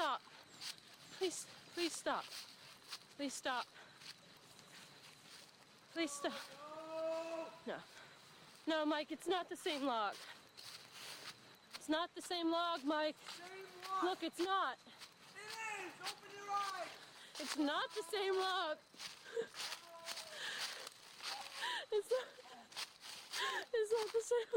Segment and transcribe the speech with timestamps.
[0.00, 0.22] stop.
[1.18, 2.24] Please, please stop.
[3.18, 3.66] Please stop.
[5.92, 6.32] Please stop.
[7.66, 7.74] No.
[8.66, 10.14] No, Mike, it's not the same log.
[11.76, 13.14] It's not the same log, Mike.
[13.36, 13.46] Same
[14.00, 14.10] one!
[14.10, 14.78] Look, it's not.
[15.36, 15.40] It
[15.84, 15.92] is!
[16.00, 16.88] Open your eyes!
[17.40, 18.78] It's not the same log.
[21.92, 22.26] It's not.
[23.74, 24.48] It's not the same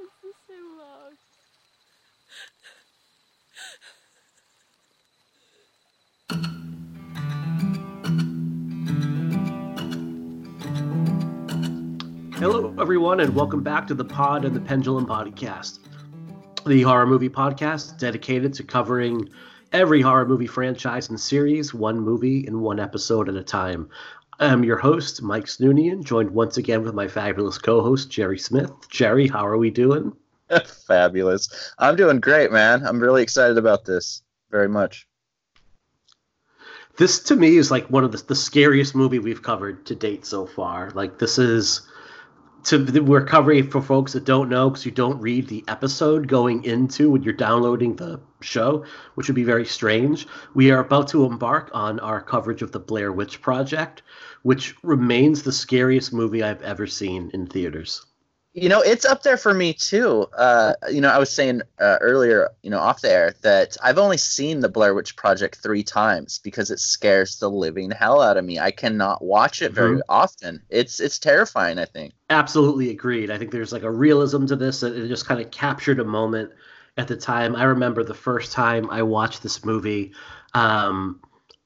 [0.00, 1.14] It's the same log.
[12.38, 15.80] Hello, everyone, and welcome back to the Pod and the Pendulum Podcast,
[16.68, 19.30] the horror movie podcast dedicated to covering
[19.72, 23.88] every horror movie franchise and series, one movie in one episode at a time.
[24.38, 28.70] I'm your host, Mike Snoonian, joined once again with my fabulous co host, Jerry Smith.
[28.90, 30.12] Jerry, how are we doing?
[30.86, 31.72] Fabulous.
[31.78, 32.86] I'm doing great, man.
[32.86, 35.08] I'm really excited about this very much.
[36.98, 40.26] This, to me, is like one of the, the scariest movie we've covered to date
[40.26, 40.90] so far.
[40.90, 41.88] Like, this is
[42.64, 46.64] to the recovery for folks that don't know because you don't read the episode going
[46.64, 50.26] into when you're downloading the show, which would be very strange.
[50.54, 54.02] We are about to embark on our coverage of the Blair Witch Project,
[54.42, 58.04] which remains the scariest movie I've ever seen in theaters.
[58.54, 60.26] You know, it's up there for me too.
[60.36, 63.98] Uh, you know, I was saying uh, earlier, you know, off the air that I've
[63.98, 68.36] only seen the Blair Witch Project three times because it scares the living hell out
[68.36, 68.58] of me.
[68.58, 70.02] I cannot watch it very Mhm.
[70.08, 70.62] often.
[70.70, 71.78] It's it's terrifying.
[71.78, 72.14] I think.
[72.30, 73.30] Absolutely agreed.
[73.30, 76.04] I think there's like a realism to this that it just kind of captured a
[76.04, 76.50] moment
[76.96, 77.54] at the time.
[77.56, 80.12] I remember the first time I watched this movie,
[80.54, 81.20] um,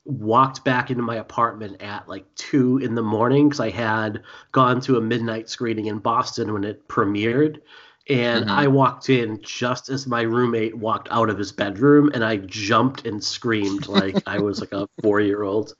[0.04, 4.80] walked back into my apartment at like two in the morning because I had gone
[4.82, 7.60] to a midnight screening in Boston when it premiered.
[8.08, 8.50] And Mhm.
[8.50, 13.06] I walked in just as my roommate walked out of his bedroom, and I jumped
[13.06, 15.74] and screamed like I was like a four year old.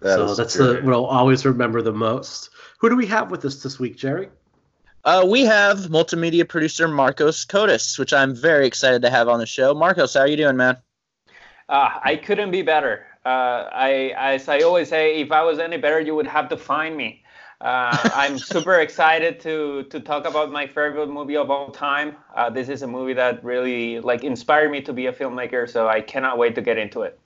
[0.00, 0.74] That So that's true.
[0.74, 2.50] the what I'll always remember the most.
[2.78, 4.28] Who do we have with us this week, Jerry?
[5.04, 9.46] Uh, we have multimedia producer Marcos Codas, which I'm very excited to have on the
[9.46, 9.74] show.
[9.74, 10.76] Marcos, how are you doing, man?
[11.68, 13.05] Uh, I couldn't be better.
[13.26, 16.56] Uh, I, as I always say, if I was any better, you would have to
[16.56, 17.24] find me.
[17.60, 22.14] Uh, I'm super excited to to talk about my favorite movie of all time.
[22.36, 25.88] Uh, this is a movie that really like inspired me to be a filmmaker, so
[25.88, 27.18] I cannot wait to get into it.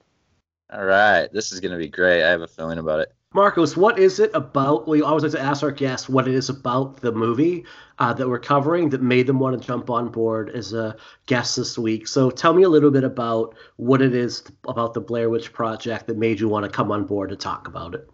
[0.73, 2.25] All right, this is gonna be great.
[2.25, 3.13] I have a feeling about it.
[3.33, 4.89] Marcos, what is it about?
[4.89, 7.65] We always like to ask our guests what it is about the movie
[8.01, 10.97] uh, that we're covering that made them want to jump on board as a
[11.27, 12.09] guest this week.
[12.09, 16.09] So tell me a little bit about what it is about the Blair Witch Project
[16.09, 18.11] that made you want to come on board to talk about it.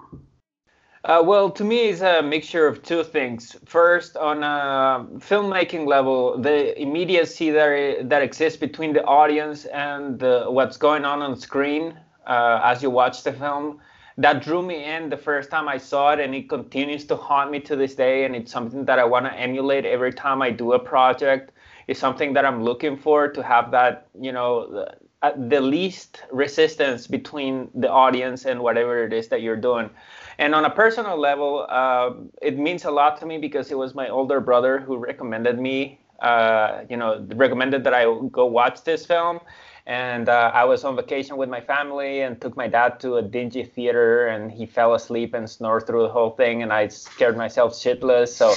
[1.04, 3.56] Uh, well, to me, it's a mixture of two things.
[3.64, 10.44] First, on a filmmaking level, the immediacy that, that exists between the audience and the,
[10.48, 13.80] what's going on on screen uh, as you watch the film,
[14.18, 17.50] that drew me in the first time I saw it, and it continues to haunt
[17.50, 18.24] me to this day.
[18.24, 21.52] And it's something that I want to emulate every time I do a project.
[21.86, 27.06] It's something that I'm looking for to have that, you know, the, uh, least resistance
[27.06, 29.90] between the audience and whatever it is that you're doing.
[30.38, 33.94] And on a personal level, uh, it means a lot to me because it was
[33.94, 39.06] my older brother who recommended me, uh, you know, recommended that I go watch this
[39.06, 39.40] film.
[39.86, 43.22] And uh, I was on vacation with my family and took my dad to a
[43.22, 47.36] dingy theater, and he fell asleep and snored through the whole thing, and I scared
[47.36, 48.28] myself shitless.
[48.28, 48.50] So,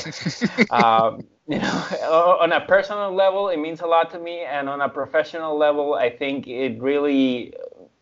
[0.76, 4.82] um, you know, on a personal level, it means a lot to me, and on
[4.82, 7.54] a professional level, I think it really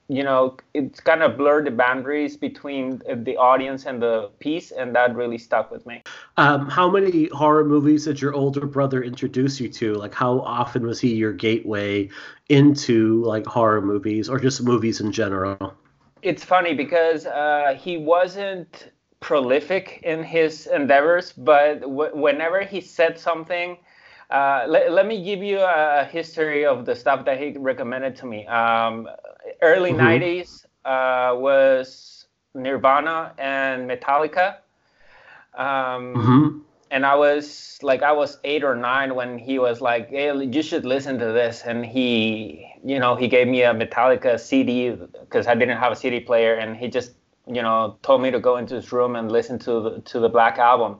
[0.09, 4.95] you know, it's kind of blurred the boundaries between the audience and the piece, and
[4.95, 6.01] that really stuck with me.
[6.37, 9.95] Um, how many horror movies did your older brother introduce you to?
[9.95, 12.09] Like, how often was he your gateway
[12.47, 15.73] into like horror movies or just movies in general?
[16.21, 23.19] It's funny because uh, he wasn't prolific in his endeavors, but w- whenever he said
[23.19, 23.77] something,
[24.29, 28.25] uh, let, let me give you a history of the stuff that he recommended to
[28.25, 28.45] me.
[28.47, 29.07] Um,
[29.61, 29.93] early Mhm.
[29.93, 34.57] 90s uh, was Nirvana and Metallica.
[35.55, 40.09] Um, hmm and I was like, I was eight or nine when he was like,
[40.09, 44.39] "Hey, you should listen to this." And he, you know, he gave me a Metallica
[44.39, 47.13] CD because I didn't have a CD player, and he just,
[47.47, 50.29] you know, told me to go into his room and listen to the to the
[50.29, 50.99] Black album.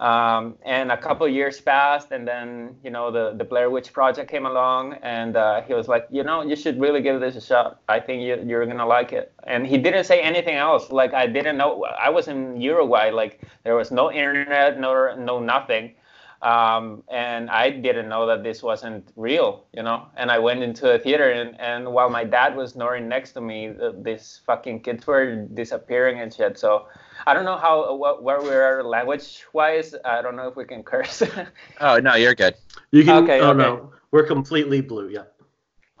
[0.00, 4.30] Um, and a couple years passed, and then you know the the Blair Witch Project
[4.30, 7.40] came along, and uh, he was like, you know, you should really give this a
[7.40, 7.82] shot.
[7.86, 9.30] I think you, you're gonna like it.
[9.44, 10.90] And he didn't say anything else.
[10.90, 11.84] Like I didn't know.
[11.84, 13.10] I was in Uruguay.
[13.10, 15.92] Like there was no internet, no no nothing.
[16.40, 20.06] Um, and I didn't know that this wasn't real, you know.
[20.16, 23.42] And I went into a theater, and, and while my dad was snoring next to
[23.42, 26.58] me, the, these fucking kids were disappearing and shit.
[26.58, 26.86] So
[27.26, 29.94] I don't know how what, where we are language wise.
[30.04, 31.22] I don't know if we can curse.
[31.80, 32.54] Oh no, you're good.
[32.92, 33.24] You can.
[33.24, 33.58] Okay, oh okay.
[33.58, 35.08] no, we're completely blue.
[35.08, 35.24] Yeah.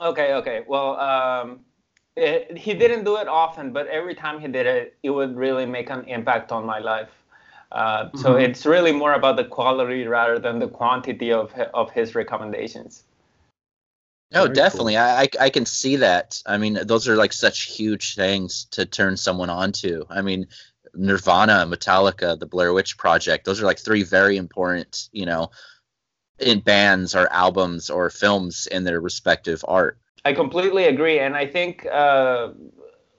[0.00, 0.64] okay, okay.
[0.66, 1.60] Well, um,
[2.16, 5.66] it, he didn't do it often, but every time he did it, it would really
[5.66, 7.10] make an impact on my life.
[7.72, 8.42] Uh, so Mhm.
[8.42, 13.04] it's really more about the quality rather than the quantity of of his recommendations.
[14.32, 14.96] No, Very definitely.
[14.96, 16.42] I, I I can see that.
[16.46, 20.04] I mean, those are like such huge things to turn someone on to.
[20.08, 20.46] I mean,
[20.94, 23.44] Nirvana, Metallica, the Blair Witch Project.
[23.44, 25.50] Those are like three very important, you know,
[26.38, 29.98] in bands or albums or films in their respective art.
[30.24, 32.50] I completely agree, and I think uh,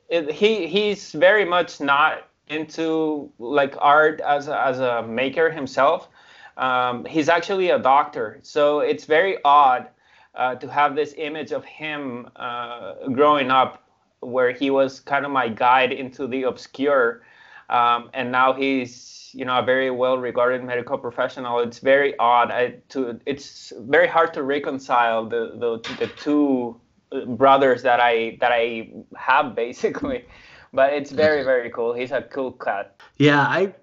[0.09, 6.09] it, he he's very much not into like art as a, as a maker himself.
[6.57, 9.87] Um, he's actually a doctor, so it's very odd
[10.35, 13.83] uh, to have this image of him uh, growing up,
[14.19, 17.23] where he was kind of my guide into the obscure,
[17.71, 21.59] um, and now he's you know a very well regarded medical professional.
[21.59, 22.51] It's very odd.
[22.51, 26.79] I, to it's very hard to reconcile the the, the two
[27.25, 30.25] brothers that I that I have basically.
[30.73, 31.93] But it's very very cool.
[31.93, 32.95] He's a cool cat.
[33.17, 33.73] Yeah, I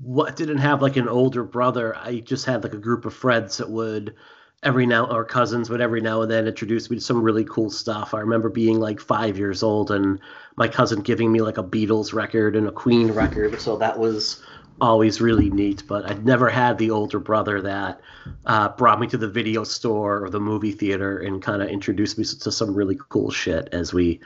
[0.00, 1.96] what didn't have like an older brother.
[1.96, 4.14] I just had like a group of friends that would
[4.62, 7.70] every now or cousins would every now and then introduce me to some really cool
[7.70, 8.12] stuff.
[8.12, 10.20] I remember being like five years old and
[10.58, 13.60] my cousin giving me like a Beatles record and a Queen record.
[13.60, 14.42] So that was
[14.80, 15.84] always really neat.
[15.86, 18.00] But I'd never had the older brother that
[18.44, 22.18] uh, brought me to the video store or the movie theater and kind of introduced
[22.18, 24.20] me to some really cool shit as we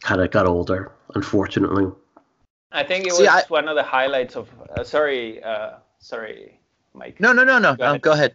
[0.00, 0.92] kind of got older.
[1.16, 1.90] Unfortunately.
[2.70, 4.48] I think it See, was I- one of the highlights of.
[4.76, 6.60] Uh, sorry, uh, sorry,
[6.94, 7.18] Mike.
[7.20, 7.74] No, no, no, no.
[7.76, 8.02] Go No, ahead.
[8.02, 8.34] go ahead.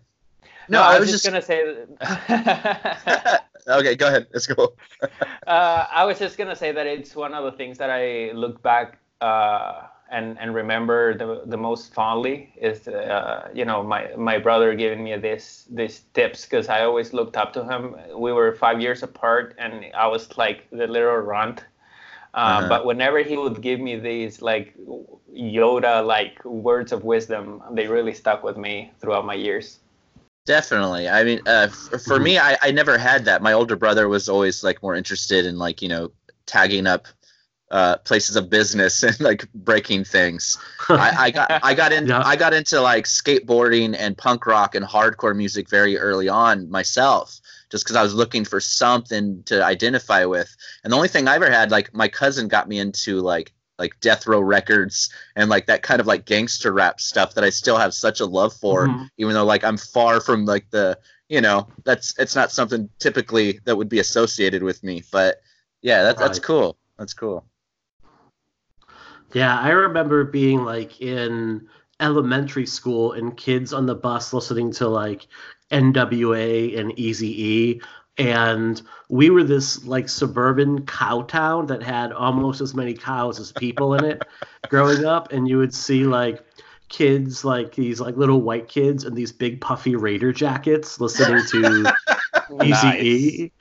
[0.68, 1.64] No, I was just gonna say.
[2.00, 4.28] That, okay, go ahead.
[4.34, 4.74] Let's go.
[5.48, 8.62] uh, I was just gonna say that it's one of the things that I look
[8.62, 14.38] back uh, and and remember the the most fondly is uh, you know my my
[14.38, 17.96] brother giving me this these tips because I always looked up to him.
[18.16, 21.66] We were five years apart, and I was like the little runt.
[22.34, 22.68] Uh, Uh-huh.
[22.68, 24.76] But whenever he would give me these like
[25.34, 29.80] Yoda like words of wisdom, they really stuck with me throughout my years.
[30.48, 31.10] Definitely.
[31.10, 33.42] I mean, uh, for me, I, I never had that.
[33.42, 36.12] My older brother was always like more interested in like you know
[36.46, 37.06] tagging up
[37.70, 40.58] uh, places of business and like breaking things.
[40.88, 42.22] I, I got I got in Yeah.
[42.26, 47.42] I got into like skateboarding and punk rock and hardcore music very early on myself,
[47.70, 50.56] just because I was looking for something to identify with.
[50.86, 54.00] And the only thing I ever had, like my cousin got me into like like
[54.02, 57.78] Death Row Records and like that kind of like gangster rap stuff that I still
[57.78, 59.10] have such a love for, Mhm.
[59.18, 60.98] even though like I'm far from like the
[61.30, 65.04] you know that's it's not something typically that would be associated with me.
[65.12, 65.42] But
[65.82, 66.46] yeah, that, that's Right.
[66.46, 66.78] cool.
[66.98, 67.46] That's cool.
[69.34, 71.68] Yeah, I remember being like in
[72.00, 75.28] elementary school and kids on the bus listening to like
[75.72, 77.82] NWA and Easy E.
[78.18, 83.52] And we were this like suburban cow town that had almost as many cows as
[83.52, 84.24] people in it
[84.70, 85.32] growing up.
[85.32, 86.44] And you would see like
[86.90, 91.94] kids, like these like little white kids in these big puffy Raider jackets listening to
[92.64, 93.52] Easy E.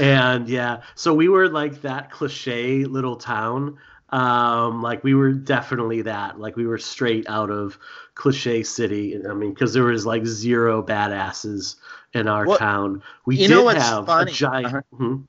[0.00, 3.78] And yeah, so we were like that cliche little town.
[4.10, 6.38] Um, like we were definitely that.
[6.38, 7.78] Like we were straight out of
[8.14, 9.20] cliche city.
[9.28, 11.76] I mean, because there was like zero badasses
[12.12, 13.02] in our Well, town.
[13.26, 14.30] We you did have funny?
[14.30, 14.66] a giant.
[14.66, 14.80] Uh-huh.
[14.92, 15.26] Mhm.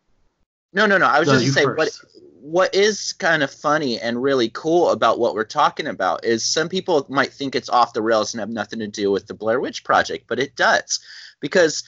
[0.73, 1.05] No, no, no.
[1.05, 1.99] I was No, just saying what
[2.41, 6.69] what is kind of funny and really cool about what we're talking about is some
[6.69, 9.59] people might think it's off the rails and have nothing to do with the Blair
[9.59, 10.99] Witch Project, but it does
[11.39, 11.83] because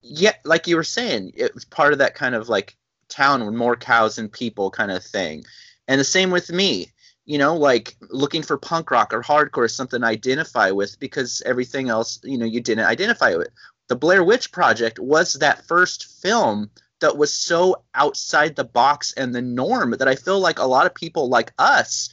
[0.00, 2.76] yeah, like you were saying, it was part of that kind of like
[3.08, 5.44] town with more cows and people kind of thing.
[5.88, 6.92] And the same with me.
[7.26, 11.42] You know, like looking for punk rock or hardcore is something I identify with because
[11.46, 13.48] everything else, you know, you didn't identify with.
[13.88, 19.34] The Blair Witch Project was that first film that was so outside the box and
[19.34, 22.08] the norm that I feel like a lot of people like us,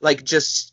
[0.00, 0.72] like just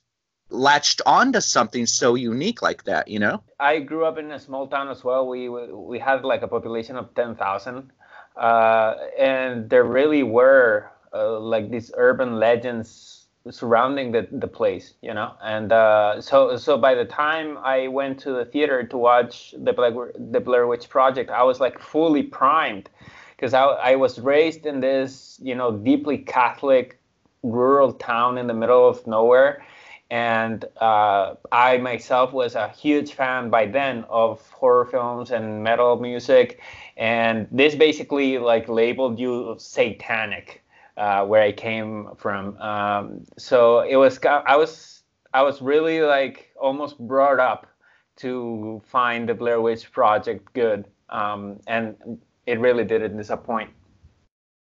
[0.49, 3.43] latched onto something so unique like that, you know?
[3.59, 5.27] I grew up in a small town as well.
[5.27, 7.91] We we had like a population of ten thousand,
[8.35, 13.18] uh, and there really were uh, like these urban legends
[13.49, 15.33] surrounding the, the place, you know.
[15.41, 19.73] And uh, so so by the time I went to the theater to watch the
[19.73, 22.89] Blair, the Blair Witch Project, I was like fully primed
[23.35, 26.99] because I, I was raised in this you know deeply Catholic
[27.43, 29.65] rural town in the middle of nowhere.
[30.11, 35.99] And uh, I myself was a huge fan by then of horror films and metal
[35.99, 36.61] music,
[36.97, 40.63] and this basically like labeled you satanic
[40.99, 42.57] uh, where I came from.
[42.57, 45.01] Um, so it was I was
[45.33, 47.65] I was really like almost brought up
[48.17, 51.95] to find the Blair Witch Project good, um, and
[52.45, 53.69] it really didn't disappoint.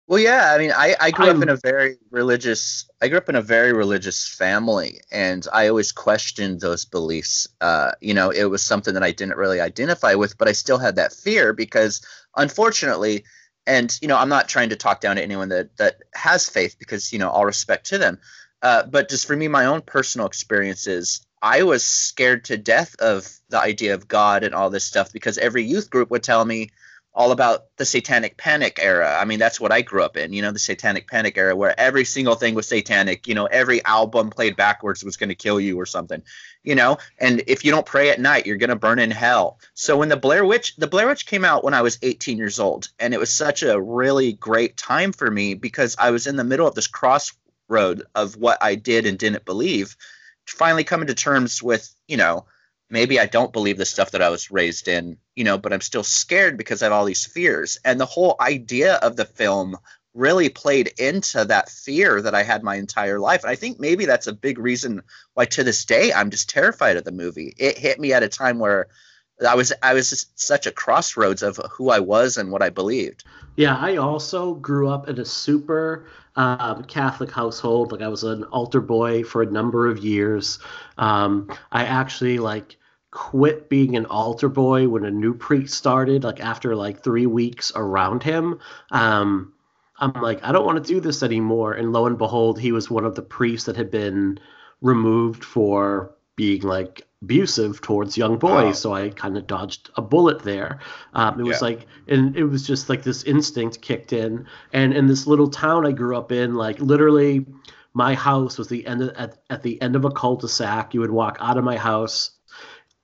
[0.06, 2.88] Well, yeah, I mean, I, I grew I'm- up in a very religious.
[3.02, 7.46] I grew up in a very religious family, and I always questioned those beliefs.
[7.60, 10.78] Uh, you know, it was something that I didn't really identify with, but I still
[10.78, 12.00] had that fear because,
[12.36, 13.24] unfortunately,
[13.68, 16.76] and you know, I'm not trying to talk down to anyone that that has faith
[16.78, 18.18] because you know, all respect to them.
[18.62, 23.28] Uh, but just for me, my own personal experiences, I was scared to death of
[23.50, 26.70] the idea of God and all this stuff because every youth group would tell me
[27.14, 29.18] all about the satanic panic era.
[29.20, 31.78] I mean, that's what I grew up in, you know, the satanic panic era where
[31.78, 35.58] every single thing was satanic, you know, every album played backwards was going to kill
[35.58, 36.22] you or something,
[36.68, 39.58] you know, and if you don't pray at night, you're going to burn in hell.
[39.72, 42.60] So when the Blair Witch, the Blair Witch came out when I was 18 years
[42.60, 46.36] old, and it was such a really great time for me because I was in
[46.36, 49.96] the middle of this crossroad of what I did and didn't believe,
[50.44, 52.44] finally coming to terms with, you know,
[52.90, 55.80] maybe I don't believe the stuff that I was raised in, you know, but I'm
[55.80, 57.78] still scared because I have all these fears.
[57.82, 59.78] And the whole idea of the film
[60.14, 63.42] really played into that fear that I had my entire life.
[63.42, 65.02] And I think maybe that's a big reason
[65.34, 67.54] why to this day I'm just terrified of the movie.
[67.58, 68.88] It hit me at a time where
[69.46, 72.70] I was I was just such a crossroads of who I was and what I
[72.70, 73.24] believed.
[73.56, 77.92] Yeah, I also grew up in a super um, Catholic household.
[77.92, 80.58] Like I was an altar boy for a number of years.
[80.96, 82.76] Um, I actually like
[83.10, 86.24] quit being an altar boy when a new priest started.
[86.24, 88.58] Like after like three weeks around him,
[88.90, 89.52] um,
[89.98, 91.72] I'm like, I don't want to do this anymore.
[91.72, 94.38] And lo and behold, he was one of the priests that had been
[94.80, 98.80] removed for being like abusive towards young boys.
[98.80, 100.78] So I kind of dodged a bullet there.
[101.14, 104.46] Um, it was like, and it was just like this instinct kicked in.
[104.72, 107.44] And in this little town I grew up in, like literally,
[107.92, 110.94] my house was the end of, at, at the end of a cul-de-sac.
[110.94, 112.30] You would walk out of my house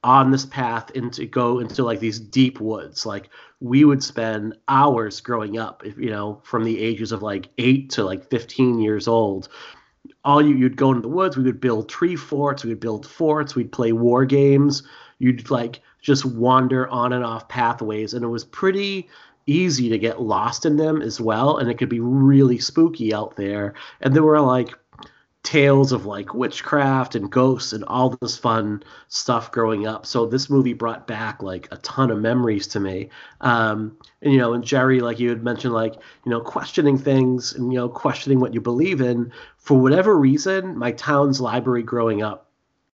[0.04, 3.04] on this path into go into like these deep woods.
[3.04, 3.30] Like
[3.64, 7.88] we would spend hours growing up, if you know, from the ages of like eight
[7.88, 9.48] to like 15 years old.
[10.22, 11.38] All you you'd go into the woods.
[11.38, 12.62] We would build tree forts.
[12.62, 13.54] We would build forts.
[13.54, 14.82] We'd play war games.
[15.18, 19.08] You'd like just wander on and off pathways, and it was pretty
[19.46, 21.56] easy to get lost in them as well.
[21.56, 23.72] And it could be really spooky out there.
[24.02, 24.74] And there were like
[25.44, 30.06] tales of like witchcraft and ghosts and all this fun stuff growing up.
[30.06, 33.10] So this movie brought back like a ton of memories to me.
[33.42, 37.52] Um, and you know, and Jerry, like you had mentioned, like you know, questioning things
[37.52, 39.30] and you know, questioning what you believe in.
[39.58, 42.43] For whatever reason, my town's library growing up,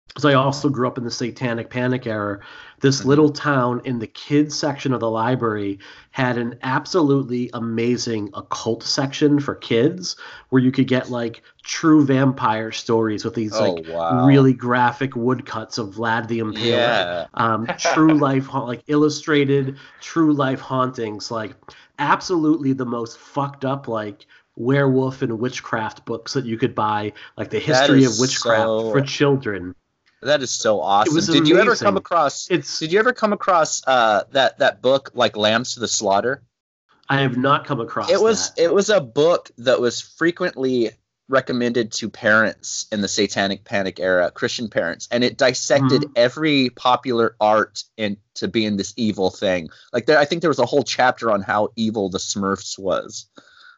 [0.10, 2.40] because I also grew up in the Satanic Panic era.
[2.82, 5.80] This little town in the kids section of the library
[6.12, 10.16] had an absolutely amazing occult section for kids
[10.50, 14.26] where you could get like true vampire stories with these Oh, like wow.
[14.26, 16.66] really graphic woodcuts of Vlad the Impaler.
[16.66, 17.26] Yeah.
[17.34, 21.54] Um, true life, ha- like illustrated true life hauntings, like
[22.00, 24.26] absolutely the most fucked up like
[24.56, 29.02] werewolf and witchcraft books that you could buy, like the history of witchcraft so- for
[29.02, 29.76] children.
[30.22, 31.34] That is so awesome.
[31.34, 35.12] Did you ever come across It's Did you ever come across uh, that that book
[35.14, 36.44] like Lambs to the Slaughter?
[37.08, 38.64] I have not come across It was that.
[38.64, 40.92] it was a book that was frequently
[41.28, 46.12] recommended to parents in the Satanic Panic era, Christian parents, and it dissected Mhm.
[46.16, 49.70] every popular art into being this evil thing.
[49.94, 53.28] Like there, I think there was a whole chapter on how evil the Smurfs was.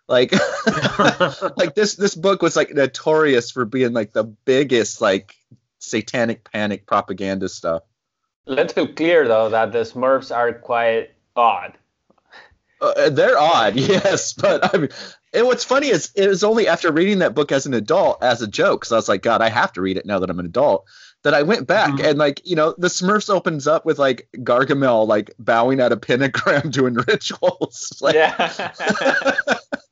[0.08, 0.34] Like,
[1.58, 5.36] like this this book was like notorious for being like the biggest like
[5.82, 7.84] Satanic Panic propaganda stuff.
[8.46, 11.78] Let's be clear though that the Smurfs are quite odd.
[12.80, 14.90] Uh, they're odd, yes, but I mean,
[15.34, 18.42] and what's funny is it was only after reading that book as an adult, as
[18.42, 20.40] a joke, because I was like, God, I have to read it now that I'm
[20.40, 20.86] an adult.
[21.24, 22.04] That I went back Mhm.
[22.10, 25.98] and like, you know, the Smurfs opens up with like Gargamel like bowing at a
[25.98, 27.94] pentagram doing rituals.
[28.02, 28.72] Like, yeah.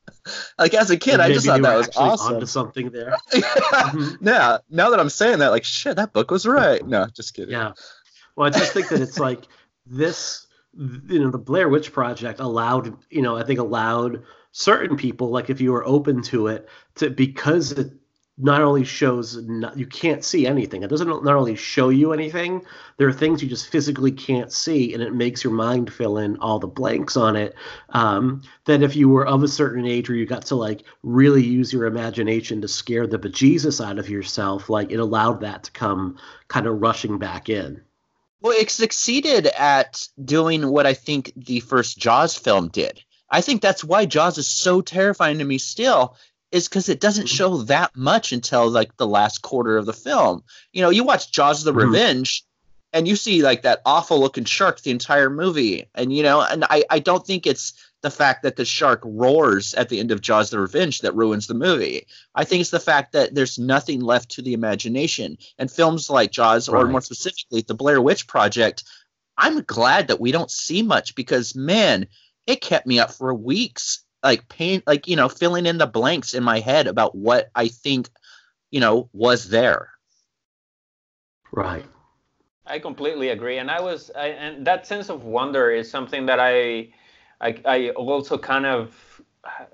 [0.57, 2.35] like as a kid, I just thought that was awesome.
[2.35, 3.15] Onto something there.
[3.33, 4.17] Mhm.
[4.21, 4.57] yeah.
[4.69, 6.85] Now that I'm saying that, like, shit, that book was right.
[6.85, 7.51] No, just kidding.
[7.51, 7.73] Yeah.
[8.35, 9.47] Well, I just think that it's like
[9.85, 15.29] this, you know, the Blair Witch Project allowed, you know, I think allowed certain people,
[15.29, 17.91] like if you were open to it, to because it
[18.41, 20.81] not only shows not, you can't see anything.
[20.81, 22.61] It doesn't not only show you anything.
[22.97, 26.37] There are things you just physically can't see, and it makes your mind fill in
[26.37, 27.53] all the blanks on it.
[27.89, 31.43] Um, that if you were of a certain age or you got to like really
[31.43, 35.71] use your imagination to scare the bejesus out of yourself, like it allowed that to
[35.71, 36.17] come
[36.47, 37.81] kind of rushing back in.
[38.41, 43.03] Well, it succeeded at doing what I think the first Jaws film did.
[43.29, 46.15] I think that's why Jaws is so terrifying to me still,
[46.51, 50.43] is because it doesn't show that much until like the last quarter of the film.
[50.73, 51.83] You know, you watch Jaws the Mhm.
[51.85, 52.43] Revenge
[52.91, 55.87] and you see like that awful looking shark the entire movie.
[55.93, 59.73] And you know, and I, I don't think it's the fact that the shark roars
[59.73, 62.07] at the end of Jaws the Revenge that ruins the movie.
[62.33, 65.37] I think it's the fact that there's nothing left to the imagination.
[65.57, 68.85] And films like Jaws, or more specifically, the Blair Witch Project,
[69.37, 72.07] I'm glad that we don't see much because man,
[72.47, 76.33] it kept me up for weeks, like pain, like you know, filling in the blanks
[76.33, 78.09] in my head about what I think,
[78.71, 79.89] you know, was there.
[81.51, 81.85] Right.
[82.65, 86.39] I completely agree, and I was, I, and that sense of wonder is something that
[86.39, 86.93] I,
[87.41, 88.93] I, I also kind of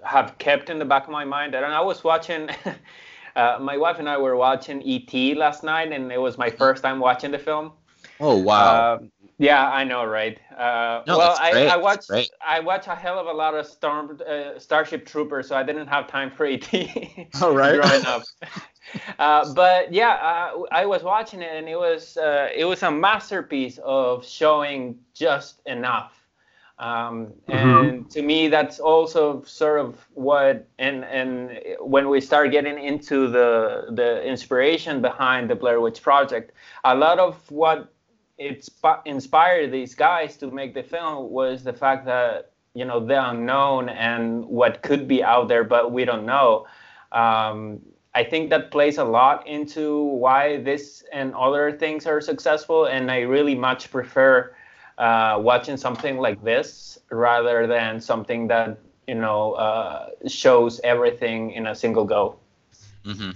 [0.03, 1.55] have kept in the back of my mind.
[1.55, 2.49] And I was watching,
[3.35, 5.35] uh, my wife and I were watching E.T.
[5.35, 7.73] last night, and it was my first time watching the film.
[8.19, 8.63] Oh wow!
[8.63, 8.99] Uh,
[9.37, 10.39] yeah, I know, right?
[10.51, 12.09] Uh, No, well, I, I watched.
[12.45, 15.87] I watched a hell of a lot of Storm uh, Starship Troopers, so I didn't
[15.87, 16.67] have time for ET.
[17.41, 17.81] All right.
[17.81, 18.23] growing up.
[19.17, 22.91] Uh, but yeah, uh, I was watching it, and it was uh, it was a
[22.91, 26.13] masterpiece of showing just enough.
[26.77, 32.77] Um, and to me, that's also sort of what and and when we start getting
[32.81, 36.51] into the the inspiration behind the Blair Witch Project,
[36.83, 37.91] a lot of what
[38.37, 38.67] it
[39.05, 43.89] inspired these guys to make the film was the fact that you know the unknown
[43.89, 46.67] and what could be out there, but we don't know.
[47.11, 47.79] Um,
[48.13, 53.09] I think that plays a lot into why this and other things are successful, and
[53.11, 54.53] I really much prefer
[54.97, 61.67] uh, watching something like this rather than something that you know uh, shows everything in
[61.67, 62.37] a single go.
[63.05, 63.31] Mm-hmm.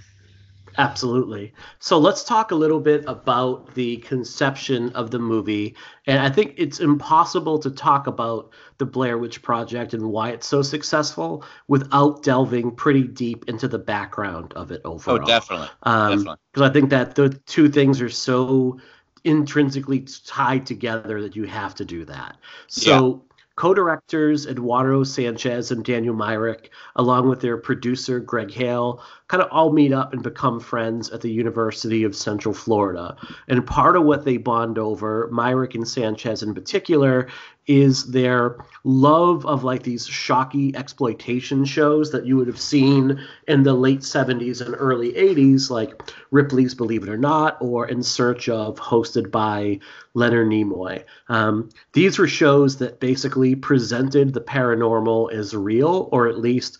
[0.80, 1.52] Absolutely.
[1.78, 5.76] So let's talk a little bit about the conception of the movie.
[6.06, 10.46] And I think it's impossible to talk about the Blair Witch Project and why it's
[10.46, 15.16] so successful without delving pretty deep into the background of it overall.
[15.16, 15.26] Oh, overall.
[15.26, 16.36] definitely, Um, definitely.
[16.52, 18.80] Because I think that the two things are so
[19.24, 22.38] intrinsically tied together that you have to do that.
[22.68, 23.22] So,
[23.56, 29.72] co-directors Eduardo Sanchez and Daniel Myrick, along with their producer Greg Hale, kind of all
[29.72, 33.16] meet up and become friends at the University of Central Florida.
[33.46, 37.28] And part of what they bond over, Myrick and Sanchez in particular,
[37.68, 43.62] is their love of like these shocky exploitation shows that you would have seen in
[43.62, 48.48] the late 70s and early 80s, like Ripley's Believe It or Not or In Search
[48.48, 49.78] of, hosted by
[50.14, 51.04] Leonard Nimoy.
[51.28, 56.78] Um, these were shows that basically presented the paranormal as real, or at least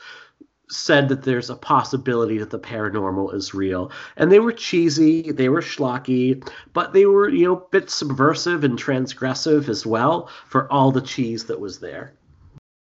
[0.70, 3.90] said that there's a possibility that the paranormal is real.
[4.16, 8.64] And they were cheesy, they were schlocky, but they were, you know, a bit subversive
[8.64, 12.14] and transgressive as well for all the cheese that was there.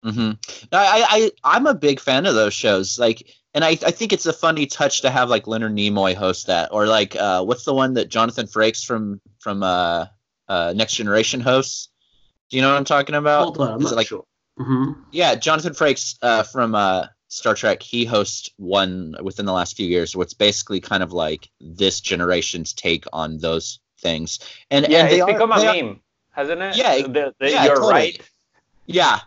[0.04, 0.32] hmm
[0.72, 2.98] I, I I'm a big fan of those shows.
[2.98, 6.48] Like, and I, I think it's a funny touch to have like Leonard Nimoy host
[6.48, 10.06] that, or like uh, what's the one that Jonathan Frakes from from uh,
[10.48, 11.88] uh, Next Generation hosts?
[12.50, 13.44] Do you know what I'm talking about?
[13.44, 14.24] Hold on, I'm Is not like sure.
[14.58, 17.82] hmm yeah, Jonathan Frakes uh, from uh, Star Trek.
[17.82, 22.72] He hosts one within the last few years, what's basically kind of like this generation's
[22.72, 24.38] take on those things.
[24.70, 26.76] And Yeah, and they it's are- become a they are- meme, hasn't it?
[26.76, 27.92] Yeah, the, the, yeah, you're totally.
[27.92, 28.20] right.
[28.86, 29.20] Yeah,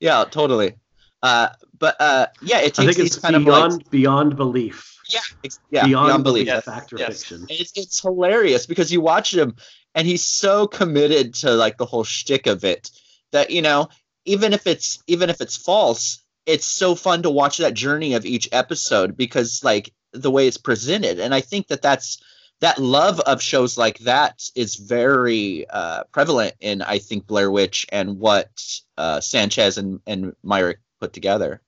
[0.00, 0.74] yeah, totally.
[1.22, 1.48] Uh,
[1.78, 4.98] but uh, yeah, it takes I think these it's kind of beyond like beyond belief.
[5.08, 6.46] yeah, ex- yeah, beyond, beyond, belief.
[6.46, 7.22] Yes, fact or yes.
[7.24, 7.46] fiction.
[7.48, 9.54] It's, it's hilarious because you watch him
[9.94, 12.90] and he's so committed to like the whole shtick of it
[13.30, 13.88] that you know
[14.24, 18.24] even if it's even if it's false, it's so fun to watch that journey of
[18.24, 22.22] each episode because like the way it's presented, and I think that that's
[22.60, 27.86] that love of shows like that is very uh, prevalent in I think Blair Witch
[27.90, 28.50] and what
[28.96, 31.60] uh, Sanchez and and Myrick put together.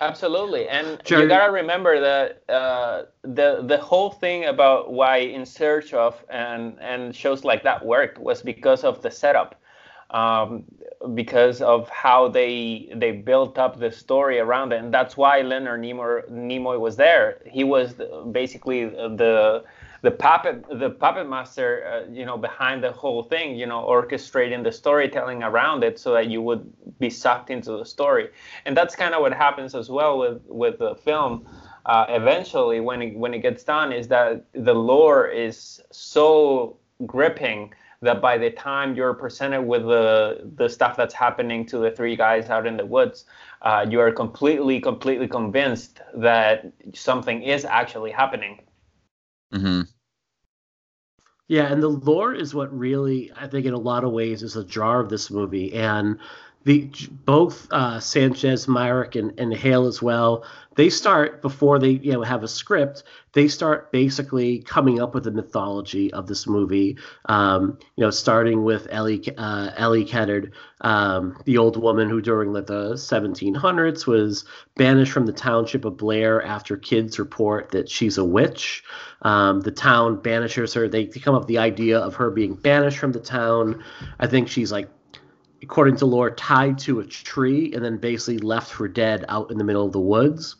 [0.00, 5.44] Absolutely, and Jerry- you gotta remember that uh, the the whole thing about why In
[5.44, 9.60] Search of and and shows like that worked was because of the setup.
[10.10, 10.64] Um,
[11.14, 15.80] because of how they they built up the story around it, and that's why Leonard
[15.80, 17.40] Nimoy, Nimoy was there.
[17.46, 17.94] He was
[18.32, 19.64] basically the
[20.02, 24.62] the puppet the puppet master uh, you know behind the whole thing you know orchestrating
[24.62, 28.28] the storytelling around it so that you would be sucked into the story
[28.64, 31.46] and that's kind of what happens as well with with the film
[31.86, 37.72] uh, eventually when it, when it gets done is that the lore is so gripping
[38.00, 42.16] that by the time you're presented with the the stuff that's happening to the three
[42.16, 43.24] guys out in the woods
[43.62, 48.60] uh, you are completely completely convinced that something is actually happening
[49.52, 49.82] Mm-hmm.
[51.48, 54.52] Yeah, and the lore is what really, I think, in a lot of ways, is
[54.54, 55.72] the jar of this movie.
[55.72, 56.18] And
[56.68, 56.90] the
[57.24, 60.44] both uh, Sanchez, Myrick, and, and Hale as well.
[60.74, 63.04] They start before they you know have a script.
[63.32, 66.98] They start basically coming up with the mythology of this movie.
[67.24, 70.52] Um, you know, starting with Elly uh, Elly Kedward,
[70.82, 74.44] um, the old woman who during the 1700s was
[74.76, 78.84] banished from the township of Blair after kids report that she's a witch.
[79.22, 80.86] Um, the town banishes her.
[80.86, 83.82] They come up with the idea of her being banished from the town.
[84.20, 84.90] I think she's like
[85.62, 89.58] according to lore, tied to a tree and then basically left for dead out in
[89.58, 90.56] the middle of the woods.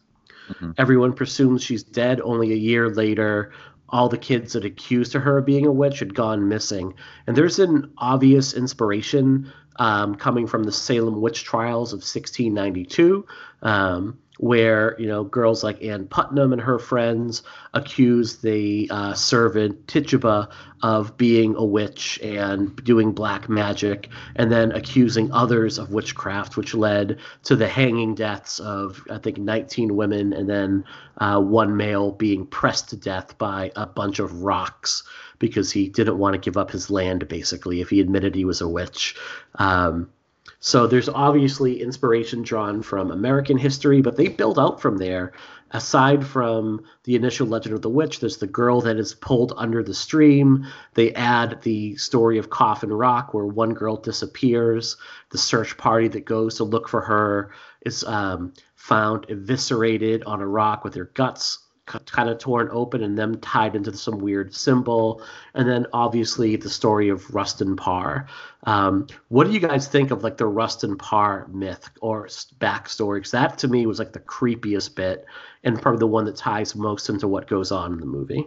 [0.48, 0.74] Mhm.
[0.78, 2.20] Everyone presumes she's dead.
[2.22, 3.52] Only a year later,
[3.90, 6.94] all the kids that accused her of being a witch had gone missing.
[7.26, 13.24] And there's an obvious inspiration um, coming from the Salem witch trials of 1692.
[13.62, 17.42] Um, where you know girls like Ann Putnam and her friends
[17.74, 20.48] accused the uh, servant Tituba
[20.82, 26.74] of being a witch and doing black magic, and then accusing others of witchcraft, which
[26.74, 30.84] led to the hanging deaths of I think 19 women and then
[31.18, 35.02] uh, one male being pressed to death by a bunch of rocks
[35.40, 37.28] because he didn't want to give up his land.
[37.28, 39.16] Basically, if he admitted he was a witch.
[39.56, 40.10] Um,
[40.60, 45.32] so there's obviously inspiration drawn from American history, but they build out from there.
[45.70, 49.82] Aside from the initial legend of the witch, there's the girl that is pulled under
[49.82, 50.66] the stream.
[50.94, 54.96] They add the story of Coffin Rock, where one girl disappears.
[55.30, 57.52] The search party that goes to look for her
[57.84, 61.58] is um, found eviscerated on a rock with her guts
[62.06, 65.22] kind of torn open and them tied into some weird symbol.
[65.54, 68.26] And then obviously the story of Rustin Parr.
[68.64, 73.16] Um, what do you guys think of like the Rustin Parr myth or backstory?
[73.16, 75.26] Because that to me was like the creepiest bit
[75.64, 78.46] and probably the one that ties most into what goes on in the movie.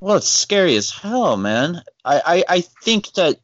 [0.00, 1.82] Well, it's scary as hell, man.
[2.04, 3.38] I, I, I think that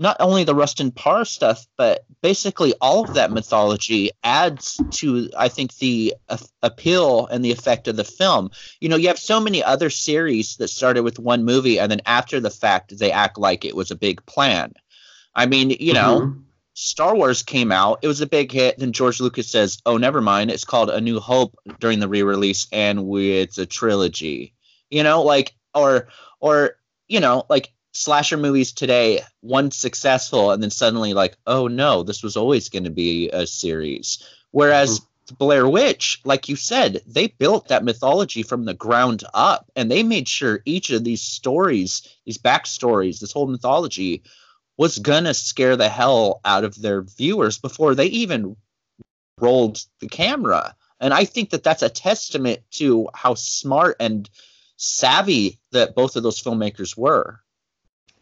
[0.00, 5.48] not only the Rustin Parr stuff, but basically all of that mythology adds to, I
[5.48, 8.50] think, the a- appeal and the effect of the film.
[8.80, 12.00] You know, you have so many other series that started with one movie, and then
[12.06, 14.72] after the fact, they act like it was a big plan.
[15.34, 16.42] I mean, you know, Mhm.
[16.72, 18.78] Star Wars came out, it was a big hit.
[18.78, 20.50] Then George Lucas says, "Oh, never mind.
[20.50, 24.54] It's called A New Hope" during the re-release, and we, it's a trilogy.
[24.88, 26.08] You know, like or
[26.40, 32.02] or you know, like slasher movies today, one successful, and then suddenly like, oh no,
[32.02, 34.24] this was always going to be a series.
[34.50, 35.34] Whereas mm-hmm.
[35.36, 40.02] Blair Witch, like you said, they built that mythology from the ground up, and they
[40.02, 44.22] made sure each of these stories, these backstories, this whole mythology
[44.76, 48.56] was gonna scare the hell out of their viewers before they even
[49.38, 50.74] rolled the camera.
[51.00, 54.28] And I think that that's a testament to how smart and
[54.76, 57.40] savvy that both of those filmmakers were.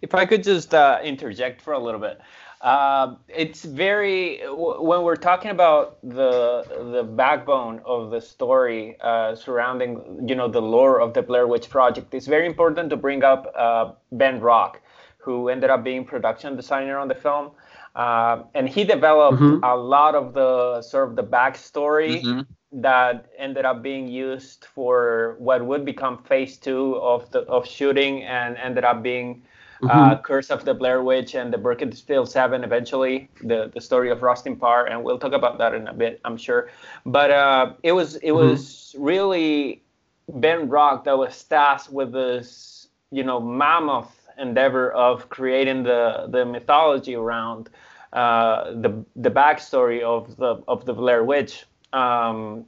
[0.01, 2.21] If I could just uh, interject for a little bit,
[2.61, 9.35] uh, it's very w- when we're talking about the the backbone of the story uh,
[9.35, 12.15] surrounding you know the lore of the Blair Witch Project.
[12.15, 14.81] It's very important to bring up uh, Ben Rock,
[15.19, 17.51] who ended up being production designer on the film,
[17.97, 19.61] uh, and he developed Mhm.
[19.63, 22.47] a lot of the sort of the backstory Mhm.
[22.73, 28.23] that ended up being used for what would become phase two of the of shooting
[28.25, 29.43] and ended up being
[29.87, 34.23] uh, Curse of the Blair Witch and the Burkittsville Seven eventually the the story of
[34.23, 36.71] Rustin Parr and we'll talk about that in a bit I'm sure.
[37.07, 38.51] But uh, it was it Mhm.
[38.51, 39.83] was really
[40.29, 46.45] Ben Rock that was tasked with this you know mammoth endeavor of creating the the
[46.45, 47.71] mythology around
[48.12, 51.67] uh, the the backstory of the of the Blair Witch.
[51.93, 52.67] Um,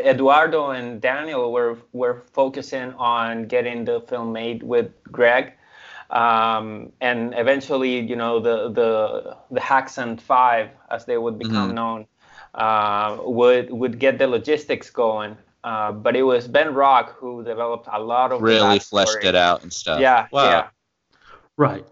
[0.00, 5.52] Eduardo and Daniel were were focusing on getting the film made with Greg,
[6.10, 11.74] um, and eventually, you know, the the the Haxan Five, as they would become Mhm.
[11.74, 12.06] known,
[12.54, 15.36] uh, would would get the logistics going.
[15.64, 19.62] Uh, but it was Ben Rock who developed a lot of Really fleshed it out
[19.62, 20.00] and stuff.
[20.00, 20.44] Yeah, Wow.
[20.44, 20.68] yeah.
[21.56, 21.84] Right.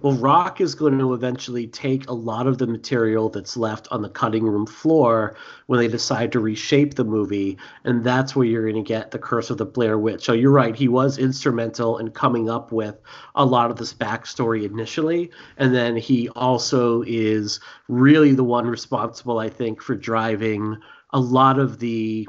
[0.00, 4.02] Well, Rock is going to eventually take a lot of the material that's left on
[4.02, 5.34] the cutting room floor
[5.66, 9.18] when they decide to reshape the movie, and that's where you're going to get the
[9.18, 10.24] Curse of the Blair Witch.
[10.24, 13.00] So you're right; he was instrumental in coming up with
[13.34, 17.58] a lot of this backstory initially, and then he also is
[17.88, 20.76] really the one responsible, I think, for driving
[21.10, 22.28] a lot of the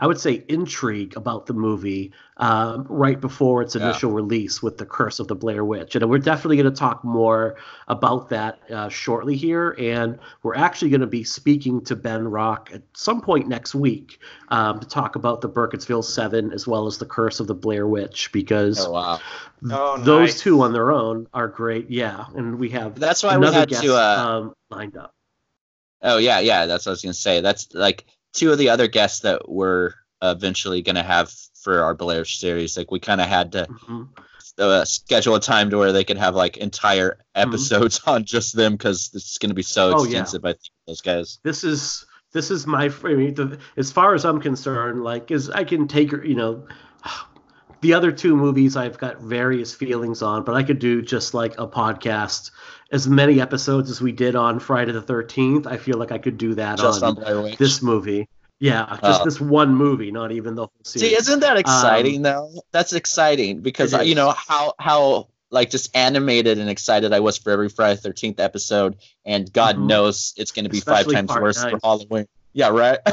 [0.00, 4.16] I would say intrigue about the movie um, right before its initial yeah.
[4.16, 7.56] release with the Curse of the Blair Witch, and we're definitely going to talk more
[7.88, 9.74] about that uh, shortly here.
[9.78, 14.20] And we're actually going to be speaking to Ben Rock at some point next week
[14.50, 17.88] um, to talk about the Burkittsville Seven as well as the Curse of the Blair
[17.88, 19.20] Witch because oh, wow.
[19.70, 20.40] oh, those nice.
[20.40, 21.90] two on their own are great.
[21.90, 24.16] Yeah, and we have that's why another we had guest to uh...
[24.16, 25.12] um, lined up.
[26.02, 27.40] Oh yeah, yeah, that's what I was going to say.
[27.40, 31.94] That's like two of the other guests that we're eventually going to have for our
[31.94, 32.76] Blair series.
[32.76, 34.02] Like we kind of had to mm-hmm.
[34.58, 37.50] uh, schedule a time to where they could have like entire Mm-hmm.
[37.50, 40.04] episodes on just them because it's going to be so Oh, yeah.
[40.20, 40.44] extensive.
[40.44, 41.38] I think those guys.
[41.44, 45.48] this is this is my I mean, the, as far as I'm concerned, like is
[45.50, 46.66] I can take you know
[47.80, 51.54] the other two movies I've got various feelings on, but I could do just like
[51.58, 52.50] a podcast
[52.90, 55.66] as many episodes as we did on Friday the 13th.
[55.66, 58.28] I feel like I could do that Just on on this movie.
[58.60, 59.24] Yeah, just Oh.
[59.24, 61.10] this one movie, not even the whole series.
[61.10, 62.50] See, isn't that exciting though?
[62.72, 67.38] That's exciting because Um, you know how how like just animated and excited I was
[67.38, 69.86] for every Friday Thirteenth episode, and God Mhm.
[69.86, 71.70] knows it's going to be five times worse nine.
[71.70, 72.26] for Halloween.
[72.52, 72.98] Yeah, right.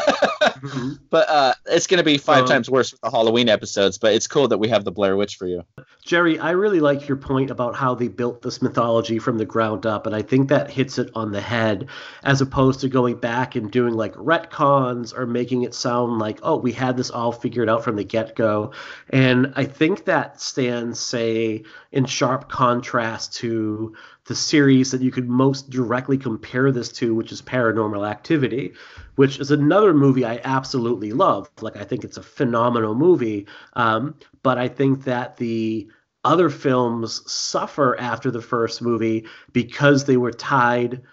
[0.56, 1.00] Mhm.
[1.12, 3.98] but uh, it's going to be five Um, times worse for the Halloween episodes.
[4.00, 5.64] But it's cool that we have the Blair Witch for you.
[6.04, 9.86] Jerry, I really like your point about how they built this mythology from the ground
[9.86, 11.90] up, and I think that hits it on the head,
[12.24, 16.56] as opposed to going back and doing like retcons or making it sound like, oh,
[16.56, 18.72] we had this all figured out from the get go.
[19.10, 23.96] And I think that stands, say, in sharp contrast to
[24.26, 28.74] the series that you could most directly compare this to, which is Paranormal Activity,
[29.16, 31.50] which is another movie I absolutely love.
[31.62, 33.46] Like, I think it's a phenomenal movie.
[33.74, 35.88] Um, but I think that the
[36.24, 41.04] other films suffer after the first movie because they were tied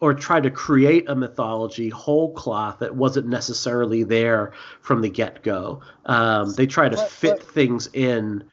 [0.00, 5.42] or tried to create a mythology whole cloth that wasn't necessarily there from the get
[5.42, 5.82] go.
[6.06, 8.50] Um, they try to fit things in.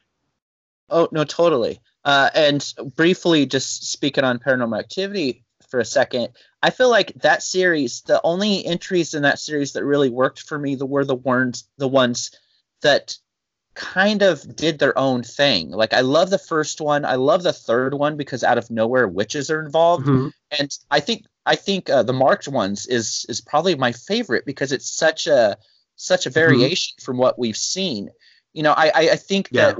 [0.90, 1.80] Oh no, totally.
[2.04, 6.30] Uh, and briefly, just speaking on Paranormal Activity for a second,
[6.62, 10.58] I feel like that series, the only entries in that series that really worked for
[10.58, 12.30] me, the were the ones, the ones
[12.82, 13.16] that
[13.74, 15.70] kind of did their own thing.
[15.70, 19.06] Like I love the first one, I love the third one because out of nowhere
[19.06, 20.32] witches are involved, Mhm.
[20.58, 24.72] and I think I think uh, the marked ones is is probably my favorite because
[24.72, 25.56] it's such a
[25.96, 28.10] such a variation from what we've seen.
[28.54, 29.72] You know, I I, I think Yeah.
[29.72, 29.78] that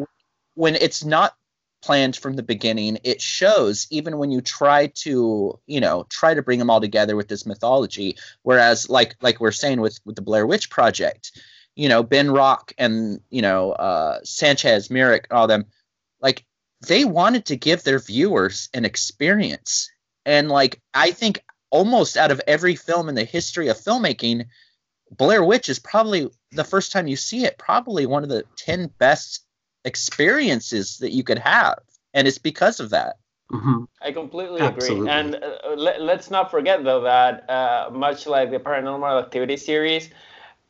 [0.55, 1.35] when it's not
[1.83, 6.43] planned from the beginning, it shows even when you try to you know try to
[6.43, 8.17] bring them all together with this mythology.
[8.43, 11.39] Whereas like like we're saying with with the Blair Witch Project,
[11.75, 15.67] you know Ben Rock and you know uh, Sanchez, Myrick, all them,
[16.21, 16.45] like
[16.87, 19.91] they wanted to give their viewers an experience
[20.25, 24.47] and like I think almost out of every film in the history of filmmaking,
[25.11, 28.91] Blair Witch is probably the first time you see it, probably one of the 10
[28.99, 29.45] best
[29.85, 31.79] experiences that you could have.
[32.15, 33.17] And it's because of that.
[33.53, 33.87] Mhm.
[34.03, 35.07] I completely Absolutely.
[35.07, 35.13] agree.
[35.13, 40.11] And uh, let, let's not forget, though, that uh, much like the Paranormal Activity series,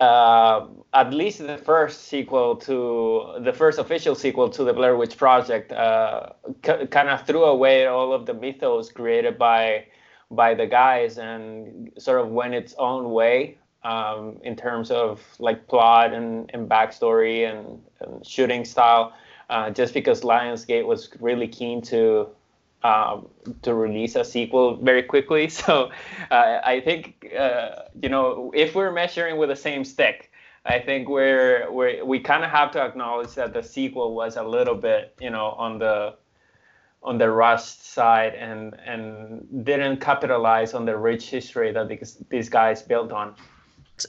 [0.00, 5.16] uh, at least the first sequel to the first official sequel to the Blair Witch
[5.16, 6.30] Project uh,
[6.66, 9.86] c- kind of threw away all of the mythos created by
[10.32, 15.66] by the guys and sort of went its own way um, in terms of like
[15.68, 19.12] plot and, and backstory and, and shooting style.
[19.48, 22.28] Uh, just because Lionsgate was really keen to
[22.82, 23.28] um,
[23.62, 25.48] to release a sequel very quickly.
[25.60, 25.90] So
[26.30, 30.30] uh, I think uh, you know if we're measuring with the same stick,
[30.64, 34.42] I think we're, we're we kind of have to acknowledge that the sequel was a
[34.42, 36.14] little bit you know on the
[37.02, 42.48] on the rust side and and didn't capitalize on the rich history that these, these
[42.48, 43.34] guys built on.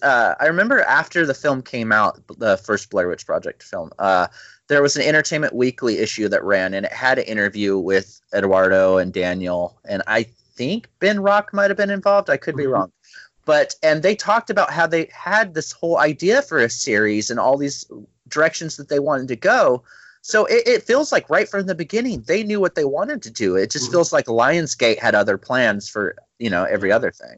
[0.01, 4.27] Uh, I remember after the film came out, the first Blair Witch Project film, uh,
[4.67, 8.97] there was an Entertainment Weekly issue that ran, and it had an interview with Eduardo
[8.97, 10.23] and Daniel, and I
[10.56, 12.30] think Ben Rock might have been involved.
[12.30, 12.73] I could be Mhm.
[12.73, 12.91] wrong,
[13.45, 17.39] but and they talked about how they had this whole idea for a series and
[17.39, 17.86] all these
[18.27, 19.84] directions that they wanted to go.
[20.21, 23.32] So it, it feels like right from the beginning they knew what they wanted to
[23.32, 23.56] do.
[23.56, 23.93] It just Mhm.
[23.93, 27.38] feels like Lionsgate had other plans for you know every other thing.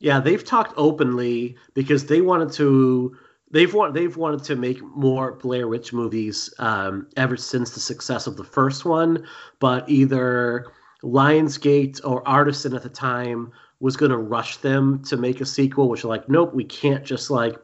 [0.00, 3.16] Yeah, they've talked openly because they wanted to
[3.50, 8.26] they've want they've wanted to make more Blair Witch movies um, ever since the success
[8.26, 9.26] of the first one,
[9.58, 10.66] but either
[11.02, 15.88] Lionsgate or Artisan at the time was going to rush them to make a sequel,
[15.88, 17.56] which are like, nope, we can't just like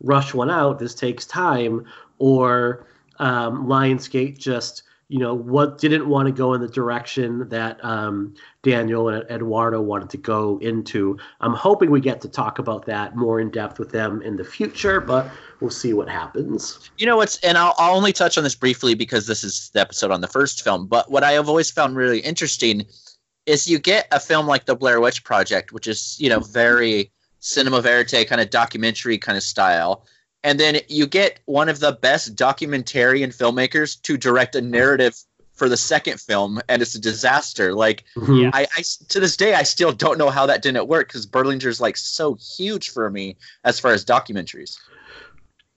[0.00, 0.78] rush one out.
[0.78, 1.84] This takes time.
[2.18, 2.86] Or
[3.18, 8.32] um, Lionsgate just you know what didn't want to go in the direction that um,
[8.62, 11.18] Daniel and Eduardo wanted to go into.
[11.40, 14.44] I'm hoping we get to talk about that more in depth with them in the
[14.44, 16.90] future, but we'll see what happens.
[16.96, 19.80] You know what's, and I'll, I'll only touch on this briefly because this is the
[19.80, 20.86] episode on the first film.
[20.86, 22.86] But what I have always found really interesting
[23.46, 27.10] is you get a film like the Blair Witch Project, which is you know very
[27.40, 30.06] cinema verite kind of documentary kind of style
[30.42, 35.14] and then you get one of the best documentarian filmmakers to direct a narrative
[35.54, 38.50] for the second film and it's a disaster like Mhm.
[38.54, 41.80] I, I to this day i still don't know how that didn't work because berlinger's
[41.80, 44.76] like so huge for me as far as documentaries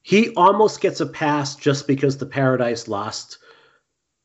[0.03, 3.37] He almost gets a pass just because the Paradise Lost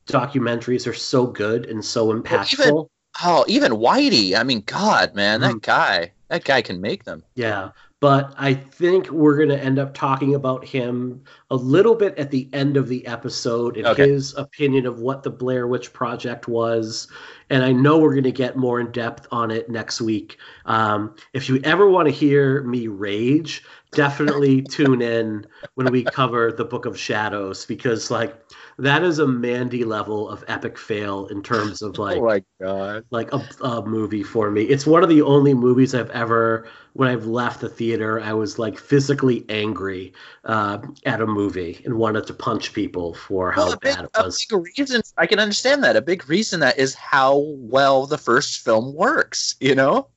[0.08, 2.88] documentaries are so good and so impactful.
[3.24, 5.62] oh even whitey i mean god man that Mhm.
[5.62, 7.70] guy that guy can make them Yeah,
[8.00, 12.30] but I think we're going to end up talking about him a little bit at
[12.30, 14.08] the end of the episode and Okay.
[14.08, 17.08] his opinion of what the Blair Witch Project was.
[17.50, 20.36] And I know we're going to get more in depth on it next week.
[20.64, 26.52] Um, if you ever want to hear me rage, definitely tune in when we cover
[26.52, 28.40] the Book of Shadows because, like,
[28.78, 33.04] that is a Mandy level of epic fail in terms of like oh my god
[33.10, 34.62] like a, a movie for me.
[34.62, 38.58] It's one of the only movies I've ever, when I've left the theater, I was
[38.58, 40.12] like physically angry
[40.44, 44.04] uh, at a movie and wanted to punch people for how Well, a big, bad
[44.06, 44.44] it a was.
[44.50, 45.94] big reason I can understand that.
[45.94, 49.54] A big reason that is how well the first film works.
[49.60, 50.08] You know,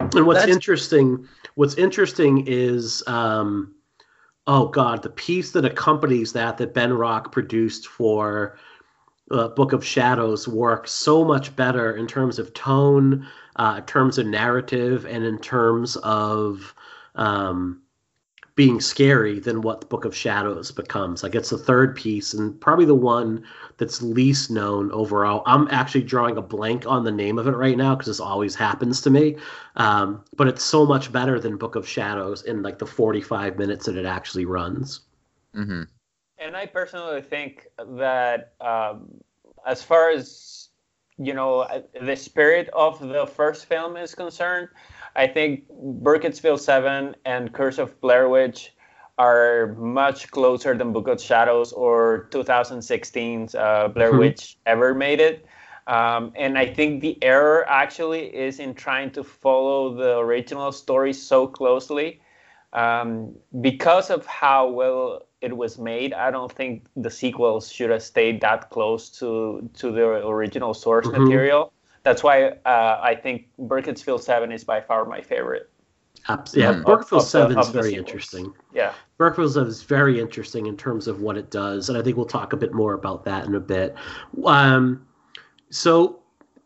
[0.00, 3.72] And what's that's- interesting, what's interesting is, um,
[4.48, 8.58] oh god, the piece that accompanies that that Ben Rock produced for
[9.32, 14.18] uh, Book of Shadows works so much better in terms of tone, uh, in terms
[14.18, 16.74] of narrative, and in terms of
[17.14, 17.82] um,
[18.54, 21.22] being scary than what Book of Shadows becomes.
[21.22, 23.44] Like it's the third piece and probably the one
[23.78, 25.42] that's least known overall.
[25.46, 28.54] I'm actually drawing a blank on the name of it right now because this always
[28.54, 29.36] happens to me.
[29.76, 33.86] Um, but it's so much better than Book of Shadows in like the 45 minutes
[33.86, 35.00] that it actually runs.
[35.54, 35.82] hmm
[36.42, 39.20] And I personally think that um,
[39.66, 40.68] as far as
[41.18, 44.68] you know uh, the spirit of the first film is concerned,
[45.14, 45.68] I think
[46.02, 48.74] Burkittsville Seven and Curse of Blair Witch
[49.18, 54.18] are much closer than Book of Shadows or 2016's uh, Blair Mhm.
[54.18, 55.46] Witch ever made it.
[55.86, 61.12] Um, and I think the error actually is in trying to follow the original story
[61.12, 62.20] so closely
[62.72, 66.14] um, because of how well it was made.
[66.14, 71.06] I don't think the sequels should have stayed that close to to the original source
[71.06, 71.18] Mhm.
[71.18, 71.72] material.
[72.04, 75.68] That's why uh, I think Burkittsville Seven is by far my favorite.
[76.28, 76.74] Abs- Yeah.
[76.74, 78.52] Burkittsville Of- of the- 7 is very interesting.
[78.72, 78.92] Yeah.
[79.18, 82.26] Burkittsville 7 is very interesting in terms of what it does, and I think we'll
[82.26, 83.94] talk a bit more about that in a bit.
[84.44, 85.04] Um,
[85.70, 86.20] so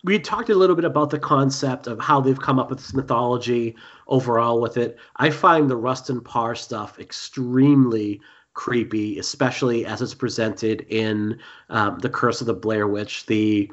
[0.04, 2.92] we talked a little bit about the concept of how they've come up with this
[2.94, 3.74] mythology
[4.08, 4.98] overall with it.
[5.16, 8.20] I find the Rustin Parr stuff extremely
[8.56, 11.38] creepy, especially as it's presented in
[11.70, 13.26] um, The Curse of the Blair Witch.
[13.26, 13.70] The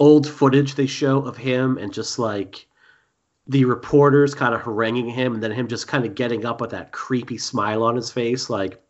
[0.00, 2.66] old footage they show of him and just like
[3.46, 6.70] the reporters kind of haranguing him and then him just kind of getting up with
[6.70, 8.82] that creepy smile on his face like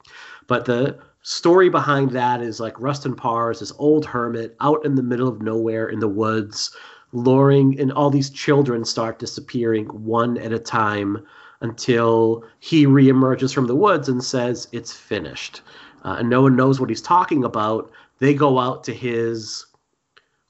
[0.47, 4.95] but the story behind that is like Rustin Parr is this old hermit out in
[4.95, 6.75] the middle of nowhere in the woods
[7.13, 11.25] luring and all these children start disappearing one at a time
[11.63, 15.63] until he reemerges from the woods and says it's finished.
[16.04, 17.90] Uh, and no one knows what he's talking about.
[18.19, 19.65] They go out to his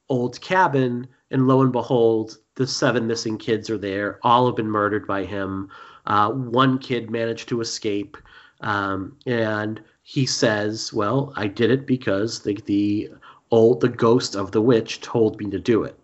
[0.08, 4.18] old cabin and lo and behold the seven missing kids are there.
[4.22, 5.70] All have been murdered by him.
[6.06, 8.16] Uh, one kid managed to escape.
[8.60, 13.08] Um, and he says well i did it because the, the
[13.52, 15.96] old the ghost of the witch told me to do it.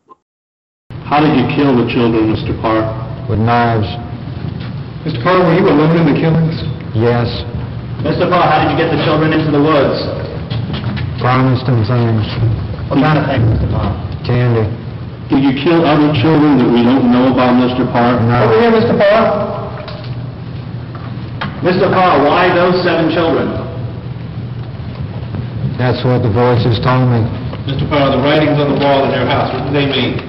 [0.90, 2.60] How did you kill the children, Mr.
[2.60, 3.26] Parr?
[3.28, 3.86] With knives,
[5.08, 5.24] Mr.
[5.24, 6.52] Parr, were you alone in the killings?
[6.92, 7.24] yes.
[8.04, 8.28] Mr.
[8.28, 10.04] Parr, how did you get the children into the woods?
[11.16, 12.28] Promised and things.
[12.92, 13.72] What kind of thing, Mr.
[13.72, 13.96] Parr?
[14.28, 14.68] Candy.
[15.32, 17.88] Did you kill other children that we don't know about, Mr.
[17.88, 18.20] Parr?
[18.20, 18.52] No.
[18.60, 18.92] here, Mr.
[19.00, 19.48] Parr.
[21.64, 21.88] Mr.
[21.88, 23.48] Parr, why those seven children?
[25.80, 27.24] That's what the voices told me.
[27.64, 27.88] Mr.
[27.88, 30.20] Parr, the writings on the wall in your house, what do they mean?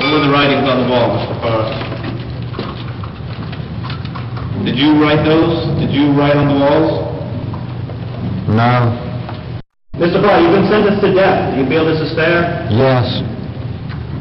[0.00, 1.36] What were the writings on the wall, Mr.
[1.44, 1.95] Parr?
[4.64, 5.66] Did you write those?
[5.78, 7.06] Did you write on the walls?
[8.48, 8.94] No.
[9.98, 10.20] Mr.
[10.22, 11.54] Parr, you've been sentenced to death.
[11.54, 12.68] Do you feel this is fair?
[12.70, 13.04] Yes.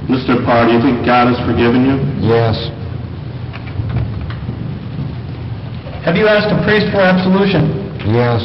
[0.10, 0.44] Mr.
[0.46, 1.98] Parr, do you think God has forgiven you?
[2.26, 2.56] Yes.
[6.06, 7.92] Have you asked a priest for absolution?
[8.08, 8.42] Yes.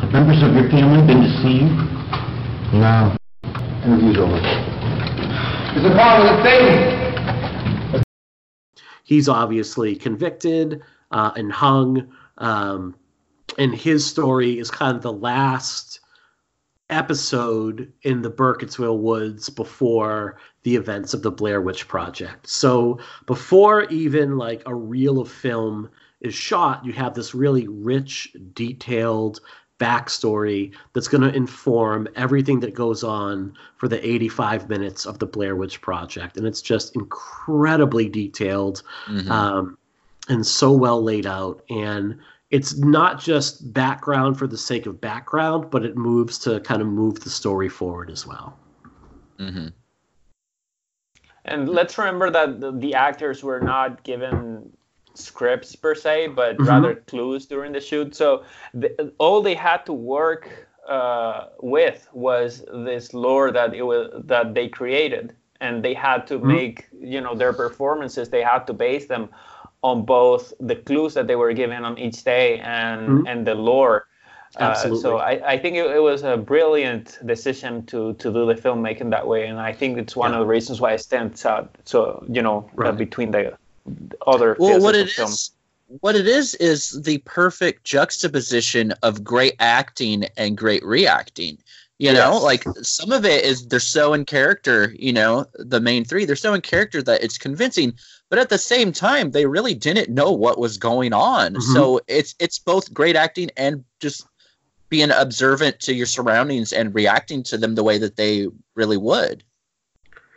[0.00, 1.72] Have members of your family been deceived?
[2.76, 3.16] No.
[3.84, 4.38] Interview's over.
[5.74, 5.90] Mr.
[5.96, 7.03] Parr, was it Satan?
[9.04, 10.82] He's obviously convicted
[11.12, 12.12] uh, and hung.
[12.38, 12.96] Um,
[13.56, 16.00] and his story is kind of the last
[16.90, 22.48] episode in the Burkittsville woods before the events of the Blair Witch Project.
[22.48, 25.90] So before even like a reel of film
[26.20, 29.40] is shot, you have this really rich, detailed
[29.78, 35.26] backstory that's going to inform everything that goes on for the 85 minutes of the
[35.26, 36.36] Blair Witch Project.
[36.36, 39.28] And it's just incredibly detailed Mhm.
[39.30, 39.78] um,
[40.28, 41.62] and so well laid out.
[41.70, 42.18] And
[42.50, 46.88] it's not just background for the sake of background, but it moves to kind of
[46.88, 48.56] move the story forward as well.
[49.38, 49.72] Mhm.
[51.46, 54.72] And let's remember that the, the actors were not given
[55.14, 56.66] scripts per se, but Mhm.
[56.66, 58.14] rather clues during the shoot.
[58.14, 58.44] So
[58.74, 60.48] the, all they had to work
[60.88, 66.38] uh, with was this lore that it was that they created, and they had to
[66.38, 66.46] Mhm.
[66.46, 68.28] make you know their performances.
[68.28, 69.28] They had to base them
[69.82, 73.28] on both the clues that they were given on each day and Mhm.
[73.28, 74.06] and the lore.
[74.56, 75.00] Uh, Absolutely.
[75.02, 79.10] so I, I think it, it was a brilliant decision to to do the filmmaking
[79.10, 80.38] that way, and I think it's one Yeah.
[80.38, 81.74] of the reasons why it stands out.
[81.84, 82.96] So you know, uh, Right.
[82.96, 83.56] between the
[84.26, 85.30] other Well, what it of film.
[85.30, 85.50] is,
[86.00, 91.58] what it is, is the perfect juxtaposition of great acting and great reacting.
[91.98, 94.92] You know, like some of it is they're so in character.
[94.98, 97.94] You know, the main three they're so in character that it's convincing,
[98.28, 101.54] but at the same time they really didn't know what was going on.
[101.54, 101.62] Mhm.
[101.72, 104.26] So it's it's both great acting and just
[104.88, 109.44] being observant to your surroundings and reacting to them the way that they really would.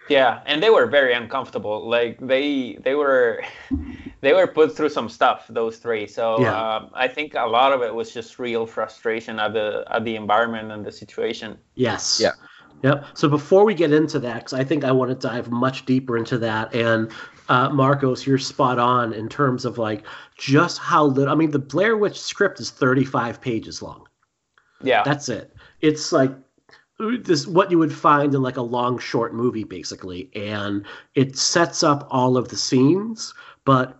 [0.09, 1.87] Yeah, and they were very uncomfortable.
[1.87, 3.43] Like they they were
[4.21, 5.45] they were put through some stuff.
[5.49, 6.07] Those three.
[6.07, 6.75] So Yeah.
[6.75, 10.15] um, I think a lot of it was just real frustration at the at the
[10.15, 11.57] environment and the situation.
[11.75, 12.19] Yes.
[12.21, 12.31] Yeah.
[12.83, 13.05] Yep.
[13.15, 16.15] So before we get into that, because I think I want to dive much deeper
[16.15, 17.11] into that, and
[17.49, 20.05] uh, Marcos, you're spot on in terms of like
[20.37, 21.33] just how little.
[21.33, 24.05] I mean, the Blair Witch script is 35 pages long.
[24.83, 25.01] Yeah.
[25.03, 25.53] That's it.
[25.81, 26.31] It's like
[26.99, 30.85] this what you would find in like a long short movie basically and
[31.15, 33.33] it sets up all of the scenes
[33.65, 33.99] but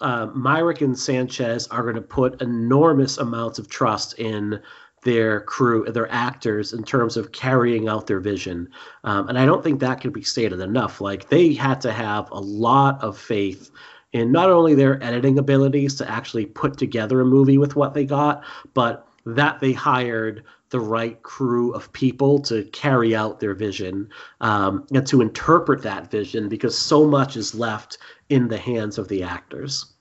[0.00, 4.60] uh, Myrick and Sanchez are going to put enormous amounts of trust in
[5.02, 8.68] their crew, their actors, in terms of carrying out their vision.
[9.04, 11.00] Um, and I don't think that can be stated enough.
[11.00, 13.70] Like they had to have a lot of faith
[14.12, 18.04] in not only their editing abilities to actually put together a movie with what they
[18.04, 18.42] got,
[18.74, 20.44] but that they hired
[20.76, 24.06] the right crew of people to carry out their vision
[24.42, 27.96] um, and to interpret that vision because so much is left
[28.28, 29.94] in the hands of the actors.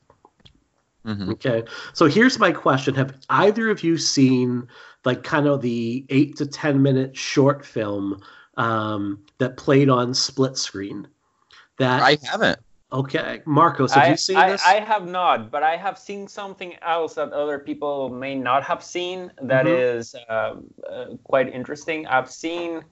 [1.05, 1.29] Mhm.
[1.29, 1.63] Okay.
[1.93, 2.93] So here's my question.
[2.95, 4.67] Have either of you seen
[5.05, 8.21] like kind of the eight to 10 minute short film
[8.57, 11.07] um, that played on split screen?
[11.79, 12.59] That I haven't.
[12.95, 14.65] Okay, Marcos, have I, you seen I, this?
[14.65, 18.83] I have not, but I have seen something else that other people may not have
[18.83, 19.79] seen That Mhm.
[19.79, 20.55] is uh,
[20.89, 22.07] uh, quite interesting.
[22.07, 22.83] I've seen,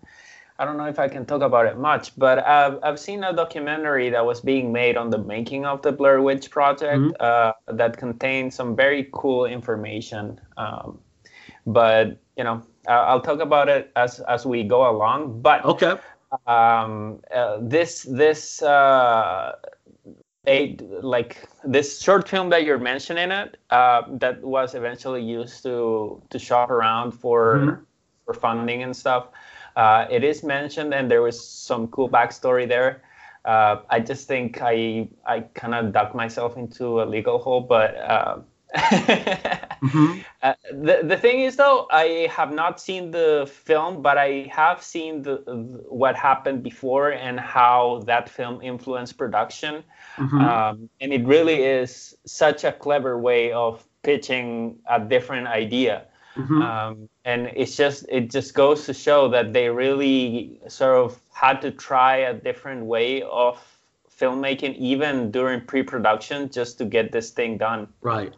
[0.60, 3.34] I don't know if I can talk about it much, but I've, I've seen a
[3.34, 7.16] documentary that was being made on the making of the Blair Witch Project Mhm.
[7.20, 10.40] uh, that contained some very cool information.
[10.58, 11.00] Um,
[11.66, 15.42] but, you know, I'll talk about it as, as we go along.
[15.42, 15.96] But okay.
[16.48, 19.54] um, uh, this this uh,
[20.48, 26.22] a like this short film that you're mentioning it uh, that was eventually used to
[26.30, 27.86] to shop around for Mhm.
[28.26, 29.28] for funding and stuff.
[29.76, 33.02] Uh, it is mentioned, and there was some cool backstory there.
[33.46, 37.96] Uh, I just think I I kind of dug myself into a legal hole, but.
[39.84, 40.24] Mhm.
[40.42, 44.82] uh, the the thing is though, I have not seen the film, but I have
[44.82, 45.36] seen the,
[45.90, 49.84] what happened before and how that film influenced production.
[50.18, 50.42] Mhm.
[50.42, 56.06] Um, and it really is such a clever way of pitching a different idea.
[56.36, 56.62] Mhm.
[56.64, 61.62] Um, and it's just it just goes to show that they really sort of had
[61.62, 63.60] to try a different way of
[64.20, 67.88] filmmaking even during pre-production just to get this thing done.
[68.02, 68.34] Right.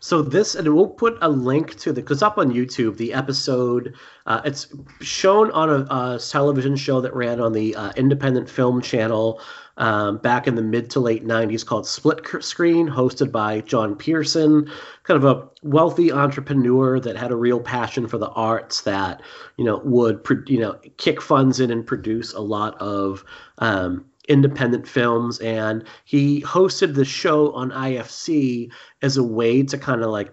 [0.00, 3.94] So this, and we'll put a link to the because up on YouTube, the episode
[4.24, 4.68] uh, it's
[5.02, 9.40] shown on a, a, television show that ran on the uh, Independent Film Channel
[9.76, 14.70] um, back in the mid to late '90s called Split Screen, hosted by John Pierson,
[15.02, 19.20] kind of a wealthy entrepreneur that had a real passion for the arts that
[19.58, 23.22] you know would you know kick funds in and produce a lot of
[23.58, 28.70] um, independent films and he hosted the show on IFC
[29.02, 30.32] as a way to kind of like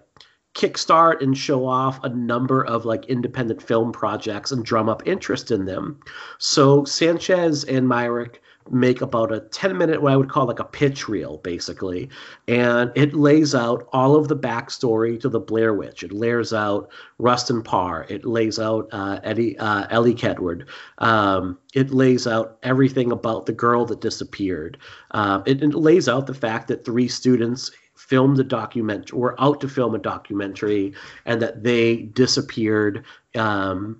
[0.54, 5.50] kickstart and show off a number of like independent film projects and drum up interest
[5.52, 6.00] in them.
[6.38, 8.42] So Sanchez and Myrick
[8.72, 12.10] make about a 10 minute what i would call like a pitch reel basically.
[12.48, 16.04] And it lays out all of the backstory to the blair witch.
[16.04, 18.06] It lays out rustin parr.
[18.10, 20.68] It lays out uh, eddie uh, elly kedward.
[21.00, 24.78] Um, it lays out everything about the girl that disappeared.
[25.12, 29.60] Uh, it, it lays out the fact that three students filmed a documentary were out
[29.60, 30.94] to film a documentary
[31.26, 33.04] and that they disappeared
[33.36, 34.00] um,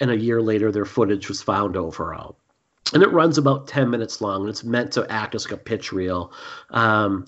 [0.00, 2.36] and a year later their footage was found overall
[2.92, 5.62] and it runs about 10 minutes long and it's meant to act as like a
[5.62, 6.32] pitch reel.
[6.70, 7.26] Um,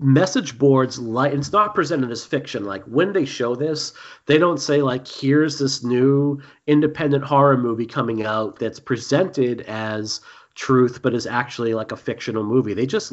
[0.00, 2.64] message boards like it's not presented as fiction.
[2.64, 3.92] Like when they show this
[4.26, 10.20] they don't say like here's this new independent horror movie coming out that's presented as
[10.54, 12.74] truth but is actually like a fictional movie.
[12.74, 13.12] They just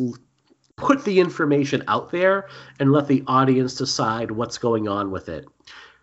[0.77, 5.47] put the information out there and let the audience decide what's going on with it.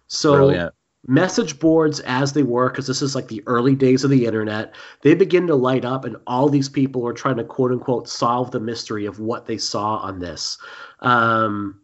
[0.09, 0.75] So Brilliant
[1.07, 4.73] message boards as they were because this is like the early days of the internet
[5.03, 8.53] they begin to light up and all these people are trying to quote unquote solve
[8.53, 10.59] the mystery of what they saw on this
[11.01, 11.81] um,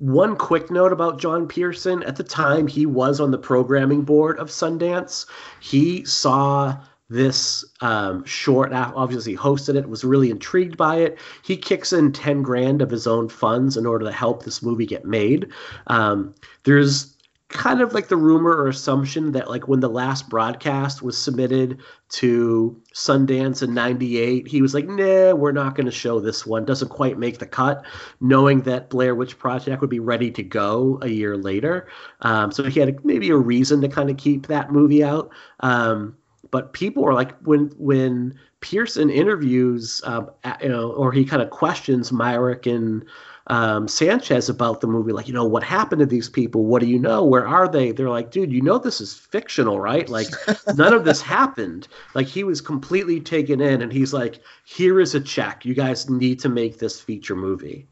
[0.00, 2.02] one quick note about John Pierson.
[2.04, 5.26] At the time, he was on the programming board of Sundance.
[5.60, 6.78] He saw
[7.10, 11.18] this um, short obviously hosted it was really intrigued by it.
[11.42, 14.86] He kicks in 10 grand of his own funds in order to help this movie
[14.86, 15.48] get made.
[15.88, 17.16] Um, there's
[17.48, 21.80] kind of like the rumor or assumption that like when the last broadcast was submitted
[22.08, 26.64] to Sundance in 98 he was like nah we're not going to show this one.
[26.64, 27.84] Doesn't quite make the cut
[28.20, 31.88] knowing that Blair Witch Project would be ready to go a year later.
[32.20, 35.30] Um, so he had maybe a reason to kind of keep that movie out.
[35.58, 36.16] Um,
[36.50, 40.30] but people are like when when Pierson interviews, um,
[40.62, 43.04] you know, or he kind of questions Myrick and
[43.46, 46.66] um, Sanchez about the movie, like, you know, what happened to these people?
[46.66, 47.24] What do you know?
[47.24, 47.90] Where are they?
[47.90, 50.08] They're like, dude, you know, this is fictional, right?
[50.20, 50.28] Like,
[50.74, 51.88] none of this happened.
[52.14, 55.64] Like, he was completely taken in, and he's like, here is a check.
[55.64, 57.86] You guys need to make this feature movie.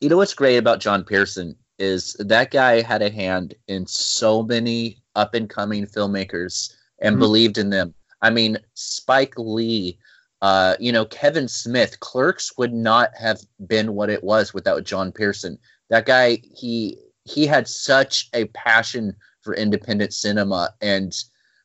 [0.00, 4.42] You know what's great about John Pierson is that guy had a hand in so
[4.42, 7.20] many up and coming filmmakers and mm-hmm.
[7.20, 7.94] believed in them.
[8.22, 9.98] I mean, Spike Lee,
[10.42, 15.12] uh, you know, Kevin Smith, Clerks would not have been what it was without John
[15.12, 15.58] Pierson.
[15.90, 21.14] That guy, he he had such a passion for independent cinema, and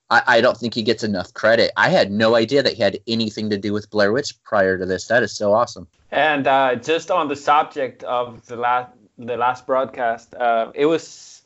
[0.09, 1.71] I, I don't think he gets enough credit.
[1.75, 4.85] I had no idea that he had anything to do with Blair Witch prior to
[4.85, 5.07] this.
[5.07, 5.87] That is so awesome.
[6.11, 11.41] And uh, just on the subject of the last the last broadcast, uh, it was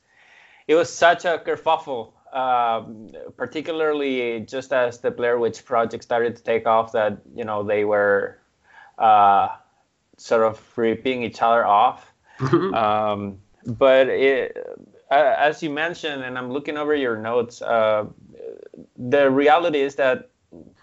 [0.67, 6.43] it was such a kerfuffle um, particularly just as the Blair Witch Project started to
[6.43, 8.39] take off, that you know they were
[8.97, 9.49] uh,
[10.17, 12.11] sort of ripping each other off.
[12.39, 14.57] um, but it,
[15.09, 18.05] uh, as you mentioned, and I'm looking over your notes, uh,
[18.97, 20.29] the reality is that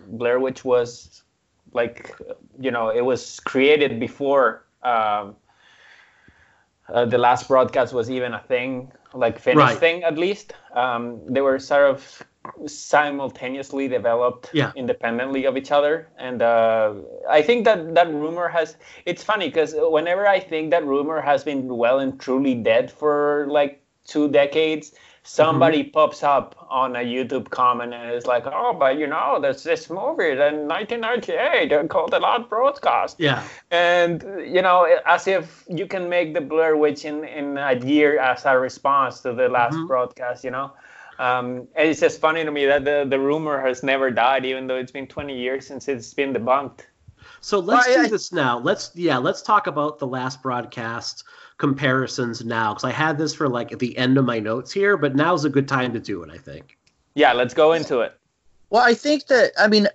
[0.07, 1.23] Blair Witch was
[1.73, 2.15] like,
[2.59, 5.37] you know, it was created before um,
[6.93, 9.79] uh, the last broadcast was even a thing like finished right.
[9.79, 10.55] thing at least.
[10.75, 12.23] Um, they were sort of
[12.67, 14.73] simultaneously developed yeah.
[14.77, 16.93] independently of each other and uh,
[17.31, 18.77] i think that that rumor has
[19.07, 23.47] it's funny because whenever i think that rumor has been well and truly dead for
[23.49, 24.93] like two decades
[25.25, 25.91] somebody mm-hmm.
[25.91, 29.91] pops up on a YouTube comment and is like, "Oh, but you know, there's this
[29.91, 33.43] movie in 1998 called The Last Broadcast." Yeah.
[33.71, 38.21] And you know, as if you can make the Blair Witch in in a year
[38.21, 39.87] as a response to the last mm-hmm.
[39.87, 40.73] broadcast, you know.
[41.19, 44.67] Um, and it's just funny to me that the, the rumor has never died, even
[44.67, 46.81] though it's been 20 years since it's been debunked.
[47.45, 48.59] So let's well, do I, this now.
[48.59, 51.25] Let's yeah, let's talk about the last broadcast
[51.59, 54.97] comparisons now because I had this for like at the end of my notes here,
[54.97, 56.31] but now's a good time to do it.
[56.33, 56.79] I think.
[57.13, 58.19] Yeah, let's go into it.
[58.71, 59.89] Well, I think that I mean,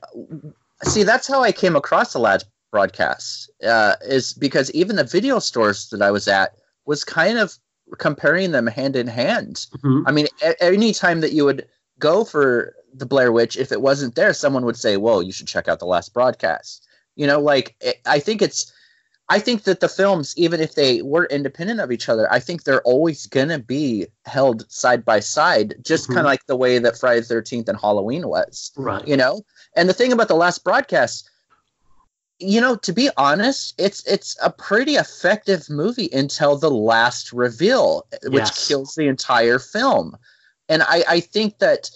[0.84, 5.40] see, that's how I came across the last broadcast uh, is because even the video
[5.40, 6.54] stores that I was at
[6.86, 7.58] was kind of
[7.98, 9.66] comparing them hand in hand.
[9.78, 10.08] Mm-hmm.
[10.08, 13.82] I mean, a- any time that you would go for the Blair Witch, if it
[13.82, 16.86] wasn't there, someone would say, "Well, you should check out the last broadcast."
[17.20, 18.72] You know, like I think it's
[19.28, 22.64] I think that the films, even if they were independent of each other, I think
[22.64, 26.14] they're always gonna be held side by side, just Mhm.
[26.14, 28.72] kind of like the way that Friday the Thirteenth and Halloween was.
[28.78, 29.06] Right.
[29.06, 29.42] You know,
[29.76, 31.30] and the thing about the last broadcast,
[32.40, 38.08] you know, to be honest, it's it's a pretty effective movie until the last reveal,
[38.28, 38.68] which Yes.
[38.70, 40.16] kills the entire film.
[40.70, 41.92] And I, I think that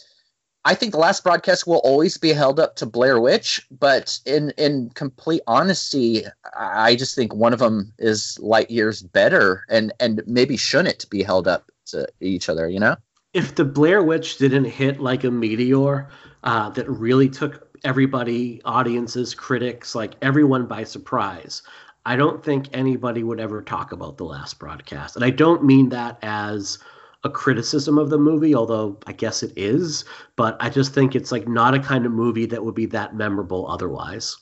[0.65, 4.51] I think the last broadcast will always be held up to Blair Witch, but in
[4.57, 6.23] in complete honesty,
[6.57, 11.21] I just think one of them is light years better, and and maybe shouldn't be
[11.23, 12.69] held up to each other.
[12.69, 12.95] You know?
[13.33, 16.09] if the Blair Witch didn't hit like a meteor
[16.43, 21.63] uh, that really took everybody, audiences, critics, like everyone by surprise,
[22.05, 25.15] I don't think anybody would ever talk about the last broadcast.
[25.15, 26.77] And I don't mean that as
[27.23, 30.05] a criticism of the movie, although I guess it is,
[30.35, 33.15] but I just think it's like not a kind of movie that would be that
[33.15, 34.35] memorable otherwise.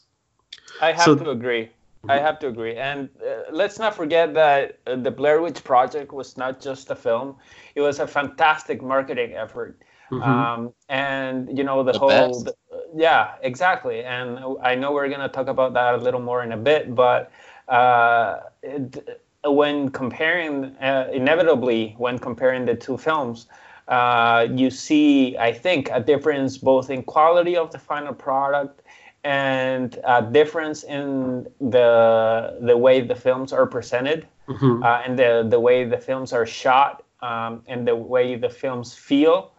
[0.82, 1.70] I have So- to agree.
[2.10, 2.76] I have to agree.
[2.78, 6.96] And uh, let's not forget that uh, the Blair Witch Project was not just a
[6.96, 7.36] film,
[7.76, 9.78] it was a fantastic marketing effort.
[10.10, 10.24] Mhm.
[10.28, 12.10] Um, and, you know, the, The whole.
[12.10, 12.46] best.
[12.46, 12.56] the-
[12.96, 14.04] yeah, exactly.
[14.04, 16.96] And I know we're going to talk about that a little more in a bit,
[16.96, 17.32] but
[17.70, 23.48] uh, it, when comparing, uh, inevitably, when comparing the two films,
[23.88, 28.82] uh, you see, I think, a difference both in quality of the final product
[29.24, 34.84] and a difference in the the way the films are presented Mhm.
[34.84, 38.96] uh, and the the way the films are shot um, and the way the films
[38.96, 39.52] feel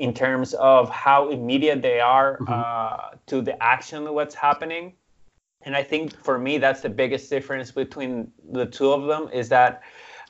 [0.00, 4.92] in terms of how immediate they are uh, to the action of what's happening
[5.66, 9.48] and i think for me that's the biggest difference between the two of them is
[9.50, 9.82] that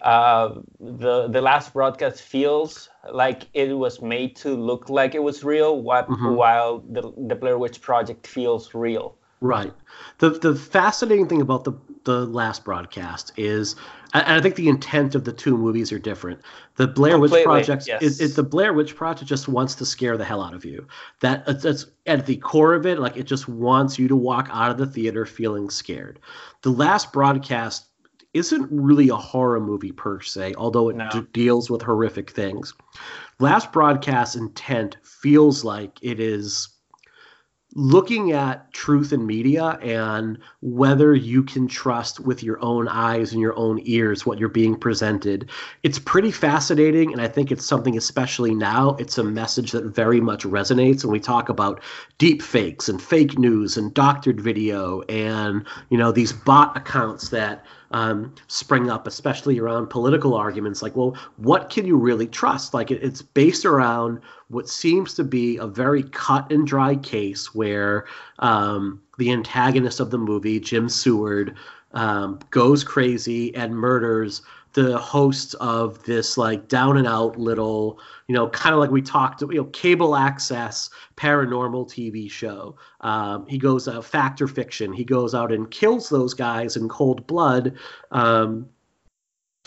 [0.03, 5.45] uh, the the last broadcast feels like it was made to look like it was
[5.45, 6.37] real what, Mhm.
[6.37, 9.75] while the, the blair witch project feels real Right.
[10.19, 11.73] The the fascinating thing about the
[12.05, 13.77] the last broadcast is,
[14.15, 16.41] and I think the intent of the two movies are different.
[16.77, 18.01] The Blair Witch Project yes.
[18.01, 20.87] is, is the Blair Witch Project just wants to scare the hell out of you.
[21.21, 24.71] That it's at the core of it, like it just wants you to walk out
[24.71, 26.21] of the theater feeling scared.
[26.63, 27.87] The last broadcast
[28.33, 31.09] isn't really a horror movie per se, although it No.
[31.11, 32.75] d- deals with horrific things.
[33.41, 36.69] Last broadcast intent feels like it is
[37.77, 43.41] looking at truth in media and whether you can trust with your own eyes and
[43.41, 45.51] your own ears what you're being presented.
[45.83, 50.23] It's pretty fascinating, and I think it's something, especially now, it's a message that very
[50.23, 51.83] much resonates when we talk about
[52.17, 57.63] deep fakes and fake news and doctored video and you know these bot accounts that
[57.91, 60.83] um, spring up, especially around political arguments.
[60.83, 62.75] Like, well, what can you really trust?
[62.75, 67.55] Like, it, it's based around what seems to be a very cut and dry case
[67.55, 68.07] where
[68.39, 71.55] um, the antagonist of the movie, Jim Suerd,
[71.93, 74.43] um, goes crazy and murders
[74.77, 77.99] the hosts of this like down and out little,
[78.29, 82.77] you know, kind of like we talked, you know, cable access paranormal TV show.
[83.01, 84.93] Um, he goes uh, fact or fiction.
[84.93, 87.73] He goes out and kills those guys in cold blood.
[88.11, 88.69] Um,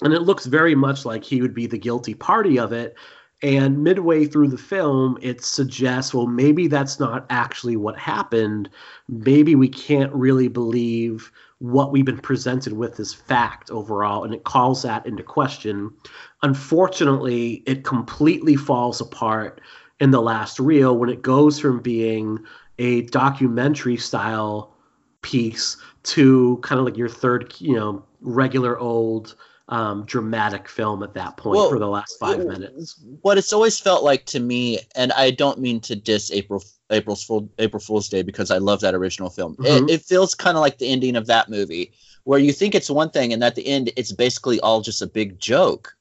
[0.03, 2.95] and it looks very much like he would be the guilty party of it.
[3.41, 8.69] And midway through the film, it suggests, well, maybe that's not actually what happened.
[9.07, 14.45] Maybe we can't really believe what we've been presented with as fact overall, and it
[14.45, 15.91] calls that into question.
[16.41, 19.61] Unfortunately, it completely falls apart
[19.99, 22.39] in the last reel when it goes from being
[22.77, 24.73] a documentary style
[25.21, 29.35] piece to kind of like your third, you know, regular old
[29.69, 32.99] um, dramatic film at that point Well, for the last five minutes.
[33.21, 37.23] What it's always felt like to me, and I don't mean to diss April April's
[37.23, 39.55] Fool, April Fool's Day because I love that original film.
[39.57, 39.89] Mhm.
[39.89, 41.93] It, it feels kind of like the ending of that movie,
[42.23, 45.07] where you think it's one thing, and at the end, it's basically all just a
[45.07, 45.95] big joke.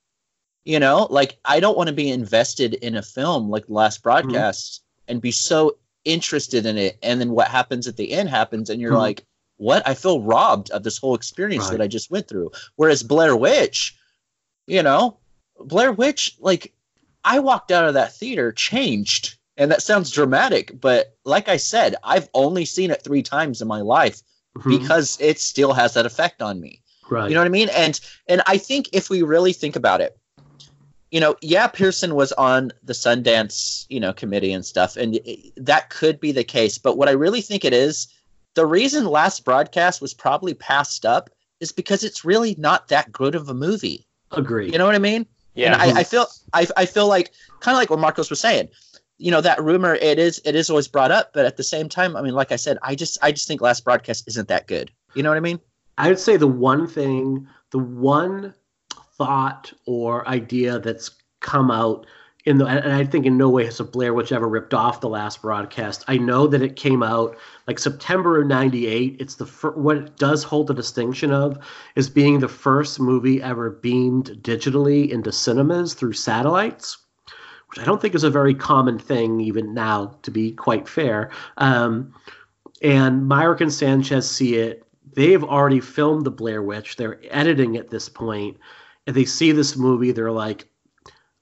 [0.64, 4.02] You know, like I don't want to be invested in a film like the Last
[4.02, 8.70] Broadcast and be so interested in it, and then what happens at the end happens,
[8.70, 8.98] and you're Mhm.
[8.98, 9.26] like,
[9.58, 9.86] "What?
[9.86, 11.72] I feel robbed of this whole experience Right.
[11.72, 13.94] that I just went through." Whereas Blair Witch,
[14.66, 15.18] you know,
[15.60, 16.72] Blair Witch, like
[17.24, 19.34] I walked out of that theater changed.
[19.60, 23.66] And that sounds dramatic, but like I said, I've only seen it three times in
[23.66, 24.22] my life
[24.56, 24.78] Mhm.
[24.78, 26.80] because it still has that effect on me.
[27.10, 27.28] right.
[27.28, 27.68] You know what I mean?
[27.70, 27.98] And
[28.28, 30.16] and I think if we really think about it,
[31.10, 35.52] you know, yeah, Pierson was on the Sundance, you know, committee and stuff, and it-
[35.56, 36.76] that could be the case.
[36.78, 38.06] But what I really think it is,
[38.58, 41.30] the reason Last Broadcast was probably passed up
[41.60, 44.04] is because it's really not that good of a movie.
[44.32, 44.68] Agree.
[44.68, 45.26] You know what I mean?
[45.54, 45.98] yeah And I, mm-hmm.
[45.98, 47.30] I feel I, I feel like
[47.60, 48.68] kind of like what Marcos was saying.
[49.16, 51.88] You know that rumor it is it is always brought up, but at the same
[51.88, 54.66] time, I mean, like I said, I just I just think Last Broadcast isn't that
[54.66, 54.90] good.
[55.14, 55.60] You know what I mean?
[55.96, 58.54] I would say the one thing, the one
[59.16, 62.06] thought or idea that's come out
[62.48, 65.02] in the, and I think in no way has a Blair Witch ever ripped off
[65.02, 66.02] the last broadcast.
[66.08, 67.36] I know that it came out
[67.66, 69.16] like September of '98.
[69.20, 71.58] It's the fir- what it does hold the distinction of
[71.94, 76.96] is being the first movie ever beamed digitally into cinemas through satellites
[77.68, 81.30] which I don't think is a very common thing even now, to be quite fair.
[81.58, 82.14] Um,
[82.80, 84.84] and Myrick and Sanchez see it.
[85.12, 86.96] They've already filmed the Blair Witch.
[86.96, 88.56] They're editing at this point,
[89.06, 90.12] and they see this movie.
[90.12, 90.66] They're like,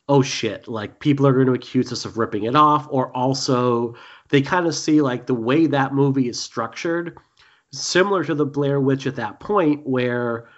[0.08, 3.94] "Oh shit!" Like people are going to accuse us of ripping it off, or also
[4.28, 7.16] they kind of see like the way that movie is structured,
[7.72, 10.48] similar to the Blair Witch at that point, where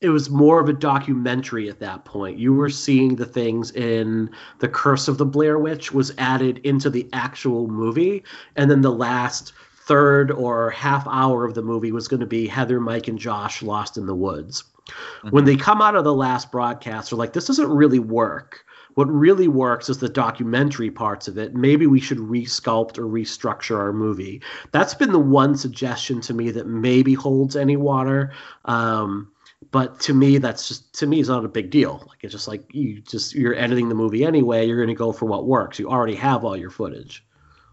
[0.00, 2.38] it was more of a documentary at that point.
[2.38, 6.88] You were seeing the things in The Curse of the Blair Witch was added into
[6.88, 8.22] the actual movie,
[8.54, 9.52] and then the last
[9.86, 13.62] third or half hour of the movie was going to be Heather, Mike, and Josh
[13.62, 14.64] lost in the woods.
[14.88, 15.28] Mm-hmm.
[15.30, 18.64] When they come out of the last broadcast, they're like, "This doesn't really work."
[18.94, 21.54] What really works is the documentary parts of it.
[21.54, 24.42] Maybe we should resculpt or restructure our movie.
[24.72, 28.32] That's been the one suggestion to me that maybe holds any water.
[28.64, 29.30] Um,
[29.70, 32.48] but to me that's just to me is not a big deal like it's just
[32.48, 35.78] like you just you're editing the movie anyway you're going to go for what works
[35.78, 37.24] you already have all your footage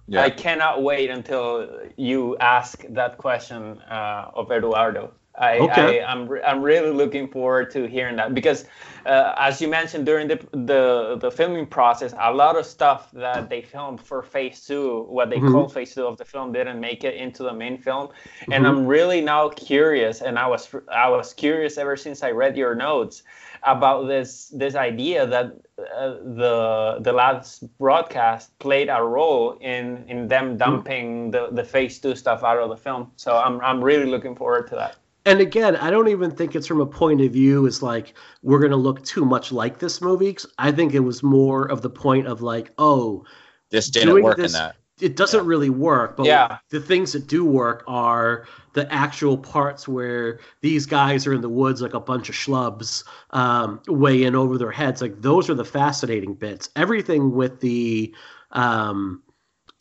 [0.08, 0.24] yeah.
[0.24, 6.02] i cannot wait until you ask that question uh, of eduardo I, okay.
[6.02, 8.66] I, am I'm, I'm really looking forward to hearing that because,
[9.06, 13.50] uh, as you mentioned during the, the the filming process, a lot of stuff that
[13.50, 15.52] they filmed for Phase Two, what they mm-hmm.
[15.52, 18.54] call Phase Two of the film, didn't make it into the main film, mm-hmm.
[18.54, 22.56] and I'm really now curious, and I was I was curious ever since I read
[22.56, 23.24] your notes
[23.64, 30.30] about this this idea that uh, the the last broadcast played a role in in
[30.30, 30.58] them mm-hmm.
[30.58, 33.12] dumping the the Phase Two stuff out of the film.
[33.18, 34.96] So I'm I'm really looking forward to that
[35.26, 38.14] and again, I don't even think it's from a point of view as like
[38.44, 40.38] we're gonna look too much like this movie.
[40.58, 43.26] I think it was more of the point of like, oh,
[43.72, 44.76] this didn't work this, in that.
[45.02, 45.50] It doesn't yeah.
[45.50, 46.60] really work, but yeah.
[46.70, 51.50] the things that do work are the actual parts where these guys are in the
[51.50, 55.02] woods like a bunch of schlubs, um, way in over their heads.
[55.02, 56.70] Like those are the fascinating bits.
[56.76, 58.14] Everything with the
[58.52, 59.24] um,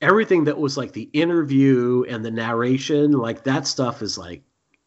[0.01, 4.43] everything that was like the interview and the narration, like that stuff is like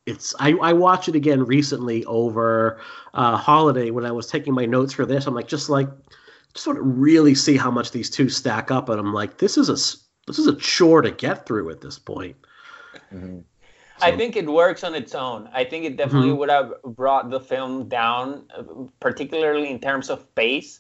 [0.08, 2.80] it's I, I watched it again recently over
[3.14, 5.28] uh, holiday when I was taking my notes for this.
[5.28, 5.90] I'm like just like
[6.54, 9.58] just want to really see how much these two stack up, and I'm like this
[9.58, 9.78] is a
[10.26, 12.38] this is a chore to get through at this point.
[13.14, 13.40] Mm-hmm.
[14.00, 14.06] So.
[14.06, 15.50] I think it works on its own.
[15.54, 16.38] I think it definitely mm-hmm.
[16.38, 18.64] would have brought the film down, uh,
[19.00, 20.80] particularly in terms of pace.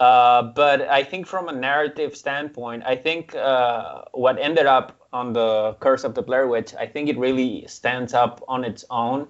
[0.00, 5.32] Uh, but I think from a narrative standpoint, I think uh, what ended up on
[5.32, 9.28] the Curse of the Blair Witch, I think it really stands up on its own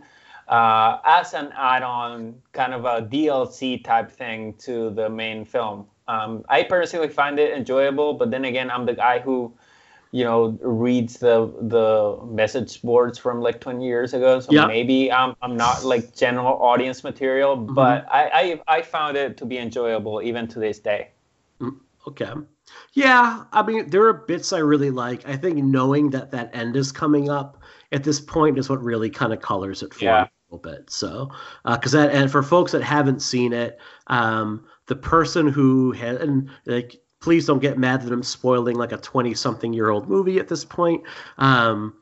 [0.49, 5.87] uh, as an add-on, kind of a DLC type thing to the main film.
[6.09, 9.53] Um, I personally find it enjoyable, but then again, I'm the guy who,
[10.11, 15.37] you know, reads the the message boards from like 20 years ago, so maybe I'm
[15.43, 17.75] I'm not like general audience material, mm-hmm.
[17.75, 21.11] but I, I I found it to be enjoyable even to this day.
[21.61, 21.77] Mm,
[22.07, 22.33] okay.
[22.95, 25.29] Yeah, I mean, there are bits I really like.
[25.29, 27.63] I think knowing that that end is coming up
[27.93, 30.25] at this point is what really kind of colors it for yeah.
[30.25, 30.91] a little bit.
[30.91, 31.31] So,
[31.65, 33.79] because uh, that and for folks that haven't seen it,
[34.09, 38.93] um, the person who had and like, please don't get mad that I'm spoiling like
[38.93, 41.03] a twenty-something year old movie at this point.
[41.37, 41.95] Um,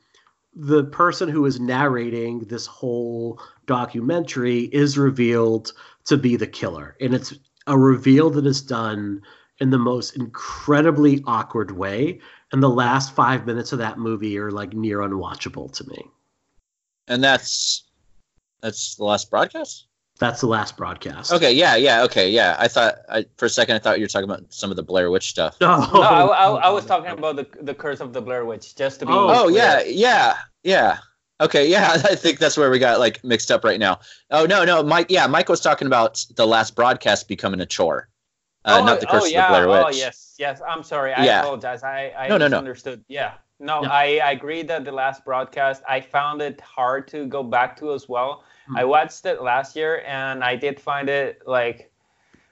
[0.55, 5.72] the person who is narrating this whole documentary is revealed
[6.07, 7.34] to be the killer, and it's
[7.66, 9.20] a reveal that is done
[9.61, 12.20] in the most incredibly awkward way.
[12.52, 16.04] And the last five minutes of that movie are like near unwatchable to me.
[17.09, 17.84] And that's
[18.61, 19.86] that's the last broadcast.
[20.18, 21.30] That's the last broadcast.
[21.30, 22.57] Okay, yeah, yeah, okay, yeah.
[22.59, 24.82] I thought I, for a second I thought you were talking about some of the
[24.82, 25.57] Blair Witch stuff.
[25.61, 28.74] No, no I, I, I was talking about the the Curse of the Blair Witch,
[28.74, 29.12] just to be.
[29.12, 30.98] Oh, oh yeah, yeah, yeah.
[31.40, 34.00] Okay, yeah, I think that's where we got like mixed up right now.
[34.30, 35.07] Oh no, no, Mike.
[35.11, 38.09] Yeah, Mike was talking about the last broadcast becoming a chore.
[38.66, 39.46] Uh, oh, not the Curse oh, yeah.
[39.46, 39.94] of the Blair Witch.
[39.94, 40.60] Oh yes, yes.
[40.66, 41.12] I'm sorry.
[41.14, 41.40] I yeah.
[41.40, 41.82] apologize.
[41.84, 42.98] I, I no, no, misunderstood.
[42.98, 43.04] No.
[43.08, 43.34] Yeah.
[43.58, 47.42] No, no, I, I agree that the last broadcast I found it hard to go
[47.42, 48.44] back to as well.
[48.68, 48.80] Mm.
[48.80, 51.90] I watched it last year and I did find it like,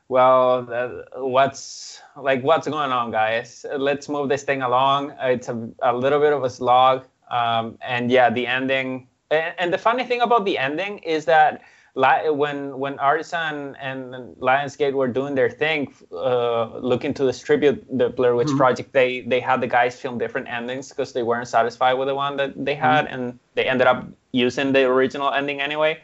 [0.08, 3.66] well, uh, what's like what's going on, guys?
[3.76, 5.12] Let's move this thing along.
[5.20, 9.08] It's a, a little bit of a slog, um, and yeah, the ending.
[9.30, 11.62] And, and the funny thing about the ending is that
[11.94, 18.34] when when Artisan and Lionsgate were doing their thing, uh, looking to distribute the Blair
[18.34, 18.56] Witch Mhm.
[18.56, 22.14] Project, they they had the guys film different endings because they weren't satisfied with the
[22.14, 26.00] one that they had, and they ended up using the original ending anyway.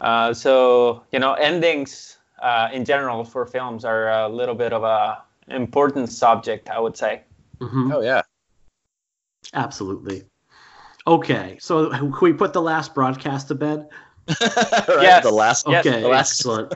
[0.00, 4.82] Uh, so you know, endings uh, in general for films are a little bit of
[4.82, 7.22] a important subject, I would say.
[7.60, 7.94] Mhm.
[7.94, 8.22] Oh yeah.
[9.54, 10.24] Absolutely.
[11.06, 13.88] Okay, so can we put the last broadcast to bed?
[14.40, 15.24] right, Yes.
[15.24, 15.66] The last.
[15.68, 16.74] Yes, Okay, the last- excellent,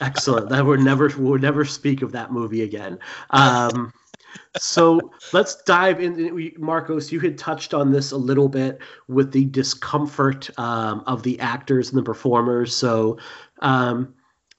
[0.00, 0.48] excellent.
[0.48, 2.98] That we'll never we'll never speak of that movie again.
[3.30, 3.92] Um,
[4.58, 5.00] so
[5.32, 6.52] let's dive in.
[6.58, 11.38] Marcos, you had touched on this a little bit with the discomfort um, of the
[11.40, 12.74] actors and the performers.
[12.74, 13.18] So
[13.60, 14.14] um,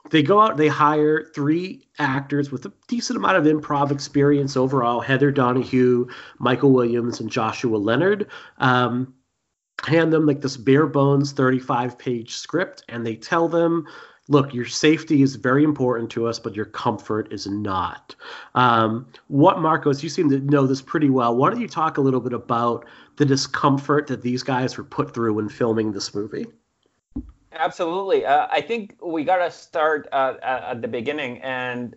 [0.10, 5.00] they go out, they hire three actors with a decent amount of improv experience overall:
[5.02, 6.08] Heather Donahue,
[6.40, 8.28] Michael Williams, and Joshua Leonard.
[8.60, 9.14] Um,
[9.86, 13.88] hand them like this bare bones 35 page script and they tell them
[14.28, 18.16] look your safety is very important to us but your comfort is not
[18.56, 22.02] um, what marcos you seem to know this pretty well why don't you talk a
[22.02, 22.86] little bit about
[23.18, 26.46] the discomfort that these guys were put through when filming this movie
[27.54, 28.26] Absolutely.
[28.26, 31.42] Uh, I think we got to start uh, at the beginning.
[31.42, 31.96] And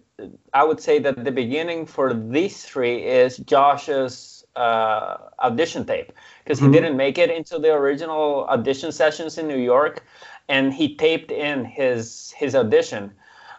[0.53, 6.13] I would say that the beginning for these three is Josh's uh, audition tape
[6.45, 6.65] because Mhm.
[6.65, 10.05] he didn't make it into the original audition sessions in New York.
[10.49, 13.13] And he taped in his his audition.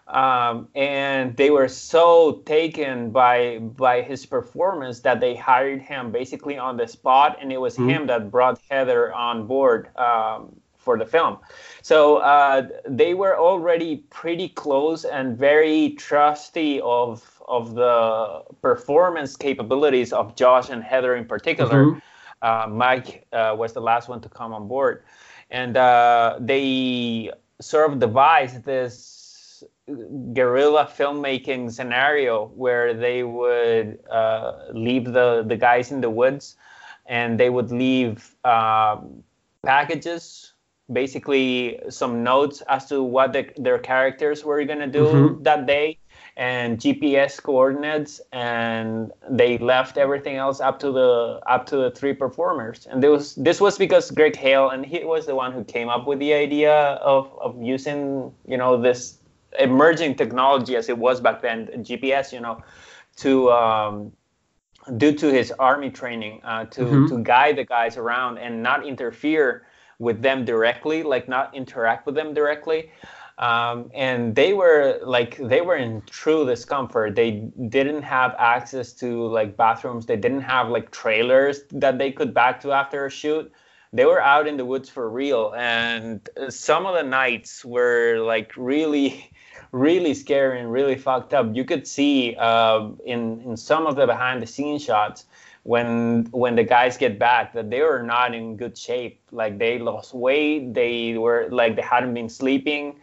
[0.07, 6.57] Um, and they were so taken by by his performance that they hired him basically
[6.57, 7.89] on the spot, and it was Mhm.
[7.89, 11.37] him that brought Heather on board um, for the film.
[11.81, 20.11] So uh, they were already pretty close and very trusty of of the performance capabilities
[20.13, 21.85] of Josh and Heather in particular.
[21.85, 22.01] Mhm.
[22.41, 25.03] Uh, Mike uh, was the last one to come on board,
[25.49, 27.31] and uh, they
[27.61, 29.63] sort of devised this
[30.33, 36.55] guerrilla filmmaking scenario where they would uh, leave the the guys in the woods,
[37.05, 39.23] and they would leave um,
[39.63, 40.53] packages
[40.91, 45.43] basically some notes as to what the, their characters were going to do Mhm.
[45.43, 45.97] that day
[46.37, 52.13] and GPS coordinates and they left everything else up to the up to the three
[52.13, 55.63] performers and this was this was because Greg Hale and he was the one who
[55.63, 59.19] came up with the idea of, of using you know this
[59.59, 62.61] emerging technology as it was back then GPS you know
[63.17, 64.11] to um,
[64.97, 67.07] due to his army training uh, to Mhm.
[67.09, 69.65] to guide the guys around and not interfere
[69.99, 72.91] with them directly, like not interact with them directly.
[73.37, 77.15] Um, and they were like they were in true discomfort.
[77.15, 77.31] They
[77.67, 80.05] didn't have access to like bathrooms.
[80.05, 83.51] They didn't have like trailers that they could back to after a shoot.
[83.91, 88.51] They were out in the woods for real, and some of the nights were like
[88.55, 89.31] really,
[89.71, 91.53] really scary and really fucked up.
[91.53, 95.25] You could see uh, in in some of the behind the scenes shots
[95.63, 99.79] when when the guys get back that they were not in good shape like they
[99.79, 102.95] lost weight they were like they hadn't been sleeping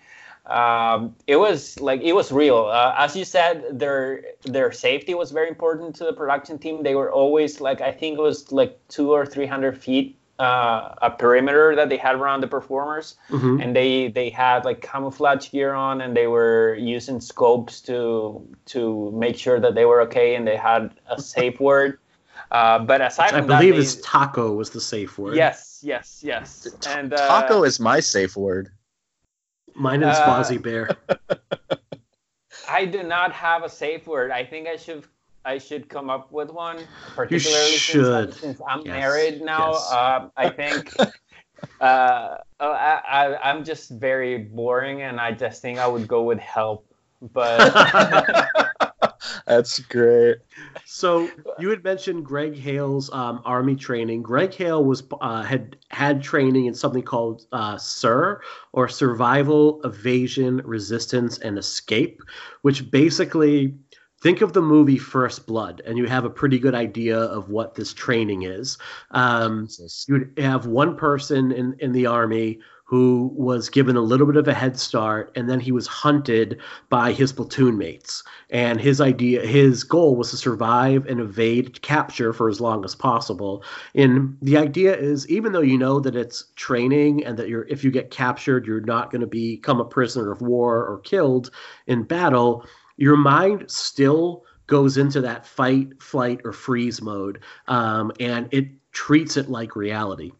[0.47, 5.30] um, it was like it was real uh, as you said their their safety was
[5.30, 8.76] very important to the production team they were always like i think it was like
[8.88, 13.62] two or three hundred feet uh, a perimeter that they had around the performers Mhm.
[13.62, 19.12] and they they had like camouflage gear on and they were using scopes to to
[19.12, 21.99] make sure that they were okay and they had a safe word
[22.51, 25.36] uh, but aside Which I from that, believe they- is taco was the safe word.
[25.36, 28.70] yes yes yes and uh, Taco is my safe word.
[29.75, 30.89] Mine is Uh, Fozzie Bear.
[32.68, 35.05] i do not have a safe word i think i should
[35.45, 36.79] i should come up with one
[37.16, 38.29] particularly since, should.
[38.29, 39.93] I, since i'm Yes, married now yes.
[39.93, 40.93] um, i think
[41.81, 46.39] uh, I, I, i'm just very boring and i just think i would go with
[46.39, 46.87] help
[47.33, 47.73] but
[49.47, 50.39] That's great.
[50.85, 54.23] So you had mentioned Greg Hale's um, army training.
[54.23, 58.43] Greg Hale was uh, had had training in something called uh, SERE
[58.73, 62.20] or Survival, Evasion, Resistance, and Escape,
[62.62, 63.75] which basically
[64.23, 67.75] think of the movie First Blood, and you have a pretty good idea of what
[67.75, 68.79] this training is.
[69.11, 69.68] Um,
[70.07, 72.61] you would have one person in, in the army
[72.93, 76.61] who was given a little bit of a head start and then he was hunted
[76.90, 78.22] by his platoon mates.
[78.51, 82.95] And his idea his goal was to survive and evade capture for as long as
[82.95, 83.64] possible.
[83.95, 87.82] And the idea is even though you know that it's training and that you're if
[87.82, 91.51] you get captured you're not going to become a prisoner of war or killed
[91.86, 92.66] in battle
[92.99, 99.38] your mind still goes into that fight flight or freeze mode um, and it treats
[99.38, 100.30] it like reality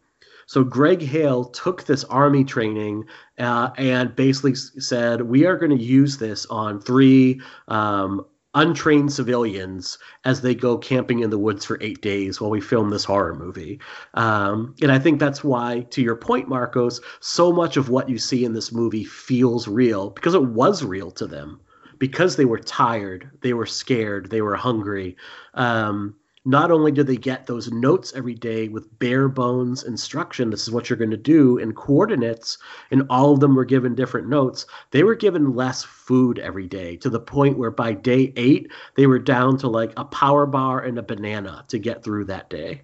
[0.53, 3.05] So Greg Hale took this army training
[3.39, 8.23] uh, and basically said, "We are going to use this on three um,
[8.53, 12.91] untrained civilians as they go camping in the woods for eight days while we film
[12.91, 13.79] this horror movie."
[14.13, 18.19] Um, and I think that's why, to your point, Marcos, so much of what you
[18.19, 21.61] see in this movie feels real because it was real to them
[21.97, 25.17] because they were tired, they were scared, they were hungry.
[25.55, 26.15] Um,
[26.45, 30.71] not only do they get those notes every day with bare bones instruction, this is
[30.71, 32.57] what you're going to do, and coordinates,
[32.91, 36.97] and all of them were given different notes, they were given less food every day
[36.97, 40.81] to the point where by day eight, they were down to like a power bar
[40.81, 42.81] and a banana to get through that day.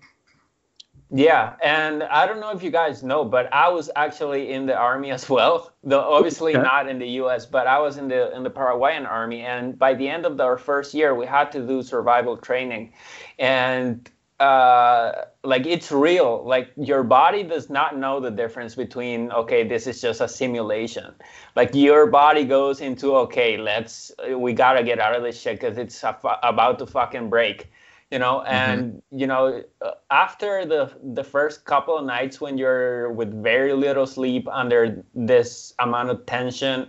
[1.11, 4.75] Yeah, and I don't know if you guys know, but I was actually in the
[4.77, 5.73] army as well.
[5.83, 6.59] Though obviously Okay.
[6.59, 9.93] not in the U.S., but I was in the in the Paraguayan army, and by
[9.95, 12.93] the end of our first year, we had to do survival training,
[13.39, 16.43] and uh, like it's real.
[16.45, 21.15] Like your body does not know the difference between okay, this is just a simulation.
[21.55, 25.77] Like your body goes into okay, let's we gotta get out of this shit because
[25.77, 27.71] it's a about to fucking break
[28.11, 33.11] you know and you know uh, after the the first couple of nights when you're
[33.11, 36.87] with very little sleep under this amount of tension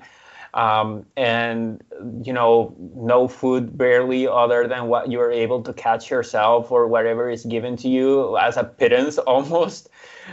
[0.55, 1.83] um, and
[2.23, 7.31] you know no food barely other than what you're able to catch yourself or whatever
[7.31, 9.89] is given to you as a pittance almost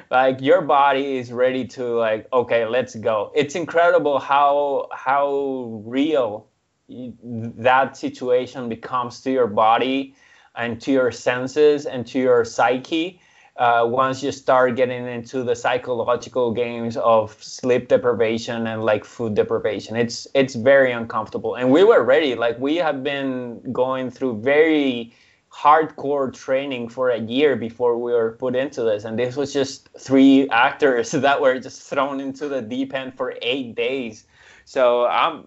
[0.10, 3.32] like your body is ready to like okay let's go.
[3.36, 6.48] It's incredible how how real
[6.90, 10.16] that situation becomes to your body
[10.58, 13.22] and to your senses and to your psyche
[13.58, 19.34] uh, once you start getting into the psychological games of sleep deprivation and like food
[19.34, 21.56] deprivation it's it's very uncomfortable.
[21.56, 22.36] And we were ready.
[22.36, 25.14] Like we have been going through very
[25.52, 29.06] hardcore training for a year before we were put into this.
[29.06, 33.34] And this was just three actors that were just thrown into the deep end for
[33.42, 34.26] eight days
[34.68, 35.44] so uh,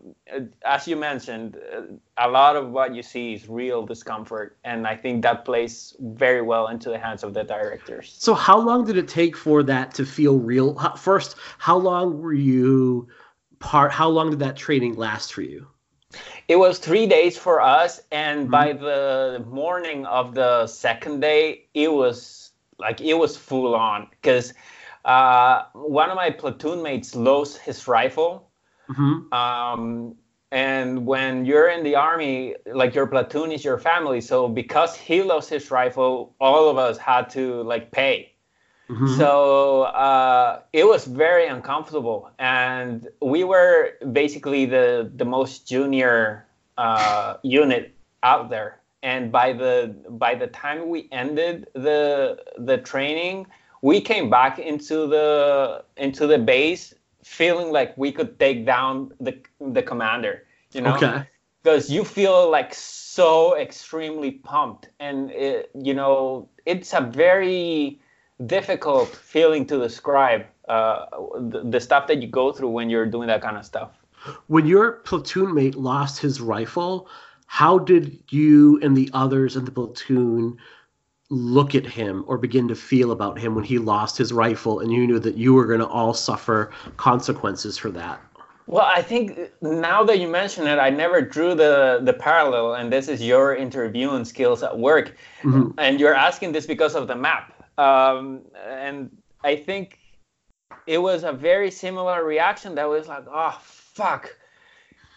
[0.64, 1.59] as you mentioned,
[2.16, 6.41] a lot of what you see is real discomfort, and I think that plays very
[6.41, 8.16] well into the hands of the directors.
[8.18, 10.75] So how long did it take for that to feel real?
[10.97, 13.09] First, how long were you
[13.59, 13.93] part?
[13.93, 15.66] How long did that training last for you?
[16.49, 21.93] It was three days for us, and by the morning of the second day, it
[21.93, 24.55] was like it was full on because
[25.05, 28.49] uh, one of my platoon mates lost his rifle.
[28.95, 30.14] Hmm um,
[30.53, 34.20] and when you're in the army like your platoon is your family.
[34.20, 38.32] So because he lost his rifle all of us had to like pay.
[38.88, 42.30] Hmm so uh, it was very uncomfortable.
[42.38, 48.80] And we were basically the the most junior uh, unit out there.
[49.03, 53.47] And by the by the time we ended the the training
[53.82, 59.39] we came back into the into the base feeling like we could take down the
[59.61, 60.95] the commander you know?
[60.95, 61.25] Okay.
[61.62, 64.89] because you feel like so extremely pumped.
[64.99, 68.01] And it, you know it's a very
[68.47, 71.07] difficult feeling to describe uh,
[71.39, 73.91] the, the stuff that you go through when you're doing that kind of stuff.
[74.47, 77.09] When your platoon mate lost his rifle,
[77.47, 80.59] how did you and the others in the platoon
[81.31, 84.93] look at him or begin to feel about him when he lost his rifle and
[84.93, 88.20] you knew that you were going to all suffer consequences for that?
[88.66, 92.93] well i think now that you mention it i never drew the the parallel and
[92.93, 95.16] this is your interviewing skills at work.
[95.43, 95.74] Mhm.
[95.78, 97.53] and you're asking this because of the map.
[97.78, 99.11] Um, and
[99.43, 99.99] i think
[100.87, 104.37] it was a very similar reaction that was like oh fuck.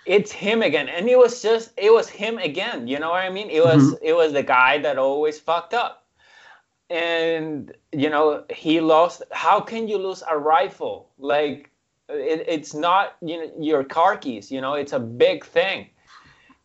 [0.05, 0.89] It's him again.
[0.89, 3.49] And it was just it was him again you know what i mean?
[3.49, 6.02] It was it was the guy that always fucked up
[6.89, 11.09] and you know he lost how can you lose a rifle?
[11.17, 11.71] Like
[12.09, 15.89] it, it's not you know your car keys you know it's a big thing.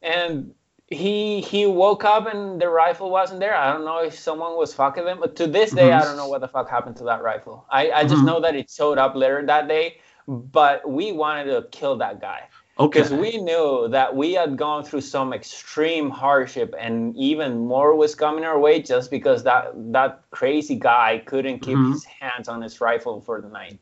[0.03, 0.55] And
[0.89, 3.57] he he woke up and the rifle wasn't there.
[3.57, 6.05] I don't know if someone was fucking them but to this day i Mhm.
[6.05, 7.67] don't know what the fuck happened to that rifle.
[7.71, 8.27] I i just Mhm.
[8.27, 12.43] know that it showed up later that day but we wanted to kill that guy
[12.81, 13.01] Okay.
[13.01, 18.15] because we knew that we had gone through some extreme hardship and even more was
[18.15, 21.93] coming our way just because that that crazy guy couldn't keep Mhm.
[21.93, 23.79] his hands on his rifle for the night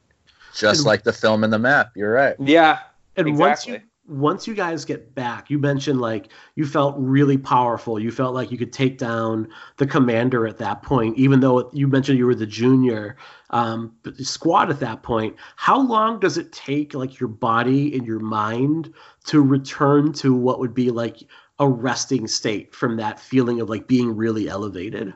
[0.55, 1.91] Just And- like the film in the map.
[1.95, 2.37] You're right.
[2.41, 2.79] yeah
[3.17, 3.49] and exactly.
[3.51, 7.99] once you once you guys get back you mentioned like you felt really powerful.
[7.99, 9.49] You felt like you could take down
[9.79, 13.17] the commander at that point even though you mentioned you were the junior
[13.51, 15.37] um, squad at that point.
[15.57, 18.93] How long does it take like your body and your mind
[19.27, 21.23] to return to what would be like
[21.59, 25.15] a resting state from that feeling of like being really elevated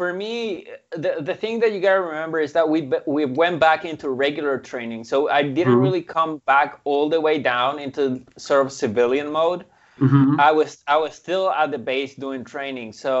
[0.00, 3.84] for me, the the thing that you gotta remember is that we we went back
[3.84, 5.82] into regular training, so I didn't Mhm.
[5.84, 9.64] really come back all the way down into sort of civilian mode.
[9.98, 12.92] hmm I was I was still at the base doing training.
[12.94, 13.16] So,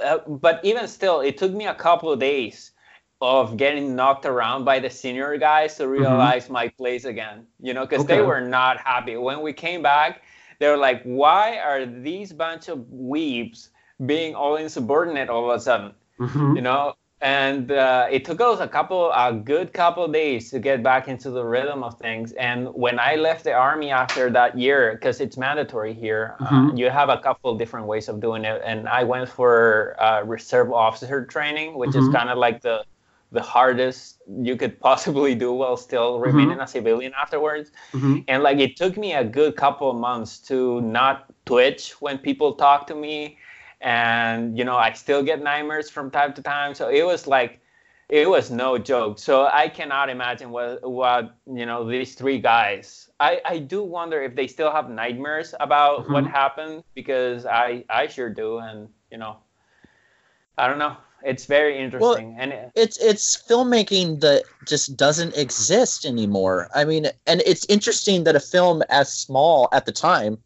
[0.00, 2.72] uh, but even still, it took me a couple of days
[3.20, 7.46] of getting knocked around by the senior guys to realize my place again.
[7.60, 10.22] You know, because they were not happy when we came back.
[10.60, 12.78] They were like, "Why are these bunch of
[13.12, 13.68] weebs
[14.06, 16.94] being all insubordinate all of a sudden?" Hmm You know.
[17.22, 21.08] And uh, it took us a couple, a good couple of days to get back
[21.08, 22.32] into the rhythm of things.
[22.32, 26.74] And when I left the army after that year, because it's mandatory here, uh, Mhm.
[26.74, 28.60] you have a couple of different ways of doing it.
[28.64, 31.96] And I went for uh, reserve officer training, which Mhm.
[31.96, 32.84] is kind of like the
[33.32, 37.72] the hardest you could possibly do while still remaining a civilian afterwards.
[37.92, 42.18] hmm And like it took me a good couple of months to not twitch when
[42.18, 43.38] people talk to me.
[43.86, 46.74] And you know, I still get nightmares from time to time.
[46.74, 47.60] So it was like
[48.10, 49.18] it was no joke.
[49.18, 53.10] So I cannot imagine what what you know these three guys.
[53.20, 56.32] I I do wonder if they still have nightmares about what Mhm.
[56.32, 58.58] happened because I I sure do.
[58.58, 59.38] And you know,
[60.58, 60.96] I don't know.
[61.22, 62.36] It's very interesting.
[62.38, 66.68] and it, it's it's filmmaking that just doesn't exist anymore.
[66.74, 70.38] I mean, and it's interesting that a film as small at the time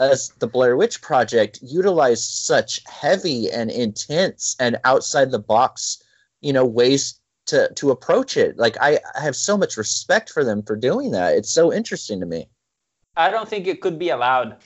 [0.00, 6.02] as the Blair Witch Project utilized such heavy and intense and outside the box,
[6.40, 8.56] you know, ways to to approach it.
[8.56, 11.36] Like I, I have so much respect for them for doing that.
[11.36, 12.48] It's so interesting to me.
[13.16, 14.56] I don't think it could be allowed,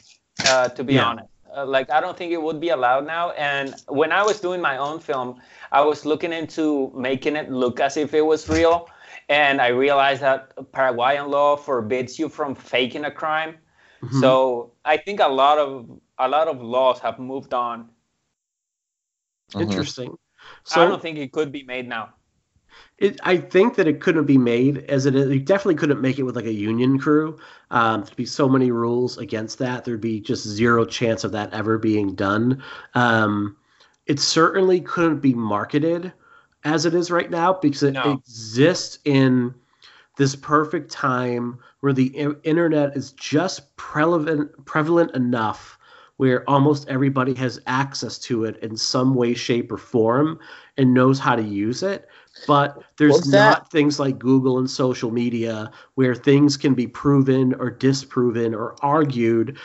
[0.47, 1.07] uh, to be Yeah.
[1.07, 1.28] honest.
[1.57, 3.30] Uh, like, I don't think it would be allowed now.
[3.32, 7.80] And when I was doing my own film, I was looking into making it look
[7.80, 8.89] as if it was real.
[9.28, 13.57] And I realized that Paraguayan law forbids you from faking a crime.
[14.13, 14.21] Mhm.
[14.21, 17.91] So I think a lot of a lot of laws have moved on.
[19.59, 20.17] interesting.
[20.71, 22.15] I don't think it could be made now.
[22.99, 25.29] It, I think that it couldn't be made as it is.
[25.31, 27.37] You definitely couldn't make it with like a union crew.
[27.71, 29.85] Um, there'd be so many rules against that.
[29.85, 32.63] There'd be just zero chance of that ever being done.
[32.95, 33.57] Um,
[34.07, 36.13] it certainly couldn't be marketed
[36.65, 38.05] as it is right now because it No.
[38.05, 39.55] exists in
[40.17, 42.07] this perfect time where the
[42.45, 45.78] internet is just prevalent prevalent enough
[46.16, 50.39] where almost everybody has access to it in some way shape or form
[50.78, 52.09] and knows how to use it
[52.47, 57.70] but there's not things like Google and social media where things can be proven or
[57.70, 59.59] disproven or argued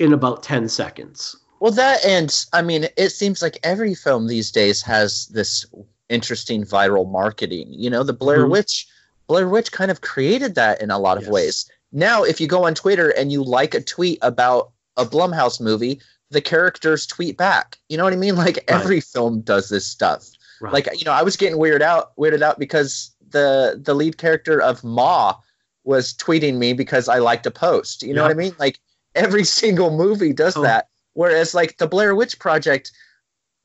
[0.00, 1.36] in about 10 seconds.
[1.60, 5.64] Well, that and I mean, it seems like every film these days has this
[6.08, 7.68] interesting viral marketing.
[7.70, 8.50] You know, the Blair Mhm.
[8.50, 8.86] Witch,
[9.30, 11.30] Blair Witch kind of created that in a lot of Yes.
[11.32, 11.70] ways.
[11.92, 16.00] Now, if you go on Twitter and you like a tweet about a Blumhouse movie,
[16.30, 17.78] the characters tweet back.
[17.88, 18.34] You know what I mean?
[18.46, 20.28] Like every film does this stuff.
[20.60, 20.72] Right.
[20.72, 24.60] Like you know, I was getting weirded out, weirded out because the the lead character
[24.60, 25.36] of Ma
[25.84, 28.02] was tweeting me because I liked a post.
[28.02, 28.28] You know Yeah.
[28.28, 28.54] what I mean?
[28.58, 28.80] Like
[29.14, 30.62] every single movie does Oh.
[30.62, 30.88] that.
[31.12, 32.90] Whereas like the Blair Witch Project,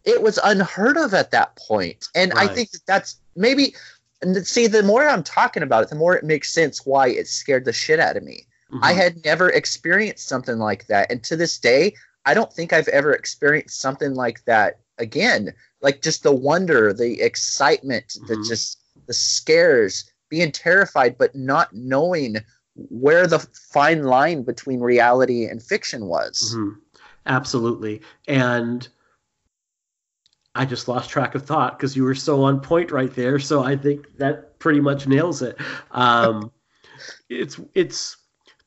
[0.04, 2.06] it was unheard of at that point.
[2.14, 3.76] And I think that that's maybe.
[4.26, 7.28] And see, the more I'm talking about it, the more it makes sense why it
[7.28, 8.48] scared the shit out of me.
[8.82, 8.96] I Mhm.
[8.96, 11.12] had never experienced something like that.
[11.12, 11.94] And to this day,
[12.26, 15.54] I don't think I've ever experienced something like that again.
[15.82, 18.48] Like just the wonder, the excitement, the Mhm.
[18.48, 22.38] just the scares, being terrified, but not knowing
[22.74, 26.56] where the fine line between reality and fiction was.
[26.58, 26.78] Mhm.
[27.28, 28.02] Absolutely.
[28.28, 28.88] And
[30.56, 33.40] I just lost track of thought because you were so on point right there.
[33.40, 35.58] So I think that pretty much nails it.
[35.92, 36.52] Um,
[37.30, 38.18] it's it's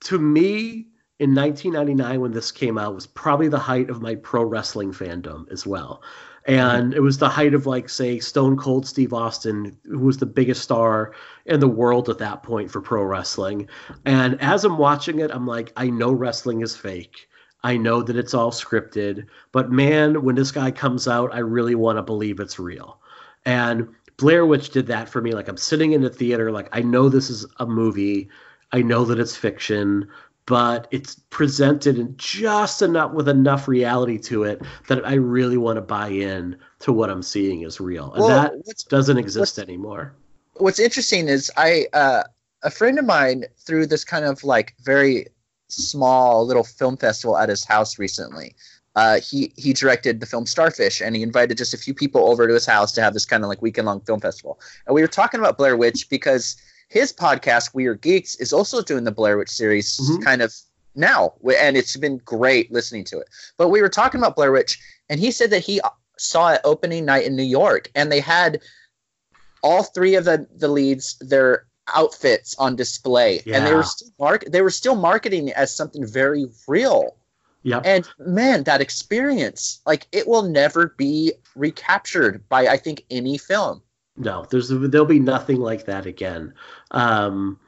[0.01, 0.89] to me
[1.19, 5.51] in 1999 when this came out was probably the height of my pro wrestling fandom
[5.51, 6.03] as well.
[6.45, 10.27] And it was the height of like say Stone Cold Steve Austin, who was the
[10.27, 11.13] biggest star
[11.45, 13.69] in the world at that point for pro wrestling.
[14.07, 17.29] And as I'm watching it, I'm like, I know wrestling is fake.
[17.65, 21.75] I know that it's all scripted, but man, when this guy comes out, I really
[21.75, 23.01] want to believe it's real.
[23.45, 25.33] And Blair Witch did that for me.
[25.33, 28.29] Like I'm sitting in the theater, like I know this is a movie,
[28.73, 30.09] I know that it's fiction,
[30.47, 35.77] but it's presented in just enough with enough reality to it that I really want
[35.77, 38.13] to buy in to what I'm seeing is real.
[38.15, 40.15] And Well, that doesn't exist what's- anymore.
[40.55, 42.23] what's interesting is I uh,
[42.63, 45.27] a friend of mine through this kind of like very
[45.69, 48.55] small little film festival at his house recently.
[48.97, 52.49] Uh, he he directed the film Starfish, and he invited just a few people over
[52.49, 54.59] to his house to have this kind of like weekend long film festival.
[54.87, 56.57] And we were talking about Blair Witch because
[56.89, 60.25] his podcast We Are Geeks is also doing the Blair Witch series Mhm.
[60.25, 60.53] kind of
[60.97, 63.29] now, and it's been great listening to it.
[63.57, 65.81] But we were talking about Blair Witch, and he said that he
[66.19, 68.61] saw it opening night in New York, and they had
[69.63, 74.45] all three of the the leads their outfits on display, and they were still mark
[74.47, 77.17] they were still marketing it as something very real.
[77.63, 77.83] Yep.
[77.85, 83.83] And man, that experience, like it will never be recaptured by I think any film.
[84.17, 86.55] No, there's there'll be nothing like that again.
[86.91, 87.59] Um,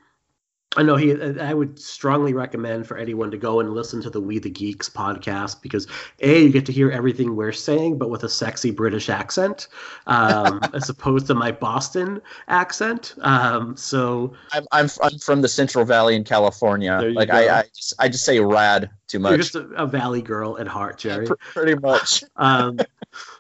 [0.77, 1.13] I know he.
[1.41, 4.89] I would strongly recommend for anyone to go and listen to the We the Geeks
[4.89, 5.89] podcast because
[6.21, 9.67] a you get to hear everything we're saying, but with a sexy British accent,
[10.07, 13.17] um, as opposed to my Boston accent.
[13.23, 17.01] Um, so I'm I'm, I'm from the Central Valley in California.
[17.01, 17.31] Like.
[17.31, 19.31] I I just, I just say rad too much.
[19.31, 21.27] you're just a, a valley girl at heart, Jerry.
[21.53, 22.23] Pretty much.
[22.37, 22.79] um,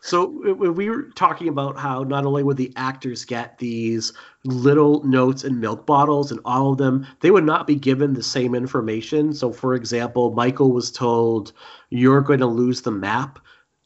[0.02, 4.12] so we were talking about how not only would the actors get these
[4.44, 8.22] little notes in milk bottles and all of them they would not be given the
[8.22, 9.32] same information.
[9.34, 11.52] So for example michael was told
[11.90, 13.38] you're going to lose the map.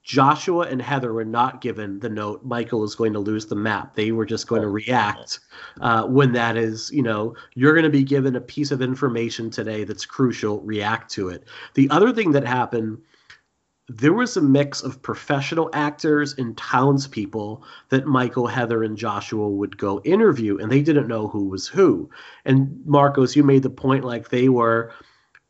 [0.05, 3.97] Joshua and heather were not given the note michael is going to lose the map.
[3.97, 5.40] They were just going to react
[5.81, 9.51] uh, when that is you know you're going to be given a piece of information
[9.51, 11.44] today that's crucial react to it.
[11.74, 12.98] The other thing that happened
[13.89, 19.77] there was a mix of professional actors and townspeople that Michael, Heather, and Joshua would
[19.77, 22.09] go interview, and they didn't know who was who.
[22.47, 24.93] And Marcos, you made the point like they were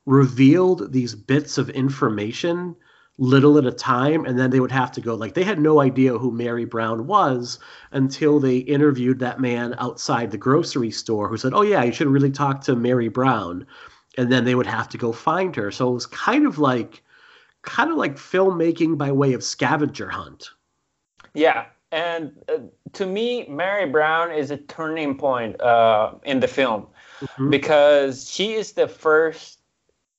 [0.05, 2.75] revealed these bits of information
[3.17, 5.81] little at a time, and then they would have to go like they had no
[5.81, 7.61] idea who Mary Brown was
[7.93, 12.09] until they interviewed that man outside the grocery store who said, Oh, yeah, you should
[12.09, 13.67] really talk to Mary Brown.
[14.19, 15.71] And then they would have to go find her.
[15.71, 17.04] So it was kind of like
[17.65, 20.51] kind of like filmmaking by way of scavenger hunt.
[21.35, 22.59] Yeah, and uh,
[22.93, 26.87] to me, Mary Brown is a turning point uh, in the film
[27.21, 27.51] Mhm.
[27.51, 29.61] because she is the first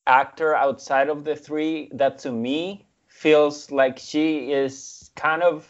[0.08, 5.68] actor outside of the three that, to me, feels like she is kind of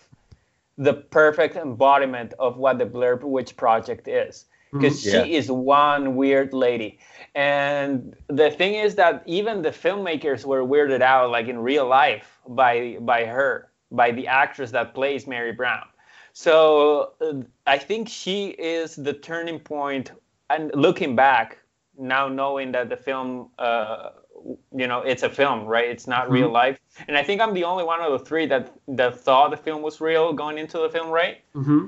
[0.77, 4.45] the perfect embodiment of what the Blair Witch Project is.
[4.73, 5.23] Because Yeah.
[5.23, 6.99] she is one weird lady.
[7.35, 12.39] And the thing is that even the filmmakers were weirded out, like in real life,
[12.47, 15.85] by by her, by the actress that plays Mary Brown.
[16.31, 17.33] So uh,
[17.67, 20.11] I think she is the turning point.
[20.49, 21.57] And looking back,
[21.97, 24.11] now knowing that the film, uh,
[24.75, 25.89] you know, it's a film, right?
[25.89, 26.79] It's not real life.
[27.07, 29.81] And I think I'm the only one of the three that that thought the film
[29.81, 31.37] was real going into the film, right?
[31.53, 31.87] Mm-hmm.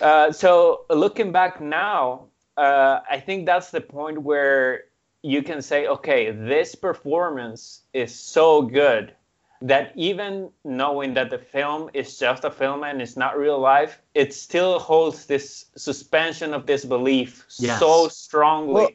[0.00, 4.84] Uh, so looking back now, uh, I think that's the point where
[5.22, 9.14] you can say, okay, this performance is so good
[9.62, 14.02] that even knowing that the film is just a film and it's not real life,
[14.14, 17.78] it still holds this suspension of disbelief Yes.
[17.78, 18.90] so strongly Well-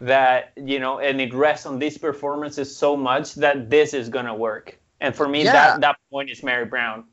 [0.00, 4.34] that you know, and it rests on these performances so much that this is gonna
[4.34, 4.78] work.
[5.00, 5.52] And for me, Yeah.
[5.52, 7.04] that that point is Mary Brown.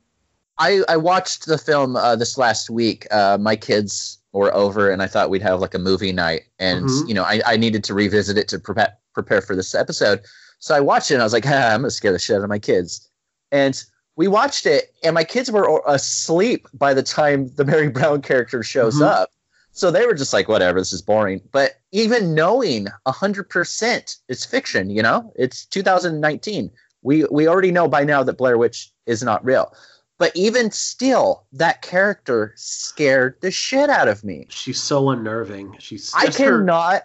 [0.57, 3.07] I, I watched the film uh, this last week.
[3.11, 6.85] Uh, my kids were over, and I thought we'd have like a movie night, and
[6.87, 7.07] Mhm.
[7.07, 10.21] you know, I, I needed to revisit it to prepare prepare for this episode.
[10.59, 12.43] So I watched it, and I was like, ah, I'm gonna scare the shit out
[12.43, 13.09] of my kids.
[13.51, 13.81] And
[14.17, 18.61] we watched it, and my kids were asleep by the time the Mary Brown character
[18.63, 19.07] shows Mhm.
[19.07, 19.29] up.
[19.71, 21.41] So they were just like, whatever, this is boring.
[21.51, 26.71] But even knowing 100% it's fiction, you know, it's 2019.
[27.01, 29.73] We, we already know by now that Blair Witch is not real.
[30.17, 34.47] But even still, that character scared the shit out of me.
[34.49, 35.75] She's so unnerving.
[35.79, 37.03] She's I just her- cannot,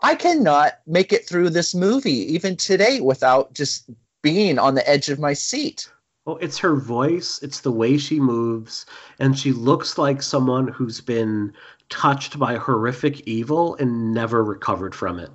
[0.00, 3.90] I cannot make it through this movie even today without just
[4.22, 5.90] being on the edge of my seat.
[6.24, 8.86] Well, it's her voice, it's the way she moves,
[9.18, 11.52] and she looks like someone who's been
[11.88, 15.30] touched by horrific evil and never recovered from it.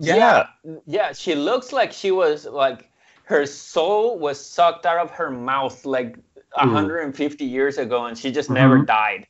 [0.00, 0.46] yeah
[0.84, 2.90] yeah she looks like she was like
[3.24, 6.16] her soul was sucked out of her mouth like
[6.56, 6.72] Mm.
[6.72, 8.86] 150 years ago and she just never Mhm.
[8.86, 9.26] died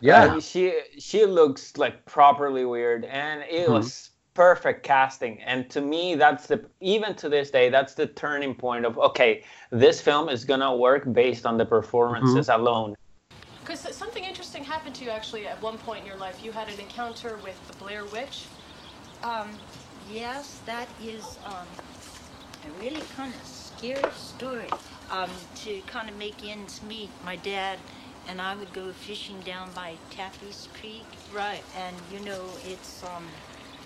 [0.00, 0.26] yeah.
[0.26, 3.72] Like, she she looks like properly weird and it Mhm.
[3.72, 8.54] was perfect casting and to me that's the even to this day that's the turning
[8.54, 12.94] point of okay this film is gonna work based on the performances alone
[13.60, 16.44] Because something interesting happened to you actually at one point in your life.
[16.44, 18.44] You had an encounter with the Blair Witch.
[19.24, 19.48] Um,
[20.08, 21.66] yes, that is um,
[22.64, 24.68] a really kind of scary story.
[25.10, 25.30] Um,
[25.62, 27.78] to kind of make ends meet, my dad
[28.28, 31.06] and I would go fishing down by Tappy's Creek.
[31.32, 31.62] Right.
[31.78, 33.26] And you know, it's um,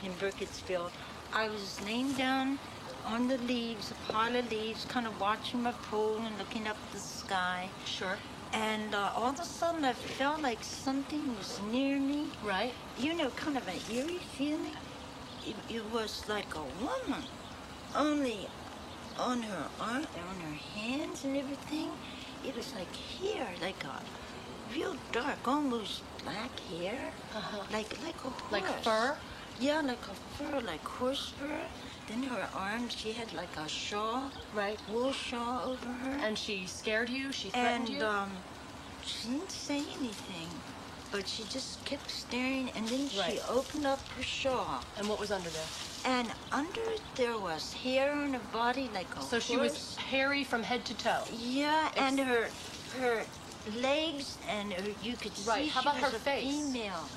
[0.02, 0.90] in Burkittsville.
[1.32, 2.58] I was laying down
[3.06, 6.76] on the leaves, a pile of leaves, kind of watching my pole and looking up
[6.86, 7.68] at the sky.
[7.84, 8.16] Sure.
[8.52, 12.26] And uh, all of a sudden, I felt like something was near me.
[12.44, 12.72] Right.
[12.98, 14.76] You know, kind of an eerie feeling.
[15.46, 17.24] It, it was like a woman,
[17.94, 18.48] only
[19.18, 21.90] on her arm, on her hands and everything.
[22.44, 24.00] it was like hair, like a
[24.74, 27.64] real dark, almost black hair, Uh-huh.
[27.72, 28.52] like like a horse.
[28.52, 29.16] Like fur?
[29.58, 31.60] Yeah, like a fur, like horse fur.
[32.08, 34.80] Then her arms, she had like a shawl, Right.
[34.88, 36.16] wool shawl over her.
[36.24, 37.30] And she scared you?
[37.32, 38.04] She threatened And you?
[38.06, 38.30] um,
[39.04, 40.48] she didn't say anything,
[41.12, 42.70] but she just kept staring.
[42.74, 43.34] And then Right.
[43.36, 45.68] she opened up her shawl, and what was under there?
[46.04, 50.44] And under it there was hair on her body like a So she was hairy
[50.44, 51.24] from head to toe.
[51.32, 52.50] Yeah, and her
[53.00, 53.26] her
[53.80, 56.44] legs and her, you could see Right, how she about was her a face?
[56.44, 57.08] female,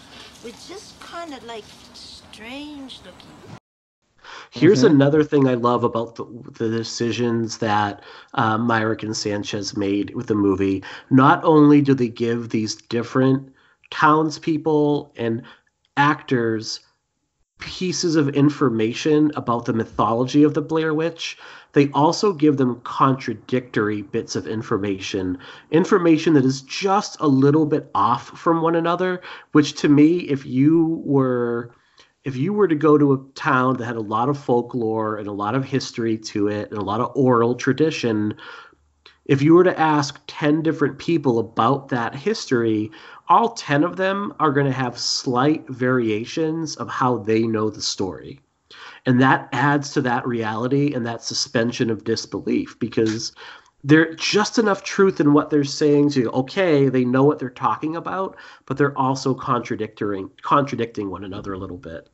[0.43, 3.37] with just kind of like strange looking.
[4.51, 4.91] Here's Mhm.
[4.91, 8.01] another thing I love about the, the decisions that
[8.33, 10.83] uh, Myrick and Sanchez made with the movie.
[11.09, 13.49] Not only do they give these different
[13.91, 15.43] townspeople and
[15.97, 16.79] actors
[17.63, 21.37] pieces of information about the mythology of the Blair Witch,
[21.71, 25.37] they also give them contradictory bits of information.
[25.71, 29.21] Information that is just a little bit off from one another,
[29.53, 31.73] which to me, if you were
[32.23, 35.27] if you were to go to a town that had a lot of folklore and
[35.27, 38.33] a lot of history to it and a lot of oral tradition,
[39.25, 42.91] if you were to ask 10 different people about that history,
[43.29, 47.81] all 10 of them are going to have slight variations of how they know the
[47.81, 48.39] story.
[49.05, 53.33] And that adds to that reality and that suspension of disbelief because
[53.83, 57.95] there's just enough truth in what they're saying to okay, they know what they're talking
[57.95, 62.09] about, but they're also contradicting contradicting one another a little bit.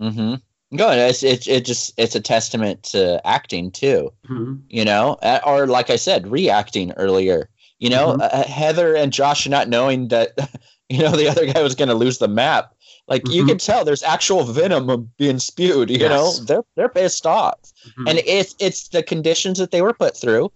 [0.00, 0.34] Mm-hmm.
[0.76, 0.98] Good.
[0.98, 4.12] It's it, it just it's a testament to acting too.
[4.28, 4.62] Mhm.
[4.68, 7.48] You know, or like I said, reacting earlier.
[7.80, 8.28] You know, Mhm.
[8.32, 10.32] uh, Heather and Josh not knowing that
[10.88, 12.72] you know the other guy was going to lose the map.
[13.08, 13.48] Like you Mhm.
[13.48, 15.90] can tell, there's actual venom being spewed.
[15.90, 16.10] You Yes.
[16.10, 17.58] know, they're they're pissed off,
[17.98, 18.08] Mhm.
[18.10, 20.52] and it's it's the conditions that they were put through.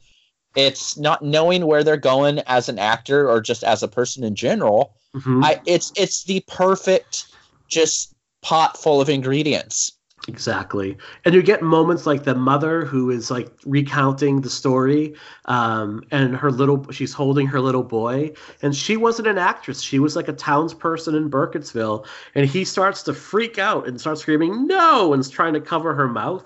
[0.54, 4.36] It's not knowing where they're going as an actor or just as a person in
[4.36, 4.94] general.
[5.16, 5.42] Mhm.
[5.44, 7.24] I it's it's the perfect
[7.68, 9.92] just pot full of ingredients.
[10.26, 10.96] Exactly.
[11.26, 15.14] And you get moments like the mother who is like recounting the story,
[15.44, 18.32] um, and her little she's holding her little boy,
[18.62, 19.82] and she wasn't an actress.
[19.82, 24.22] She was like a townsperson in Burkittsville, and he starts to freak out and starts
[24.22, 26.44] screaming no and trying to cover her mouth.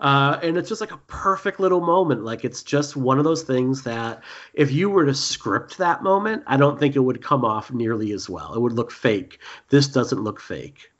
[0.00, 2.24] Uh, and it's just like a perfect little moment.
[2.24, 4.24] Like it's just one of those things that
[4.54, 8.10] if you were to script that moment, I don't think it would come off nearly
[8.12, 8.54] as well.
[8.54, 9.38] It would look fake.
[9.68, 10.90] This doesn't look fake.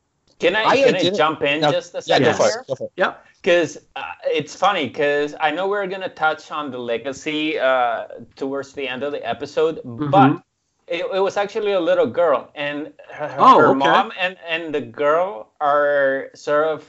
[0.40, 2.60] Can I, I can I jump in No, just a Yeah, second go for here?
[2.62, 2.66] it.
[2.68, 2.92] Go for it.
[2.96, 3.26] Yep.
[3.42, 8.06] Because uh, it's funny, because I know we're going to touch on the legacy uh,
[8.36, 10.10] towards the end of the episode, Mm-hmm.
[10.10, 10.42] but
[10.88, 13.78] it, it was actually a little girl, and her, her- Oh, her okay.
[13.78, 16.82] mom and, and the girl are sort of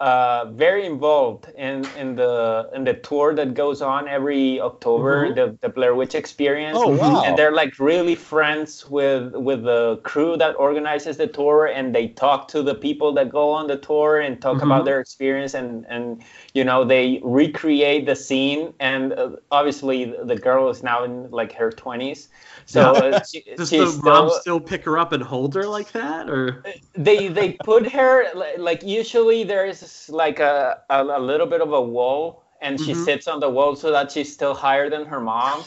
[0.00, 5.34] uh, very involved in, in the in the tour that goes on every October, Mhm.
[5.34, 6.78] the, the Blair Witch Experience.
[6.82, 7.22] Oh, wow.
[7.26, 12.08] And they're like really friends with with the crew that organizes the tour, and they
[12.08, 14.62] talk to the people that go on the tour and talk Mhm.
[14.62, 16.22] about their experience, and and
[16.54, 18.72] you know they recreate the scene.
[18.80, 22.28] And uh, obviously, the girl is now in like her twenties,
[22.66, 25.66] so uh, she, Does she's the mom still still pick her up and hold her
[25.66, 26.66] like that, or?
[26.94, 28.26] They they put her
[28.58, 32.92] like usually there is like a, a a little bit of a wall and she
[32.92, 32.94] Mhm.
[32.94, 35.66] sits on the wall so that she's still higher than her mom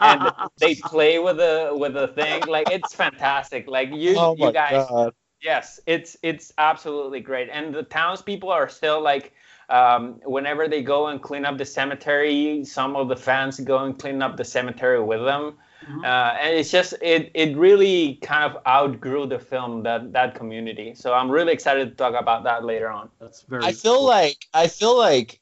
[0.00, 2.46] and they play with the with the thing.
[2.46, 3.66] Like it's fantastic.
[3.68, 5.14] Like you Oh you guys god.
[5.42, 7.48] yes it's it's absolutely great.
[7.50, 9.32] And the townspeople are still like
[9.68, 13.98] um, whenever they go and clean up the cemetery some of the fans go and
[13.98, 15.58] clean up the cemetery with them
[15.88, 16.04] Mhm.
[16.04, 20.94] uh, and it's just it it really kind of outgrew the film that that community
[20.94, 23.64] so i'm really excited to talk about that later on that's very?
[23.64, 24.06] I feel cool.
[24.06, 25.40] like I feel like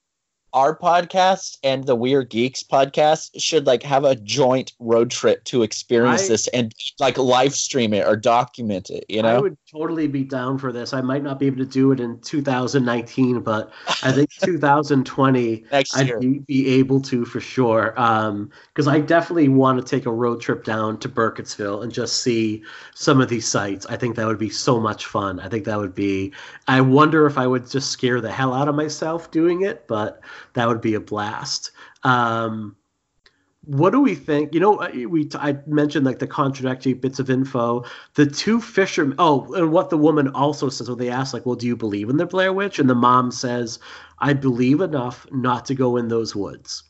[0.54, 5.62] our podcast and the Weird Geeks podcast should like have a joint road trip to
[5.62, 9.04] experience I- this and like live stream it or document it.
[9.08, 10.92] You know, I would totally be down for this.
[10.92, 13.70] I might not be able to do it in 2019, but
[14.02, 16.18] I think 2020 next I'd year.
[16.20, 17.94] be, be able to for sure.
[18.00, 22.22] Um, because I definitely want to take a road trip down to Burkittsville and just
[22.22, 22.62] see
[22.94, 23.86] some of these sites.
[23.86, 25.40] I think that would be so much fun.
[25.40, 26.32] I think that would be.
[26.66, 30.20] I wonder if I would just scare the hell out of myself doing it, but
[30.54, 31.70] that would be a blast.
[32.04, 32.76] Um,
[33.64, 34.54] what do we think?
[34.54, 37.84] You know, we I mentioned like the contradictory bits of info.
[38.14, 39.14] The two fishermen.
[39.18, 42.08] Oh, and what the woman also says when they ask, like, "Well, do you believe
[42.08, 43.78] in the Blair Witch?" And the mom says,
[44.20, 46.82] "I believe enough not to go in those woods."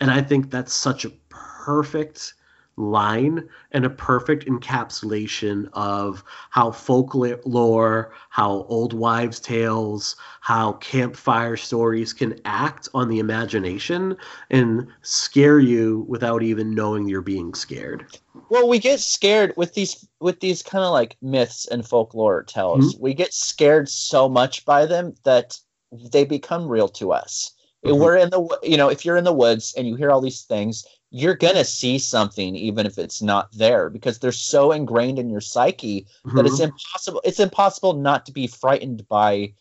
[0.00, 2.34] And I think that's such a perfect
[2.76, 12.12] line and a perfect encapsulation of how folklore, how old wives' tales, how campfire stories
[12.12, 14.16] can act on the imagination
[14.50, 18.06] and scare you without even knowing you're being scared.
[18.50, 22.96] Well, we get scared with these with these kind of like myths and folklore tales.
[22.98, 25.58] We get scared so much by them that
[25.92, 27.52] they become real to us.
[27.84, 27.98] Mhm.
[27.98, 30.42] We're in the you know, if you're in the woods and you hear all these
[30.42, 30.84] things,
[31.14, 35.40] you're gonna see something even if it's not there because they're so ingrained in your
[35.40, 36.60] psyche that it's Mhm.
[36.60, 39.52] impossible it's impossible not to be frightened by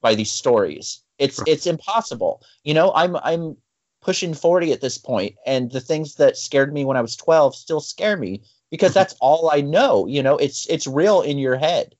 [0.00, 1.46] by these stories it's Right.
[1.46, 3.56] it's impossible you know i'm i'm
[4.00, 7.54] pushing 40 at this point and the things that scared me when i was 12
[7.56, 11.56] still scare me because that's all i know you know it's it's real in your
[11.56, 11.94] head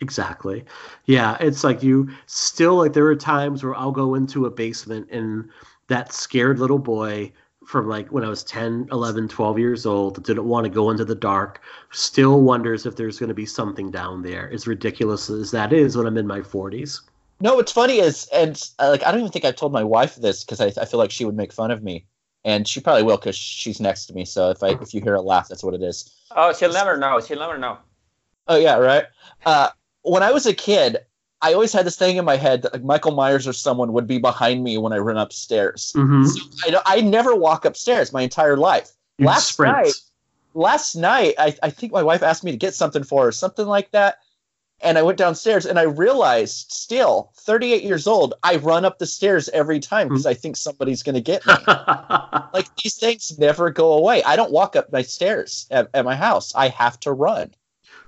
[0.00, 0.64] Exactly.
[1.06, 5.08] Yeah, it's like you still like there are times where I'll go into a basement
[5.10, 5.48] and
[5.88, 7.32] that scared little boy
[7.66, 10.90] from like when I was 10, 11, 12 years old that didn't want to go
[10.90, 11.60] into the dark
[11.92, 14.50] still wonders if there's going to be something down there.
[14.52, 17.00] As ridiculous as that is when I'm in my 40s.
[17.40, 20.14] no what's funny is and uh, like i don't even think i've told my wife
[20.16, 22.06] this because I, I feel like she would make fun of me
[22.44, 25.14] and she probably will because she's next to me so if i if you hear
[25.14, 27.20] a laugh that's what it is Oh, she'll never know.
[27.20, 27.78] She'll never know.
[28.48, 29.04] Oh yeah, right.
[29.46, 29.68] Uh,
[30.02, 30.98] when I was a kid,
[31.44, 34.06] I always had this thing in my head that like Michael Myers or someone would
[34.06, 35.92] be behind me when I run upstairs.
[35.94, 36.26] Mhm.
[36.26, 38.92] So I, I never walk upstairs my entire life.
[39.18, 39.76] You'd Last sprint.
[39.76, 39.92] night,
[40.54, 43.66] last night, I, I think my wife asked me to get something for her, something
[43.66, 44.20] like that.
[44.80, 49.06] And I went downstairs and I realized, still 38 years old, I run up the
[49.06, 51.54] stairs every time because I think somebody's going to get me.
[52.54, 54.22] like these things never go away.
[54.24, 56.54] I don't walk up my stairs at, at my house.
[56.54, 57.54] I have to run.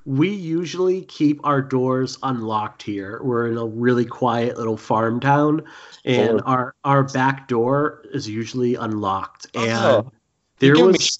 [0.06, 3.20] We usually keep our doors unlocked here.
[3.24, 5.64] We're in a really quiet little farm town,
[6.04, 6.42] and Cool.
[6.46, 9.48] our our back door is usually unlocked.
[9.56, 9.60] Oh.
[9.60, 9.72] And
[10.06, 10.12] Oh.
[10.60, 11.18] there You're me was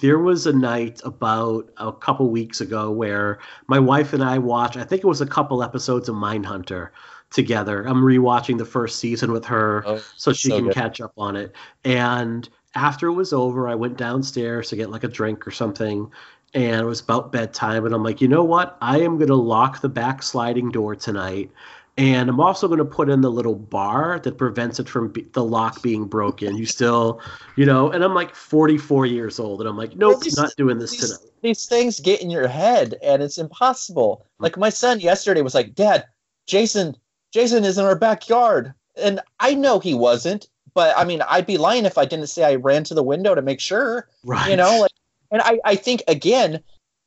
[0.00, 4.76] there was a night about a couple weeks ago where my wife and I watched.
[4.76, 6.88] I think it was a couple episodes of Mindhunter
[7.30, 7.84] together.
[7.86, 10.74] I'm rewatching the first season with her Oh, so she so can good.
[10.74, 11.52] catch up on it.
[11.84, 16.10] And after it was over, I went downstairs to get like a drink or something,
[16.54, 17.84] and it was about bedtime.
[17.86, 18.76] And I'm like, you know what?
[18.80, 21.50] I am gonna lock the back sliding door tonight,
[21.96, 25.44] and I'm also gonna put in the little bar that prevents it from be- the
[25.44, 26.56] lock being broken.
[26.56, 27.20] You still,
[27.56, 27.90] you know.
[27.90, 31.10] And I'm like 44 years old, and I'm like, nope, these- not doing this these,
[31.10, 31.32] tonight.
[31.42, 34.24] these things get in your head and it's impossible.
[34.38, 34.44] Hmm.
[34.44, 36.04] Like my son yesterday was like, Dad,
[36.46, 36.96] Jason,
[37.32, 38.72] Jason is in our backyard.
[38.96, 42.42] And I know he wasn't, but I mean, I'd be lying if I didn't say
[42.44, 44.50] I ran to the window to make sure, Right.
[44.50, 44.90] you know, like,
[45.30, 46.60] and I, I think again,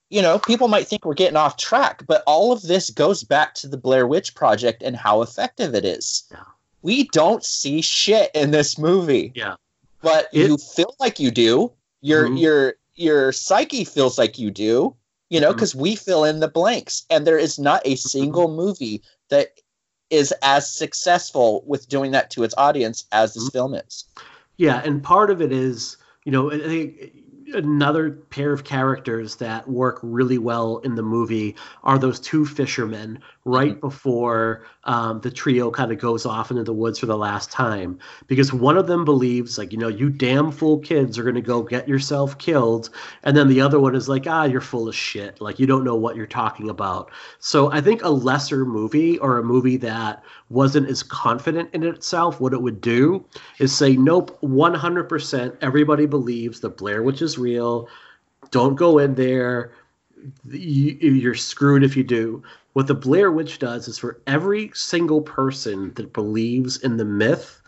[0.10, 3.56] you know, people might think we're getting off track, but all of this goes back
[3.56, 6.24] to the Blair Witch Project and how effective it is.
[6.32, 6.44] Yeah.
[6.82, 9.32] We don't see shit in this movie.
[9.36, 9.56] Yeah.
[10.02, 11.72] But you feel like you do.
[12.02, 12.40] Your Mhm.
[12.42, 14.96] your your psyche feels like you do.
[15.30, 19.02] You know, because we fill in the blanks, and there is not a single movie
[19.30, 19.52] that
[20.10, 23.54] is as successful with doing that to its audience as this Mhm.
[23.54, 24.04] film is.
[24.58, 25.96] Yeah, and part of it is,
[26.26, 27.14] you know, I think
[27.54, 33.20] another pair of characters that work really well in the movie are those two fishermen
[33.44, 37.52] right before um, the trio kind of goes off into the woods for the last
[37.52, 37.98] time.
[38.28, 41.42] Because one of them believes, like, you know, you damn fool kids are going to
[41.42, 42.90] go get yourself killed.
[43.24, 45.42] And then the other one is like, ah, you're full of shit.
[45.42, 47.12] Like, you don't know what you're talking about.
[47.40, 52.40] So I think a lesser movie or a movie that wasn't as confident in itself,
[52.40, 53.26] what it would do
[53.60, 57.88] is say, nope, 100% everybody believes the Blair Witch is real.
[58.52, 59.72] Don't go in there.
[60.46, 62.44] You- You're screwed if you do.
[62.74, 67.62] What the Blair Witch does is for every single person that believes in the myth,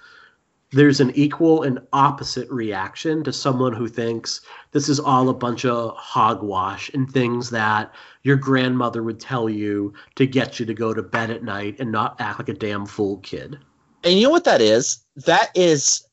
[0.71, 5.65] there's an equal and opposite reaction to someone who thinks this is all a bunch
[5.65, 7.93] of hogwash and things that
[8.23, 11.91] your grandmother would tell you to get you to go to bed at night and
[11.91, 13.59] not act like a damn fool kid.
[14.03, 15.05] And you know what that is?
[15.15, 16.07] That is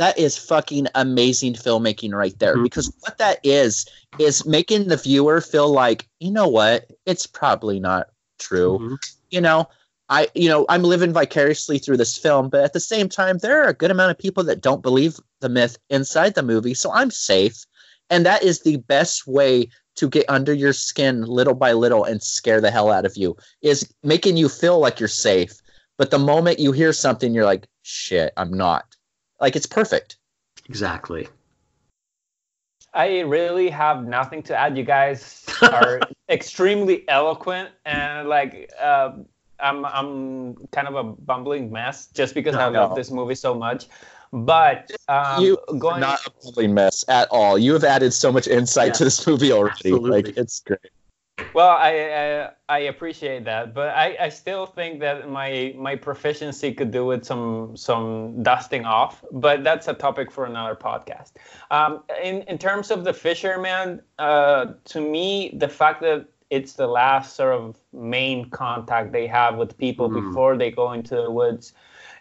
[0.00, 2.56] that is fucking amazing filmmaking right there.
[2.56, 2.62] Mhm.
[2.64, 3.84] Because what that is
[4.18, 6.90] is making the viewer feel like, you know what?
[7.04, 8.08] It's probably not
[8.38, 8.78] true.
[8.80, 8.96] Mhm.
[9.30, 9.68] You know,
[10.08, 13.62] I you know, I'm living vicariously through this film, but at the same time there
[13.62, 16.90] are a good amount of people that don't believe the myth inside the movie, so
[16.92, 17.66] I'm safe.
[18.08, 22.22] And that is the best way to get under your skin little by little and
[22.22, 25.52] scare the hell out of you is making you feel like you're safe
[25.98, 28.84] but the moment you hear something you're like shit i'm not
[29.40, 30.16] like it's perfect
[30.68, 31.28] Exactly.
[32.92, 34.76] I really have nothing to add.
[34.76, 39.26] You guys are extremely eloquent, and like um
[39.60, 42.96] I'm I'm kind of a bumbling mess just because No, I love no.
[42.96, 43.86] this movie so much.
[44.32, 47.58] But um, you going not a lovely mess at all.
[47.58, 49.72] You have added so much insight Yes, to this movie already.
[49.72, 50.22] absolutely.
[50.22, 50.78] Like it's great.
[51.52, 56.72] Well, I, I I appreciate that, but I, I still think that my my proficiency
[56.72, 59.24] could do with some some dusting off.
[59.32, 61.32] But that's a topic for another podcast.
[61.72, 66.86] Um, in in terms of the fisherman, uh, to me, the fact that it's the
[66.86, 70.22] last sort of main contact they have with people Mhm.
[70.28, 71.72] before they go into the woods,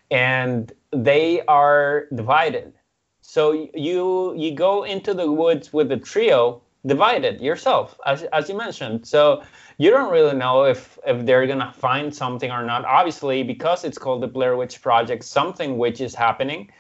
[0.10, 2.74] and they are divided.
[3.22, 8.58] So you you go into the woods with the trio divided yourself, as as you
[8.58, 9.08] mentioned.
[9.08, 9.44] So
[9.78, 12.84] you don't really know if if they're gonna find something or not.
[12.86, 16.72] Obviously, because it's called the Blair Witch Project, something which is happening,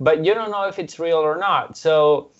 [0.00, 1.76] but you don't know if it's real or not.
[1.76, 2.30] So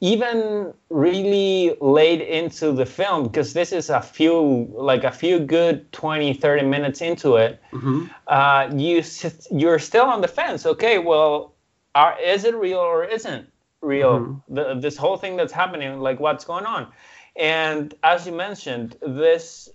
[0.00, 5.90] even really late into the film because this is a few like a few good
[5.92, 9.02] 20 30 minutes into it hmm uh, you
[9.50, 10.64] you're still on the fence.
[10.64, 11.54] Okay, well,
[11.94, 13.46] are, is it real or isn't
[13.82, 14.20] real?
[14.20, 14.42] Mhm.
[14.48, 16.92] The, this whole thing that's happening, like what's going on?
[17.36, 19.68] And as you mentioned, this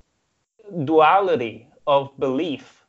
[0.86, 2.86] duality of belief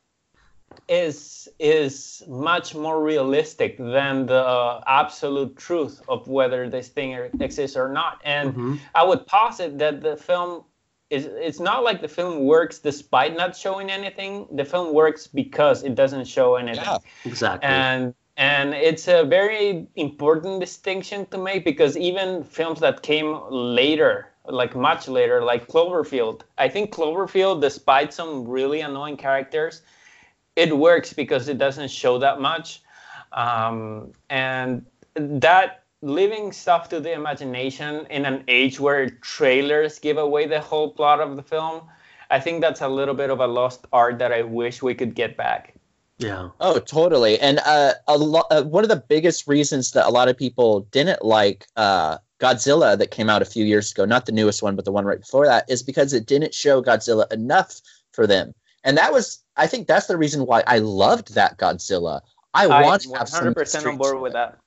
[0.87, 7.77] is is much more realistic than the uh, absolute truth of whether this thing exists
[7.77, 8.19] or not.
[8.23, 10.63] And hmm I would posit that the film
[11.09, 14.47] is it's not like the film works despite not showing anything.
[14.51, 16.83] The film works because it doesn't show anything.
[16.83, 16.97] Yeah.
[17.25, 17.69] Exactly.
[17.69, 24.29] And and it's a very important distinction to make because even films that came later,
[24.45, 29.81] like much later, like Cloverfield, I think Cloverfield, despite some really annoying characters,
[30.55, 32.81] it works because it doesn't show that much.
[33.33, 34.85] Um, and
[35.15, 40.91] that leaving stuff to the imagination in an age where trailers give away the whole
[40.91, 41.81] plot of the film,
[42.31, 45.13] I think that's a little bit of a lost art that I wish we could
[45.13, 45.75] get back.
[46.19, 46.49] Yeah.
[46.59, 47.39] Oh, totally.
[47.39, 50.81] And uh, a lo- uh, one of the biggest reasons that a lot of people
[50.91, 54.75] didn't like uh, Godzilla that came out a few years ago, not the newest one,
[54.75, 57.81] but the one right before that, is because it didn't show Godzilla enough
[58.11, 58.53] for them.
[58.83, 62.21] And that was, I think, that's the reason why I loved that Godzilla.
[62.53, 64.57] I I'm want to have some 100% on board with that.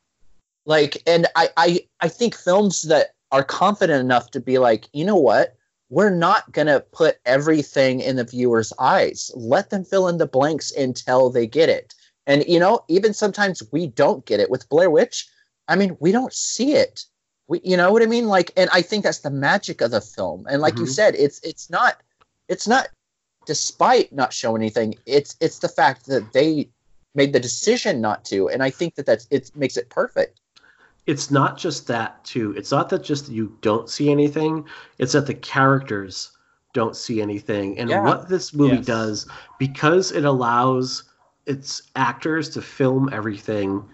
[0.64, 5.04] like and I, I i think films that are confident enough to be like you
[5.04, 5.56] know what
[5.92, 9.30] we're not going to put everything in the viewer's eyes.
[9.34, 11.94] Let them fill in the blanks until they get it.
[12.26, 14.50] And you know even sometimes we don't get it.
[14.50, 15.28] With blair witch
[15.68, 17.04] i mean we don't see it.
[17.48, 18.26] We you know what i mean?
[18.26, 20.46] Like and i think that's the magic of the film.
[20.48, 20.94] And like you Mhm.
[20.98, 21.96] said it's it's not
[22.48, 22.88] it's not
[23.44, 26.70] despite not showing anything it's it's the fact that they
[27.14, 28.48] made the decision not to.
[28.48, 30.40] And i think that that's it makes it perfect
[31.06, 32.54] it's not just that too.
[32.56, 34.64] It's not that just you don't see anything.
[34.98, 36.30] It's that the characters
[36.72, 37.78] don't see anything.
[37.78, 38.04] And Yeah.
[38.04, 38.86] what this movie Yes.
[38.86, 39.26] does,
[39.58, 41.04] because it allows
[41.46, 43.84] its actors to film everything,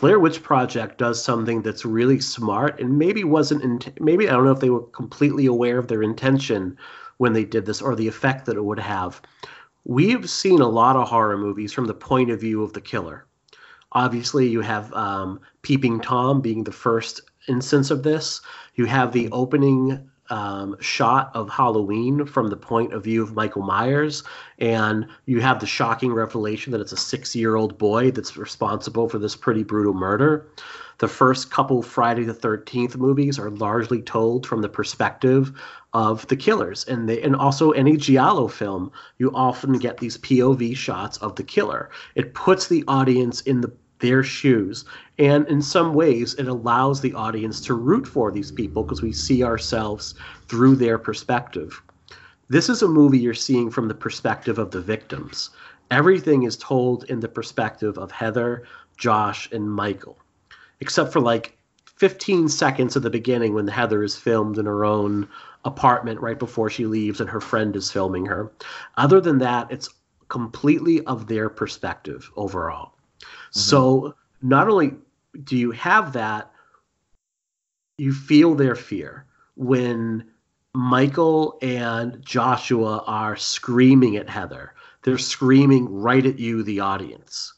[0.00, 3.62] Blair Witch Project does something that's really smart and maybe wasn't.
[3.62, 6.76] In, maybe I don't know if they were completely aware of their intention
[7.18, 9.22] when they did this or the effect that it would have.
[9.84, 13.26] We've seen a lot of horror movies from the point of view of the killer
[13.96, 18.42] obviously you have um, peeping tom being the first instance of this.
[18.74, 23.62] You have the opening um, shot of halloween from the point of view of michael
[23.62, 24.24] myers
[24.58, 29.08] and you have the shocking revelation that it's a six year old boy that's responsible
[29.08, 30.48] for this pretty brutal murder.
[30.98, 35.52] The first couple friday the 13th movies are largely told from the perspective
[35.92, 40.76] of the killers and they and also any giallo film you often get these pov
[40.76, 41.88] shots of the killer.
[42.16, 44.84] It puts the audience in the their shoes
[45.18, 49.12] and in some ways it allows the audience to root for these people because we
[49.12, 50.14] see ourselves
[50.48, 51.82] through their perspective
[52.48, 55.50] this is a movie you're seeing from the perspective of the victims
[55.90, 58.64] everything is told in the perspective of heather
[58.96, 60.18] josh and michael
[60.80, 61.56] except for like
[61.96, 65.28] 15 seconds at the beginning when Heather is filmed in her own
[65.64, 68.52] apartment right before she leaves and her friend is filming her.
[68.98, 69.88] Other than that, it's
[70.28, 72.95] completely of their perspective overall.
[73.20, 73.58] Mm-hmm.
[73.58, 74.94] So not only
[75.44, 76.50] do you have that,
[77.98, 80.24] you feel their fear when
[80.74, 84.74] Michael and Joshua are screaming at Heather.
[85.02, 87.54] They're screaming right at you, the audience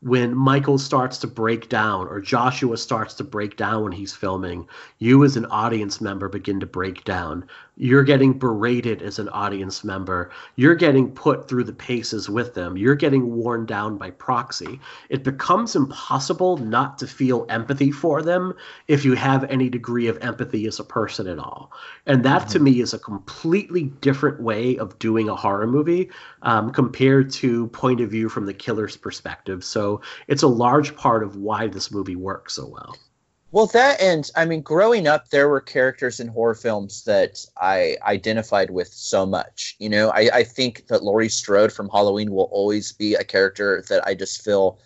[0.00, 4.66] when Michael starts to break down or Joshua starts to break down when he's filming,
[4.98, 7.46] you as an audience member begin to break down.
[7.80, 10.30] You're getting berated as an audience member.
[10.56, 12.76] You're getting put through the paces with them.
[12.76, 14.78] You're getting worn down by proxy.
[15.08, 18.52] It becomes impossible not to feel empathy for them
[18.86, 21.72] if you have any degree of empathy as a person at all.
[22.04, 26.10] And that to me is a completely different way of doing a horror movie
[26.42, 29.64] um, compared to point of view from the killer's perspective.
[29.64, 32.94] So it's a large part of why this movie works so well.
[33.52, 37.96] Well, that and I mean, growing up, there were characters in horror films that I
[38.02, 39.74] identified with so much.
[39.80, 43.82] You know, I, I think that Laurie Strode from Halloween will always be a character
[43.88, 44.78] that I just feel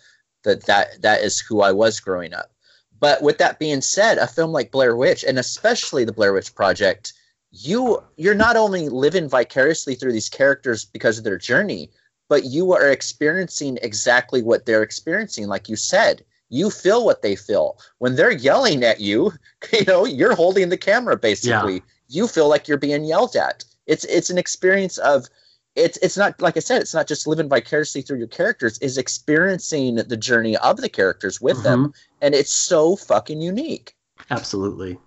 [0.43, 2.51] that that that is who I was growing up.
[2.99, 6.55] But with that being said, a film like Blair Witch, and especially the Blair Witch
[6.55, 7.13] Project,
[7.51, 11.91] you you're not only living vicariously through these characters because of their journey,
[12.29, 17.35] but you are experiencing exactly what they're experiencing, like you said you feel what they
[17.35, 17.77] feel.
[17.99, 19.33] When they're yelling at you
[19.73, 21.75] you know you're holding the camera basically.
[21.75, 21.79] Yeah.
[22.07, 23.63] you feel like you're being yelled at.
[23.87, 25.27] It's it's an experience of
[25.75, 28.97] it's it's not like i said it's not just living vicariously through your characters is
[28.97, 31.83] experiencing the journey of the characters with mm-hmm.
[31.83, 33.93] them and it's so fucking unique.
[34.29, 34.97] Absolutely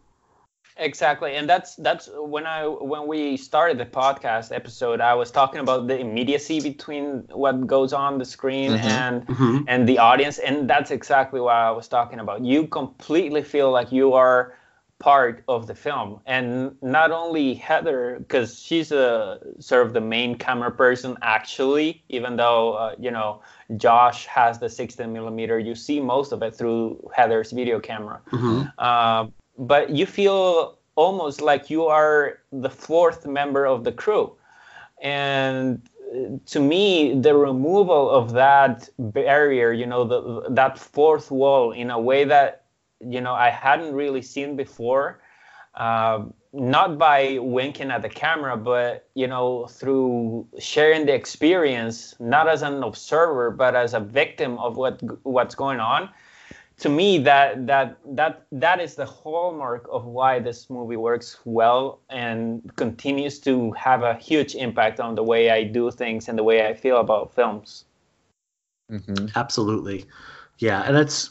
[0.79, 5.59] Exactly, and that's that's when I when we started the podcast episode, I was talking
[5.59, 8.87] about the immediacy between what goes on the screen mm-hmm.
[8.87, 9.59] and mm-hmm.
[9.67, 12.45] and the audience, and that's exactly what I was talking about.
[12.45, 14.55] You completely feel like you are
[15.01, 20.37] part of the film, and not only Heather, because she's a sort of the main
[20.37, 23.43] camera person actually, even though uh, you know
[23.77, 28.21] Josh has the 16 millimeter, you see most of it through Heather's video camera.
[28.31, 28.69] Mm-hmm.
[28.79, 29.27] Uh,
[29.59, 34.35] but you feel almost like you are the fourth member of the crew.
[35.03, 35.83] And
[36.13, 41.91] uh, to me, the removal of that barrier, you know, the, that fourth wall in
[41.91, 42.65] a way that,
[43.01, 45.21] you know, I hadn't really seen before,
[45.75, 52.49] uh, not by winking at the camera, but, you know, through sharing the experience, not
[52.49, 56.11] as an observer, but as a victim of what what's going on
[56.79, 62.01] to me that that that that is the hallmark of why this movie works well
[62.09, 66.45] and continues to have a huge impact on the way I do things and the
[66.45, 67.85] way I feel about films.
[68.91, 69.27] Mm-hmm.
[69.37, 70.07] Absolutely,
[70.59, 71.31] yeah, and it's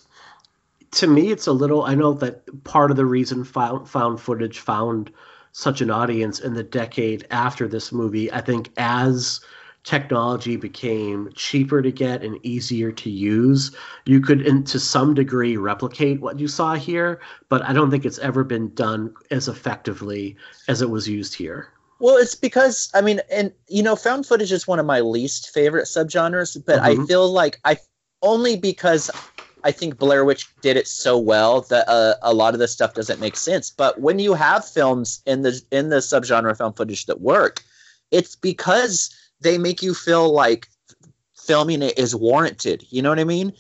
[0.92, 1.84] to me it's a little.
[1.84, 5.12] I know that part of the reason found found footage found
[5.54, 8.32] such an audience in the decade after this movie.
[8.32, 9.40] I think as
[9.88, 13.72] technology became cheaper to get and easier to use,
[14.06, 17.22] you could, in, to some degree, replicate what you saw here.
[17.48, 20.36] But I don't think it's ever been done as effectively
[20.68, 21.70] as it was used here.
[22.00, 25.52] Well, it's because I mean, and you know, found footage is one of my least
[25.52, 27.02] favorite subgenres, but mm-hmm.
[27.02, 27.78] I feel like I
[28.22, 29.10] only because
[29.64, 32.94] I think Blair Witch did it so well that uh, a lot of this stuff
[32.94, 33.72] doesn't make sense.
[33.72, 37.64] But when you have films in the in the subgenre found footage that work,
[38.12, 40.68] it's because they make you feel like
[41.36, 42.86] filming it is warranted.
[42.90, 43.54] You know what I mean?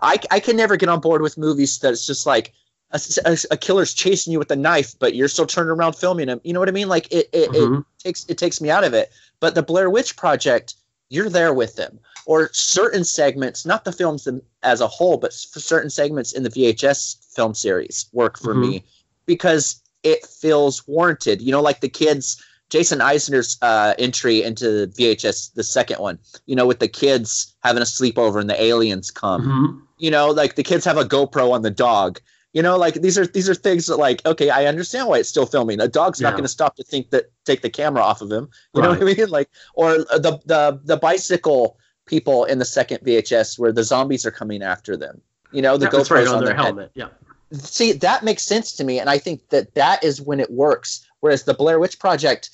[0.00, 2.52] I, I can never get on board with movies that's just like
[2.90, 6.28] a, a, a, killer's chasing you with a knife, but you're still turning around filming
[6.28, 6.40] him.
[6.42, 6.88] You know what I mean?
[6.88, 7.80] Like it, it, mm-hmm.
[7.80, 9.12] it takes it takes me out of it.
[9.40, 10.74] But the Blair Witch Project,
[11.10, 11.98] you're there with them.
[12.26, 14.28] Or certain segments, not the films
[14.62, 18.70] as a whole, but for certain segments in the VHS film series work for mm-hmm.
[18.70, 18.84] me
[19.24, 21.40] because it feels warranted.
[21.40, 26.54] You know, like the kids Jason Eisener's uh, entry into VHS, the second one, you
[26.54, 29.42] know, with the kids having a sleepover and the aliens come.
[29.42, 29.78] Mm-hmm.
[29.98, 32.20] You know, like the kids have a GoPro on the dog.
[32.52, 35.28] You know, like these are these are things that like okay, I understand why it's
[35.28, 35.80] still filming.
[35.80, 36.28] A dog's yeah.
[36.28, 38.48] not going to stop to think that take the camera off of him.
[38.74, 38.86] You right.
[38.88, 39.28] know what I mean?
[39.28, 44.30] Like or the the the bicycle people in the second VHS where the zombies are
[44.30, 45.20] coming after them.
[45.52, 46.90] You know, the yeah, GoPro's right, on, on, their, their helmet.
[46.94, 47.08] Yeah.
[47.52, 51.06] See, that makes sense to me, and I think that that is when it works.
[51.20, 52.50] Whereas the Blair Witch Project,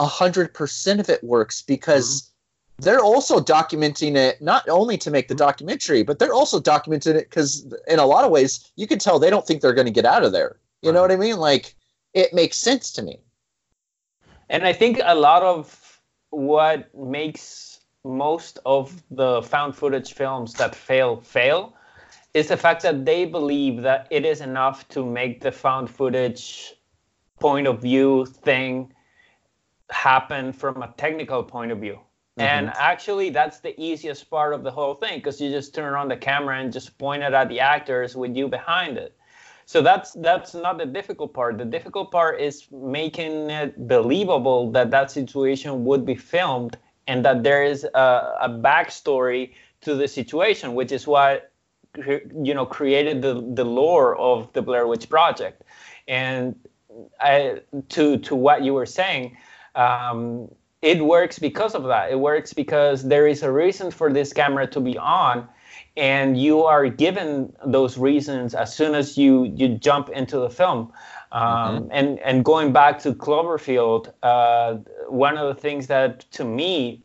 [0.00, 2.82] hundred percent of it works because mm-hmm.
[2.84, 7.30] they're also documenting it not only to make the documentary, but they're also documenting it
[7.30, 9.92] because in a lot of ways you can tell they don't think they're going to
[9.92, 10.56] get out of there.
[10.80, 10.94] You right.
[10.94, 11.36] know what I mean?
[11.36, 11.74] Like
[12.14, 13.20] it makes sense to me.
[14.48, 16.00] And I think a lot of
[16.30, 21.74] what makes most of the found footage films that fail fail
[22.34, 26.74] is the fact that they believe that it is enough to make the found footage
[27.38, 28.92] point of view thing
[29.90, 31.98] happen from a technical point of view.
[32.38, 32.40] Mm-hmm.
[32.40, 36.08] And actually, that's the easiest part of the whole thing because you just turn on
[36.08, 39.14] the camera and just point it at the actors with you behind it.
[39.66, 41.58] So that's that's not the difficult part.
[41.58, 47.42] The difficult part is making it believable that that situation would be filmed and that
[47.42, 49.52] there is a, a backstory
[49.82, 51.51] to the situation, which is what
[51.96, 55.62] you know created the the lore of the Blair Witch Project.
[56.08, 56.56] And
[57.20, 57.60] I,
[57.90, 59.36] to to what you were saying,
[59.74, 60.48] um,
[60.82, 62.10] it works because of that.
[62.10, 65.48] It works because there is a reason for this camera to be on,
[65.96, 70.92] and you are given those reasons as soon as you you jump into the film.
[71.32, 74.76] Um, And and going back to Cloverfield, uh,
[75.08, 77.02] one of the things that to me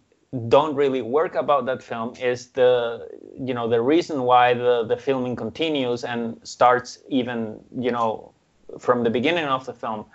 [0.49, 3.07] don't really work about that film is the
[3.39, 8.33] you know the reason why the the filming continues and starts even you know
[8.77, 10.05] from the beginning of the film.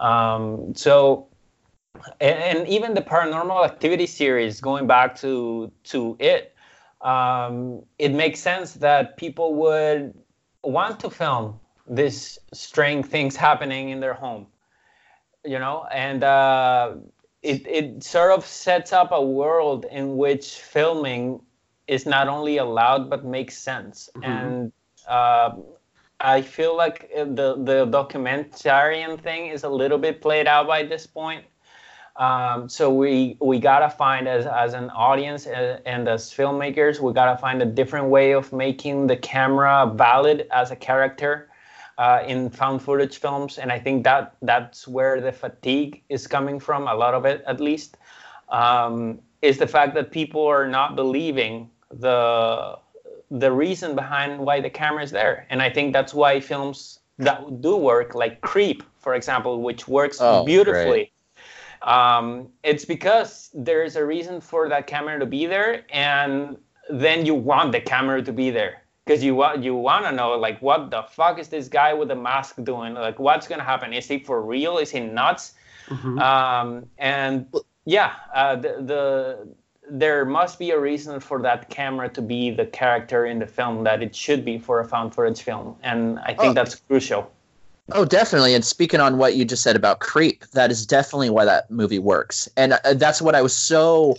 [0.00, 1.28] Um, so
[2.20, 6.54] and, even the paranormal activity series going back to to it
[7.02, 10.14] um, it makes sense that people would
[10.64, 14.46] want to film these strange things happening in their home
[15.44, 16.94] you know and uh,
[17.42, 21.40] it, it sort of sets up a world in which filming
[21.88, 24.08] is not only allowed but makes sense.
[24.22, 24.72] And
[25.08, 25.56] uh,
[26.20, 31.06] i feel like the the documentarian thing is a little bit played out by this
[31.06, 31.44] point.
[32.14, 37.12] Um, so we we gotta find as as an audience and, and as filmmakers, we
[37.12, 41.48] gotta find a different way of making the camera valid as a character
[41.98, 46.58] uh, in found footage films, and I think that that's where the fatigue is coming
[46.60, 46.88] from.
[46.88, 47.96] A lot of it, at least,
[48.48, 52.78] um, is the fact that people are not believing the
[53.30, 57.60] the reason behind why the camera is there, and I think that's why films that
[57.60, 61.10] do work, like Creep, for example, which works Oh, beautifully
[61.82, 61.88] great.
[61.88, 66.56] um, it's because there's a reason for that camera to be there and
[66.90, 70.32] then you want the camera to be there because you want you want to know
[70.32, 73.92] like what the fuck is this guy with the mask doing like what's gonna happen
[73.92, 75.54] is he for real is he nuts
[75.88, 76.20] Mhm.
[76.20, 77.46] um, and
[77.84, 79.48] yeah uh, the, the
[79.90, 83.82] there must be a reason for that camera to be the character in the film
[83.84, 86.52] that it should be for a found footage film and i think Oh.
[86.54, 87.30] that's crucial
[87.90, 88.54] Oh, definitely.
[88.54, 91.98] And speaking on what you just said about Creep, that is definitely why that movie
[91.98, 92.48] works.
[92.56, 94.14] And uh, that's what I was so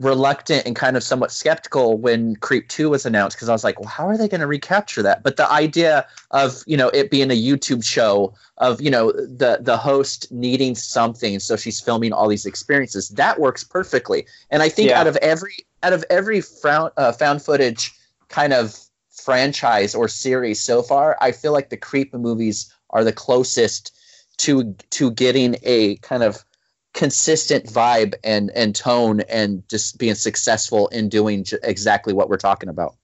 [0.00, 3.78] reluctant and kind of somewhat skeptical when Creep 2 was announced because I was like,
[3.78, 5.22] well, how are they going to recapture that?
[5.22, 9.58] But the idea of, you know, it being a YouTube show of, you know, the
[9.60, 14.26] the host needing something so she's filming all these experiences, that works perfectly.
[14.50, 15.00] And I think Yeah.
[15.00, 17.92] out of every out of every found, uh, found footage
[18.28, 18.78] kind of
[19.10, 23.94] franchise or series so far, I feel like the Creep movies are the closest
[24.38, 26.42] to to getting a kind of
[26.92, 32.36] consistent vibe and and tone and just being successful in doing j- exactly what we're
[32.36, 32.96] talking about.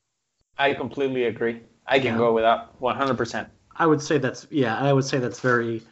[0.59, 2.19] i completely agree i can Yeah.
[2.19, 3.47] go with that 100%
[3.79, 5.83] I would say that's yeah, I would say that's very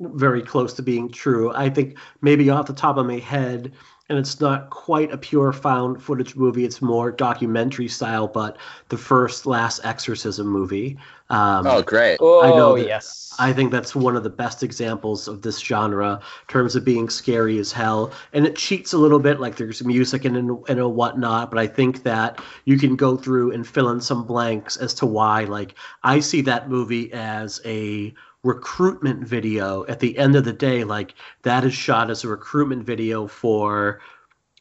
[0.00, 1.52] very close to being true.
[1.54, 3.72] I think maybe off the top of my head,
[4.08, 8.58] and it's not quite a pure found footage movie, it's more documentary style, but
[8.90, 10.98] the first Last Exorcism movie.
[11.30, 12.18] Um, Oh, great!
[12.20, 13.34] Oh, I know that- yes.
[13.38, 17.08] I think that's one of the best examples of this genre in terms of being
[17.08, 18.12] scary as hell.
[18.32, 21.58] And it cheats a little bit, like there's music and, and, and a whatnot, but
[21.58, 25.44] I think that you can go through and fill in some blanks as to why.
[25.44, 25.74] Like,
[26.04, 28.14] I see that movie as a
[28.44, 30.84] recruitment video at the end of the day.
[30.84, 34.00] Like, that is shot as a recruitment video for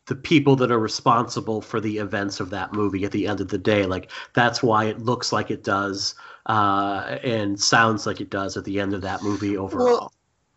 [0.07, 3.49] the people that are responsible for the events of that movie at the end of
[3.49, 3.85] the day.
[3.85, 6.15] Like, that's why it looks like it does
[6.47, 9.85] uh, and sounds like it does at the end of that movie overall.
[9.85, 10.13] Well,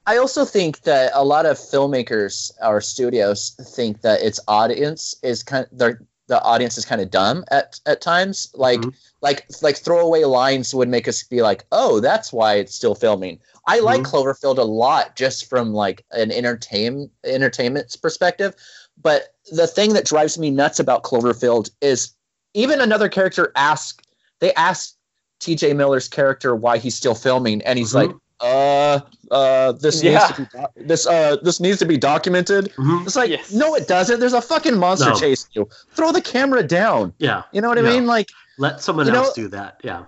[0.07, 5.43] I also think that a lot of filmmakers or studios think that its audience is
[5.43, 8.49] kind of their the audience is kind of dumb at at times.
[8.55, 8.95] Like Mhm.
[9.23, 13.39] like like throwaway lines would make us be like, oh, that's why it's still filming.
[13.67, 18.55] I like Cloverfield a lot just from like an entertain entertainment perspective.
[19.01, 22.11] But the thing that drives me nuts about Cloverfield is
[22.55, 24.03] even another character ask
[24.41, 24.95] they ask
[25.41, 27.95] TJ Miller's character why he's still filming, and he's Mhm.
[27.95, 28.11] like,
[28.41, 29.01] uh,
[29.31, 30.13] uh, this Yeah.
[30.19, 32.73] needs to be doc- this uh this needs to be documented.
[32.77, 33.07] Mhm.
[33.07, 33.53] It's like, Yes.
[33.53, 34.21] no, it doesn't.
[34.21, 35.17] There's a fucking monster No.
[35.17, 35.69] chasing you.
[35.95, 37.13] Throw the camera down.
[37.19, 38.07] Yeah, You know what I mean?
[38.07, 39.81] Like, let someone You know- else do that.
[39.83, 40.05] Yeah.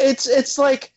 [0.00, 0.92] it's it's like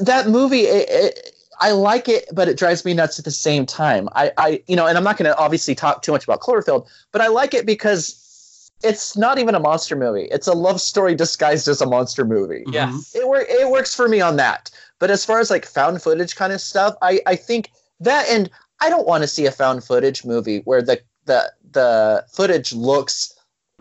[0.00, 0.62] that movie.
[0.62, 4.08] It, it, I like it, but it drives me nuts at the same time.
[4.14, 6.86] I, I, you know, and I'm not going to obviously talk too much about Cloverfield,
[7.12, 10.28] but I like it because it's not even a monster movie.
[10.30, 12.64] It's a love story disguised as a monster movie.
[12.66, 12.74] Mhm.
[12.74, 13.14] Yes.
[13.14, 14.70] it work it works for me on that.
[14.98, 17.70] But as far as like found footage kind of stuff, I I think
[18.00, 18.50] that and
[18.80, 23.34] I don't want to see a found footage movie where the the the footage looks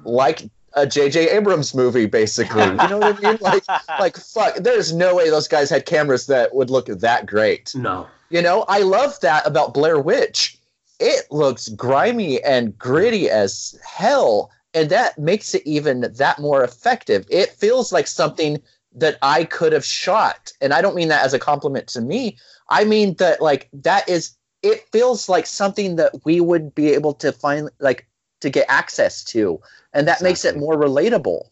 [0.04, 1.30] like a J.J.
[1.30, 2.64] Abrams movie, basically.
[2.64, 3.38] You know what I mean?
[3.42, 3.64] Like
[4.00, 7.74] like fuck, there's no way those guys had cameras that would look that great.
[7.76, 8.08] No.
[8.30, 10.58] You know, I love that about Blair Witch.
[11.00, 17.26] It looks grimy and gritty as hell, and that makes it even that more effective.
[17.30, 18.62] It feels like something
[18.96, 20.52] that I could have shot.
[20.62, 22.38] And I don't mean that as a compliment to me.
[22.70, 27.14] I mean that like that is it feels like something that we would be able
[27.16, 28.08] to find like
[28.42, 29.60] to get access to.
[29.94, 31.44] And that makes it more relatable.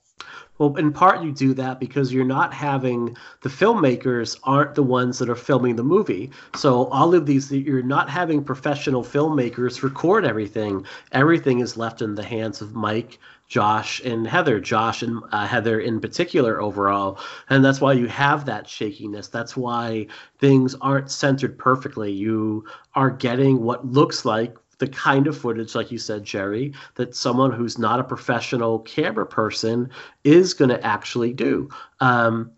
[0.60, 5.18] Well, in part, you do that because you're not having the filmmakers aren't the ones
[5.18, 6.30] that are filming the movie.
[6.56, 10.86] So all of these, you're not having professional filmmakers record everything.
[11.12, 13.18] Everything is left in the hands of Mike,
[13.54, 14.60] Josh, and Heather.
[14.60, 17.20] Josh and uh, Heather in particular overall,
[17.52, 19.28] and that's why you have that shakiness.
[19.28, 20.08] That's why
[20.40, 22.12] things aren't centered perfectly.
[22.12, 22.66] You
[22.96, 27.52] are getting what looks like the kind of footage, like you said, Jerry, that someone
[27.52, 29.92] who's not a professional camera person
[30.24, 31.70] is going to actually do.
[32.00, 32.54] Um,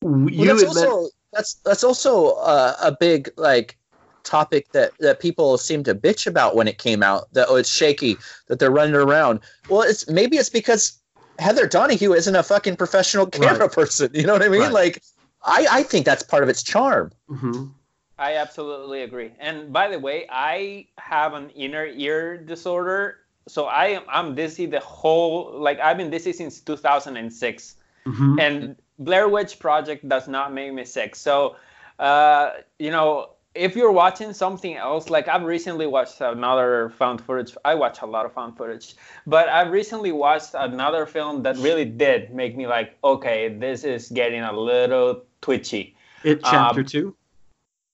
[0.00, 3.76] Well, you that's admit- also that's that's also uh, a big like
[4.24, 7.68] topic that that people seem to bitch about when it came out that oh it's
[7.70, 8.18] shaky
[8.48, 10.98] that they're running around well it's maybe it's because
[11.38, 13.72] heather donahue isn't a fucking professional camera Right.
[13.72, 14.72] person you know what i mean Right.
[14.72, 15.02] like
[15.42, 17.72] i i think that's part of its charm Mhm.
[18.16, 19.32] I absolutely agree.
[19.40, 23.16] And by the way, I have an inner ear disorder,
[23.48, 27.74] so I am I'm dizzy the whole like I've been dizzy since 2006.
[28.06, 28.40] Mhm.
[28.40, 31.16] and Blair Witch Project does not make me sick.
[31.16, 31.56] So,
[31.98, 37.56] uh, you know, if you're watching something else, like I've recently watched another found footage.
[37.64, 41.84] I watch a lot of found footage, but I've recently watched another film that really
[41.84, 45.96] did make me like, okay, this is getting a little twitchy.
[46.24, 47.16] It chapter Um, two.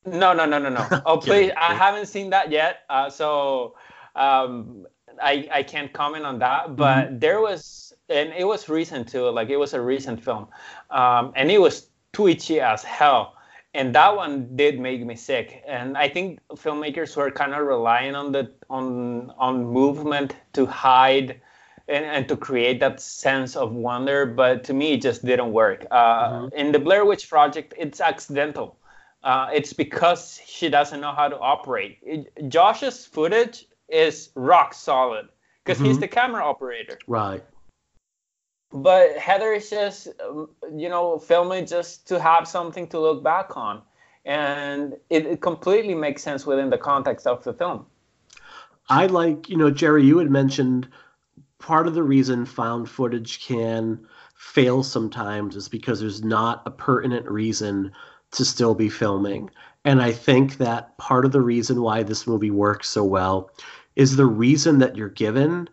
[0.07, 0.87] No, no, no, no, no.
[1.07, 3.77] Oh, please, I haven't seen that yet, uh, so
[4.17, 4.87] um,
[5.23, 6.75] I I can't comment on that.
[6.75, 9.29] But there was, and it was recent too.
[9.29, 10.49] Like it was a recent film,
[10.91, 13.35] um, and it was twitchy as hell.
[13.75, 15.63] And that one did make me sick.
[15.67, 21.41] And I think filmmakers were kind of relying on the on on movement to hide
[21.87, 24.27] and, and to create that sense of wonder.
[24.27, 25.87] But to me, it just didn't work.
[25.91, 28.77] Uh, In the Blair Witch Project, it's accidental.
[29.23, 31.99] Uh, it's because she doesn't know how to operate.
[32.03, 35.29] It- Josh's footage is rock solid
[35.65, 36.01] because he's Mhm.
[36.01, 36.99] the camera operator.
[37.07, 37.43] Right.
[38.73, 40.09] But Heather is just,
[40.75, 43.83] you know, filming just to have something to look back on.
[44.25, 47.87] And it, it completely makes sense within the context of the film.
[48.89, 50.89] I like, you know, Jerry, you had mentioned
[51.59, 57.29] part of the reason found footage can fail sometimes is because there's not a pertinent
[57.29, 57.93] reason
[58.33, 59.51] to still be filming.
[59.85, 63.51] And I think that part of the reason why this movie works so well
[63.97, 65.69] is the reason that you're given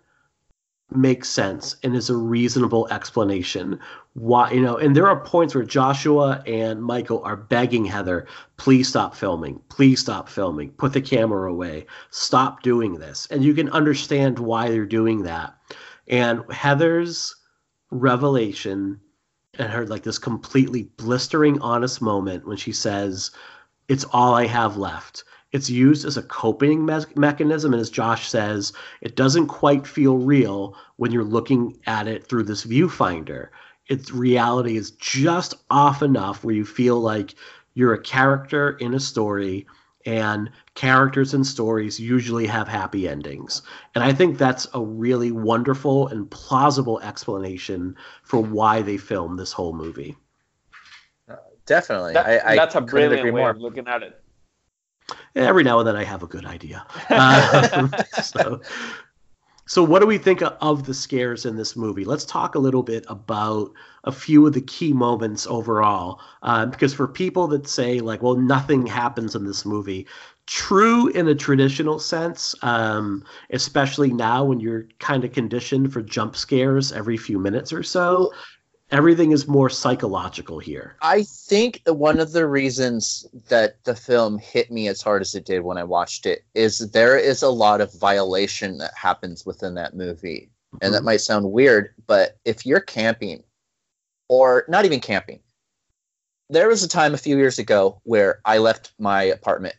[0.89, 3.77] makes sense and is a reasonable explanation
[4.13, 8.25] why you know and there are points where joshua and michael are begging heather
[8.57, 9.61] please stop filming.
[9.69, 10.71] Please stop filming.
[10.71, 11.85] Put the camera away.
[12.09, 13.27] Stop doing this.
[13.31, 15.55] And you can understand why they're doing that.
[16.07, 17.35] And heather's
[17.91, 18.99] revelation
[19.57, 23.31] and her like this completely blistering honest moment when she says
[23.87, 28.27] it's all i have left it's used as a coping me- mechanism and as josh
[28.27, 33.49] says it doesn't quite feel real when you're looking at it through this viewfinder.
[33.87, 37.35] Its reality is just off enough where you feel like
[37.75, 39.65] you're a character in a story
[40.05, 43.61] and characters and stories usually have happy endings.
[43.95, 49.51] And i think that's a really wonderful and plausible explanation for why they filmed this
[49.53, 50.17] whole movie.
[51.29, 52.13] Uh, definitely.
[52.13, 53.49] That- I, I that's a brilliant agree way more.
[53.51, 54.21] of looking at it.
[55.35, 56.85] Every now and then I have a good idea.
[57.09, 57.93] Um,
[58.23, 58.61] so,
[59.69, 62.05] so, what do we think of the scares in this movie?
[62.05, 63.73] Let's talk a little bit about
[64.05, 66.21] a few of the key moments overall.
[66.41, 70.07] Uh, because for people that say, like, well, nothing happens in this movie,
[70.45, 76.37] true in a traditional sense, um, especially now when you're kind of conditioned for jump
[76.37, 78.31] scares every few minutes or so.
[78.89, 80.95] Everything is more psychological here.
[81.01, 85.45] I think one of the reasons that the film hit me as hard as it
[85.45, 89.73] did when I watched it is there is a lot of violation that happens within
[89.75, 90.49] that movie.
[90.81, 91.05] And that mm-hmm.
[91.05, 93.43] might sound weird, but if you're camping,
[94.29, 95.39] or not even camping,
[96.49, 99.75] there was a time a few years ago where I left my apartment.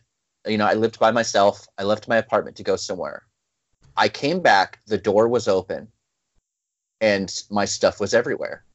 [0.47, 1.67] You know, I lived by myself.
[1.77, 3.23] I left my apartment to go somewhere.
[3.97, 5.89] I came back, the door was open,
[7.01, 8.65] and my stuff was everywhere.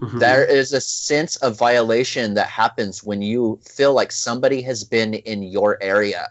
[0.00, 0.18] Mhm.
[0.18, 5.14] There is a sense of violation that happens when you feel like somebody has been
[5.14, 6.30] in your area.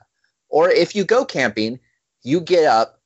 [0.50, 1.80] Or if you go camping,
[2.24, 3.00] you get up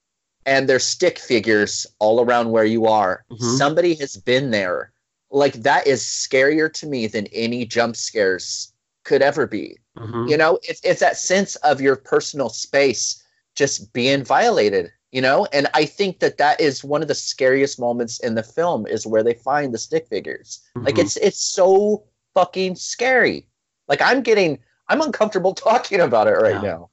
[0.45, 3.25] and there's stick figures all around where you are.
[3.31, 3.57] Mhm.
[3.57, 4.91] Somebody has been there.
[5.31, 8.71] Like that is scarier to me than any jump scares
[9.03, 9.79] could ever be.
[9.97, 10.29] Mhm.
[10.29, 13.21] You know, it's it's that sense of your personal space
[13.55, 17.79] just being violated you know and i think that that is one of the scariest
[17.79, 21.03] moments in the film is where they find the stick figures like Mhm.
[21.03, 22.03] it's it's so
[22.33, 23.47] fucking scary
[23.87, 24.59] like i'm getting
[24.89, 26.71] i'm uncomfortable talking about it right Yeah.
[26.73, 26.89] now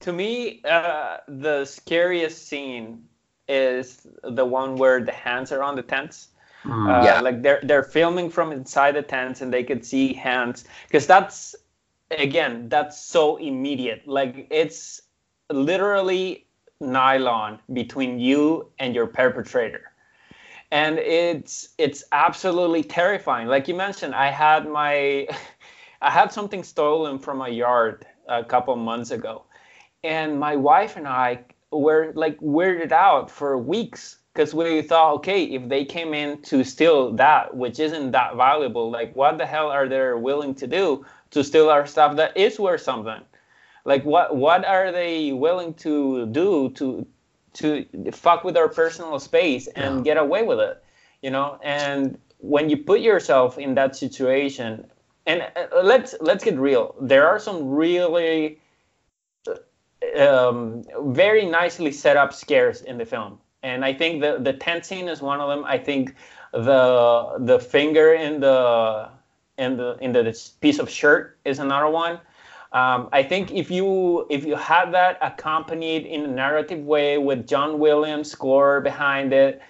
[0.00, 3.06] To me, uh, the scariest scene
[3.48, 6.28] is the one where the hands are on the tents.
[6.64, 6.88] Mm.
[6.90, 7.20] Uh, Yeah.
[7.26, 11.54] Like they're they're filming from inside the tents and they could see hands because that's
[12.10, 14.02] again that's so immediate.
[14.06, 15.02] Like it's
[15.50, 16.46] literally
[16.82, 19.92] nylon between you and your perpetrator.
[20.70, 23.46] And it's it's absolutely terrifying.
[23.46, 25.28] Like you mentioned, I had my
[26.02, 29.44] I had something stolen from my yard a couple months ago.
[30.02, 35.44] And my wife and I were like weirded out for weeks because we thought, okay,
[35.44, 39.70] if they came in to steal that, which isn't that valuable, like what the hell
[39.70, 43.20] are they willing to do to steal our stuff that is worth something?
[43.84, 47.06] Like what what are they willing to do to
[47.54, 50.14] to fuck with our personal space and Yeah.
[50.14, 50.82] get away with it?
[51.22, 54.86] You know, and when you put yourself in that situation,
[55.26, 58.58] and uh, let's let's get real, there are some really
[60.18, 64.84] um, very nicely set up scares in the film, and I think the the tent
[64.84, 65.64] scene is one of them.
[65.64, 66.14] I think
[66.52, 69.08] the the finger in the
[69.58, 72.18] in the in the piece of shirt is another one.
[72.72, 77.46] Um, I think if you if you had that accompanied in a narrative way with
[77.46, 79.60] John Williams score behind it,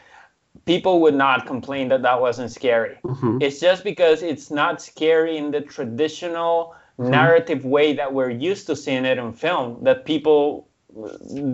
[0.67, 2.97] people would not complain that that wasn't scary.
[3.05, 3.43] Mhm.
[3.43, 8.77] It's just because it's not scary in the traditional narrative way that we're used to
[8.77, 10.69] seeing it in film that people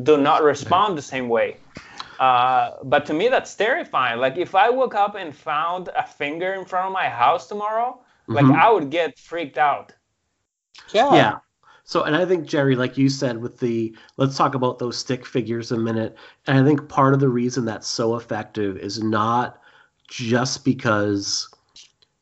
[0.02, 1.56] do not respond the same way.
[2.18, 4.18] Uh, but to me, that's terrifying.
[4.20, 8.00] Like if I woke up and found a finger in front of my house tomorrow,
[8.26, 8.58] like Mhm.
[8.60, 9.92] I would get freaked out.
[10.92, 11.14] Yeah.
[11.14, 11.38] Yeah.
[11.84, 15.24] So and i think jerry like you said with the let's talk about those stick
[15.24, 16.16] figures a minute.
[16.46, 19.60] And i think part of the reason that's so effective is not
[20.06, 21.48] just because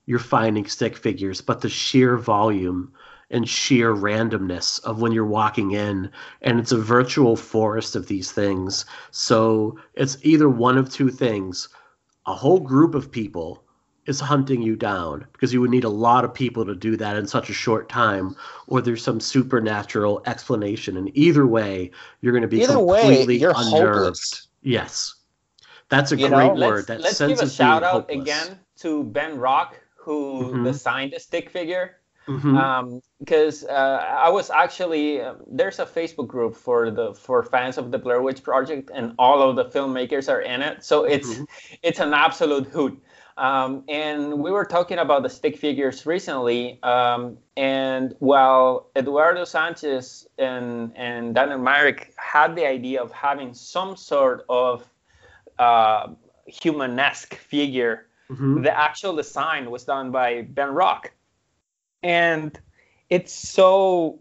[0.06, 2.92] you're finding stick figures but the sheer volume
[3.30, 6.10] and sheer randomness of when you're walking in.
[6.42, 8.84] And it's a virtual forest of these things.
[9.10, 11.68] So it's either one of two things.
[12.26, 13.64] A whole group of people
[14.06, 17.16] is hunting you down because you would need a lot of people to do that
[17.16, 18.34] in such a short time
[18.68, 23.36] or there's some supernatural explanation and either way you're going to be Either way, completely
[23.38, 24.48] you're unnerved hopeless.
[24.62, 25.14] yes
[25.88, 28.22] that's a You great know, word Let's, that let's give a shout out hopeless.
[28.22, 30.64] again to Ben Rock who Mhm.
[30.64, 31.96] designed the stick figure.
[32.28, 32.58] Mhm.
[32.58, 37.78] um, because uh, I was actually uh, there's a Facebook group for the for fans
[37.78, 40.82] of the Blair Witch Project, and all of the filmmakers are in it.
[40.84, 41.46] So it's Mhm.
[41.82, 43.00] it's an absolute hoot.
[43.38, 50.26] Um, and we were talking about the stick figures recently, um, and while Eduardo Sanchez
[50.38, 54.88] and and Daniel Myrick had the idea of having some sort of
[55.58, 56.08] uh,
[56.46, 58.62] humanesque figure Mhm.
[58.64, 61.12] the actual design was done by Ben Rock.
[62.02, 62.58] And
[63.08, 64.20] it's so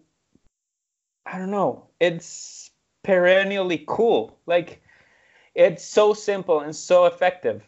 [1.25, 2.69] I don't know, it's
[3.03, 4.37] perennially cool.
[4.45, 4.81] Like
[5.55, 7.63] it's so simple and so effective.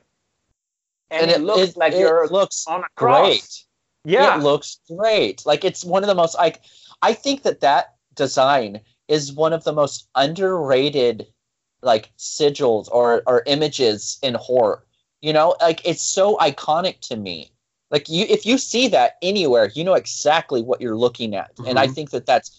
[1.09, 3.27] And, it, looks like it you're looks on a cross.
[3.27, 3.65] great
[4.03, 4.39] Yeah.
[4.39, 5.45] it looks great.
[5.45, 6.61] Like it's one of the most like
[7.01, 11.27] i think that that design is one of the most underrated
[11.81, 14.83] like sigils or or images in horror.
[15.21, 17.51] You know like it's so iconic to me.
[17.91, 21.51] Like you if you see that anywhere you know exactly what you're looking at.
[21.65, 21.93] And i Mhm.
[21.95, 22.49] think that that's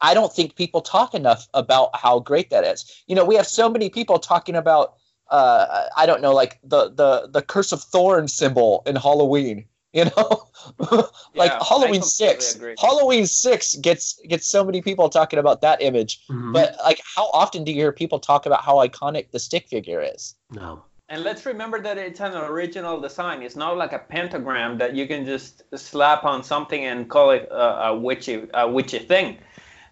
[0.00, 3.02] i don't think people talk enough about how great that is.
[3.06, 4.94] You know we have so many people talking about
[5.30, 10.04] uh i don't know like the the the curse of thorn symbol in halloween you
[10.04, 10.44] know
[11.34, 12.74] like Yeah, halloween 6 agree.
[12.78, 16.52] halloween 6 gets gets so many people talking about that image Mhm.
[16.52, 20.02] but like how often do you hear people talk about how iconic the stick figure
[20.02, 23.42] is no And let's remember that it's an original design.
[23.42, 27.48] It's not like a pentagram that you can just slap on something and call it
[27.50, 29.38] a, a witchy a witchy thing.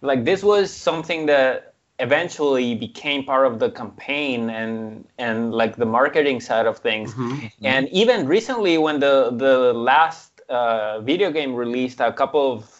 [0.01, 5.87] Like this was something that eventually became part of the campaign and and like the
[5.87, 7.15] marketing side of things.
[7.15, 7.51] Mhm.
[7.65, 12.75] And even recently, when the the last uh, video game released, a couple of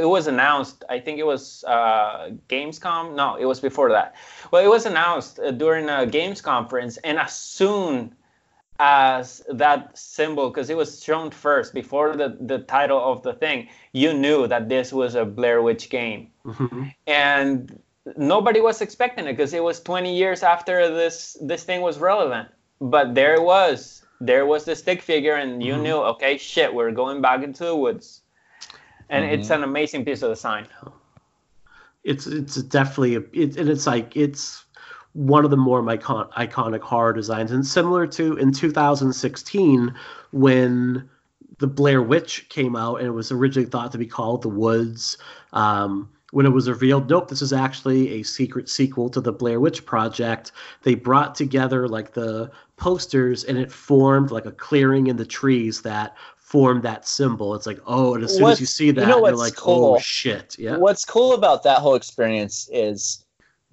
[0.00, 0.84] it was announced.
[0.88, 3.14] I think it was uh, Gamescom.
[3.16, 4.14] No, it was before that.
[4.52, 8.14] Well, it was announced uh, during a Games conference, and as soon
[8.78, 13.68] as that symbol, because it was shown first before the the title of the thing,
[13.92, 16.92] you knew that this was a Blair Witch game Mhm.
[17.06, 17.78] and
[18.16, 22.48] nobody was expecting it because it was 20 years after this this thing was relevant
[22.80, 25.82] but there it was there was the stick figure and you Mhm.
[25.82, 28.20] knew okay shit we're going back into the woods
[29.08, 30.66] and it's an amazing piece of design
[32.04, 34.64] it's it's definitely a, it, and it's like it's
[35.14, 39.94] one of the more icon- iconic horror designs, and similar to in 2016
[40.32, 41.08] when
[41.58, 45.16] the Blair Witch came out and it was originally thought to be called The Woods.
[45.52, 49.60] Um, when it was revealed, nope, this is actually a secret sequel to the Blair
[49.60, 50.50] Witch Project.
[50.82, 55.82] They brought together like the posters and it formed like a clearing in the trees
[55.82, 57.54] that formed that symbol.
[57.54, 59.54] It's like, oh, and as soon What's- as you see that, you know are like,
[59.54, 59.94] cool?
[59.94, 60.76] oh shit, yeah.
[60.76, 63.24] What's cool about that whole experience is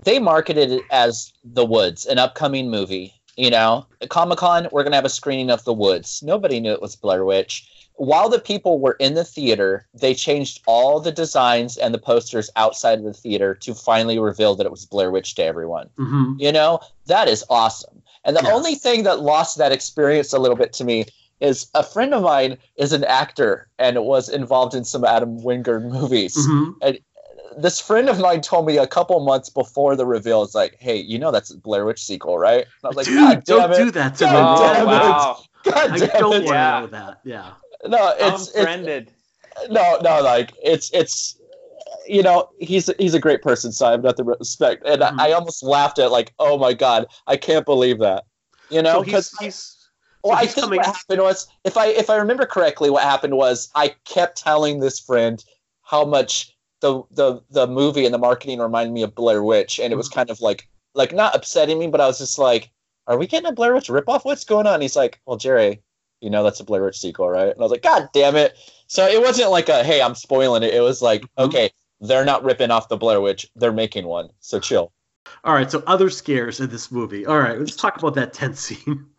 [0.03, 3.15] they marketed it as The Woods, an upcoming movie.
[3.37, 6.21] You know, at Comic Con, we're going to have a screening of The Woods.
[6.21, 7.80] Nobody knew it was Blair Witch.
[8.01, 12.49] While the people were in the theater, they changed all the designs and the posters
[12.55, 15.87] outside of the theater to finally reveal that it was Blair Witch to everyone.
[15.97, 18.01] hmm You know, that is awesome.
[18.23, 18.53] And the Yeah.
[18.53, 21.05] only thing that lost that experience a little bit to me
[21.41, 25.83] is a friend of mine is an actor and was involved in some Adam Wingard
[25.83, 26.33] movies.
[26.47, 26.71] hmm
[27.55, 30.97] This friend of mine told me a couple months before the reveal, it's like, hey,
[30.97, 32.63] you know that's a Blair Witch sequel, right?
[32.63, 33.85] And I was like, Dude, God damn don't it.
[33.85, 34.31] do that to me.
[34.31, 34.87] God Oh damn it.
[34.87, 35.43] wow!
[35.63, 36.45] God I don't it.
[36.45, 36.79] want to Yeah.
[36.79, 37.19] know that.
[37.23, 37.51] Yeah.
[37.87, 39.11] No, it's, Unfriended.
[39.69, 41.37] no, no, like it's it's
[42.07, 44.83] you know he's he's a great person, so I have nothing but respect.
[44.85, 45.19] And Mhm.
[45.19, 48.25] I, I almost laughed at like, oh my god, I can't believe that.
[48.69, 49.77] You know, so he's, because he's
[50.23, 53.03] well, so I think coming- what happened was if I if I remember correctly, what
[53.03, 55.43] happened was I kept telling this friend
[55.83, 59.91] how much the the the movie and the marketing reminded me of Blair Witch, and
[59.91, 62.69] it was kind of like like not upsetting me, but I was just like,
[63.07, 64.23] are we getting a Blair Witch ripoff?
[64.25, 64.81] What's going on?
[64.81, 65.81] he's like, well, Jerry,
[66.21, 67.49] you know that's a Blair Witch sequel, right?
[67.49, 68.55] And I was like, God damn it!
[68.87, 70.73] So it wasn't like a hey, I'm spoiling it.
[70.73, 71.45] It was like, Mhm.
[71.45, 74.29] okay, they're not ripping off the Blair Witch, they're making one.
[74.39, 74.91] So chill.
[75.43, 77.25] All right, so other scares in this movie.
[77.25, 79.05] All right, let's talk about that tent scene.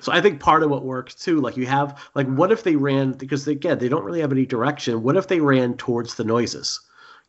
[0.00, 2.76] So I think part of what works too, like you have, like, what if they
[2.76, 5.02] ran because again they don't really have any direction.
[5.02, 6.78] What if they ran towards the noises,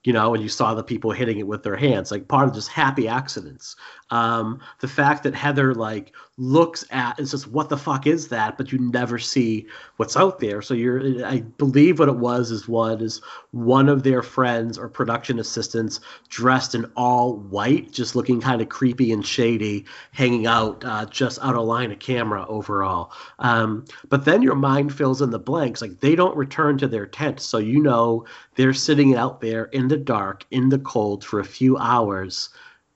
[0.03, 2.53] you know, and you saw the people hitting it with their hands, like part of
[2.53, 3.75] just happy accidents.
[4.09, 8.57] Um, the fact that Heather like looks at and says, "What the fuck is that?"
[8.57, 9.67] But you never see
[9.97, 10.61] what's out there.
[10.61, 13.21] So you're, I believe what it was is one is
[13.51, 15.99] one of their friends or production assistants
[16.29, 19.83] dressed in all white, just looking kind of creepy and shady,
[20.13, 23.11] hanging out uh, just out of line of camera overall.
[23.39, 25.81] Um, but then your mind fills in the blanks.
[25.81, 28.25] Like they don't return to their tent, so you know
[28.57, 32.49] they're sitting out there in the dark, in the cold for a few hours,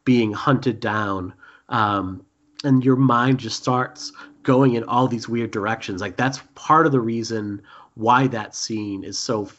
[0.04, 1.34] being hunted down.
[1.70, 2.26] Um,
[2.64, 4.12] and your mind just starts
[4.44, 6.02] going in all these weird directions.
[6.02, 7.62] Like that's part of the reason
[7.94, 9.50] why that scene is so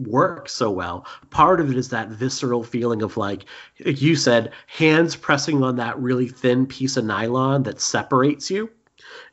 [0.00, 1.06] works so well.
[1.30, 3.44] Part of it is that visceral feeling of like
[3.84, 8.68] like you said, hands pressing on that really thin piece of nylon that separates you.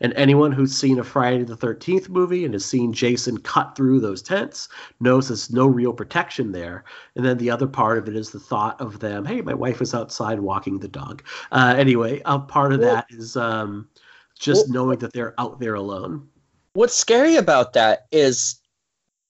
[0.02, 4.00] And anyone who's seen a Friday the 13th movie and has seen Jason cut through
[4.00, 4.70] those tents
[5.00, 6.84] knows there's no real protection there.
[7.16, 9.82] And then the other part of it is the thought of them, hey, my wife
[9.82, 11.24] is outside walking the dog.
[11.52, 13.90] Uh, anyway, a part of that is um,
[14.38, 16.30] just Well- knowing that they're out there alone.
[16.74, 18.60] What's scary about that is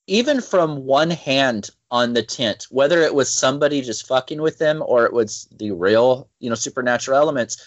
[0.07, 4.83] even from one hand on the tent, whether it was somebody just fucking with them
[4.85, 7.63] or it was the real, you know, supernatural elements,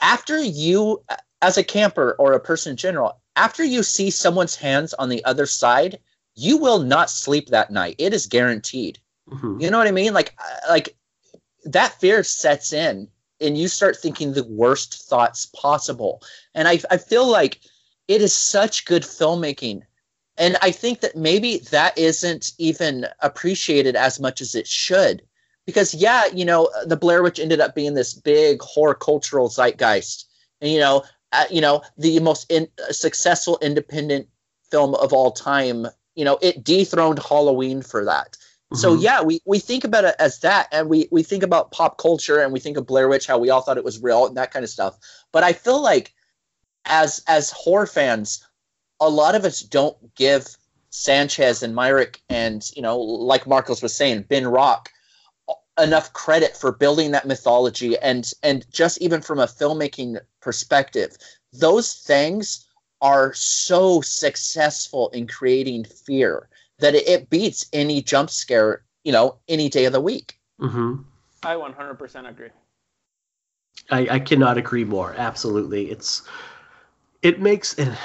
[0.00, 1.02] after you,
[1.42, 5.24] as a camper or a person in general, after you see someone's hands on the
[5.24, 5.98] other side,
[6.34, 7.96] you will not sleep that night.
[7.98, 8.98] It is guaranteed.
[9.30, 9.60] Mhm.
[9.60, 10.14] You know what I mean?
[10.14, 10.96] Like, uh, like
[11.64, 13.08] that fear sets in,
[13.40, 16.22] and you start thinking the worst thoughts possible.
[16.54, 17.60] And I, I feel like
[18.08, 19.82] it is such good filmmaking,
[20.38, 25.22] and I think that maybe that isn't even appreciated as much as it should.
[25.66, 30.26] Because yeah, you know, the Blair Witch ended up being this big horror cultural zeitgeist,
[30.60, 31.02] and you know,
[31.50, 34.28] you know, the most in, uh, successful independent
[34.70, 35.86] film of all time.
[36.14, 38.36] You know, it dethroned Halloween for that.
[38.74, 39.02] So Mhm.
[39.02, 42.40] yeah, we, we think about it as that, and we we think about pop culture,
[42.40, 44.50] and we think of Blair Witch, how we all thought it was real, and that
[44.50, 44.98] kind of stuff.
[45.32, 46.12] But I feel like,
[46.84, 48.44] as as horror fans,
[49.00, 50.56] a lot of us don't give
[50.90, 54.90] Sanchez and Myrick and you know, like Marcos was saying, Ben Rock,
[55.78, 61.16] enough credit for building that mythology, and and just even from a filmmaking perspective,
[61.52, 62.66] those things
[63.00, 66.48] are so successful in creating fear
[66.78, 70.38] that it, it beats any jump scare, you know, any day of the week.
[70.60, 71.04] Mhm.
[71.42, 72.48] I 100% agree.
[73.90, 75.14] I, I cannot agree more.
[75.16, 76.22] Absolutely, it's
[77.22, 77.96] it makes and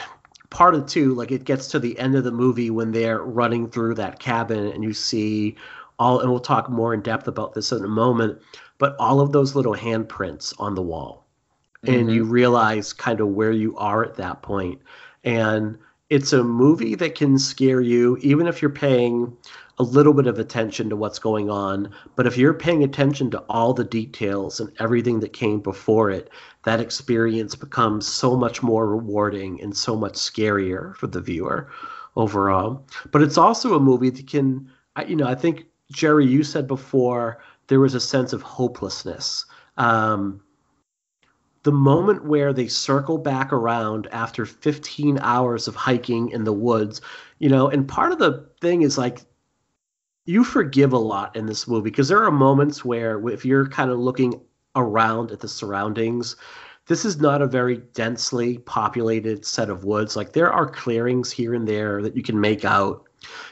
[0.49, 3.69] part of two like it gets to the end of the movie when they're running
[3.69, 5.55] through that cabin and you see
[6.01, 8.41] all and we'll talk more in depth about this in a moment,
[8.79, 11.27] but all of those little handprints on the wall,
[11.83, 12.31] and you mm-hmm.
[12.31, 14.81] realize kind of where you are at that point,
[15.23, 15.77] and
[16.09, 19.37] it's a movie that can scare you even if you're paying
[19.79, 21.89] a little bit of attention to what's going on.
[22.15, 26.29] But if you're paying attention to all the details and everything that came before it,
[26.65, 31.71] that experience becomes so much more rewarding and so much scarier for the viewer
[32.15, 32.85] overall.
[33.11, 34.69] But it's also a movie that can,
[35.07, 39.45] you know, I think Jerry, you said before there was a sense of hopelessness.
[39.77, 40.41] Um,
[41.63, 47.01] the moment where they circle back around after 15 hours of hiking in the woods,
[47.39, 49.21] you know, and part of the thing is like
[50.25, 53.91] you forgive a lot in this movie because there are moments where if you're kind
[53.91, 54.41] of looking
[54.75, 56.35] around at the surroundings,
[56.87, 60.15] this is not a very densely populated set of woods.
[60.15, 63.07] Like there are clearings here and there that you can make out.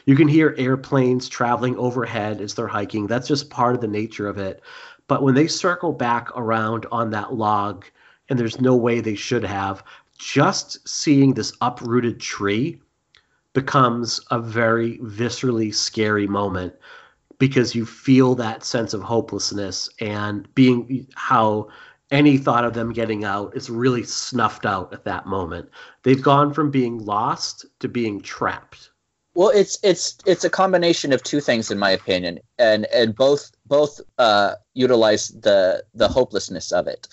[0.05, 3.07] You can hear airplanes traveling overhead as they're hiking.
[3.07, 4.61] That's just part of the nature of it.
[5.07, 7.85] But when they circle back around on that log,
[8.29, 9.83] and there's no way they should have,
[10.17, 12.79] just seeing this uprooted tree
[13.53, 16.73] becomes a very viscerally scary moment
[17.39, 21.67] because you feel that sense of hopelessness and being how
[22.11, 25.69] any thought of them getting out is really snuffed out at that moment.
[26.03, 28.91] They've gone from being lost to being trapped.
[29.39, 33.51] Well, it's it's it's a combination of two things, in my opinion, and and both
[33.67, 37.07] both uh, utilize the the hopelessness of it.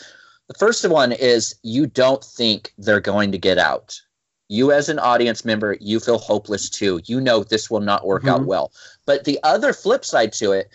[0.48, 4.00] The first one is you don't think they're going to get out.
[4.48, 7.00] You, as an audience member, you feel hopeless too.
[7.04, 8.46] You know this will not work out Mhm.
[8.46, 8.72] well.
[9.04, 10.68] But the other flip side to it,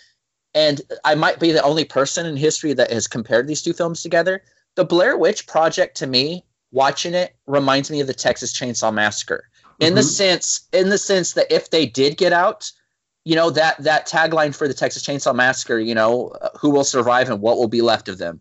[0.53, 4.01] and I might be the only person in history that has compared these two films
[4.01, 4.41] together.
[4.75, 9.50] The Blair Witch Project, to me, watching it reminds me of the Texas Chainsaw Massacre
[9.81, 10.05] in the Mhm.
[10.05, 12.71] sense in the sense that if they did get out
[13.25, 16.83] you know that that tagline for the texas chainsaw massacre you know uh, who will
[16.83, 18.39] survive and what will be left of them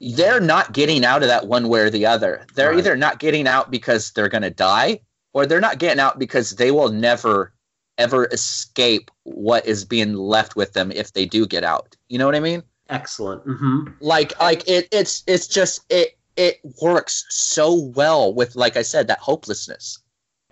[0.00, 2.78] they're not getting out of that one way or the other they're Right.
[2.78, 5.00] either not getting out because they're going to die
[5.32, 7.52] or they're not getting out because they will never
[7.98, 12.26] ever escape what is being left with them if they do get out you know
[12.26, 13.42] what i mean Excellent.
[13.42, 18.82] hmm like like it it's it's just it it works so well with like i
[18.82, 19.98] said that hopelessness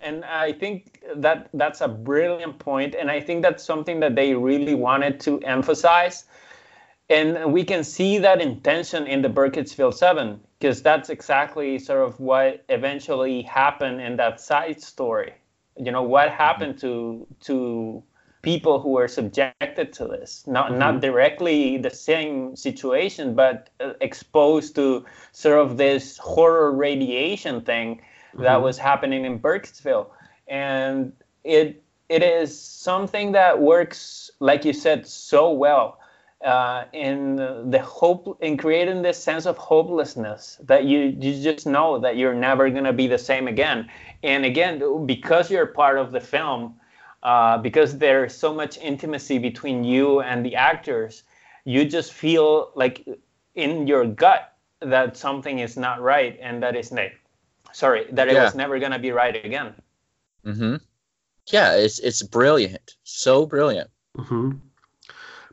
[0.05, 4.35] and I think that that's a brilliant point, and I think that's something that they
[4.35, 6.25] really wanted to emphasize.
[7.09, 12.19] And we can see that intention in the Burkittsville Seven, because that's exactly sort of
[12.19, 15.33] what eventually happened in that side story.
[15.77, 18.03] You know, what happened to to
[18.41, 24.75] people who were subjected to this, not not directly the same situation, but uh, exposed
[24.75, 28.01] to sort of this horror radiation thing
[28.37, 28.61] that Mhm.
[28.61, 30.07] was happening in Burkittsville,
[30.47, 31.13] and
[31.43, 35.99] it it is something that works, like you said, so well
[36.43, 37.35] uh, in
[37.71, 42.33] the hope in creating this sense of hopelessness that you you just know that you're
[42.35, 43.89] never gonna be the same again,
[44.23, 46.75] and again because you're part of the film,
[47.23, 51.23] uh, because there's so much intimacy between you and the actors,
[51.65, 53.07] you just feel like
[53.55, 57.13] in your gut that something is not right and that is ne-
[57.75, 58.43] sorry that it Yeah.
[58.43, 59.75] was never gonna be right again.
[60.45, 60.75] Mm-hmm.
[61.51, 63.89] Yeah, it's it's brilliant, so brilliant.
[64.15, 64.51] hmm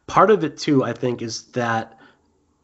[0.07, 1.99] Part of it too, I think, is that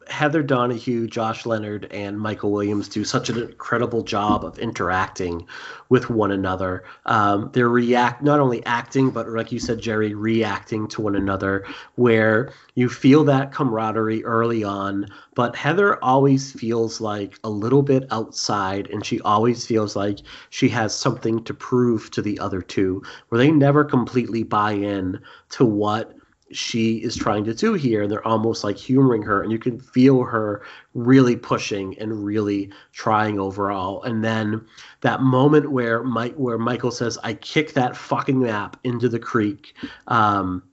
[0.09, 5.45] Heather Donahue, Josh Leonard, and Michael Williams do such an incredible job of interacting
[5.89, 6.83] with one another.
[7.05, 11.65] Um, they're react not only acting, but like you said, Jerry, reacting to one another,
[11.95, 15.07] where you feel that camaraderie early on.
[15.35, 20.19] But Heather always feels like a little bit outside, and she always feels like
[20.49, 25.19] she has something to prove to the other two, where they never completely buy in
[25.51, 26.18] to what
[26.51, 29.79] she is trying to do here and they're almost like humoring her and you can
[29.79, 30.63] feel her
[30.93, 34.01] really pushing and really trying overall.
[34.03, 34.65] And then
[35.01, 39.75] that moment where mike where michael says i kick that fucking map into the creek
[40.07, 40.63] um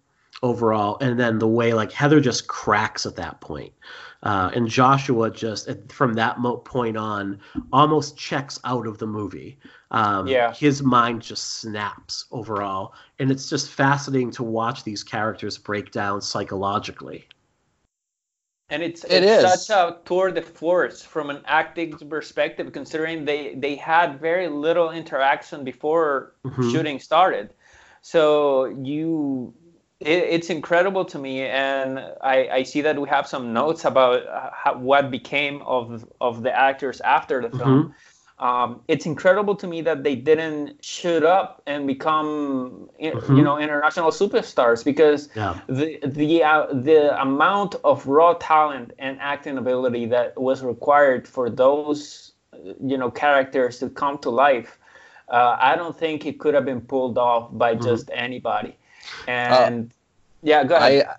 [0.42, 3.72] overall and then the way like heather just cracks at that point
[4.22, 7.38] uh, and joshua just from that mo- point on
[7.72, 9.58] almost checks out of the movie
[9.90, 10.52] um, Yeah.
[10.52, 16.20] his mind just snaps overall and it's just fascinating to watch these characters break down
[16.20, 17.26] psychologically
[18.68, 19.66] And it's, It it's is.
[19.66, 24.90] such a tour de force from an acting perspective, considering they, they had very little
[24.90, 26.72] interaction before Mhm.
[26.72, 27.50] shooting started.
[28.02, 29.54] So you,
[30.00, 34.26] it, it's incredible to me, and I, I see that we have some notes about
[34.26, 37.94] uh, how, what became of of the actors after the film.
[38.38, 43.36] Um, it's incredible to me that they didn't shoot up and become, Mhm.
[43.36, 49.18] you know, international superstars because yeah the the uh, the amount of raw talent and
[49.20, 54.78] acting ability that was required for those uh, you know characters to come to life
[55.28, 58.76] uh, i don't think it could have been pulled off by just anybody
[59.28, 59.90] And
[60.42, 61.06] yeah, go ahead.
[61.06, 61.14] I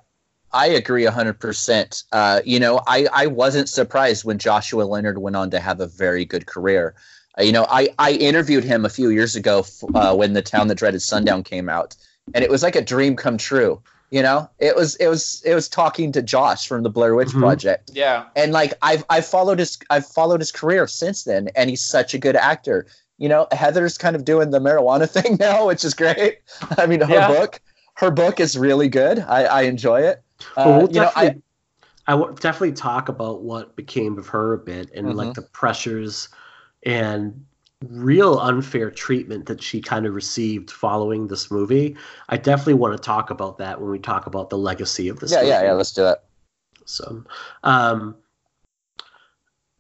[0.54, 2.04] I agree hundred percent.
[2.12, 5.88] Uh, you know, I I wasn't surprised when Joshua Leonard went on to have a
[5.88, 6.96] very good career.
[7.38, 10.42] Uh, you know, I I interviewed him a few years ago f- uh, when the
[10.42, 11.96] Town That Dreaded Sundown came out,
[12.34, 13.82] and it was like a dream come true.
[14.10, 17.28] You know, it was it was it was talking to Josh from the Blair Witch
[17.30, 17.40] Mhm.
[17.40, 18.24] Project, yeah.
[18.38, 22.14] and like I've I've followed his I've followed his career since then, and he's such
[22.14, 22.88] a good actor.
[23.18, 26.38] You know, Heather's kind of doing the marijuana thing now, which is great.
[26.78, 27.28] I mean, her Yeah.
[27.28, 27.60] book
[27.98, 29.20] her book is really good.
[29.20, 30.22] I, I enjoy it.
[30.64, 31.36] Well, Uh, we'll you know, I,
[32.06, 35.36] I will definitely talk about what became of her a bit and like Mhm.
[35.36, 36.30] the pressures
[36.84, 37.46] and
[37.84, 41.96] real unfair treatment that she kind of received following this movie.
[42.30, 45.32] I definitely want to talk about that when we talk about the legacy of this.
[45.32, 45.74] yeah, yeah, yeah.
[45.74, 46.24] Let's do that.
[46.86, 47.24] So,
[47.64, 48.16] um,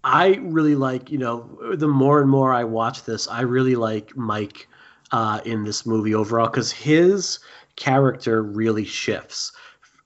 [0.03, 4.15] I really like, you know, the more and more I watch this, I really like
[4.15, 4.67] Mike
[5.11, 7.39] uh, in this movie overall because his
[7.77, 9.53] character really shifts.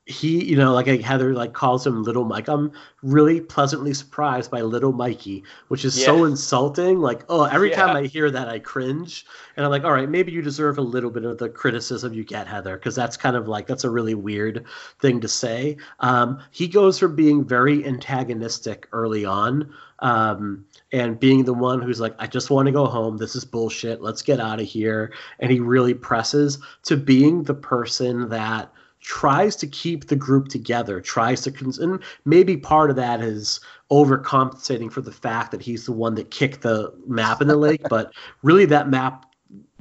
[0.06, 2.50] He, you know, like Heather like calls him Little Mike.
[2.50, 2.72] I'm
[3.02, 7.00] really pleasantly surprised by Little Mikey, which is so insulting.
[7.00, 9.26] Like, oh, every time I hear that, I cringe,
[9.56, 12.26] and I'm like, all right, maybe you deserve a little bit of the criticism you
[12.26, 14.66] get, Heather, because that's kind of like that's a really weird
[15.00, 15.78] thing to say.
[16.00, 22.00] Um, he goes from being very antagonistic early on um, and being the one who's
[22.00, 23.18] like, I just want to go home.
[23.18, 24.02] This is bullshit.
[24.02, 25.14] Let's get out of here.
[25.40, 31.02] And he really presses to being the person that tries to keep the group together,
[31.02, 33.60] tries to, cons- and maybe part of that is
[33.90, 37.82] overcompensating for the fact that he's the one that kicked the map in the lake,
[37.90, 38.14] but
[38.44, 39.31] really that map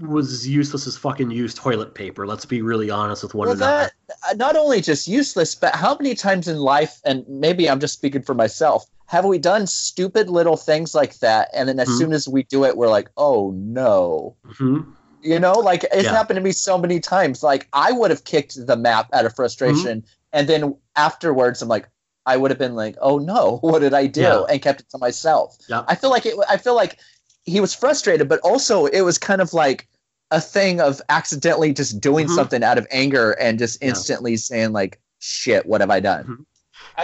[0.01, 2.27] was useless as fucking used toilet paper.
[2.27, 3.91] Let's be really honest with one Well, another.
[4.09, 7.81] that uh, not only just useless, but how many times in life, and maybe I'm
[7.81, 11.89] just speaking for myself, have we done stupid little things like that, and then as
[11.89, 11.99] Mhm.
[11.99, 14.37] soon as we do it, we're like, oh no.
[14.59, 14.81] hmm
[15.23, 16.13] You know, like it's Yeah.
[16.13, 17.43] happened to me so many times.
[17.43, 21.89] Like I would have kicked the map out of frustration, and then afterwards, I'm like,
[22.27, 24.45] I would have been like, "Oh no, what did I do?" Yeah.
[24.49, 25.57] and kept it to myself.
[25.69, 25.85] Yep.
[25.89, 26.35] I feel like it.
[26.49, 26.99] I feel like
[27.45, 29.89] he was frustrated, but also it was kind of like
[30.31, 32.35] a thing of accidentally just doing Mhm.
[32.35, 33.89] something out of anger and just Yeah.
[33.89, 36.47] instantly saying like, "Shit, what have I done?"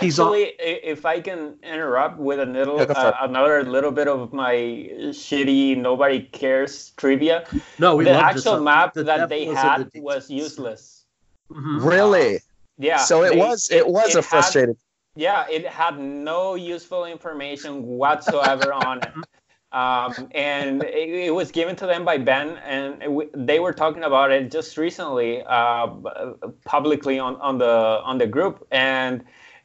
[0.00, 3.12] He's al- Actually, i if I can interrupt with a little, Yeah, go for uh,
[3.22, 4.54] another little bit of my
[5.12, 7.46] shitty nobody cares trivia.
[7.78, 8.46] No, we the love this.
[8.46, 10.30] actual Uh, map the that they had the was details.
[10.44, 11.04] useless.
[11.52, 11.84] Mhm.
[11.84, 12.40] Really?
[12.78, 12.98] Yeah.
[12.98, 13.68] so it they- was.
[13.70, 14.76] It was a had- frustrated.
[15.14, 19.12] yeah, it had no useful information whatsoever on it.
[19.82, 24.04] Um, and it, it was given to them by Ben, and w- they were talking
[24.04, 25.86] about it just recently, uh,
[26.64, 27.74] publicly on, on the
[28.10, 28.66] on the group.
[28.70, 29.24] And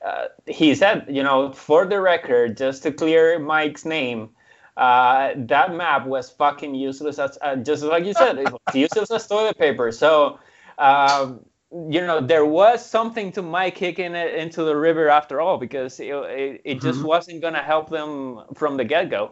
[0.10, 4.30] uh, he said, you know, for the record, just to clear Mike's name,
[4.76, 7.18] uh, that map was fucking useless.
[7.20, 9.92] As, uh, just like you said, it was useless as toilet paper.
[9.92, 10.40] So.
[10.78, 11.46] Um,
[11.90, 16.00] you know, there was something to Mike kicking it into the river after all, because
[16.02, 17.06] it, it, it just Mhm.
[17.12, 19.24] wasn't going to help them from the get go.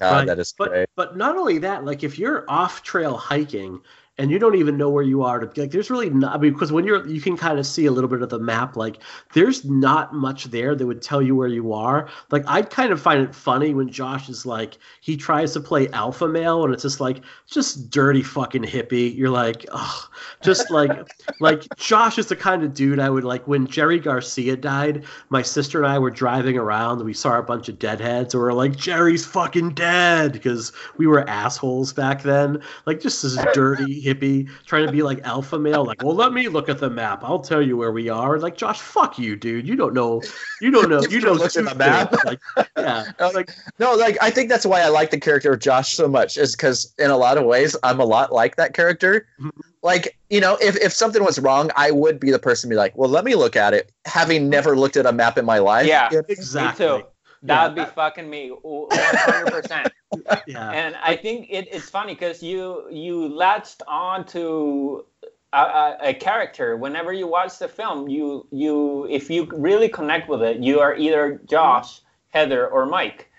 [0.00, 0.88] God, that is but great.
[0.96, 3.80] but not only that, like if you're off trail hiking
[4.20, 6.52] and you don't even know where you are to like there's really not I mean,
[6.52, 8.98] because when you're you can kind of see a little bit of the map like
[9.32, 12.08] there's not much there that would tell you where you are.
[12.30, 15.88] Like i kind of find it funny when josh is like he tries to play
[15.88, 19.16] alpha male and it's just like just dirty fucking hippie.
[19.16, 20.08] You're like oh
[20.42, 21.08] just like
[21.40, 25.42] like josh is the kind of dude i would like when jerry garcia died my
[25.42, 28.48] sister and i were driving around and we saw a bunch of deadheads and we
[28.48, 32.62] are like jerry's fucking dead because we were assholes back then.
[32.86, 36.48] Like just this dirty hippie trying to be like alpha male like well let me
[36.48, 39.66] look at the map i'll tell you where we are like josh fuck you dude
[39.66, 40.20] you don't know
[40.60, 42.12] you don't know You've you know looked at the map.
[42.24, 42.40] like
[42.76, 43.04] yeah
[43.34, 46.36] like No, like I think that's why I like the character of Josh so much,
[46.36, 49.26] is because in a lot of ways I'm a lot like that character.
[49.40, 49.50] Mhm.
[49.82, 52.76] Like, you know, if, if something was wrong, I would be the person to be
[52.76, 55.58] like, well, let me look at it, having never looked at a map in my
[55.58, 55.86] life.
[55.86, 56.08] Yeah.
[56.10, 56.24] You know?
[56.28, 57.02] exactly
[57.46, 57.46] Too.
[57.48, 59.90] That'd be fucking me, 100%.
[60.46, 65.04] yeah and I think it, it's funny because you you latched on to
[65.52, 68.08] a, a, a character whenever you watch the film.
[68.08, 72.00] You you if you really connect with it, you are either Josh,
[72.30, 73.30] Heather, or Mike.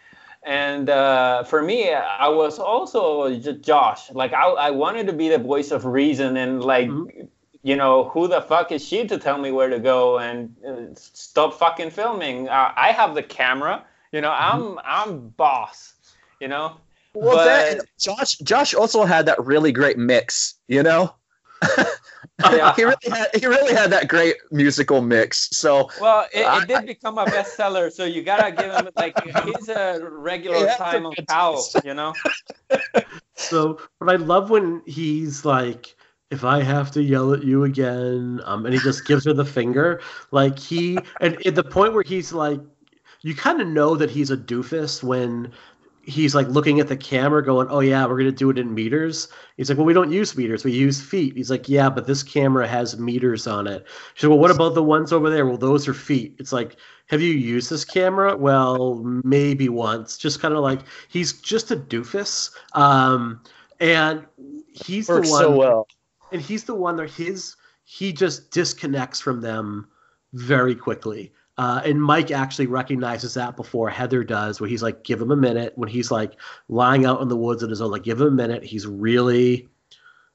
[0.44, 4.12] And uh, for me, I was also Josh.
[4.12, 6.90] Like I, I wanted to be the voice of reason and like.
[6.90, 7.28] Mhm.
[7.64, 10.96] You know who the fuck is she to tell me where to go and uh,
[10.96, 12.50] stop fucking filming?
[12.50, 13.86] Uh, I have the camera.
[14.12, 15.94] You know, I'm I'm boss.
[16.40, 16.78] You know,
[17.14, 17.46] Well, But-
[17.78, 21.14] that, Josh Josh also had that really great mix, you know?
[22.44, 22.74] Yeah.
[22.76, 25.50] he really had he really had that great musical mix.
[25.52, 29.14] So Well, it, I- did become a bestseller, so you gotta give him like
[29.46, 32.14] he's a regular Yeah, time on it's- cow, you know.
[33.36, 35.96] So, but I love when he's like
[36.30, 39.44] if I have to yell at you again, um, and he just gives her the
[39.46, 40.00] finger,
[40.32, 42.62] like he, and at the point where he's like,
[43.22, 45.52] you kind of know that he's a doofus when
[46.04, 49.28] he's like looking at the camera, going, "Oh yeah, we're gonna do it in meters."
[49.58, 52.24] He's like, "Well, we don't use meters, we use feet." He's like, "Yeah, but this
[52.24, 53.86] camera has meters on it."
[54.16, 56.36] She's like, "Well, what about the ones over there?" Well, those are feet.
[56.40, 56.78] It's like,
[57.08, 58.36] have you used this camera?
[58.38, 60.18] Well, maybe once.
[60.18, 60.80] Just kind of like
[61.10, 63.42] he's just a doofus, um,
[63.80, 64.26] and
[64.74, 65.88] he's Works the one so well.
[66.32, 69.88] and he's the one that his he just disconnects from them
[70.34, 71.34] very quickly.
[71.62, 75.36] Uh, and Mike actually recognizes that before Heather does, where he's like, "Give him a
[75.36, 76.34] minute." When he's like
[76.70, 79.68] lying out in the woods on his own, like, "Give him a minute." He's really,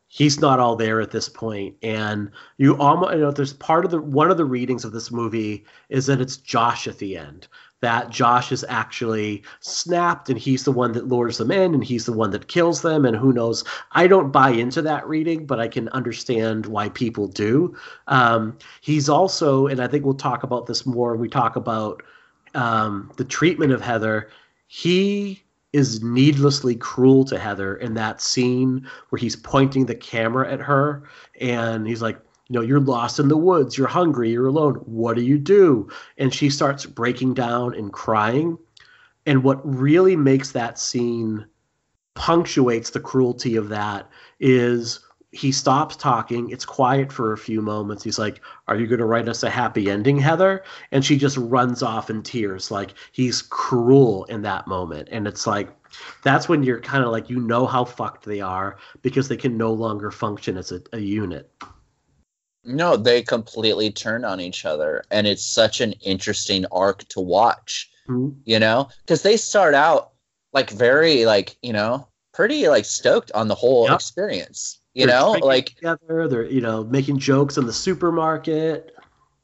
[0.07, 1.75] he's not all there at this point.
[1.83, 5.11] And you almost, you know, there's part of the one of the readings of this
[5.11, 7.49] movie is that it's Josh at the end.
[7.83, 12.07] That Josh is actually snapped, and he's the one that lures them in, and he's
[12.07, 13.05] the one that kills them.
[13.05, 13.65] And who knows?
[13.93, 17.77] I don't buy into that reading, but I can understand why people do.
[18.07, 22.03] Um, he's also, and I think we'll talk about this more when we talk about
[22.55, 24.31] um, the treatment of Heather.
[24.67, 25.43] He
[25.73, 31.03] is needlessly cruel to Heather in that scene where he's pointing the camera at her
[31.39, 34.75] and he's like, you know, you're lost in the woods, you're hungry, you're alone.
[34.87, 35.89] What do you do?
[36.17, 38.57] And she starts breaking down and crying.
[39.27, 41.47] And what really makes that scene
[42.15, 44.09] punctuates the cruelty of that
[44.39, 45.01] is
[45.33, 46.49] he stops talking.
[46.51, 48.05] It's quiet for a few moments.
[48.05, 50.63] He's like, Are you going to write us a happy ending, Heather?
[50.93, 52.71] And she just runs off in tears.
[52.71, 55.09] Like, he's cruel in that moment.
[55.11, 55.69] And it's like,
[56.23, 59.59] that's when you're kind of like, you know how fucked they are because they can
[59.59, 61.51] no longer function as a, a unit.
[62.67, 67.91] No, they completely turn on each other, and it's such an interesting arc to watch.
[68.09, 68.37] Mhm.
[68.45, 70.11] You know, because they start out
[70.53, 73.95] like very like you know pretty like stoked on the whole Yep.
[73.95, 74.79] experience.
[74.95, 78.93] You They're know, like together, they're, you know, making jokes in the supermarket.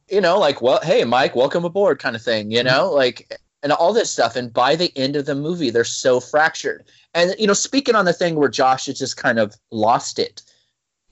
[0.08, 2.50] you know, like well, hey, Mike, welcome aboard, kind of thing.
[2.50, 4.34] You know, like and all this stuff.
[4.36, 6.84] And by the end of the movie, they're so fractured.
[7.14, 10.42] And you know, speaking on the thing where Josh has just kind of lost it.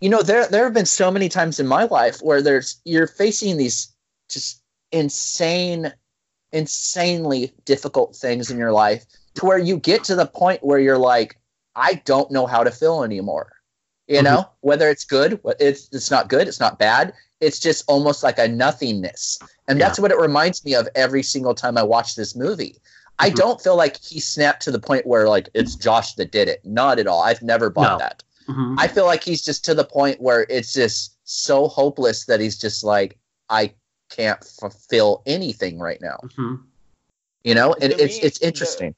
[0.00, 3.06] You know, there there have been so many times in my life where there's you're
[3.06, 3.94] facing these
[4.28, 4.62] just
[4.92, 5.92] insane,
[6.52, 9.04] insanely difficult things in your life
[9.34, 11.38] to where you get to the point where you're like,
[11.76, 13.52] I don't know how to feel anymore.
[14.08, 17.12] You know, whether it's good, it's it's not good, it's not bad.
[17.40, 19.38] It's just almost like a nothingness.
[19.68, 22.78] And that's what it reminds me of every single time I watch this movie.
[23.20, 23.36] I Mhm.
[23.36, 26.60] don't feel like he snapped to the point where like it's Josh that did it.
[26.64, 27.22] Not at all.
[27.22, 27.98] I've never bought No.
[27.98, 28.22] that.
[28.50, 28.76] Mhm.
[28.78, 32.58] I feel like he's just to the point where it's just so hopeless that he's
[32.58, 33.18] just like,
[33.48, 33.74] I
[34.08, 36.18] can't fulfill anything right now.
[36.22, 36.60] Mhm.
[37.44, 38.94] You know, and it's me, it's the- interesting.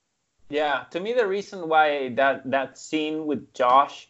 [0.48, 4.08] Yeah, to me, the reason why that that scene with Josh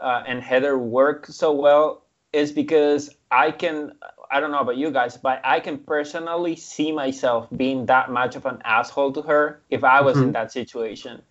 [0.00, 2.02] uh, and Heather work so well
[2.32, 3.92] is because I can.
[4.28, 8.34] I don't know about you guys, but I can personally see myself being that much
[8.34, 10.32] of an asshole to her if I was in Mhm.
[10.32, 11.22] that situation.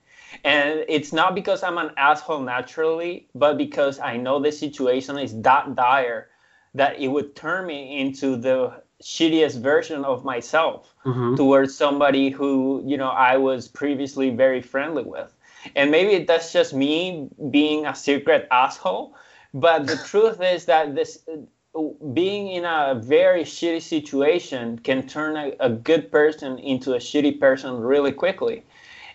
[0.43, 5.39] And it's not because I'm an asshole naturally, but because I know the situation is
[5.41, 6.29] that dire
[6.73, 11.37] that it would turn me into the shittiest version of myself Mhm.
[11.37, 15.33] towards somebody who you know I was previously very friendly with.
[15.75, 19.15] And maybe that's just me being a secret asshole,
[19.53, 21.23] but the truth is that this
[22.13, 27.39] being in a very shitty situation can turn a, a good person into a shitty
[27.39, 28.63] person really quickly.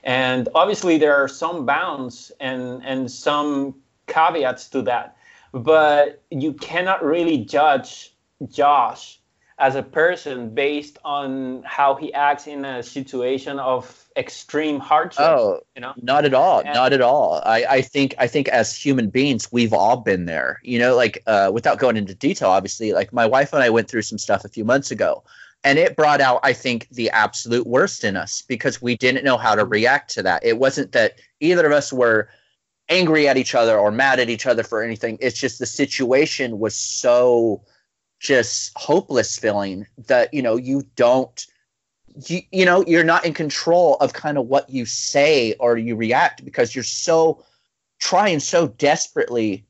[0.04, 3.74] And obviously there are some bounds and and some
[4.06, 5.16] caveats to that,
[5.52, 8.14] but you cannot really judge
[8.48, 9.20] Josh
[9.60, 15.20] as a person based on how he acts in a situation of extreme hardship.
[15.20, 16.60] Oh, you know, Not at all.
[16.60, 17.42] And- not at all.
[17.44, 20.60] I, I think I think as human beings, we've all been there.
[20.64, 23.88] You know, like uh, without going into detail, obviously, like my wife and I went
[23.88, 25.22] through some stuff a few months ago,
[25.64, 29.36] and it brought out, I think, the absolute worst in us because we didn't know
[29.36, 30.44] how to react to that.
[30.44, 32.30] It wasn't that either of us were
[32.88, 35.18] angry at each other or mad at each other for anything.
[35.20, 37.62] It's just the situation was so
[38.20, 41.46] just hopeless feeling that you know you don't
[42.26, 45.96] you, you know you're not in control of kind of what you say or you
[45.96, 47.42] react because you're so
[47.98, 49.64] trying so desperately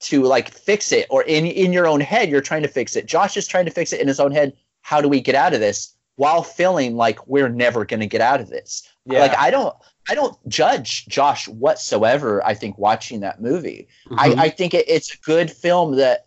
[0.00, 3.04] to like fix it or in in your own head you're trying to fix it
[3.04, 5.54] josh is trying to fix it in his own head how do we get out
[5.54, 9.20] of this while feeling like we're never going to get out of this Yeah.
[9.20, 9.74] like i don't
[10.10, 14.16] i don't judge josh whatsoever i think watching that movie Mhm.
[14.18, 16.26] I, I think it, it's a good film that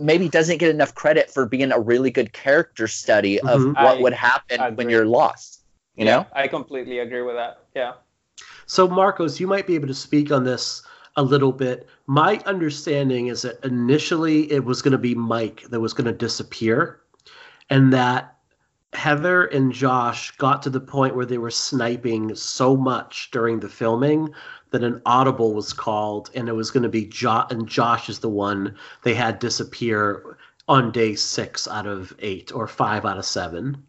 [0.00, 3.74] maybe doesn't get enough credit for being a really good character study of Mhm.
[3.74, 5.62] what I would happen when you're lost.
[5.94, 6.26] You know?
[6.32, 7.58] I completely agree with that.
[7.76, 7.92] Yeah.
[8.66, 10.82] So, Marcos, you might be able to speak on this
[11.16, 11.86] a little bit.
[12.06, 16.12] My understanding is that initially it was going to be Mike that was going to
[16.12, 17.01] disappear,
[17.72, 18.36] and that
[18.92, 23.68] Heather and Josh got to the point where they were sniping so much during the
[23.70, 24.28] filming
[24.70, 28.18] that an audible was called, and it was going to be Josh, and Josh is
[28.18, 30.36] the one they had disappear
[30.68, 33.82] on day six out of eight or five out of seven.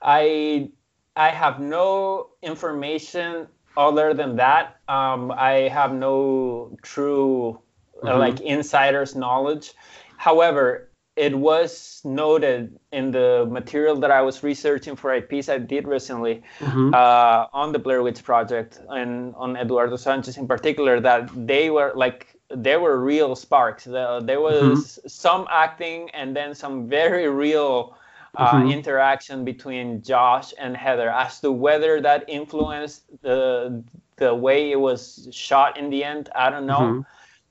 [0.00, 0.70] I
[1.14, 4.76] I have no information other than that.
[4.88, 7.60] Um, I have no true
[8.02, 8.18] uh, Mhm.
[8.18, 9.72] like insider's knowledge.
[10.16, 15.58] However, it was noted in the material that I was researching for a piece I
[15.58, 16.92] did recently Mhm.
[16.92, 21.92] uh, on the Blair Witch Project and on Eduardo Sanchez in particular that they were
[21.94, 23.84] like there were real sparks.
[23.84, 27.96] The, there was some acting and then some very real
[28.36, 28.70] uh, Mhm.
[28.70, 33.82] interaction between Josh and Heather as to whether that influenced the
[34.16, 36.28] the way it was shot in the end.
[36.34, 37.00] I don't know.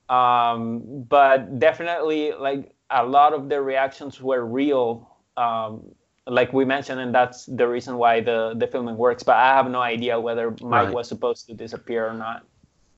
[0.09, 5.09] Um, but definitely, like a lot of the reactions were real.
[5.37, 5.95] Um,
[6.27, 9.23] like we mentioned, and that's the reason why the the filming works.
[9.23, 10.93] But I have no idea whether Mike Right.
[10.93, 12.45] was supposed to disappear or not.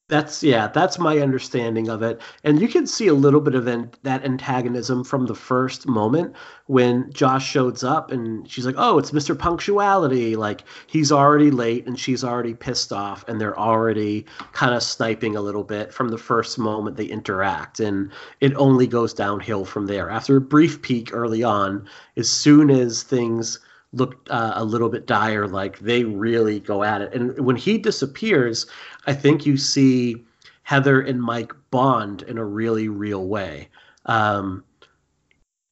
[0.08, 2.22] That's yeah, that's my understanding of it.
[2.44, 6.36] And you can see a little bit of an, that antagonism from the first moment
[6.68, 9.38] when Josh shows up and she's like, "Oh, it's Mr.
[9.38, 14.84] Punctuality." Like he's already late and she's already pissed off and they're already kind of
[14.84, 18.12] sniping a little bit from the first moment they interact and
[18.42, 20.12] it only goes downhill from there.
[20.12, 23.58] After a brief peak early on, as soon as things
[23.96, 27.14] look uh, a little bit dire, like they really go at it.
[27.14, 28.68] And when he disappears,
[29.08, 30.26] I think you see
[30.64, 33.70] Heather and Mike bond in a really real way.
[34.06, 34.64] Um,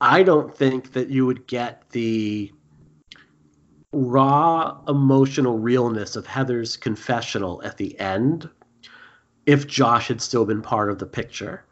[0.01, 2.51] I don't think that you would get the
[3.91, 8.49] raw emotional realness of Heather's confessional at the end
[9.45, 11.65] if Josh had still been part of the picture.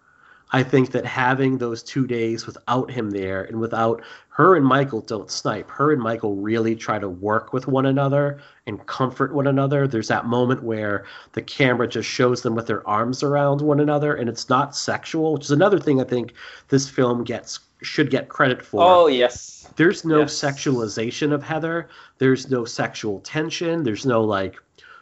[0.51, 4.01] I think that having those two days without him there and without
[4.41, 5.69] her and Michael don't snipe.
[5.69, 9.87] Her and Michael really try to work with one another and comfort one another.
[9.87, 14.15] There's that moment where the camera just shows them with their arms around one another
[14.15, 16.33] and it's not sexual, which is another thing I think
[16.69, 18.81] this film gets should get credit for.
[18.81, 19.69] Oh yes.
[19.75, 20.33] There's no Yes.
[20.33, 21.89] sexualization of Heather.
[22.17, 23.83] There's no sexual tension.
[23.83, 24.55] There's no like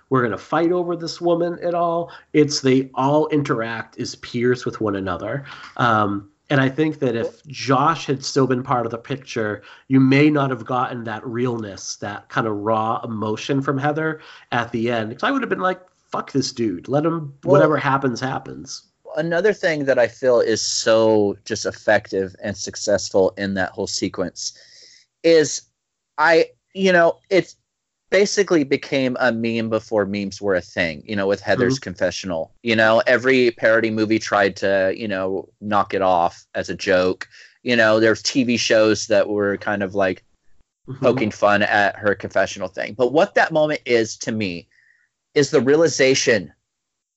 [0.10, 2.12] we're going to fight over this woman at all.
[2.34, 5.46] It's they all interact as peers with one another.
[5.78, 10.00] Um, and I think that if Josh had still been part of the picture, you
[10.00, 14.22] may not have gotten that realness, that kind of raw emotion from Heather
[14.52, 15.10] at the end.
[15.10, 15.80] Because I would have been like,
[16.12, 16.88] fuck this dude.
[16.88, 18.84] Let him, Well- whatever happens, happens.
[19.16, 24.54] another thing that I feel is so just effective and successful in that whole sequence
[25.24, 25.64] is
[26.20, 27.56] I, you know, it's
[28.10, 32.54] basically became a meme before memes were a thing, you know, with Heather's confessional.
[32.64, 37.28] You know, every parody movie tried to, you know, knock it off as a joke.
[37.64, 40.24] You know, there's TV shows that were kind of like
[40.88, 41.02] Mhm.
[41.02, 42.94] poking fun at her confessional thing.
[42.94, 44.68] But what that moment is to me
[45.36, 46.52] is the realization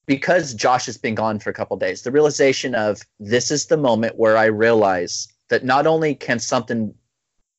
[0.06, 3.76] because Josh has been gone for a couple days, the realization of this is the
[3.76, 6.94] moment where I realize that not only can something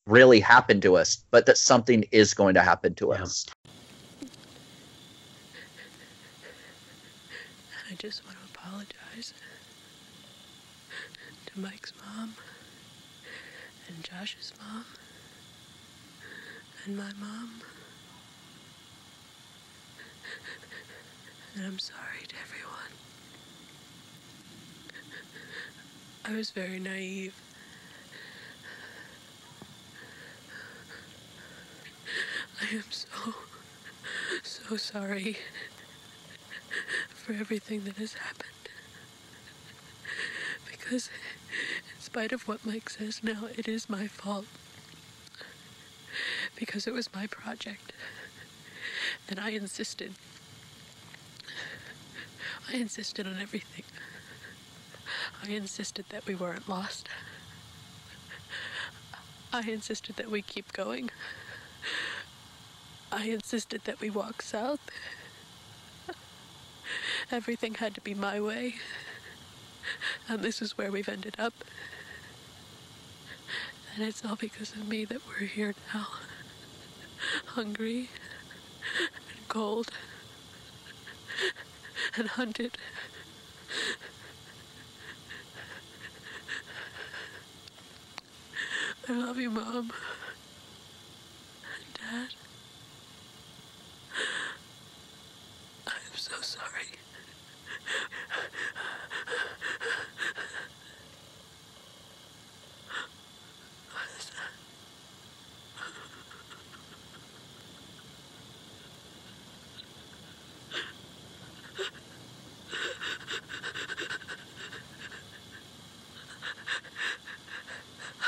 [0.06, 3.22] really happen to us, but that something is going to happen to Yeah.
[3.22, 3.46] us.
[7.90, 9.34] I just want to apologize
[11.46, 12.34] to Mike's mom
[13.88, 14.84] and Josh's mom
[16.84, 17.62] and my mom.
[21.56, 22.92] And I'm sorry to everyone.
[26.24, 27.43] I was very naive.
[32.64, 33.34] I am so,
[34.42, 35.36] so sorry
[37.10, 38.48] for everything that has happened.
[40.70, 41.10] Because,
[41.94, 44.46] in spite of what Mike says now, it is my fault.
[46.56, 47.92] Because it was my project.
[49.28, 50.12] And I insisted.
[52.72, 53.84] I insisted on everything.
[55.42, 57.10] I insisted that we weren't lost.
[59.52, 61.10] I insisted that we keep going.
[63.16, 64.80] I insisted that we walk south.
[67.30, 68.74] Everything had to be my way.
[70.28, 71.54] And this is where we've ended up.
[73.94, 76.08] And it's all because of me that we're here now.
[77.46, 78.10] Hungry
[78.98, 79.92] and cold
[82.16, 82.76] and hunted.
[89.08, 89.92] I love you, Mom.
[91.76, 92.34] And Dad.
[95.86, 96.86] I'm so sorry.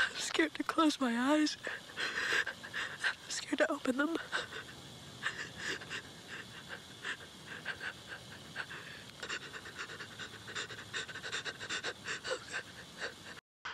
[0.09, 0.63] I'm scared to
[0.97, 1.57] close my eyes.
[3.05, 4.15] I'm scared to open them.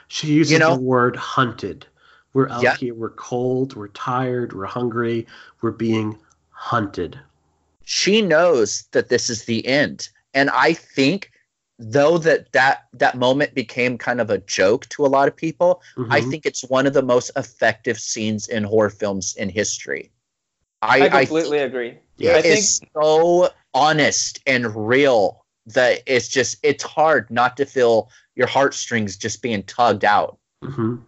[0.07, 1.85] She uses You know- the word hunted.
[2.33, 2.75] We're out Yeah.
[2.75, 5.27] here, we're cold, we're tired, we're hungry,
[5.61, 6.17] we're being
[6.49, 7.19] hunted.
[7.85, 11.32] she knows that this is the end and i think
[11.91, 15.81] though that that that moment became kind of a joke to a lot of people
[16.09, 16.29] i Mhm.
[16.29, 20.11] think it's one of the most effective scenes in horror films in history
[20.81, 21.97] i, I I completely agree.
[22.17, 22.35] Yeah.
[22.35, 28.09] I it think so honest and real that it's just it's hard not to feel
[28.35, 31.01] your heartstrings just being tugged out Mhm.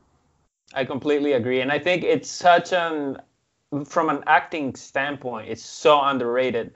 [0.74, 3.22] I completely agree, and I think it's such an
[3.86, 6.74] from an acting standpoint, it's so underrated.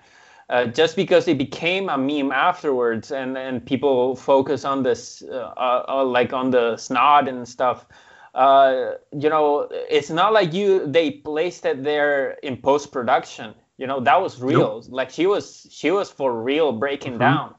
[0.50, 5.54] Uh, just because it became a meme afterwards, and and people focus on this, uh,
[5.58, 7.86] uh, uh, like on the snod and stuff.
[8.34, 13.54] Uh, you know, it's not like you they placed it there in post production.
[13.78, 14.84] You know, that was real.
[14.90, 17.20] Like she was she was for real breaking Mhm.
[17.20, 17.56] down.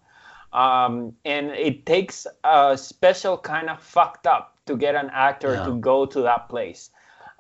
[0.53, 5.63] Um, and it takes a special kind of fucked up to get an actor Yeah.
[5.65, 6.91] to go to that place.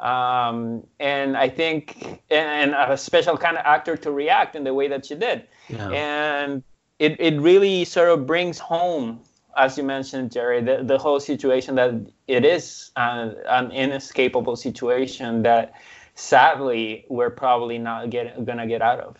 [0.00, 4.88] Um, and I think, and a special kind of actor to react in the way
[4.88, 5.46] that she did.
[5.68, 5.90] Yeah.
[5.90, 6.62] And
[6.98, 9.20] it, it really sort of brings home,
[9.56, 11.94] as you mentioned, Jerry, the, the whole situation that
[12.26, 15.74] it is an, an inescapable situation that
[16.14, 19.16] sadly we're probably not get, gonna get out of.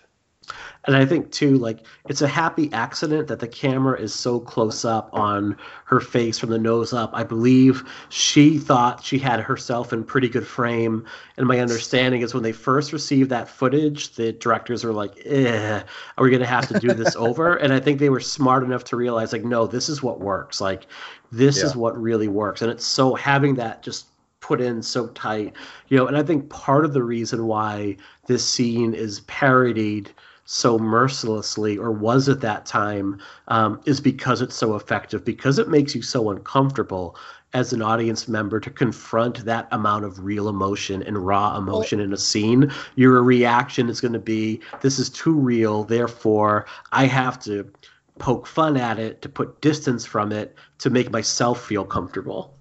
[0.87, 4.85] And I think too, like it's a happy accident that the camera is so close
[4.85, 7.11] up on her face from the nose up.
[7.13, 11.05] I believe she thought she had herself in pretty good frame.
[11.37, 15.83] And my understanding is when they first received that footage, the directors were like, eh,
[16.17, 17.57] are we gonna have to do this over?
[17.57, 20.61] And I think they were smart enough to realize, like, no, this is what works.
[20.61, 20.87] Like
[21.33, 22.63] this is what really works.
[22.63, 24.07] And it's so having that just
[24.41, 25.53] put in so tight,
[25.89, 27.97] you know, and I think part of the reason why
[28.27, 30.11] this scene is parodied
[30.53, 35.69] so mercilessly or was at that time um, is because it's so effective because it
[35.69, 37.15] makes you so uncomfortable
[37.53, 42.13] as an audience member to confront that amount of real emotion and raw emotion in
[42.13, 42.69] a scene.
[42.97, 47.71] Your reaction is going to be this is too real therefore i have to
[48.19, 52.53] poke fun at it to put distance from it to make myself feel comfortable.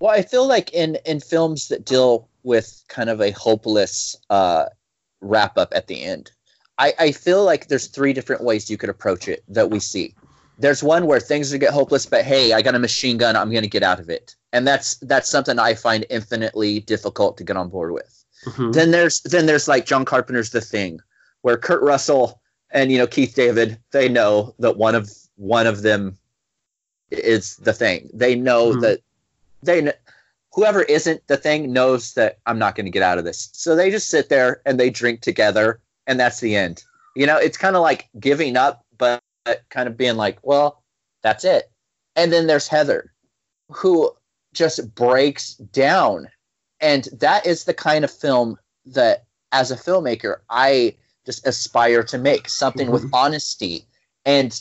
[0.00, 4.66] Well, I feel like in in films that deal with kind of a hopeless uh,
[5.20, 6.30] wrap up at the end,
[6.78, 10.14] I, I feel like there's three different ways you could approach it that we see.
[10.58, 13.66] There's one where things get hopeless, but hey, I got a machine gun, I'm gonna
[13.66, 17.68] get out of it, and that's that's something I find infinitely difficult to get on
[17.68, 18.24] board with.
[18.46, 18.72] Mhm.
[18.72, 21.00] Then there's then there's like John Carpenter's The Thing,
[21.42, 22.40] where Kurt Russell
[22.70, 26.16] and you know Keith David, they know that one of one of them
[27.10, 28.10] is the thing.
[28.12, 28.80] They know Mhm.
[28.82, 29.00] that
[29.62, 29.94] they kn-
[30.52, 33.48] whoever isn't the thing knows that I'm not going to get out of this.
[33.52, 36.84] So they just sit there and they drink together, and that's the end.
[37.16, 39.22] You know, it's kind of like giving up, but
[39.70, 40.82] kind of being like, well,
[41.22, 41.70] that's it.
[42.16, 43.12] And then there's Heather,
[43.68, 44.12] who
[44.52, 46.28] just breaks down.
[46.80, 52.18] And that is the kind of film that, as a filmmaker, I just aspire to
[52.18, 53.14] make something with mm-hmm.
[53.14, 53.86] honesty.
[54.24, 54.60] And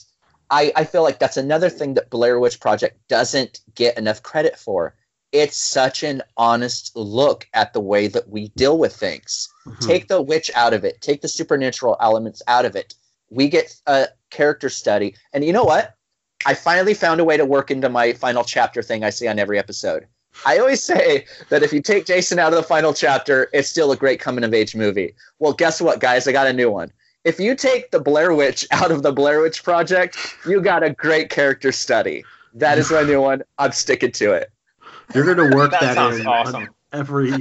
[0.49, 4.57] I, I feel like that's another thing that Blair Witch Project doesn't get enough credit
[4.57, 4.95] for.
[5.33, 9.49] It's such an honest look at the way that we deal with things.
[9.67, 9.85] Mhm.
[9.85, 12.93] Take the witch out of it, take the supernatural elements out of it.
[13.31, 15.15] We get a character study.
[15.33, 15.95] And you know what?
[16.45, 19.39] I finally found a way to work into my final chapter thing I say on
[19.39, 20.05] every episode.
[20.45, 23.91] I always say that if you take Jason out of the final chapter, it's still
[23.91, 25.15] a great coming of age movie.
[25.39, 26.27] Well, guess what, guys?
[26.27, 26.91] I got a new one.
[27.23, 30.91] If you take the Blair Witch out of the Blair Witch Project, you got a
[30.91, 32.23] great character study.
[32.53, 33.41] That is my new one.
[33.57, 34.51] I'm sticking to it.
[35.13, 36.55] You're going to work That that, in awesome.
[36.63, 37.33] on every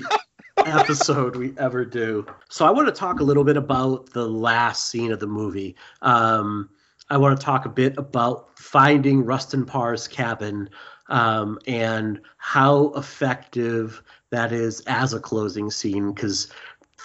[0.59, 2.27] episode we ever do.
[2.49, 5.77] So I want to talk a little bit about the last scene of the movie.
[6.03, 6.71] Um,
[7.11, 10.71] I want to talk a bit about finding Rustin Parr's cabin
[11.09, 16.51] um, and how effective that is as a closing scene because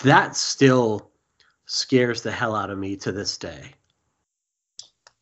[0.04, 1.12] that still
[1.66, 3.74] scares the hell out of me to this day.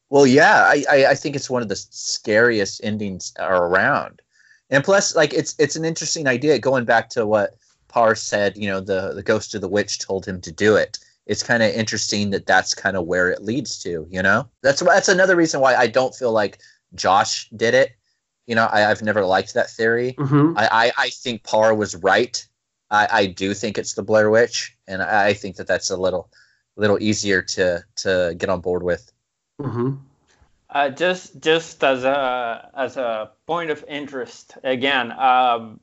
[0.10, 4.22] Well, yeah, I, I, I think it's one of the scariest endings around,
[4.69, 6.60] and plus, like it's it's an interesting idea.
[6.60, 7.56] Going back to what
[7.88, 10.98] Parr said, you know, the the ghost of the witch told him to do it.
[11.26, 14.08] it's kind of interesting that that's kind of where it leads to.
[14.10, 16.60] You know, that's that's another reason why I don't feel like
[16.94, 17.92] Josh did it.
[18.48, 20.14] You know, I, I've never liked that theory.
[20.14, 20.58] Mm-hmm.
[20.58, 22.48] I, I, I think Parr was right.
[22.92, 25.98] I, I do think it's the Blair Witch, and I, I think that that's a
[25.98, 26.30] little
[26.77, 29.11] little easier to to get on board with.
[29.60, 29.95] Mm-hmm.
[30.76, 35.80] Uh, just just as a as a point of interest, again, um,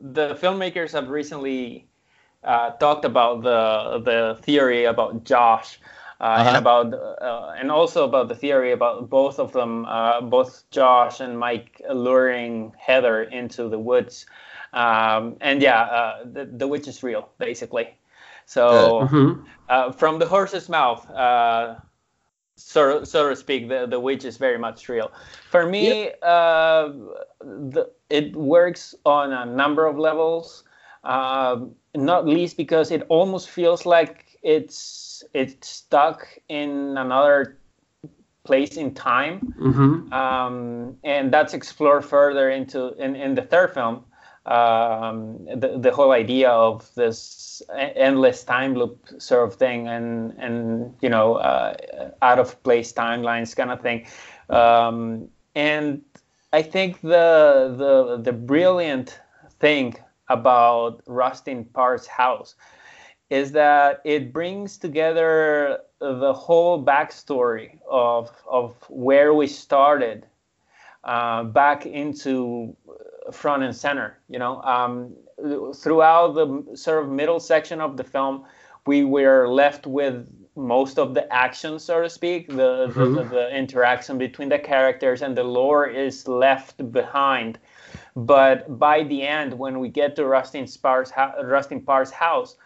[0.00, 1.88] the filmmakers have recently
[2.44, 5.80] uh, talked about the the theory about Josh.
[6.20, 6.58] Uh, and Uh-huh.
[6.58, 11.38] about uh, and also about the theory about both of them, uh, both Josh and
[11.38, 14.26] Mike luring Heather into the woods,
[14.72, 17.98] um, and yeah, uh, the the witch is real, basically.
[18.46, 19.46] So Mm-hmm.
[19.68, 21.76] uh, from the horse's mouth, uh,
[22.56, 25.10] so so to speak, the the witch is very much real.
[25.50, 26.90] For me, uh,
[27.40, 30.64] the, it works on a number of levels.
[31.04, 37.58] Um, not least because it almost feels like it's it's stuck in another
[38.44, 40.12] place in time Mm-hmm.
[40.12, 44.04] um, and that's explored further into in, in the third film
[44.46, 50.94] um, the, the whole idea of this endless time loop sort of thing and and
[51.00, 51.74] you know uh,
[52.20, 54.06] out of place timelines kind of thing.
[54.50, 56.02] Um, and
[56.52, 59.18] I think the the the brilliant
[59.60, 59.96] thing
[60.28, 62.54] about Rustin Parr's house
[63.30, 70.26] is that it brings together the whole backstory of of where we started
[71.04, 72.76] uh, back into
[73.32, 74.18] front and center.
[74.28, 75.14] You know, um,
[75.74, 78.44] throughout the sort of middle section of the film,
[78.86, 83.56] we were left with most of the action, so to speak, the, the, the, the
[83.56, 87.58] interaction between the characters, and the lore is left behind.
[88.14, 91.12] But by the end, when we get to Rustin Parr's,
[91.42, 92.56] Rustin Parr's house,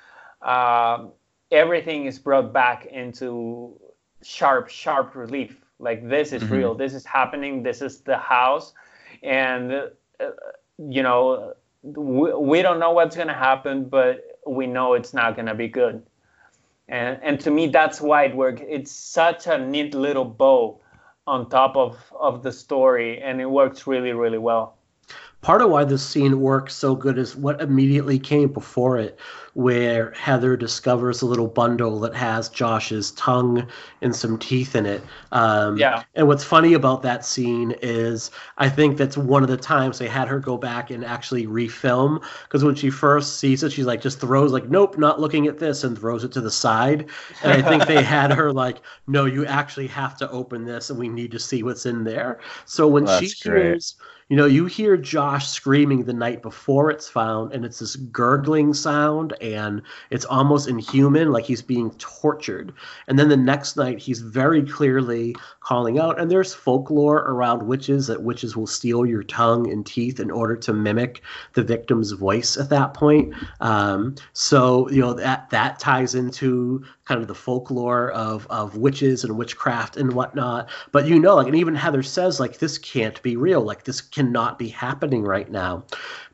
[0.43, 1.13] um,
[1.51, 3.75] everything is brought back into
[4.23, 5.57] sharp, sharp relief.
[5.79, 6.51] Like this is Mhm.
[6.51, 6.75] real.
[6.75, 7.63] This is happening.
[7.63, 8.75] This is the house,
[9.23, 9.87] and uh,
[10.79, 15.55] you know we, we don't know what's gonna happen, but we know it's not gonna
[15.55, 16.03] be good.
[16.89, 18.63] And and to me, that's why it works.
[18.69, 20.81] It's such a neat little bow
[21.27, 24.78] on top of of the story, and it works really, really well.
[25.41, 29.19] Part of why this scene works so good is what immediately came before it,
[29.55, 33.67] where Heather discovers a little bundle that has Josh's tongue
[34.03, 35.03] and some teeth in it.
[35.33, 36.03] Um, Yeah.
[36.15, 40.09] And what's funny about that scene is I think that's one of the times they
[40.09, 44.01] had her go back and actually refilm because when she first sees it, she's like
[44.01, 47.09] just throws like, nope, not looking at this, and throws it to the side.
[47.43, 50.99] And I think they had her like, no, you actually have to open this, and
[50.99, 52.41] we need to see what's in there.
[52.65, 53.73] So when That's she great.
[53.73, 53.97] hears
[54.29, 58.75] you know, you hear Josh screaming the night before it's found, and it's this gurgling
[58.75, 62.75] sound, and it's almost inhuman, like he's being tortured.
[63.07, 65.35] And then the next night, he's very clearly
[65.69, 70.19] calling out, and there's folklore around witches that witches will steal your tongue and teeth
[70.19, 71.21] in order to mimic
[71.53, 73.35] the victim's voice at that point.
[73.61, 79.25] Um, so, you know, that that ties into kind of the folklore of of witches
[79.25, 80.71] and witchcraft and whatnot.
[80.91, 83.61] But you know, like, and even Heather says, like, this can't be real.
[83.61, 85.85] Like, this cannot be happening right now.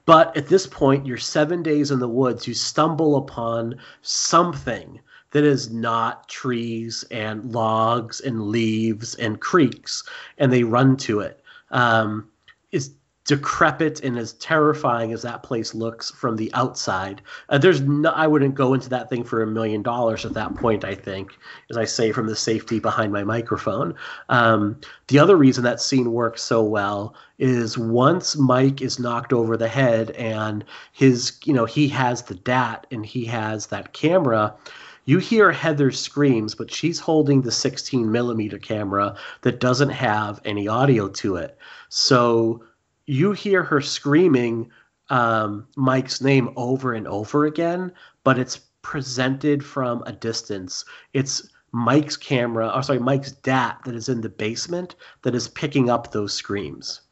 [0.07, 2.47] But at this point, you're seven days in the woods.
[2.47, 5.01] You stumble upon something
[5.35, 10.05] that is not trees and logs and leaves and creeks,
[10.39, 11.43] and they run to it.
[11.73, 12.31] Um,
[12.71, 12.91] it's
[13.25, 17.21] decrepit and as terrifying as that place looks from the outside.
[17.49, 20.55] Uh, there's no, I wouldn't go into that thing for a million dollars at that
[20.55, 20.85] point.
[20.85, 21.33] I think,
[21.69, 23.95] as I say from the safety behind my microphone.
[24.29, 29.57] Um, the other reason that scene works so well is once Mike is knocked over
[29.57, 34.55] the head and his, you know, he has the DAT and he has that camera.
[35.07, 40.67] You hear Heather's screams, but she's holding the 16 millimeter camera that doesn't have any
[40.67, 41.59] audio to it.
[41.91, 42.65] So
[43.07, 44.71] you hear her screaming
[45.11, 47.93] um, Mike's name over and over again,
[48.25, 50.85] but it's presented from a distance.
[51.13, 55.91] It's Mike's camera, or sorry, Mike's DAT that is in the basement that is picking
[55.91, 57.03] up those screams.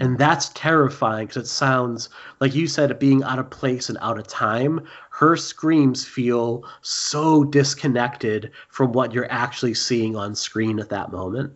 [0.00, 2.08] And that's terrifying because it sounds
[2.40, 4.80] like you said, it being out of place and out of time.
[5.10, 11.52] Her screams feel so disconnected from what you're actually seeing on screen at that moment.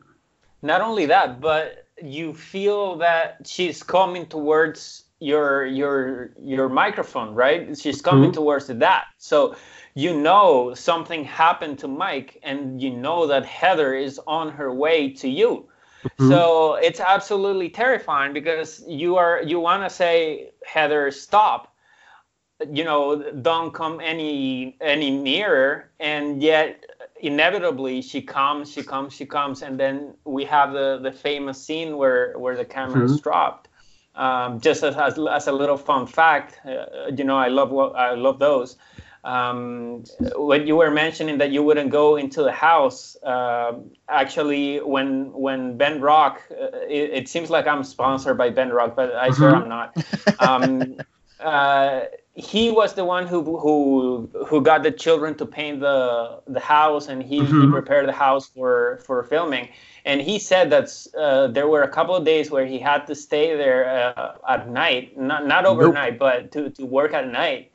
[0.62, 7.76] Not only that, but you feel that she's coming towards your your your microphone, right?
[7.78, 8.34] She's coming Mhm.
[8.34, 9.04] towards that.
[9.18, 9.56] So
[9.94, 15.10] you know something happened to Mike, and you know that Heather is on her way
[15.14, 15.68] to you.
[16.18, 16.28] Mhm.
[16.28, 21.74] So it's absolutely terrifying because you are you want to say Heather stop,
[22.72, 26.84] you know don't come any any nearer and yet
[27.20, 31.96] inevitably she comes she comes she comes and then we have the the famous scene
[31.96, 33.22] where where the camera is Mhm.
[33.22, 33.68] dropped
[34.14, 37.94] um, just as, as, as a little fun fact uh, you know i love what
[37.96, 38.76] i love those
[39.26, 40.04] um,
[40.36, 43.72] when you were mentioning that you wouldn't go into the house uh,
[44.08, 48.96] actually when when ben rock uh, it, it seems like i'm sponsored by ben rock
[48.96, 49.62] but i swear Mhm.
[49.62, 49.96] i'm not
[50.38, 51.02] um,
[51.40, 52.02] uh,
[52.34, 57.08] he was the one who who who got the children to paint the the house
[57.08, 57.68] and he, he Mhm.
[57.68, 59.68] prepared the house for for filming
[60.04, 60.88] and he said that
[61.18, 64.68] uh, there were a couple of days where he had to stay there uh, at
[64.68, 67.70] night not not overnight but to, to work at night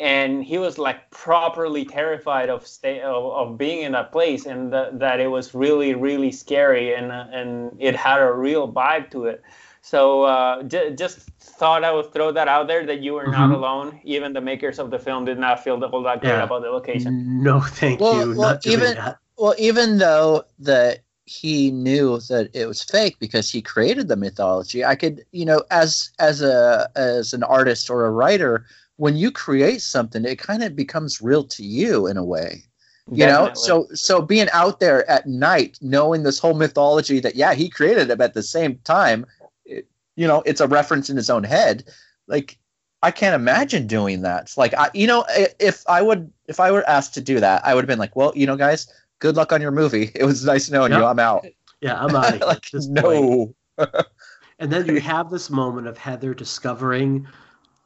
[0.00, 4.72] and he was like properly terrified of stay of, of being in that place and
[4.72, 9.10] that, that it was really really scary and uh, and it had a real vibe
[9.10, 9.42] to it
[9.80, 13.48] so uh, j- just thought I would throw that out there that you were not
[13.50, 13.54] Mhm.
[13.54, 14.00] alone.
[14.04, 16.42] Even the makers of the film did not feel all that great Yeah.
[16.42, 17.42] about the location.
[17.42, 18.34] No, thank Well- you.
[18.38, 19.16] well, not even- that.
[19.38, 24.84] Well, even though that he knew that it was fake because he created the mythology,
[24.84, 28.66] I could, you know, as as a as an artist or a writer,
[28.98, 32.64] when you create something, it kind of becomes real to you in a way.
[33.10, 37.54] You know, so so being out there at night, knowing this whole mythology that yeah,
[37.54, 39.24] he created it at the same time,
[39.64, 41.84] it, you know, it's a reference in his own head.
[42.26, 42.58] Like
[43.02, 44.52] I can't imagine doing that.
[44.58, 45.24] Like I, you know,
[45.58, 48.14] if I would, if I were asked to do that, I would have been like,
[48.14, 50.10] well, you know, guys, good luck on your movie.
[50.14, 51.02] It was nice knowing you.
[51.02, 51.46] I'm out.
[51.80, 53.04] Yeah, I'm out like at this point.
[53.04, 53.54] no.
[54.58, 57.26] And then you have this moment of Heather discovering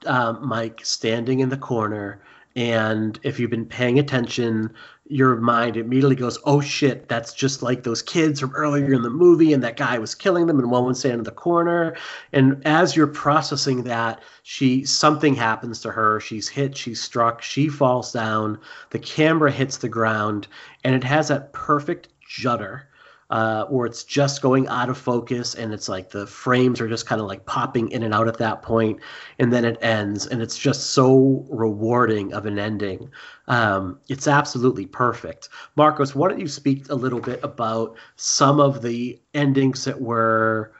[0.06, 2.20] um, Mike standing in the corner.
[2.54, 4.74] And if you've been paying attention,
[5.06, 9.10] your mind immediately goes, oh shit, that's just like those kids from earlier in the
[9.10, 9.52] movie.
[9.52, 11.96] And that guy was killing them, and one was standing in the corner.
[12.32, 16.20] And as you're processing that, she something happens to her.
[16.20, 18.58] She's hit, she's struck, she falls down.
[18.90, 20.46] The camera hits the ground,
[20.84, 22.88] and it has that perfect judder
[23.32, 27.06] uh, where it's just going out of focus and it's like the frames are just
[27.06, 29.00] kind of like popping in and out at that point
[29.38, 33.10] and then it ends and it's just so rewarding of an ending.
[33.48, 35.48] Um, it's absolutely perfect.
[35.76, 40.74] Marcos why don't you speak a little bit about some of the endings that were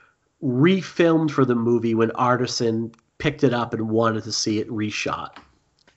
[0.45, 5.39] refilmed for the movie when artisan picked it up and wanted to see it reshot?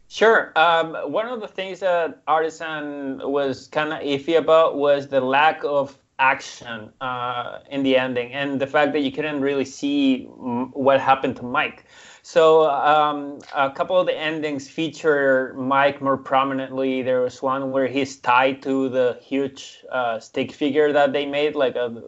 [0.08, 0.54] Sure.
[0.56, 5.62] Um, one of the things that Artisan was kind of iffy about was the lack
[5.66, 10.70] of action uh, in the ending and the fact that you couldn't really see mm,
[10.74, 11.86] what happened to Mike.
[12.28, 17.04] So um, a couple of the endings feature Mike more prominently.
[17.04, 21.54] There was one where he's tied to the huge uh, stick figure that they made.
[21.54, 22.02] Like a,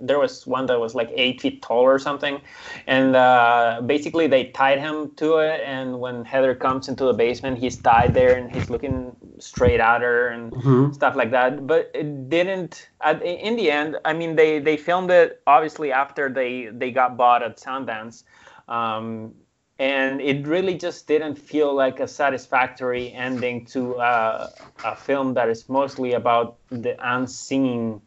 [0.00, 2.40] there was one that was like eight feet tall or something,
[2.88, 5.60] and uh, basically they tied him to it.
[5.64, 10.02] And when Heather comes into the basement, he's tied there and he's looking straight at
[10.02, 10.92] her and Mhm.
[10.92, 11.68] stuff like that.
[11.68, 12.88] But it didn't.
[13.00, 17.16] At, in the end, I mean, they they filmed it obviously after they they got
[17.16, 18.24] bought at Sundance.
[18.68, 19.34] Um,
[19.78, 24.48] and it really just didn't feel like a satisfactory ending to uh,
[24.84, 28.00] a film that is mostly about the unseen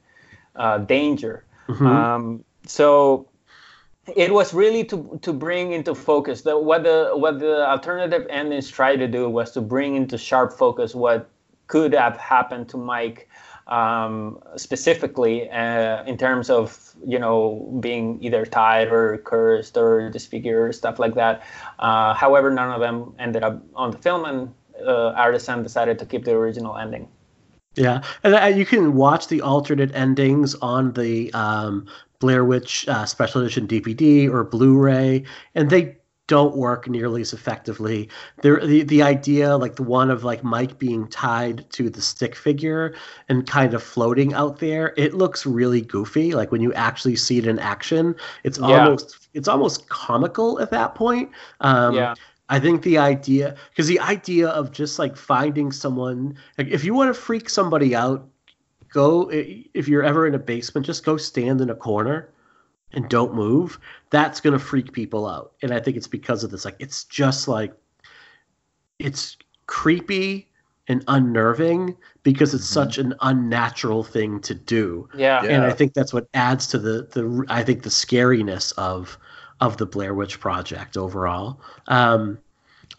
[0.56, 1.44] uh, danger.
[1.68, 1.86] Mhm.
[1.86, 3.28] Um, so
[4.16, 8.70] it was really to to bring into focus the what the what the alternative endings
[8.70, 11.30] tried to do was to bring into sharp focus what
[11.68, 13.28] could have happened to Mike
[13.68, 20.76] um, specifically uh, in terms of you know being either tied or cursed or disfigured
[20.76, 21.44] stuff like that.
[21.80, 24.54] Uh, however, none of them ended up on the film, and
[24.86, 27.08] uh, Artisan decided to keep the original ending.
[27.76, 31.88] Yeah, and uh, you can watch the alternate endings on the um,
[32.20, 35.24] Blair Witch uh, Special Edition DVD or Blu-ray,
[35.56, 35.98] and they
[36.28, 38.10] don't work nearly as effectively.
[38.42, 42.36] There, the the idea, like the one of like Mike being tied to the stick
[42.36, 42.96] figure
[43.30, 46.34] and kind of floating out there, it looks really goofy.
[46.34, 48.86] Like when you actually see it in action, it's Yeah.
[48.86, 51.30] almost it's almost comical at that point.
[51.62, 52.16] Um, yeah.
[52.50, 56.94] I think the idea, because the idea of just like finding someone, like if you
[56.94, 58.28] want to freak somebody out,
[58.94, 62.30] go, if you're ever in a basement, just go stand in a corner
[62.94, 63.80] and don't move.
[64.10, 65.54] That's going to freak people out.
[65.62, 66.66] And I think it's because of this.
[66.66, 67.74] Like, it's just like,
[69.00, 70.50] it's creepy
[70.88, 72.74] and unnerving because it's Mhm.
[72.74, 75.44] such an unnatural thing to do Yeah.
[75.44, 75.50] Yeah.
[75.50, 79.18] and I think that's what adds to the the I think the scariness of
[79.62, 81.60] of the Blair Witch Project overall.
[81.88, 82.38] Um,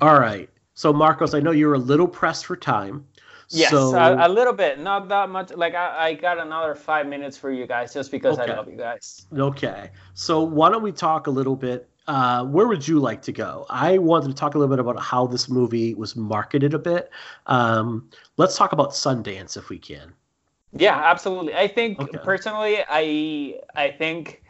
[0.01, 3.07] all right, so Marcos, I know you're a little pressed for time.
[3.50, 5.50] Yes, so, a, a little bit, not that much.
[5.52, 8.44] Like I, I got another five minutes for you guys, just because Okay.
[8.47, 9.26] I love you guys.
[9.36, 13.33] Okay, so why don't we talk a little bit uh, where would you like to
[13.33, 13.66] go?
[13.68, 17.10] I wanted to talk a little bit about how this movie was marketed a bit.
[17.47, 20.15] Um, let's talk about Sundance if we can.
[20.73, 21.55] Yeah, absolutely.
[21.55, 22.18] I think Okay.
[22.23, 24.42] personally, I I think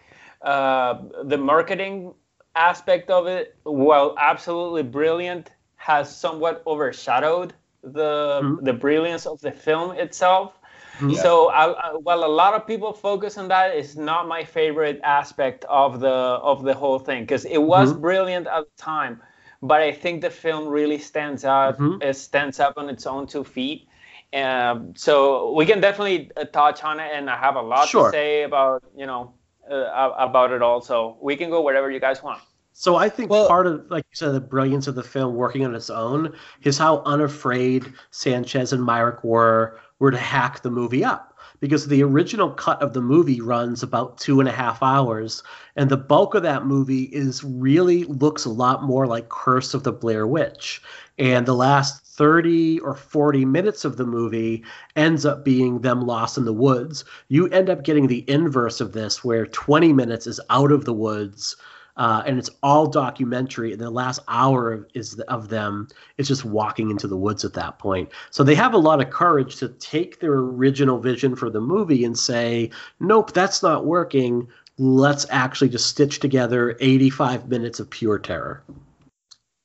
[0.42, 2.14] uh, the marketing
[2.54, 7.54] aspect of it, while absolutely brilliant, has somewhat overshadowed
[7.92, 8.58] the Mhm.
[8.60, 10.52] the brilliance of the film itself.
[11.00, 11.14] Mhm.
[11.16, 15.00] So I, I, while a lot of people focus on that, it's not my favorite
[15.04, 18.00] aspect of the of the whole thing because it was Mhm.
[18.00, 19.22] brilliant at the time,
[19.62, 21.78] but I think the film really stands out.
[21.78, 22.00] Mhm.
[22.00, 23.88] It stands up on its own two feet.
[24.32, 28.02] Um, so we can definitely uh, touch on it, and I have a lot Sure.
[28.02, 29.34] to say about you know
[29.70, 31.16] uh, about it also.
[31.20, 32.42] We can go wherever you guys want.
[32.78, 35.64] So I think Well- part of, like you said, the brilliance of the film working
[35.64, 36.32] on its own
[36.62, 41.32] is how unafraid Sanchez and Myrick were were to hack the movie up.
[41.58, 45.42] Because the original cut of the movie runs about two and a half hours,
[45.74, 49.82] and the bulk of that movie is really looks a lot more like Curse of
[49.82, 50.82] the Blair Witch.
[51.18, 54.62] And the last 30 or 40 minutes of the movie
[54.96, 57.06] ends up being them lost in the woods.
[57.28, 60.92] You end up getting the inverse of this, where 20 minutes is out of the
[60.92, 61.56] woods
[61.96, 63.72] uh, and it's all documentary.
[63.72, 67.54] And the last hour of, is of them is just walking into the woods at
[67.54, 68.10] that point.
[68.30, 72.04] So they have a lot of courage to take their original vision for the movie
[72.04, 74.48] and say, "Nope, that's not working.
[74.78, 78.62] Let's actually just stitch together 85 minutes of pure terror."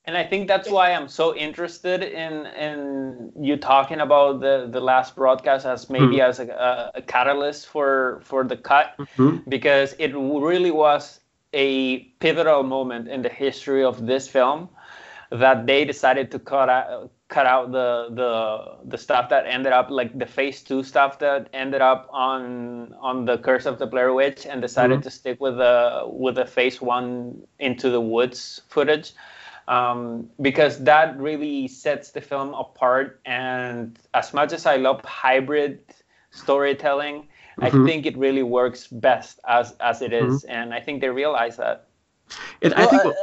[0.06, 4.82] And I think that's why I'm so interested in in you talking about the the
[4.82, 6.30] last broadcast as maybe Hmm.
[6.30, 9.48] as a, a, catalyst for for the cut Mhm.
[9.48, 11.21] because it really was
[11.54, 14.70] a pivotal moment in the history of this film
[15.32, 19.90] that they decided to cut out cut out the the the stuff that ended up
[19.90, 24.14] like the phase two stuff that ended up on on the curse of the blair
[24.14, 25.04] witch and decided Mhm.
[25.04, 29.14] to stick with the with the phase one into the woods footage
[29.70, 35.80] um, because that really sets the film apart and as much as i love hybrid
[36.32, 37.28] storytelling
[37.60, 37.84] Mhm.
[37.84, 41.58] I think it really works best as as it is, and I think they realize
[41.58, 41.88] that.
[42.62, 43.14] And I think uh,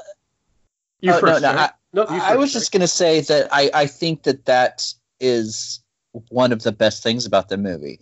[1.00, 1.42] you oh, first.
[1.42, 1.70] no, no, Jared.
[1.92, 4.92] No, you I was first, just going to say that I, I think that that
[5.20, 5.80] is
[6.28, 8.00] one of the best things about the movie.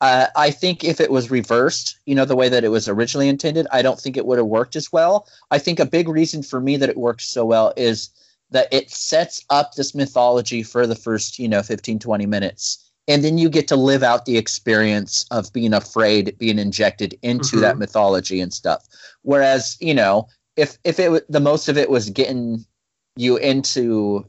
[0.00, 3.28] Uh, I think if it was reversed, you know, the way that it was originally
[3.28, 5.26] intended, I don't think it would have worked as well.
[5.50, 8.10] I think a big reason for me that it works so well is
[8.50, 12.87] that it sets up this mythology for the first, you know, 15, 20 minutes.
[13.08, 17.56] And then you get to live out the experience of being afraid, being injected into
[17.56, 17.60] Mhm.
[17.62, 18.86] that mythology and stuff.
[19.22, 22.64] Whereas, you know, if if it the most of it was getting
[23.16, 24.26] you into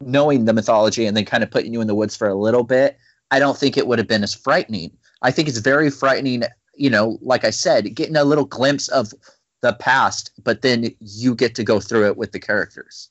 [0.00, 2.64] knowing the mythology and then kind of putting you in the woods for a little
[2.64, 2.96] bit,
[3.30, 4.96] I don't think it would have been as frightening.
[5.22, 6.44] I think it's very frightening,
[6.74, 9.12] you know, like I said, getting a little glimpse of
[9.60, 13.10] the past, but then you get to go through it with the characters.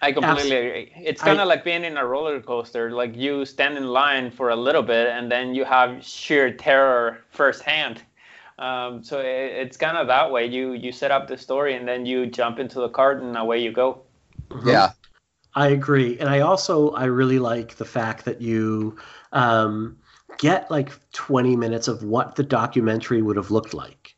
[0.00, 0.92] I completely agree.
[0.96, 2.90] It's kind of like being in a roller coaster.
[2.90, 7.24] Like you stand in line for a little bit, and then you have sheer terror
[7.30, 8.02] firsthand.
[8.58, 10.46] Um, so it, it's kind of that way.
[10.46, 13.58] You you set up the story, and then you jump into the cart, and away
[13.60, 14.02] you go.
[14.50, 14.66] Mhm.
[14.66, 14.90] Yeah.
[15.54, 18.96] I agree, and I also I really like the fact that you
[19.32, 19.98] um,
[20.38, 24.14] get like 20 minutes of what the documentary would have looked like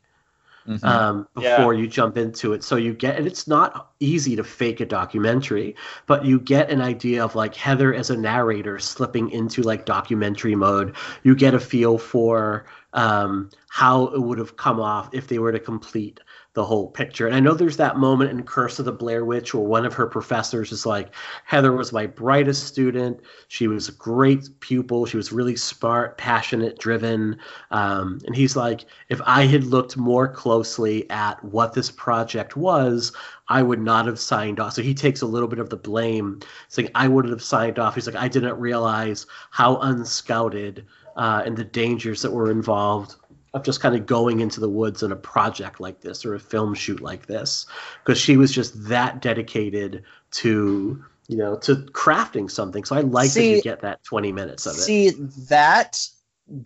[0.67, 0.83] Mhm.
[0.85, 1.57] um, Yeah.
[1.57, 2.63] before you jump into it.
[2.63, 5.75] So you get, and it's not easy to fake a documentary,
[6.05, 10.55] but you get an idea of like Heather as a narrator slipping into like documentary
[10.55, 10.95] mode.
[11.23, 15.51] You get a feel for um, how it would have come off if they were
[15.51, 16.19] to complete
[16.53, 17.25] the whole picture.
[17.27, 19.93] And I know there's that moment in Curse of the Blair Witch where one of
[19.93, 21.15] her professors is like,
[21.45, 23.21] Heather was my brightest student.
[23.47, 25.05] She was a great pupil.
[25.05, 27.37] She was really smart, passionate, driven.
[27.71, 33.13] Um, and he's like, if I had looked more closely at what this project was,
[33.47, 34.73] I would not have signed off.
[34.73, 37.95] So he takes a little bit of the blame, saying, I wouldn't have signed off.
[37.95, 43.15] He's like, I didn't realize how unscouted uh, and the dangers that were involved
[43.53, 46.39] of just kind of going into the woods in a project like this or a
[46.39, 47.65] film shoot like this
[48.03, 53.31] because she was just that dedicated to you know to crafting something so i like
[53.33, 55.09] that you get that 20 minutes of it See
[55.49, 56.07] that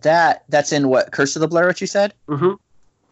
[0.02, 2.12] that that's in what Curse of the Blair, what you said?
[2.28, 2.54] hmm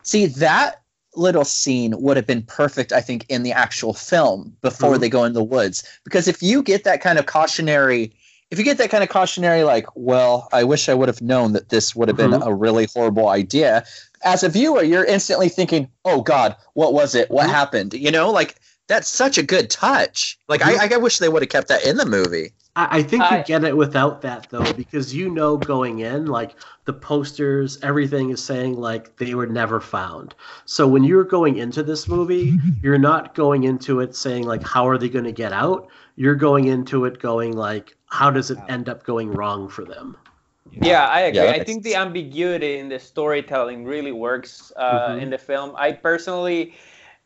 [0.02, 0.82] See that
[1.16, 5.00] little scene would have been perfect, I think, in the actual film before Mhm.
[5.00, 5.84] they go in the woods.
[6.04, 8.12] Because if you get that kind of cautionary,
[8.50, 11.52] if you get that kind of cautionary, like, well, I wish I would have known
[11.52, 12.46] that this would have been Mhm.
[12.46, 13.84] a really horrible idea.
[14.22, 17.30] As a viewer, you're instantly thinking, "Oh God, what was it?
[17.30, 17.50] What Mhm.
[17.52, 18.56] happened?" You know, like
[18.86, 20.38] that's such a good touch.
[20.48, 20.78] Like Mhm.
[20.92, 22.52] I, I wish they would have kept that in the movie.
[22.76, 26.26] I, I think you I- get it without that though, because you know going in,
[26.26, 30.34] like the posters, everything is saying like they were never found.
[30.66, 34.86] So when you're going into this movie, you're not going into it saying like how
[34.88, 35.88] are they going to get out.
[36.16, 40.16] You're going into it going like how does it end up going wrong for them.
[40.70, 41.40] Yeah, I agree.
[41.40, 45.22] that I makes think the ambiguity in the storytelling really works uh, Mhm.
[45.22, 45.74] in the film.
[45.76, 46.74] I personally,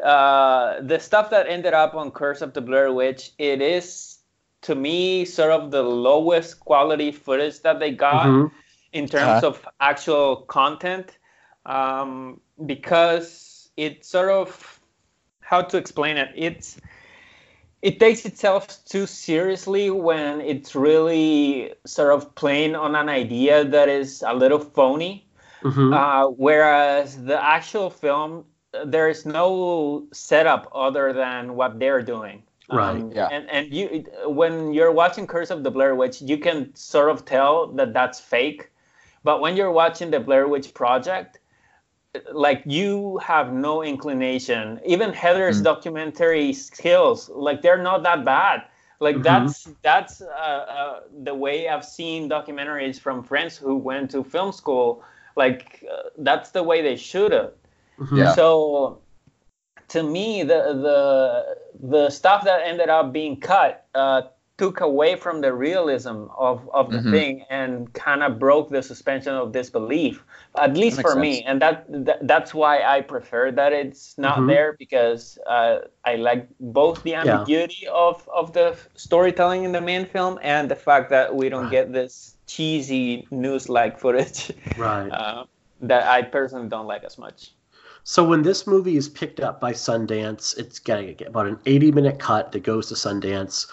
[0.05, 4.19] uh, the stuff that ended up on Curse of the Blair Witch, it is
[4.63, 8.51] to me sort of the lowest quality footage that they got Mhm.
[8.93, 9.47] in terms Uh-huh.
[9.49, 11.19] of actual content,
[11.67, 14.81] um, because it sort of
[15.41, 16.31] how to explain it.
[16.35, 16.81] It's
[17.83, 23.89] it takes itself too seriously when it's really sort of playing on an idea that
[23.89, 25.27] is a little phony.
[25.63, 25.93] Mhm.
[25.95, 28.45] Uh, whereas the actual film,
[28.85, 32.43] there is no setup other than what they're doing.
[32.71, 33.29] Um, Right, yeah.
[33.31, 37.25] And and you, when you're watching Curse of the Blair Witch, you can sort of
[37.25, 38.71] tell that that's fake.
[39.25, 41.39] But when you're watching the Blair Witch Project,
[42.33, 44.81] like you have no inclination.
[44.85, 45.65] Even Heather's Mm.
[45.65, 48.65] documentary skills, like they're not that bad.
[49.01, 49.23] Like Mhm.
[49.23, 54.53] that's that's uh, uh, the way I've seen documentaries from friends who went to film
[54.53, 55.05] school.
[55.37, 57.57] Like uh, that's the way they shoot it.
[57.99, 58.19] Mhm.
[58.19, 58.35] Yeah.
[58.35, 59.03] So
[59.89, 64.23] to me, the the the stuff that ended up being cut uh,
[64.57, 67.11] took away from the realism of, of the Mhm.
[67.11, 70.25] thing and kind of broke the suspension of disbelief,
[70.61, 71.43] at least That makes for me.
[71.43, 74.47] And that, that that's why I prefer that it's not Mhm.
[74.49, 80.07] there because uh, I like both the ambiguity of, of the storytelling in the main
[80.07, 81.71] film and the fact that we don't Right.
[81.71, 85.11] get this cheesy news-like footage Right.
[85.13, 85.45] uh,
[85.83, 87.53] that I personally don't like as much.
[88.05, 92.19] So when this movie is picked up by Sundance, it's getting about an 80 minute
[92.19, 93.67] cut that goes to Sundance.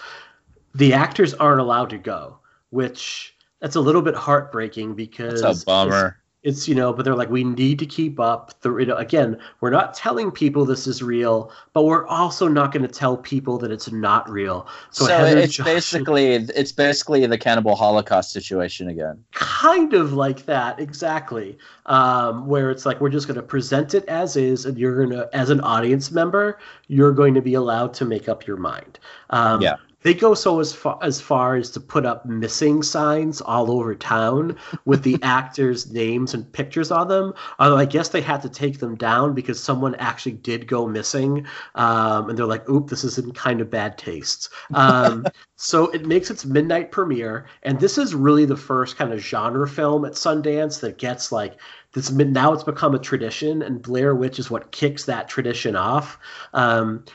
[0.73, 2.39] The actors aren't allowed to go,
[2.69, 6.17] which that's a little bit heartbreaking because That's a bummer.
[6.45, 9.40] It's, you know, but they're like we need to keep up the you know, again,
[9.61, 13.57] we're not telling people this is real, but we're also not going to tell people
[13.57, 14.67] that it's not real.
[14.91, 19.24] So, So, it's basically it's basically the cannibal holocaust situation again.
[19.32, 21.57] kind of like that exactly
[21.88, 25.09] um, where it's like we're just going to present it as is and you're going
[25.09, 28.99] to as an audience member you're going to be allowed to make up your mind
[29.32, 29.75] um, Yeah.
[30.06, 33.95] They go so as far as far as to put up missing signs all over
[33.95, 38.50] town with the actors names and pictures on them although i guess they had to
[38.50, 43.03] take them down because someone actually did go missing um, and they're like oop this
[43.03, 45.25] is in kind of bad taste um,
[45.56, 49.67] so it makes its midnight premiere, and this is really the first kind of genre
[49.67, 51.59] film at Sundance that gets like
[51.93, 52.11] this.
[52.11, 56.19] Now it's become a tradition, and Blair Witch is what kicks that tradition off.
[56.53, 57.06] Um,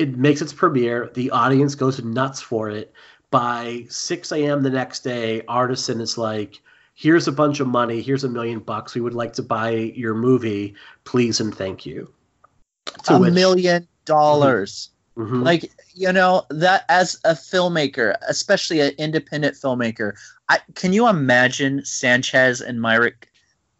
[0.00, 1.10] it makes its premiere.
[1.14, 2.92] The audience goes nuts for it.
[3.30, 4.62] By 6 a.m.
[4.62, 6.60] the next day, Artisan is like,
[6.94, 8.00] "Here's a bunch of money.
[8.00, 8.94] Here's a million bucks.
[8.94, 12.10] We would like to buy your movie, please and thank you."
[13.04, 14.90] To a which- million dollars.
[15.16, 15.44] Mhm.
[15.44, 20.14] Like you know that as a filmmaker, especially an independent filmmaker,
[20.48, 23.30] I can you imagine Sanchez and Myrick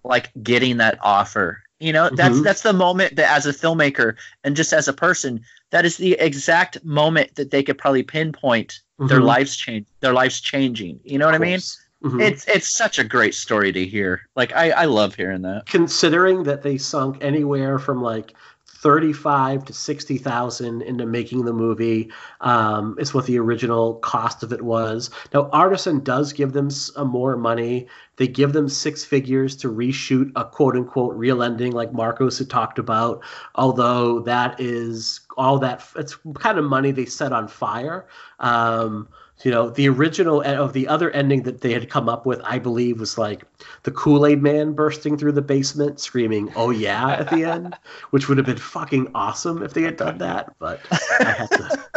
[0.05, 1.63] like getting that offer?
[1.81, 2.45] You know, that's Mhm.
[2.45, 6.13] that's the moment that as a filmmaker and just as a person, that is the
[6.21, 9.25] exact moment that they could probably pinpoint their Mhm.
[9.25, 11.01] lives change their lives changing.
[11.05, 11.59] You know what I mean?
[12.05, 12.21] Mhm.
[12.21, 14.21] It's it's such a great story to hear.
[14.37, 15.65] Like I, I love hearing that.
[15.67, 18.35] considering that they sunk anywhere from like
[18.67, 22.11] 35 to 60,000 into making the movie
[22.41, 25.11] um, is what the original cost of it was.
[25.35, 27.87] Now Artisan does give them s- uh, more money.
[28.21, 32.51] They give them six figures to reshoot a quote unquote real ending like Marcos had
[32.51, 33.23] talked about,
[33.55, 38.07] although that is all that it's kind of money they set on fire.
[38.39, 39.09] Um,
[39.43, 42.43] you know, the original e- of the other ending that they had come up with,
[42.45, 43.45] I believe, was like
[43.85, 47.75] the Kool Aid Man bursting through the basement, screaming "Oh yeah!" at the end,
[48.11, 50.55] which would have been fucking awesome if they had done that.
[50.59, 50.81] But
[51.21, 51.89] I had to.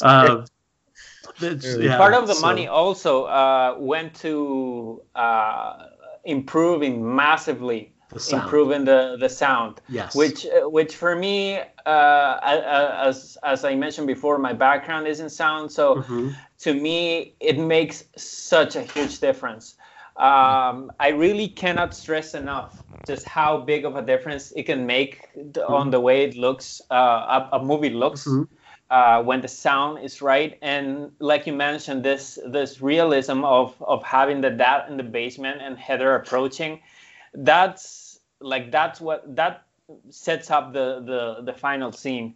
[0.08, 0.46] um,
[1.42, 5.86] yeah, Part of the so- money also uh, went to uh,
[6.24, 9.80] improving massively, The improving the, the sound.
[9.88, 10.14] Yes.
[10.14, 12.38] Which uh, which for me, uh,
[13.08, 16.34] as as I mentioned before, my background is in sound, so Mhm.
[16.64, 19.76] to me it makes such a huge difference.
[20.16, 25.28] Um, I really cannot stress enough just how big of a difference it can make
[25.54, 26.94] the, on the way it looks, uh,
[27.50, 28.46] a, a movie looks Mhm.
[28.90, 30.58] Uh, when the sound is right.
[30.62, 35.62] And like you mentioned, this this realism of of having the dad in the basement
[35.62, 36.80] and Heather approaching,
[37.34, 39.64] that's like that's what that
[40.10, 42.34] sets up the the the final scene.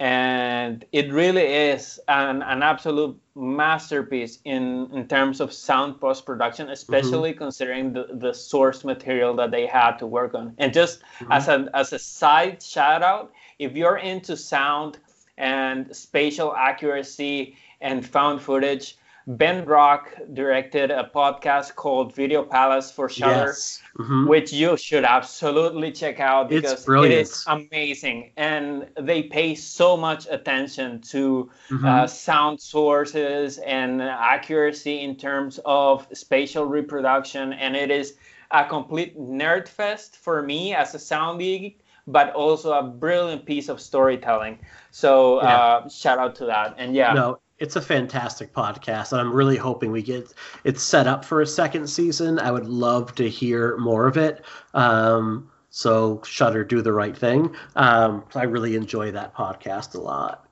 [0.00, 6.70] and it really is an, an absolute masterpiece in, in terms of sound post production,
[6.70, 7.38] especially mm-hmm.
[7.44, 10.54] considering the, the source material that they had to work on.
[10.56, 11.32] And just mm-hmm.
[11.32, 14.98] as a as a side shout out, if you're into sound
[15.40, 18.96] and spatial accuracy and found footage,
[19.26, 23.80] Ben Rock directed a podcast called Video Palace for Shudder, yes.
[23.96, 24.26] mm-hmm.
[24.26, 28.32] which you should absolutely check out because it is amazing.
[28.36, 31.86] And they pay so much attention to mm-hmm.
[31.86, 37.52] uh, sound sources and accuracy in terms of spatial reproduction.
[37.52, 38.14] And it is
[38.50, 41.78] a complete nerd fest for me as a sound geek,
[42.10, 44.58] but also a brilliant piece of storytelling.
[44.90, 45.56] So yeah.
[45.56, 46.74] uh, shout out to that.
[46.78, 47.12] And yeah.
[47.12, 50.32] No it's a fantastic podcast, and I'm really hoping we get
[50.64, 52.38] it set up for a second season.
[52.38, 54.44] I would love to hear more of it.
[54.72, 57.54] Um, so Shudder do the right thing.
[57.76, 60.48] Um, I really enjoy that podcast a lot.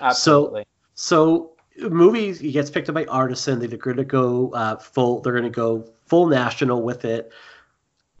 [0.00, 0.66] Absolutely.
[0.94, 3.60] So, so movies he gets picked up by Artisan.
[3.60, 5.20] They're going to go uh, full.
[5.20, 7.32] They're going to go full national with it.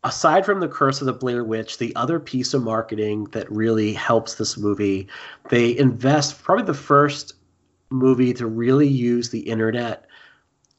[0.06, 3.92] Aside from the Curse of the Blair Witch, the other piece of marketing that really
[3.92, 5.08] helps this movie,
[5.50, 7.34] they invest probably the first
[7.90, 10.06] movie to really use the internet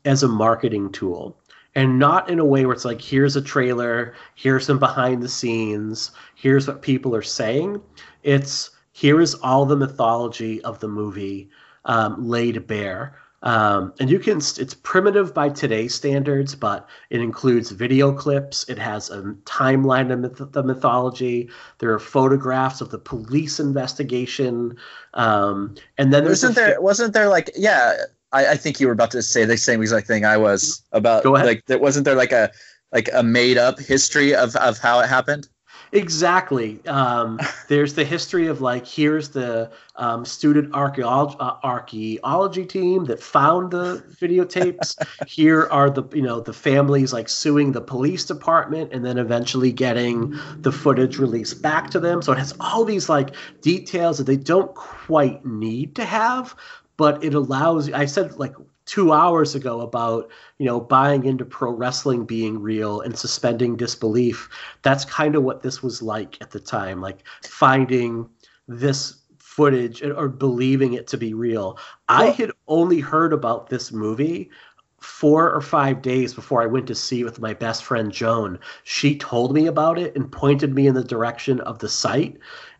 [0.05, 1.37] as a marketing tool.
[1.75, 5.27] And not in a way where it's like here's a trailer here's some behind the
[5.27, 7.81] scenes here's what people are saying.
[8.23, 11.49] It's here is all the mythology of the movie
[11.83, 17.71] um, laid bare um, and you can it's primitive by today's standards but it includes
[17.71, 18.67] video clips.
[18.67, 21.49] It has a timeline of myth- the mythology.
[21.79, 24.75] There are photographs of the police investigation.
[25.13, 27.93] Um, and then wasn't there fi- wasn't there like yeah
[28.31, 31.23] I, I, think you were about to say the same exact thing i was about
[31.23, 31.47] Go ahead.
[31.47, 32.51] like there wasn't there like a
[32.91, 35.47] like a made up history of of how it happened
[35.91, 36.85] Exactly.
[36.87, 43.21] Um, there's the history of like here's the um, student archaeology, uh, archaeology team that
[43.21, 44.95] found the videotapes.
[45.27, 49.71] Here are the you know the families like suing the police department and then eventually
[49.71, 52.21] getting the footage released back to them.
[52.21, 56.55] So it has all these like details that they don't quite need to have,
[56.97, 57.91] but it allows.
[57.91, 58.55] I said like
[58.87, 64.49] two hours ago about you know buying into pro wrestling being real and suspending disbelief
[64.81, 68.27] that's kind of what this was like at the time like finding
[68.67, 69.21] this
[69.57, 71.79] footage or believing it to be real.
[72.09, 74.51] I had only heard about this movie
[74.99, 78.59] four or five days before i went to see it with my best friend joan.
[78.83, 82.37] She told me about it and pointed me in the direction of the site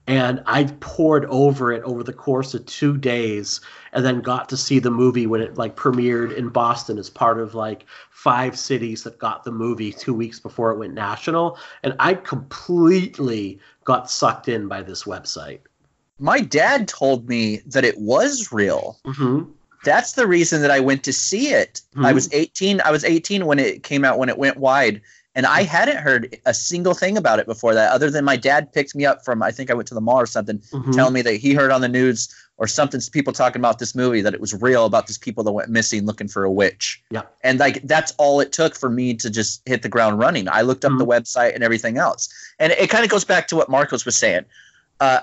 [0.07, 3.59] and I poured over it over the course of two days,
[3.91, 7.39] and then got to see the movie when it like premiered in Boston as part
[7.39, 11.93] of like five cities that got the movie two weeks before it went national, and
[11.99, 15.59] I completely got sucked in by this website.
[16.19, 18.97] My dad told me that it was real.
[19.05, 19.51] Mm-hmm.
[19.83, 21.81] That's the reason that I went to see it.
[21.91, 22.05] Mm-hmm.
[22.05, 22.81] I was 18.
[22.81, 25.01] I was 18 when it came out when it went wide
[25.37, 28.73] and I hadn't heard a single thing about it before that, other than my dad
[28.73, 30.91] picked me up from, I think I went to the mall or something, mm-hmm.
[30.93, 34.21] telling me that he heard on the news or something, people talking about this movie,
[34.21, 37.03] that it was real about these people that went missing looking for a witch.
[37.11, 37.21] Yeah.
[37.43, 40.49] And like, that's all it took for me to just hit the ground running.
[40.49, 40.97] I looked up mm-hmm.
[40.97, 42.33] the website and everything else.
[42.57, 44.43] And it, it kind of goes back to what Marcos was saying.
[44.99, 45.19] Uh,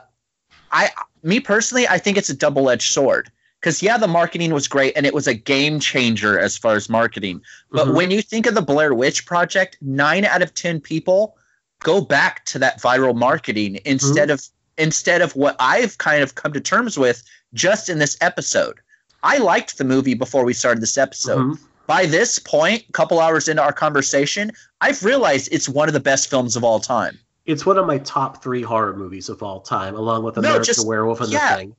[0.71, 0.91] I,
[1.25, 3.33] me personally, I think it's a double edged sword
[3.65, 6.91] because yeah, the marketing was great and it was a game changer as far as
[6.91, 7.41] marketing.
[7.71, 7.97] But mm-hmm.
[7.97, 11.39] when you think of the Blair Witch Project, nine out of ten people
[11.79, 14.35] go back to that viral marketing instead mm-hmm.
[14.35, 17.23] of instead of what I've kind of come to terms with
[17.55, 18.81] just in this episode.
[19.23, 21.39] I liked the movie before we started this episode.
[21.39, 21.65] Mm-hmm.
[21.87, 24.53] By this point, a couple hours into our conversation,
[24.83, 27.19] I've realized it's one of the best films of all time.
[27.47, 30.65] It's one of my top three horror movies of all time, along with American no,
[30.65, 31.57] just, Werewolf and yeah.
[31.57, 31.77] the Thing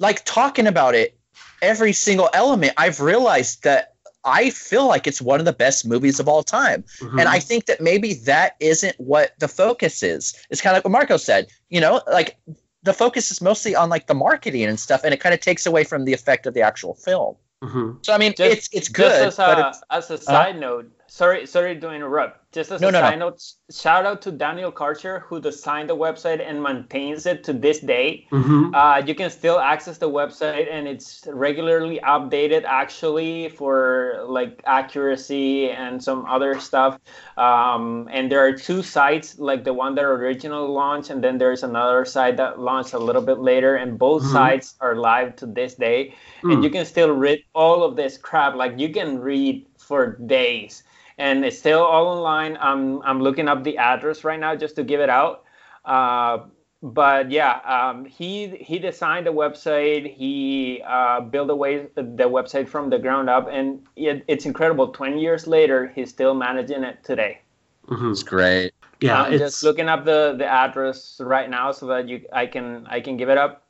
[0.00, 1.16] like talking about it,
[1.62, 6.20] every single element, I've realized that I feel like it's one of the best movies
[6.20, 6.82] of all time.
[7.00, 7.20] Mm-hmm.
[7.20, 10.34] And I think that maybe that isn't what the focus is.
[10.50, 12.36] It's kind of like what Marco said, you know, like
[12.82, 15.66] the focus is mostly on like the marketing and stuff, and it kind of takes
[15.66, 17.36] away from the effect of the actual film.
[17.62, 17.98] Mm-hmm.
[18.02, 19.24] So I mean, just, it's it's good.
[19.24, 20.90] Just as a, as a side uh, note,
[21.20, 23.28] sorry sorry to interrupt just as no, a no, side no.
[23.28, 27.80] note shout out to daniel karcher who designed the website and maintains it to this
[27.80, 28.74] day mm-hmm.
[28.74, 35.70] uh, you can still access the website and it's regularly updated actually for like accuracy
[35.70, 36.98] and some other stuff
[37.36, 41.62] um, and there are two sites like the one that originally launched and then there's
[41.62, 44.32] another site that launched a little bit later and both mm-hmm.
[44.32, 46.54] sites are live to this day mm.
[46.54, 50.82] and you can still read all of this crap like you can read for days
[51.20, 52.56] and it's still all online.
[52.60, 55.44] I'm I'm looking up the address right now just to give it out.
[55.84, 56.46] Uh,
[56.82, 60.12] but yeah, um, he he designed the website.
[60.12, 64.88] He uh, built away the website from the ground up, and it, it's incredible.
[64.88, 67.42] Twenty years later, he's still managing it today.
[67.88, 68.10] Mhm.
[68.12, 68.72] It's great.
[69.00, 72.46] Yeah, I'm it's just looking up the the address right now so that you I
[72.46, 73.66] can I can give it up.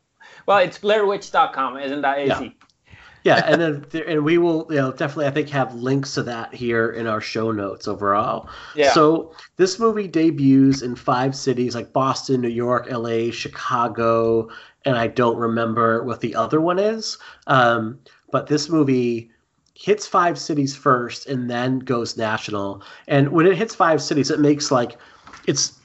[0.47, 2.37] Well, it's blairwitch.com, isn't that Yeah.
[2.37, 2.57] easy?
[3.25, 6.23] Yeah, and then there, and we will you know definitely I think have links to
[6.25, 8.49] that here in our show notes overall.
[8.75, 8.93] Yeah.
[8.93, 14.49] So this movie debuts in five cities like Boston, New York, L.A., Chicago,
[14.85, 17.19] and I don't remember what the other one is.
[17.47, 17.99] Um,
[18.31, 19.31] but this movie
[19.75, 22.83] hits five cities first and then goes national.
[23.09, 24.99] And when it hits five cities, it makes like
[25.47, 25.79] it's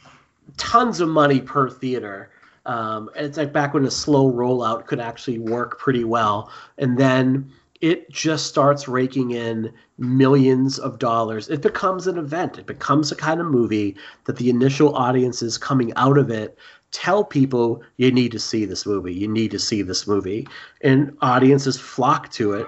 [0.57, 2.29] tons of money per theater.
[2.65, 6.51] Um, and it's like back when a slow rollout could actually work pretty well.
[6.77, 11.49] And then it just starts raking in millions of dollars.
[11.49, 12.57] It becomes an event.
[12.57, 13.95] It becomes a kind of movie
[14.25, 16.57] that the initial audiences coming out of it
[16.91, 19.13] tell people you need to see this movie.
[19.13, 20.47] You need to see this movie.
[20.81, 22.67] And audiences flock to it.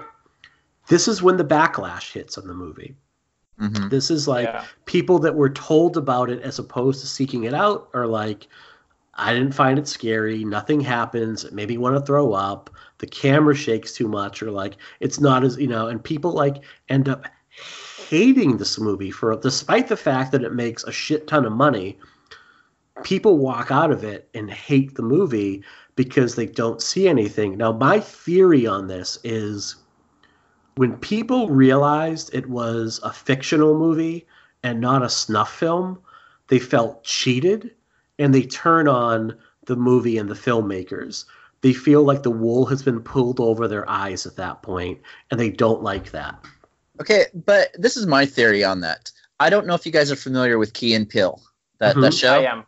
[0.88, 2.94] This is when the backlash hits on the movie.
[3.60, 3.90] Mhm.
[3.90, 4.64] This is like Yeah.
[4.84, 8.46] people that were told about it as opposed to seeking it out are like,
[9.18, 10.44] I didn't find it scary.
[10.44, 11.50] Nothing happens.
[11.50, 12.70] Made me want to throw up.
[12.98, 15.88] The camera shakes too much, or like it's not as you know.
[15.88, 17.26] And people like end up
[18.08, 21.98] hating this movie for despite the fact that it makes a shit ton of money.
[23.02, 25.62] People walk out of it and hate the movie
[25.96, 27.56] because they don't see anything.
[27.56, 29.76] Now, my theory on this is
[30.76, 34.26] when people realized it was a fictional movie
[34.62, 35.98] and not a snuff film,
[36.48, 37.72] they felt cheated
[38.18, 41.24] and they turn on the movie and the filmmakers.
[41.60, 45.38] They feel like the wool has been pulled over their eyes at that point and
[45.40, 46.38] they don't like that.
[47.00, 49.10] Okay, but this is my theory on that.
[49.40, 51.40] I don't know if you guys are familiar with Key and Peele,
[51.78, 52.20] that that Mhm.
[52.20, 52.40] show.
[52.40, 52.64] I am.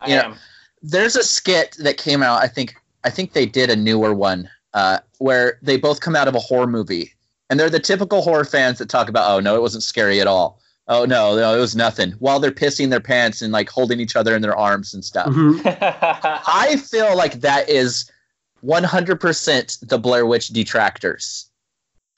[0.00, 0.24] I Yeah.
[0.26, 0.34] am.
[0.82, 2.42] There's a skit that came out.
[2.42, 6.28] I think I think they did a newer one uh, where they both come out
[6.28, 7.14] of a horror movie,
[7.48, 10.26] and they're the typical horror fans that talk about, "Oh no, it wasn't scary at
[10.26, 10.60] all.
[10.90, 14.16] Oh no, no, it was nothing." While they're pissing their pants and like holding each
[14.16, 15.28] other in their arms and stuff.
[15.28, 15.60] Mhm.
[16.46, 18.10] I feel like that is
[18.64, 21.46] 100% the Blair Witch detractors.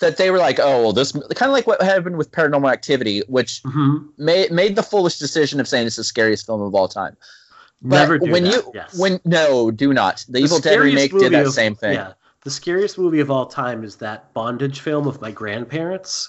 [0.01, 3.23] That they were like, oh, well, this kind of like what happened with Paranormal Activity,
[3.28, 4.09] which Mhm.
[4.18, 7.17] made made the foolish decision of saying it's the scariest film of all time.
[7.83, 8.52] But Never do when that.
[8.52, 8.94] you yes.
[8.99, 10.25] when no, do not.
[10.28, 11.94] The, The Evil Dead remake did that same thing.
[11.94, 12.12] Yeah.
[12.44, 16.28] The scariest movie of all time is that bondage film of my grandparents.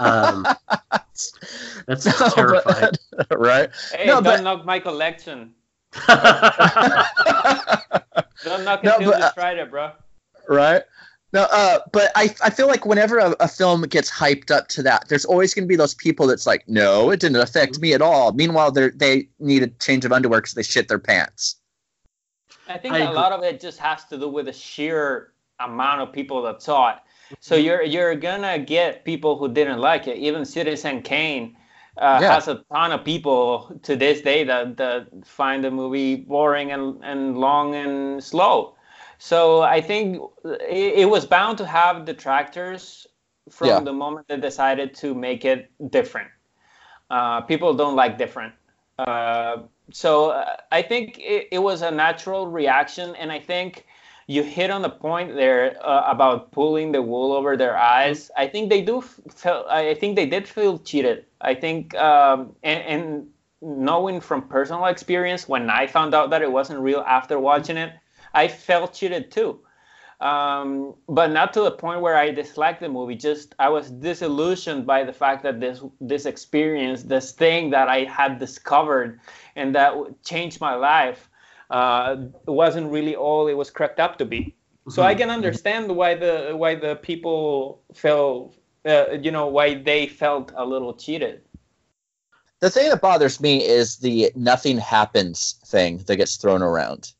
[0.00, 0.44] Um,
[1.86, 2.92] that's No, but- terrifying.
[3.30, 3.70] right?
[3.92, 5.54] Hey, No, don't but- knock my collection.
[8.44, 9.92] Don't knock it No, till but, you tried it, bro.
[10.48, 10.82] right?
[11.32, 14.82] No, uh, but I, I feel like whenever a, a film gets hyped up to
[14.82, 17.92] that, there's always going to be those people that's like, no, it didn't affect me
[17.94, 18.32] at all.
[18.32, 21.56] Meanwhile, they they need a change of underwear because they shit their pants.
[22.68, 23.14] I think I a agree.
[23.16, 25.31] lot of it just has to do with the sheer
[25.64, 26.96] amount of people that saw it.
[27.40, 27.64] So Mm-hmm.
[27.64, 30.16] you're you're gonna get people who didn't like it.
[30.18, 31.56] Even Citizen Kane
[31.96, 32.32] uh, Yeah.
[32.32, 37.02] has a ton of people to this day that, that find the movie boring and,
[37.04, 38.76] and long and slow.
[39.18, 43.06] So I think it, it was bound to have detractors
[43.50, 43.80] from Yeah.
[43.84, 46.28] the moment they decided to make it different.
[47.10, 48.54] Uh, people don't like different.
[48.98, 49.58] Uh,
[49.92, 53.86] so uh, I think it, it was a natural reaction, and I think
[54.26, 58.30] you hit on the point there uh, about pulling the wool over their eyes.
[58.36, 59.64] I think they do feel.
[59.68, 61.26] I think they did feel cheated.
[61.40, 63.28] I think, um, and, and
[63.60, 67.92] knowing from personal experience, when I found out that it wasn't real after watching it,
[68.34, 69.60] I felt cheated too.
[70.20, 73.16] Um, but not to the point where I disliked the movie.
[73.16, 78.04] Just I was disillusioned by the fact that this this experience, this thing that I
[78.04, 79.18] had discovered,
[79.56, 79.94] and that
[80.24, 81.28] changed my life,
[81.72, 84.54] uh, wasn't really all it was cracked up to be.
[84.88, 90.08] So I can understand why the why the people felt, uh, you know, why they
[90.08, 91.42] felt a little cheated.
[92.60, 97.12] The thing that bothers me is the nothing happens thing that gets thrown around.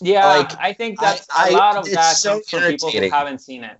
[0.00, 3.40] Yeah, Like, I think that's a I- lot of that so from people who haven't
[3.40, 3.78] seen it.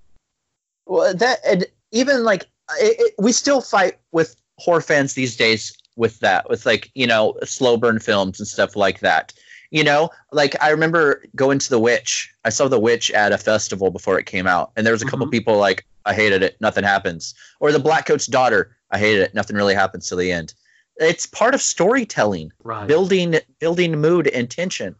[0.86, 2.42] Well, that and even like
[2.78, 7.06] it, it, we still fight with horror fans these days with that, with like you
[7.06, 9.32] know slow burn films and stuff like that.
[9.70, 12.32] You know, like I remember going to The Witch.
[12.44, 15.06] I saw The Witch at a festival before it came out, and there was a
[15.06, 15.32] couple Mhm.
[15.32, 18.76] people like, "I hated it, nothing happens," or The Black Coat's Daughter.
[18.90, 20.54] I hated it, nothing really happens to the end.
[20.96, 22.86] It's part of storytelling, right.
[22.86, 24.94] building building mood and tension.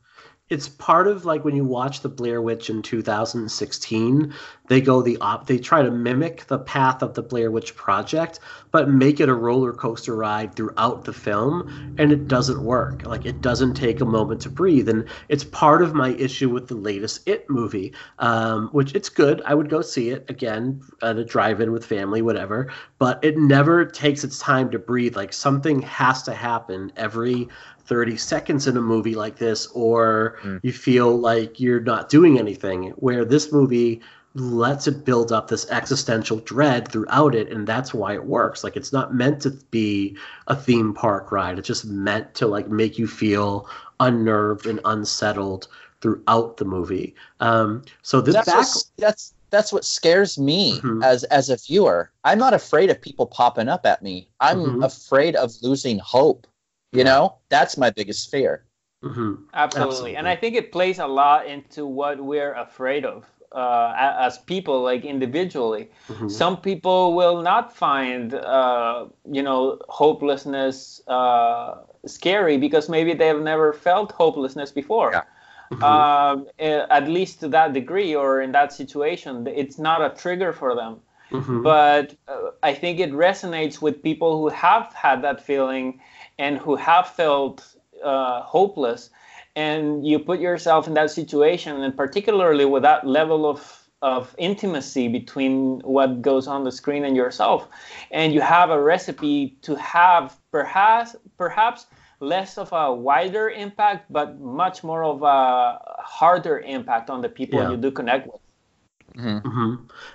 [0.55, 4.33] It's part of like when you watch the Blair Witch in 2016,
[4.69, 8.39] they go the op they try to mimic the path of the Blair Witch project,
[8.71, 13.05] but make it a roller coaster ride throughout the film, and it doesn't work.
[13.05, 16.69] Like it doesn't take a moment to breathe, and it's part of my issue with
[16.69, 19.43] the latest It movie, um, which it's good.
[19.45, 22.73] I would go see it again at a drive-in with family, whatever.
[22.99, 25.17] But it never takes its time to breathe.
[25.17, 27.49] Like something has to happen every
[27.87, 30.61] 30 seconds in a movie like this or Mm.
[30.63, 34.01] you feel like you're not doing anything where this movie
[34.37, 38.77] lets it build up this existential dread throughout it and that's why it works like
[38.77, 40.17] it's not meant to be
[40.49, 43.69] a theme park ride it's just meant to like make you feel
[44.01, 45.69] unnerved and unsettled
[46.01, 51.05] throughout the movie um so this that's back what, that's that's what scares me Mhm.
[51.05, 52.11] as as a viewer.
[52.25, 54.29] I'm not afraid of people popping up at me.
[54.41, 54.85] I'm Mhm.
[54.85, 56.49] afraid of losing hope.
[56.95, 58.65] You know, that's my biggest fear.
[59.03, 59.45] Mhm.
[59.53, 60.17] Absolutely.
[60.17, 64.83] And I think it plays a lot into what we're afraid of uh, as people,
[64.83, 65.89] like individually.
[66.09, 66.31] Mhm.
[66.31, 73.73] Some people will not find, uh, you know, hopelessness uh, scary because maybe they've never
[73.73, 75.13] felt hopelessness before.
[75.13, 75.25] Yeah.
[75.83, 80.53] Um, eh, at least to that degree or in that situation, it's not a trigger
[80.53, 81.01] for them
[81.31, 81.63] Mhm.
[81.63, 86.01] but uh, I think it resonates with people who have had that feeling
[86.39, 89.11] and who have felt uh, hopeless.
[89.57, 95.09] And you put yourself in that situation, and particularly with that level of of intimacy
[95.09, 97.67] between what goes on the screen and yourself,
[98.11, 101.87] and you have a recipe to have perhaps perhaps
[102.21, 107.61] less of a wider impact, but much more of a harder impact on the people
[107.61, 107.71] Yeah.
[107.71, 108.44] you do connect with.
[109.17, 109.75] Hmm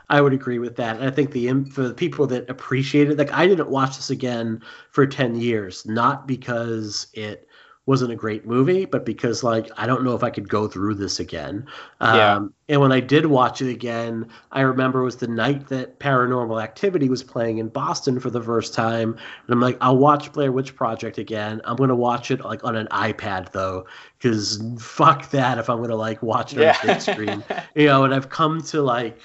[0.10, 0.98] I would agree with that.
[0.98, 4.10] And I think the for the people that appreciate it, like I didn't watch this
[4.10, 4.62] again
[4.92, 7.48] for ten years, not because it
[7.90, 10.94] wasn't a great movie, but because like I don't know if I could go through
[10.94, 11.66] this again.
[12.00, 12.36] Yeah.
[12.36, 16.00] Um, and when I did watch it again, I remember it was the night that
[16.00, 20.32] Paranormal Activity was playing in Boston for the first time, and I'm like, I'll watch
[20.32, 21.62] Blair Witch Project again.
[21.66, 23.88] I'm gonna watch it like on an iPad though,
[24.20, 27.44] because fuck that if I'm gonna like watch it on a big screen
[27.74, 29.20] you know, and I've come to like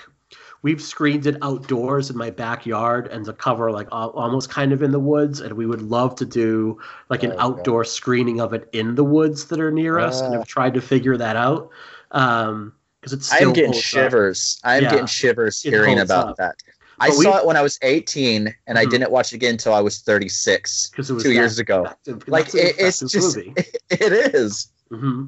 [0.65, 4.83] we've screened it outdoors in my backyard and to cover like al- almost kind of
[4.83, 6.79] in the woods and we would love to do
[7.11, 7.59] like an Oh, God.
[7.59, 10.39] outdoor screening of it in the woods that are near us and Ah.
[10.39, 11.69] have tried to figure that out
[12.13, 13.85] um because it's I'm getting holds up.
[13.85, 14.59] shivers.
[14.65, 14.91] I'm Yeah.
[14.91, 16.37] getting shivers hearing about up.
[16.39, 16.55] that.
[17.01, 18.91] I But we- saw it when I was 18, and I Mhm.
[18.93, 21.83] didn't watch it again until I was 36, 'Cause it was two years ago.
[21.85, 22.25] effective.
[22.29, 23.53] Like it, it's just, movie.
[23.91, 24.69] it is.
[24.91, 25.27] hmm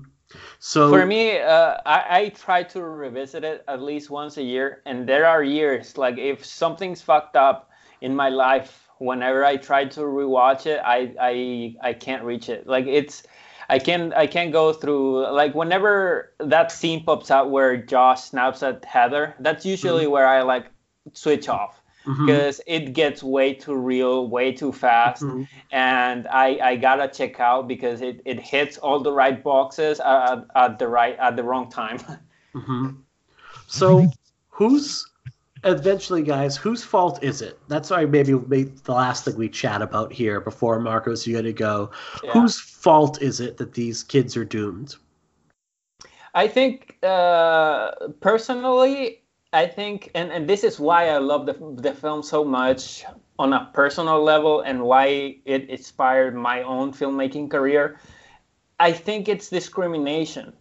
[0.67, 4.83] so For me, uh, I, I try to revisit it at least once a year,
[4.85, 7.71] and there are years like if something's fucked up
[8.01, 12.67] in my life, whenever I try to rewatch it, I I I can't reach it.
[12.67, 13.23] Like it's.
[13.69, 18.63] I can I can go through like whenever that scene pops out where Josh snaps
[18.65, 20.67] at Heather, that's usually where I like
[21.13, 25.47] switch off mhm, because it gets way too real, way too fast mhm.
[25.71, 30.47] and I, I gotta check out because it, it hits all the right boxes at,
[30.55, 31.99] at the right at the wrong time.
[32.55, 32.89] hmm
[33.67, 34.07] So,
[34.49, 35.05] who's
[35.65, 36.57] eventually, guys?
[36.57, 37.59] Whose fault is it?
[37.69, 41.43] That's why maybe maybe the last thing we chat about here before Marcos, you got
[41.43, 41.91] to go.
[42.23, 42.33] Yeah.
[42.33, 44.97] Whose fault is it that these kids are doomed?
[46.35, 49.23] I think uh, personally,
[49.57, 53.05] I think, and, and this is why I love the, the film so much
[53.39, 57.99] on a personal level and why it inspired my own filmmaking career.
[58.79, 60.53] I think it's discrimination.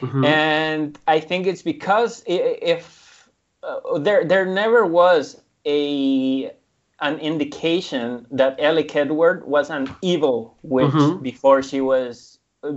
[0.00, 0.24] Mhm.
[0.24, 3.28] and I think it's because if
[3.64, 6.52] uh, there there never was a
[7.00, 11.22] an indication that Elly Kedward was an evil witch Mhm.
[11.22, 12.72] before she was uh,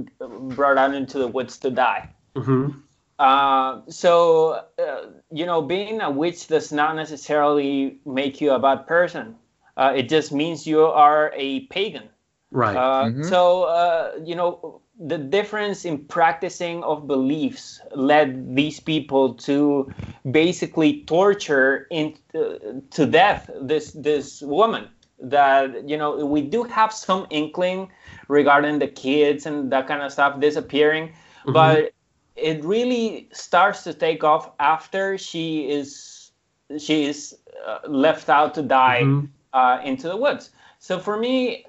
[0.57, 2.09] brought out into the woods to die.
[2.35, 2.81] Mhm.
[3.21, 8.87] Uh, so uh, you know, being a witch does not necessarily make you a bad
[8.87, 9.35] person.
[9.77, 12.09] Uh, it just means you are a pagan.
[12.51, 12.75] Right.
[12.77, 13.25] Uh, Mhm.
[13.25, 19.91] So, uh, you know, the difference in practicing of beliefs led these people to
[20.29, 24.89] basically torture in, uh, to death this this woman.
[25.23, 27.89] That you know, we do have some inkling
[28.27, 31.13] regarding the kids and that kind of stuff disappearing,
[31.45, 31.53] Mhm.
[31.53, 31.93] but
[32.41, 36.31] it really starts to take off after she is
[36.77, 37.37] she is
[37.67, 39.29] uh, left out to die Mhm.
[39.53, 40.51] uh, into the woods.
[40.79, 41.65] So for me,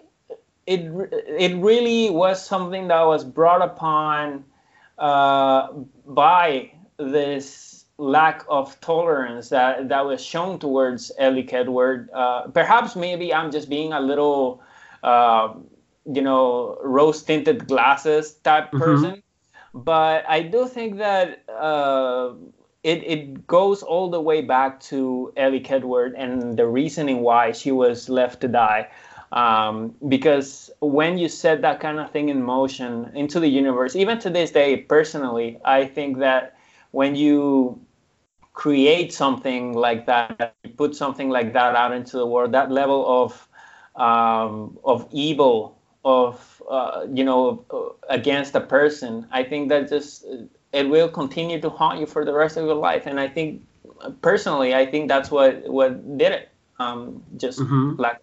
[0.67, 0.81] it
[1.26, 4.44] it really was something that was brought upon
[4.99, 5.68] uh,
[6.07, 12.09] by this lack of tolerance that, that was shown towards Elly Kedward.
[12.12, 14.60] Uh, perhaps maybe I'm just being a little,
[15.02, 15.55] uh,
[16.12, 18.78] you know, rose tinted glasses type Mhm.
[18.78, 19.23] person.
[19.75, 22.34] But I do think that uh,
[22.83, 27.73] it it goes all the way back to Elly Kedward and the reasoning why she
[27.73, 28.89] was left to die.
[29.33, 34.18] Um, because when you set that kind of thing in motion into the universe, even
[34.18, 36.55] to this day, personally, I think that
[36.91, 37.81] when you
[38.52, 43.49] create something like that, put something like that out into the world, that level of
[43.97, 47.65] um, of evil, of uh, you know,
[48.09, 50.25] against a person, I think that just
[50.73, 53.07] it will continue to haunt you for the rest of your life.
[53.07, 53.63] And I think,
[54.21, 56.49] personally, I think that's what what did it.
[56.79, 57.97] Um, just Mhm.
[57.97, 58.21] lack,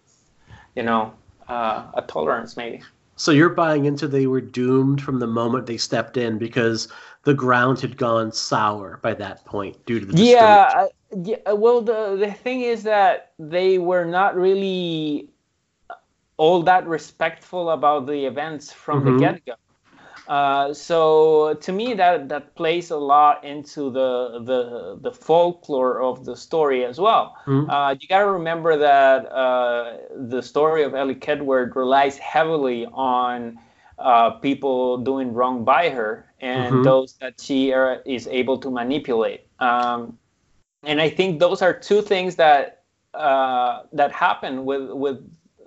[0.74, 1.14] you know,
[1.48, 2.82] uh, a tolerance maybe.
[3.16, 6.88] So you're buying into they were doomed from the moment they stepped in because
[7.24, 10.88] the ground had gone sour by that point due to the yeah, uh,
[11.24, 15.30] yeah uh, well the the thing is that they were not really
[16.42, 19.04] all that respectful about the events from Mhm.
[19.04, 19.54] the get-go
[20.28, 24.60] uh, so to me that that plays a lot into the the
[25.02, 27.68] the folklore of the story as well Mhm.
[27.68, 33.58] uh, you got to remember that uh, the story of Elly Kedward relies heavily on
[33.98, 36.84] uh, people doing wrong by her and Mhm.
[36.84, 39.46] those that she uh, is able to manipulate.
[39.60, 40.18] Um,
[40.84, 42.82] and I think those are two things that
[43.14, 45.18] uh, that happen with with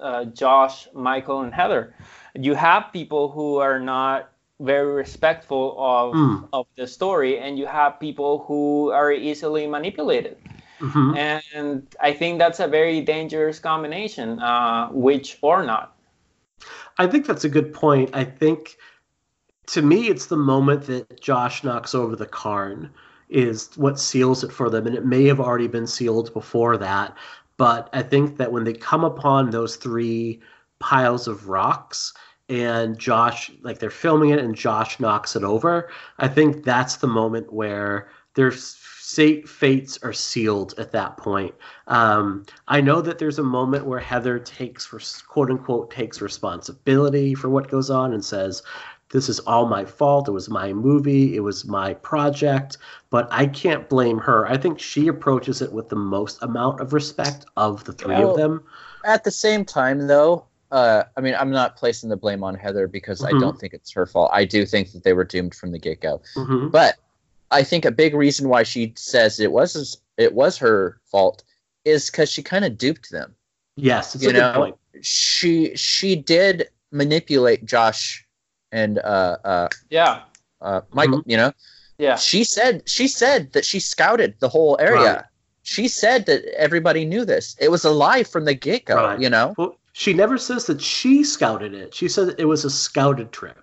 [0.04, 1.96] uh, Josh, Michael, and Heather.
[2.36, 6.48] You have people who are not very respectful of Mm.
[6.54, 10.38] of the story, and you have people who are easily manipulated.
[10.80, 11.18] Mhm.
[11.18, 15.96] And I think that's a very dangerous combination, uh, which or not.
[16.98, 18.12] I think that's a good point.
[18.14, 18.78] I think
[19.68, 22.92] to me, it's the moment that Josh knocks over the cairn
[23.30, 27.16] is what seals it for them, and it may have already been sealed before that.
[27.64, 30.42] But I think that when they come upon those three
[30.80, 32.14] piles of rocks
[32.50, 37.08] and Josh, like they're filming it and Josh knocks it over, I think that's the
[37.08, 41.56] moment where their fate fates are sealed at that point.
[41.88, 44.86] Um, I know that there's a moment where Heather takes,
[45.22, 48.62] quote unquote, takes responsibility for what goes on and says,
[49.14, 50.28] "This is all my fault.
[50.28, 51.38] It was my movie.
[51.38, 52.78] It was my project."
[53.10, 54.46] But I can't blame her.
[54.48, 58.32] I think she approaches it with the most amount of respect of the three Well,
[58.32, 58.64] of them.
[59.06, 62.88] At the same time, though, uh, I mean, I'm not placing the blame on Heather
[62.88, 63.28] because Mhm.
[63.28, 64.32] I don't think it's her fault.
[64.34, 66.22] I do think that they were doomed from the get go.
[66.36, 66.72] Mhm.
[66.72, 66.96] But
[67.52, 71.44] I think a big reason why she says it was it was her fault
[71.86, 73.36] is because she kind of duped them.
[73.76, 74.76] Yes, it's you a good know, point.
[75.02, 78.23] she she did manipulate Josh
[78.74, 80.22] and uh, uh, Yeah.
[80.62, 81.20] uh, Michael.
[81.20, 81.30] Mm-hmm.
[81.32, 81.52] You know,
[81.98, 82.16] Yeah.
[82.18, 85.14] she said she said that she scouted the whole area.
[85.16, 85.24] Right.
[85.62, 87.56] She said that everybody knew this.
[87.60, 88.96] It was a lie from the get go.
[88.96, 89.20] Right.
[89.22, 89.54] You know.
[89.58, 91.94] Well, she never says that she scouted it.
[91.94, 93.60] She said it was a scouted trip.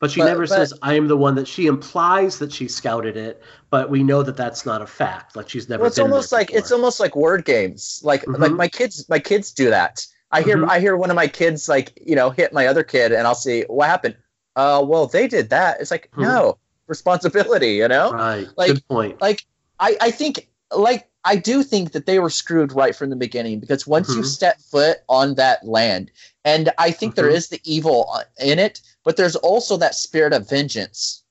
[0.00, 2.68] But she But- never but- says I am the one that she implies that she
[2.68, 5.34] scouted it, but we know that that's not a fact.
[5.36, 6.58] Like she's never Well, it's been there almost like before.
[6.60, 8.00] it's almost like word games.
[8.04, 8.56] Like like Mhm.
[8.56, 10.06] my kids my kids do that.
[10.30, 10.68] I hear Mhm.
[10.70, 13.34] I hear one of my kids like you know hit my other kid, and I'll
[13.48, 14.16] see what happened.
[14.56, 15.80] Uh, well, they did that.
[15.80, 16.22] It's like Mhm.
[16.22, 17.72] no responsibility.
[17.74, 18.12] You know.
[18.12, 18.48] right.
[18.56, 19.20] like- Good point.
[19.20, 19.44] like
[19.80, 23.58] I, I think like I do think that they were screwed right from the beginning
[23.58, 24.26] because once you Mhm.
[24.26, 26.10] step foot on that land,
[26.44, 27.34] and I think there Mhm.
[27.34, 31.22] is the evil uh, in it, but there's also that spirit of vengeance.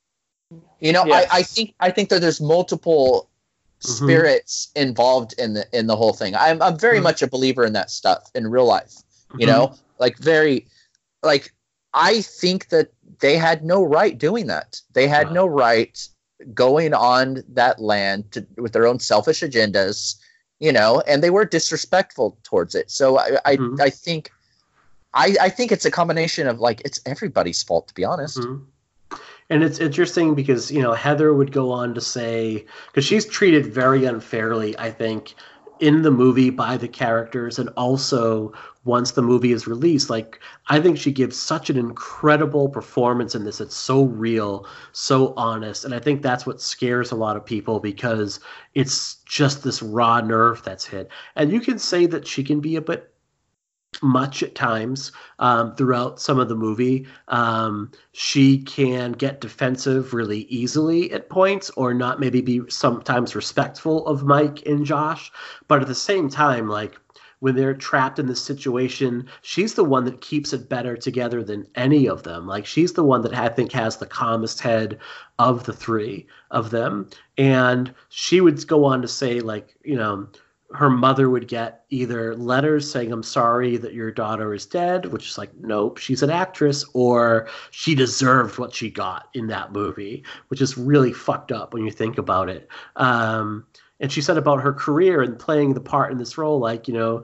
[0.79, 1.27] You know, Yes.
[1.31, 3.29] I, I think I think that there's multiple
[3.81, 3.87] Mhm.
[3.97, 6.35] spirits involved in the in the whole thing.
[6.35, 7.03] I'm I'm very Mhm.
[7.03, 8.93] much a believer in that stuff in real life.
[9.37, 10.67] You know, like very
[11.23, 11.53] like
[11.93, 12.91] I think that
[13.23, 14.81] they had no right doing that.
[14.91, 15.33] They had Right.
[15.33, 15.97] no right
[16.53, 20.15] going on that land to, with their own selfish agendas,
[20.59, 22.91] you know, and they were disrespectful towards it.
[22.91, 23.79] So I I, Mhm.
[23.79, 24.29] I think
[25.13, 28.39] I, I think it's a combination of like it's everybody's fault to be honest.
[28.39, 28.65] Mhm.
[29.49, 33.65] And it's interesting because you know Heather would go on to say because she's treated
[33.65, 35.35] very unfairly, I think,
[35.83, 38.53] in the movie by the characters, and also
[38.85, 43.43] once the movie is released, like I think she gives such an incredible performance in
[43.43, 43.59] this.
[43.59, 47.81] It's so real, so honest, and I think that's what scares a lot of people
[47.81, 48.39] because
[48.75, 51.09] it's just this raw nerve that's hit.
[51.35, 53.12] And you can say that she can be a bit
[54.01, 57.05] much at times um, throughout some of the movie.
[57.27, 64.05] Um, she can get defensive really easily at points, or not maybe be sometimes respectful
[64.07, 65.31] of Mike and Josh.
[65.67, 66.99] But at the same time, like
[67.43, 71.67] when they're trapped in this situation, she's the one that keeps it better together than
[71.75, 72.47] any of them.
[72.47, 74.97] Like she's the one that I think has the calmest head
[75.39, 77.09] of the three of them.
[77.37, 80.25] And she would go on to say, like, you know,
[80.73, 85.29] her mother would get either letters saying i'm sorry that your daughter is dead which
[85.29, 90.23] is like nope she's an actress or she deserved what she got in that movie
[90.47, 93.65] which is really fucked up when you think about it um,
[93.99, 96.93] and she said about her career and playing the part in this role like you
[96.93, 97.23] know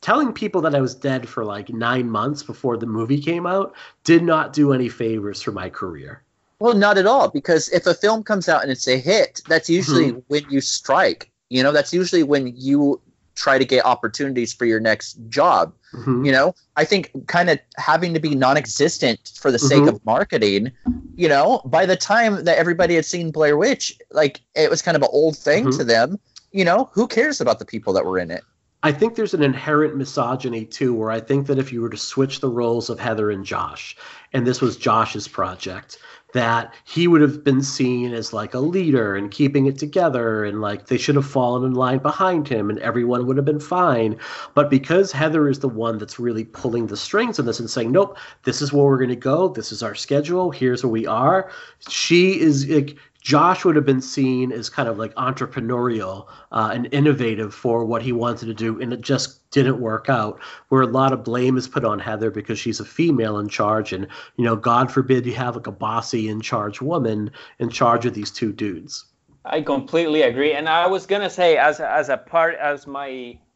[0.00, 3.74] telling people that i was dead for like nine months before the movie came out
[4.04, 6.22] did not do any favors for my career
[6.60, 9.70] Well, not at all, because if a film comes out and it's a hit, that's
[9.70, 10.22] usually Mhm.
[10.26, 11.30] when you strike.
[11.50, 13.00] You know, that's usually when you
[13.34, 15.72] try to get opportunities for your next job.
[15.94, 16.26] Mhm.
[16.26, 19.88] You know, I think kind of having to be non-existent for the sake Mhm.
[19.88, 20.72] of marketing.
[21.14, 24.96] You know, by the time that everybody had seen Blair Witch, like it was kind
[24.96, 25.76] of an old thing Mhm.
[25.78, 26.18] to them.
[26.50, 28.42] You know, who cares about the people that were in it?
[28.82, 31.96] I think there's an inherent misogyny too, where I think that if you were to
[31.96, 33.96] switch the roles of Heather and Josh,
[34.32, 35.98] and this was Josh's project,
[36.34, 40.60] that he would have been seen as like a leader and keeping it together, and
[40.60, 44.16] like they should have fallen in line behind him, and everyone would have been fine.
[44.54, 47.92] But because Heather is the one that's really pulling the strings in this and saying,
[47.92, 51.06] nope, this is where we're going to go, this is our schedule, here's where we
[51.06, 51.50] are,
[51.88, 56.88] she is like, Josh would have been seen as kind of like entrepreneurial uh, and
[56.92, 60.38] innovative for what he wanted to do, and it just didn't work out.
[60.68, 63.92] Where a lot of blame is put on Heather because she's a female in charge,
[63.92, 64.06] and
[64.36, 68.14] you know, God forbid you have like a bossy in charge woman in charge of
[68.14, 69.04] these two dudes.
[69.44, 73.08] I completely agree, and I was gonna say as a, as a part as my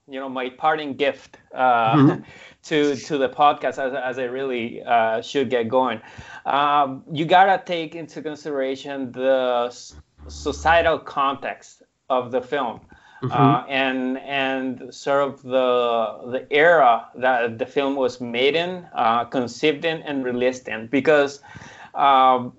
[0.09, 2.25] you know my parting gift uh, Mhm.
[2.65, 6.01] to to the podcast as, as I really uh, should get going.
[6.45, 9.75] Um, you gotta take into consideration the
[10.29, 12.81] societal context of the film.
[13.31, 19.25] Uh, and and sort of the the era that the film was made in, uh,
[19.27, 21.41] conceived in, and released in, because
[21.95, 22.53] um,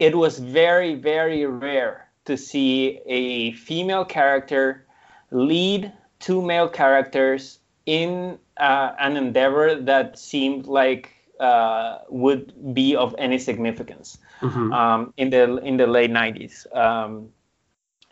[0.00, 4.84] it was very very rare to see a female character
[5.30, 13.14] lead two male characters in uh, an endeavor that seemed like uh, would be of
[13.18, 14.72] any significance Mhm.
[14.72, 16.66] um, in the in the late 90s.
[16.76, 17.28] Um,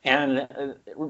[0.05, 0.46] and uh,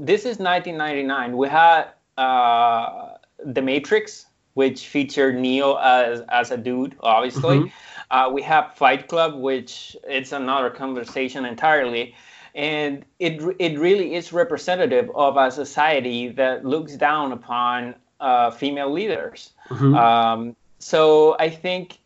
[0.01, 1.37] this is 1999.
[1.37, 3.15] We had uh,
[3.45, 7.59] The Matrix, which featured Neo as as a dude, obviously.
[7.59, 7.71] Mhm.
[8.11, 12.15] Uh, we have Fight Club, which it's another conversation entirely,
[12.55, 18.91] and it it really is representative of a society that looks down upon uh, female
[18.91, 19.53] leaders.
[19.69, 19.95] Mhm.
[19.95, 21.99] Um, so I think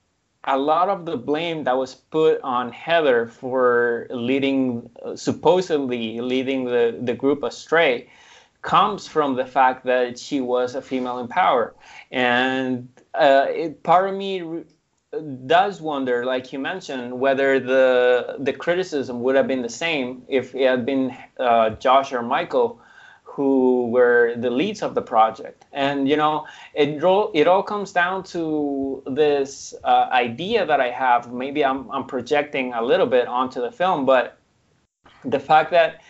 [0.44, 6.98] a lot of the blame that was put on Heather for leading, supposedly leading the,
[7.02, 8.08] the group astray,
[8.62, 11.74] comes from the fact that she was a female in power.
[12.10, 14.64] And uh, it, part of me re-
[15.46, 20.54] does wonder, like you mentioned, whether the the criticism would have been the same if
[20.54, 22.80] it had been uh, Josh or Michael
[23.30, 25.64] who were the leads of the project.
[25.72, 30.90] And you know, it all it all comes down to this uh, idea that I
[30.90, 31.32] have.
[31.32, 34.38] Maybe I'm I'm projecting a little bit onto the film, but
[35.24, 36.02] the fact that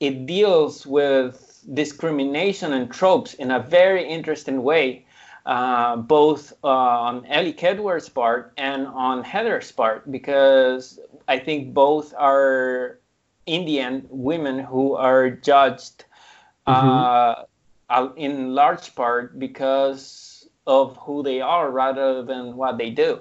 [0.00, 5.06] it deals with discrimination and tropes in a very interesting way,
[5.46, 13.00] uh, both on Elly Kedward's part and on Heather's part, because I think both are
[13.46, 16.04] Indian women who are judged
[16.68, 17.44] uh,
[17.88, 23.20] uh, in large part because of who they are rather than what they do.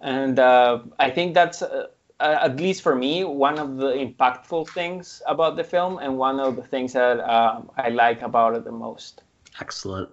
[0.00, 1.88] And uh, I think that's, uh,
[2.20, 6.40] uh, at least for me, one of the impactful things about the film and one
[6.40, 9.22] of the things that uh, I like about it the most.
[9.60, 10.10] Excellent,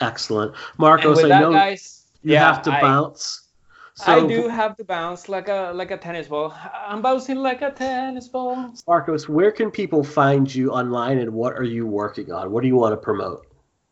[0.00, 1.24] excellent, Marcos.
[1.24, 3.45] I that, know guys, you yeah, have to I- bounce.
[4.04, 6.52] I do have to bounce like a like a tennis ball.
[6.86, 8.72] I'm bouncing like a tennis ball.
[8.86, 12.50] Marcos, where can people find you online, and what are you working on?
[12.52, 13.46] What do you want to promote?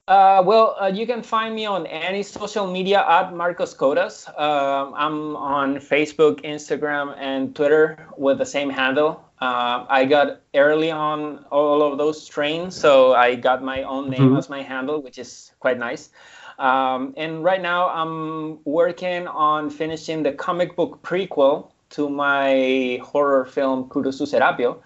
[0.07, 4.29] Uh, well, uh, you can find me on any social media at Marcos Codas.
[4.39, 9.25] Um, I'm on Facebook, Instagram, and Twitter with the same handle.
[9.41, 14.33] Uh, I got early on all of those trains, so I got my own name
[14.33, 14.39] Mhm.
[14.39, 16.11] as my handle, which is quite nice.
[16.59, 23.45] Um, and right now, I'm working on finishing the comic book prequel to my horror
[23.45, 24.79] film Kurusu Serapio,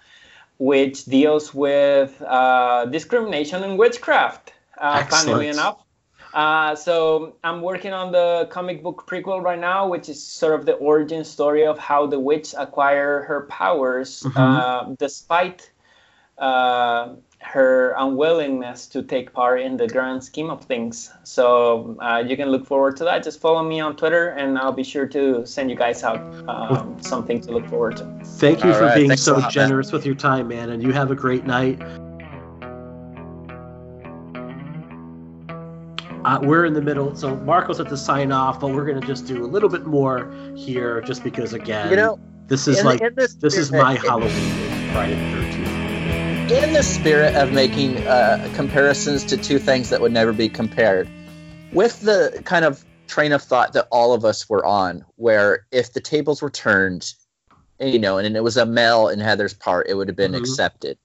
[0.59, 5.79] which deals with uh, discrimination and witchcraft, uh, funnily enough.
[6.35, 10.67] Uh, so I'm working on the comic book prequel right now, which is sort of
[10.67, 14.37] the origin story of how the witch acquired her powers, Mhm.
[14.37, 15.71] uh, despite
[16.37, 21.11] uh, her unwillingness to take part in the grand scheme of things.
[21.23, 23.23] So uh, you can look forward to that.
[23.23, 26.19] Just follow me on Twitter, and I'll be sure to send you guys out
[26.49, 28.05] um, something to look forward to.
[28.25, 29.51] Thank you All for right, being thanks so lot, man.
[29.53, 31.81] generous with your time, man, and you have a great night.
[36.25, 39.27] Uh, we're in the middle, so Marco's at to sign off, but we're gonna just
[39.27, 42.19] do a little bit more here, just because again, You know,
[42.49, 45.78] this is in- like in this this is spirit- my Halloween, is Friday the Thirteenth.
[46.51, 51.09] In the spirit of making uh, comparisons to two things that would never be compared,
[51.73, 55.93] with the kind of train of thought that all of us were on, where if
[55.93, 57.13] the tables were turned,
[57.81, 60.39] you know, and it was a Mel and Heather's part, it would have been Mhm.
[60.39, 60.99] accepted.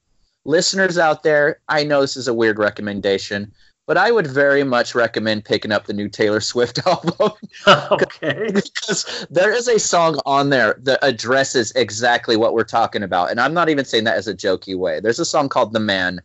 [0.45, 3.51] Listeners out there, I know this is a weird recommendation,
[3.85, 7.31] but I would very much recommend picking up the new Taylor Swift album
[7.67, 8.49] okay.
[8.53, 13.31] because there is a song on there that addresses exactly what we're talking about.
[13.31, 14.99] And I'm not even saying that as a jokey way.
[14.99, 16.21] There's a song called The Man.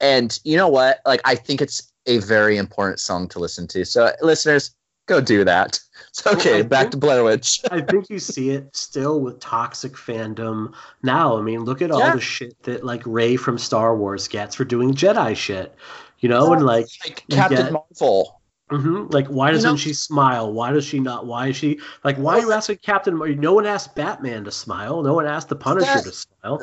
[0.00, 1.00] And you know what?
[1.06, 3.84] Like, I think it's a very important song to listen to.
[3.84, 4.74] So, listeners,
[5.06, 5.80] go do that.
[6.12, 7.60] So, okay, I back think- to Blair Witch.
[7.70, 11.36] I think you see it still with toxic fandom now.
[11.38, 12.14] I mean, look at all Yeah.
[12.14, 15.74] the shit that like Rey from Star Wars gets for doing Jedi shit.
[16.20, 18.40] You know, and like like Captain get- Marvel.
[18.70, 20.52] hmm Like, why doesn't know- she smile?
[20.52, 21.26] Why does she not?
[21.26, 22.16] Why is she like?
[22.16, 23.16] Why are you asking Captain?
[23.16, 25.02] Mar- No one asked Batman to smile.
[25.02, 26.60] No one asked the Punisher That- to smile.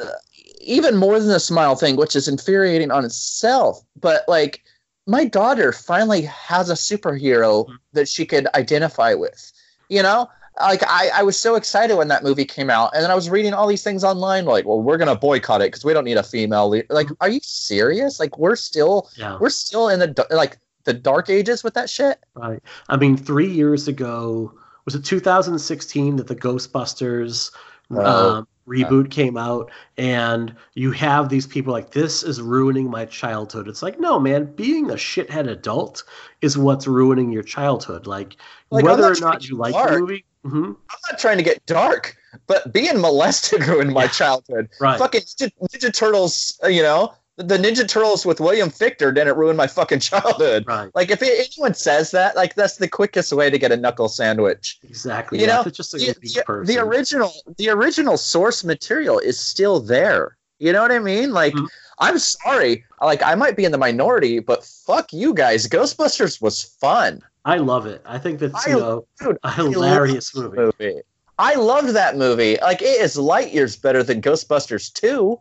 [0.60, 3.82] even more than the smile thing, which is infuriating on itself.
[4.00, 4.64] But like,
[5.08, 9.52] my daughter finally has a superhero that she could identify with.
[9.90, 13.12] You know, like I, I was so excited when that movie came out, and then
[13.12, 15.94] I was reading all these things online, like, well, we're gonna boycott it because we
[15.94, 16.86] don't need a female lead.
[16.90, 18.20] Like, are you serious?
[18.20, 19.38] Like, we're still, Yeah.
[19.40, 22.20] we're still in the like the dark ages with that shit.
[22.36, 22.62] Right.
[22.90, 24.54] I mean, three years ago,
[24.86, 27.52] was it 2016 that the Ghostbusters
[27.92, 33.06] Oh, um, reboot came out, and you have these people like, this is ruining my
[33.06, 33.68] childhood.
[33.68, 36.04] It's like, no, man, being a shithead adult
[36.42, 38.08] is what's ruining your childhood.
[38.08, 38.38] Like,
[38.72, 40.26] Like, whether or not you like the movie.
[40.44, 42.16] Hmm I'm not trying to get dark,
[42.48, 44.70] but being molested ruined my childhood.
[44.80, 44.98] Right.
[45.00, 49.56] Fucking Ninja, Ninja Turtles, uh, you know, the, Ninja Turtles with William Fichtner didn't ruin
[49.56, 50.66] my fucking childhood.
[50.68, 50.92] Right.
[50.94, 54.80] Like if anyone says that, like that's the quickest way to get a knuckle sandwich.
[54.84, 55.40] Exactly.
[55.40, 59.80] You yeah, know, it's just a the, the- original, the original source material is still
[59.80, 60.38] there.
[60.60, 61.32] You know what I mean?
[61.32, 61.68] Like, Mhm.
[62.00, 65.68] I'm sorry, like I might be in the minority, but fuck you guys.
[65.68, 67.22] Ghostbusters was fun.
[67.46, 68.02] I love it.
[68.06, 70.58] I think that's, I- you know, Dude, a hilarious movie.
[70.58, 71.02] movie.
[71.40, 72.58] I loved that movie.
[72.62, 75.38] Like it is light years better than Ghostbusters 2.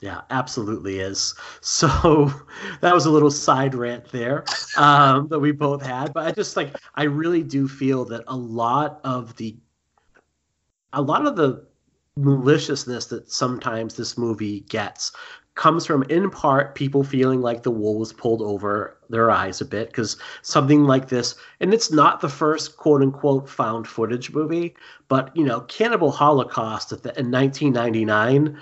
[0.00, 1.34] Yeah, absolutely is.
[1.60, 2.32] So
[2.80, 4.44] that was a little side rant there
[4.76, 8.36] um, that we both had, but I just like I really do feel that a
[8.36, 9.56] lot of the
[10.92, 11.66] a lot of the
[12.16, 15.12] maliciousness that sometimes this movie gets
[15.54, 19.64] comes from in part people feeling like the wool was pulled over their eyes a
[19.64, 24.74] bit because something like this and it's not the first quote unquote found footage movie
[25.08, 28.58] but you know cannibal holocaust at the, in 1999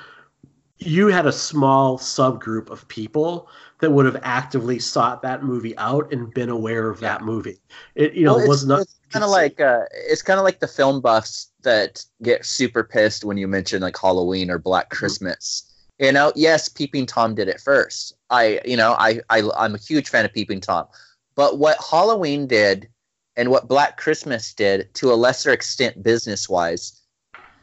[0.80, 3.48] you had a small subgroup of people
[3.80, 7.60] that would have actively sought that movie out and been aware of that movie.
[7.94, 10.60] It you know Well, was not It's kind of like uh, it's kind of like
[10.60, 15.69] the film buffs that get super pissed when you mention like Halloween or Black Mm-hmm.
[16.00, 18.14] You know, yes, Peeping Tom did it first.
[18.30, 20.86] I, you know, I, I, I'm a huge fan of Peeping Tom,
[21.34, 22.88] but what Halloween did
[23.36, 27.02] and what Black Christmas did to a lesser extent, business wise,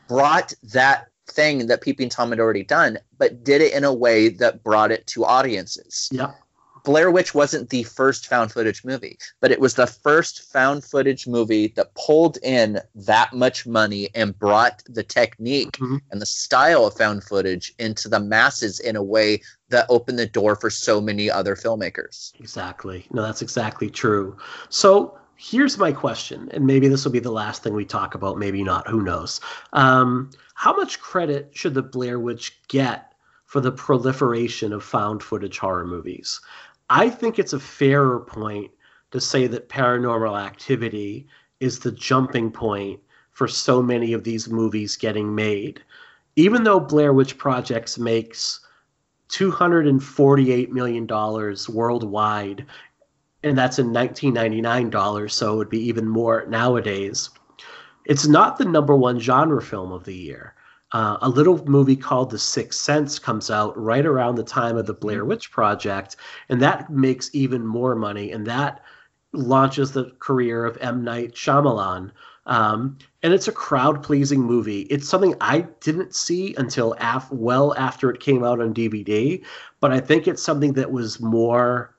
[0.08, 4.30] brought that thing that Peeping Tom had already done, but did it in a way
[4.30, 6.08] that brought it to audiences.
[6.12, 6.32] yeah
[6.88, 11.28] Blair Witch wasn't the first found footage movie, but it was the first found footage
[11.28, 16.00] movie that pulled in that much money and brought the technique Mhm.
[16.12, 20.26] and the style of found footage into the masses in a way that opened the
[20.26, 22.32] door for so many other filmmakers.
[22.40, 23.06] Exactly.
[23.12, 24.38] No, that's exactly true.
[24.70, 28.40] So here's my question, and maybe this will be the last thing we talk about,
[28.40, 29.42] maybe not, who knows.
[29.74, 33.12] Um, how much credit should the Blair Witch get
[33.46, 36.40] for the proliferation of found footage horror movies?
[36.90, 38.72] I think it's a fairer point
[39.12, 41.28] to say that paranormal activity
[41.60, 43.00] is the jumping point
[43.32, 45.82] for so many of these movies getting made.
[46.36, 48.62] Even though Blair Witch Projects makes
[49.30, 51.08] $248 million
[51.70, 52.66] worldwide,
[53.44, 57.30] and that's in 1999 dollars, so it would be even more nowadays.
[58.06, 60.54] It's not the number one genre film of the year.
[60.98, 64.88] Uh, a little movie called The Sixth Sense comes out right around the time of
[64.88, 66.16] the Blair Witch Project,
[66.50, 68.82] and that makes even more money, and that
[69.32, 71.04] launches the career of M.
[71.04, 72.10] Night Shyamalan.
[72.48, 74.88] Um, and it's a crowd pleasing movie.
[74.90, 79.44] It's something I didn't see until af- well after it came out on DVD,
[79.80, 81.94] but I think it's something that was more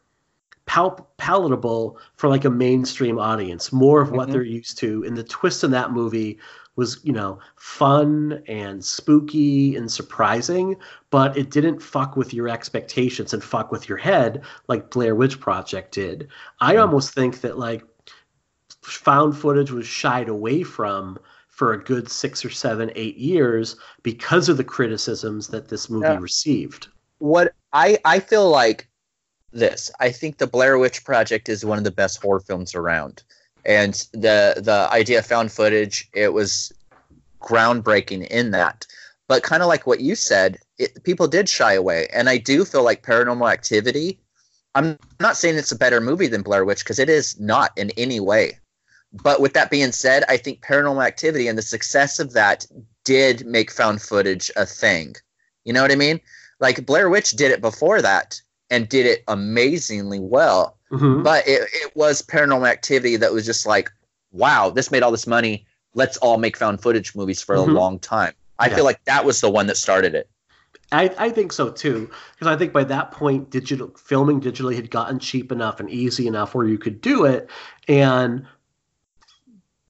[0.67, 4.33] pal- palatable for like a mainstream audience, more of what Mhm.
[4.33, 5.05] they're used to.
[5.07, 6.41] And the twist in that movie
[6.79, 10.77] was, you know, fun and spooky and surprising,
[11.11, 15.41] but it didn't fuck with your expectations and fuck with your head like Blair Witch
[15.41, 16.29] Project did.
[16.61, 16.81] I hmm.
[16.81, 17.83] almost think that like
[18.83, 23.75] found footage was shied away from for a good six or seven, eight years
[24.05, 26.19] because of the criticisms that this movie Yeah.
[26.21, 26.89] received.
[27.19, 28.89] what I I feel like
[29.53, 29.91] this.
[29.99, 33.25] I think the Blair Witch Project is one of the best horror films around,
[33.65, 36.73] and the the idea of found footage it was
[37.41, 38.87] groundbreaking in that.
[39.29, 42.65] But kind of like what you said, it, people did shy away, and I do
[42.65, 44.21] feel like Paranormal Activity.
[44.75, 47.91] I'm not saying it's a better movie than Blair Witch because it is not in
[47.97, 48.59] any way.
[49.13, 52.67] But with that being said, I think Paranormal Activity and the success of that
[53.05, 55.15] did make found footage a thing.
[55.65, 56.21] You know what I mean?
[56.61, 58.41] Like Blair Witch did it before that
[58.71, 60.77] and did it amazingly well.
[60.91, 61.23] Mhm.
[61.23, 63.91] But it, it was paranormal activity that was just like,
[64.33, 65.67] wow, this made all this money.
[65.95, 67.69] Let's all make found footage movies for Mhm.
[67.69, 68.33] a long time.
[68.59, 68.77] I Yeah.
[68.77, 70.29] feel like that was the one that started it.
[70.91, 74.91] I, I think so too, because I think by that point, digital filming digitally had
[74.91, 77.51] gotten cheap enough and easy enough where you could do it,
[77.89, 78.47] and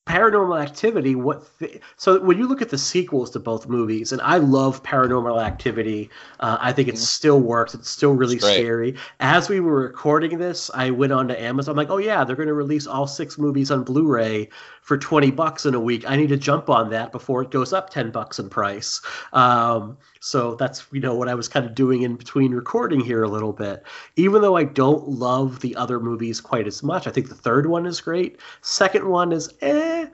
[0.08, 1.14] Paranormal Activity.
[1.14, 4.82] What th- so when you look at the sequels to both movies, and I love
[4.82, 6.08] Paranormal Activity,
[6.40, 7.74] uh, I think it still works.
[7.74, 8.96] It's still really It's scary.
[9.20, 11.72] As we were recording this, I went on to Amazon.
[11.72, 14.48] I'm like, oh yeah, they're going to release all six movies on Blu-ray
[14.88, 16.08] for 20 bucks in a week.
[16.08, 19.02] I need to jump on that before it goes up 10 bucks in price.
[19.34, 23.22] Um, so that's you know what I was kind of doing in between recording here
[23.22, 23.82] a little bit.
[24.16, 27.66] Even though I don't love the other movies quite as much, I think the third
[27.66, 28.40] one is great.
[28.62, 30.06] Second one is eh.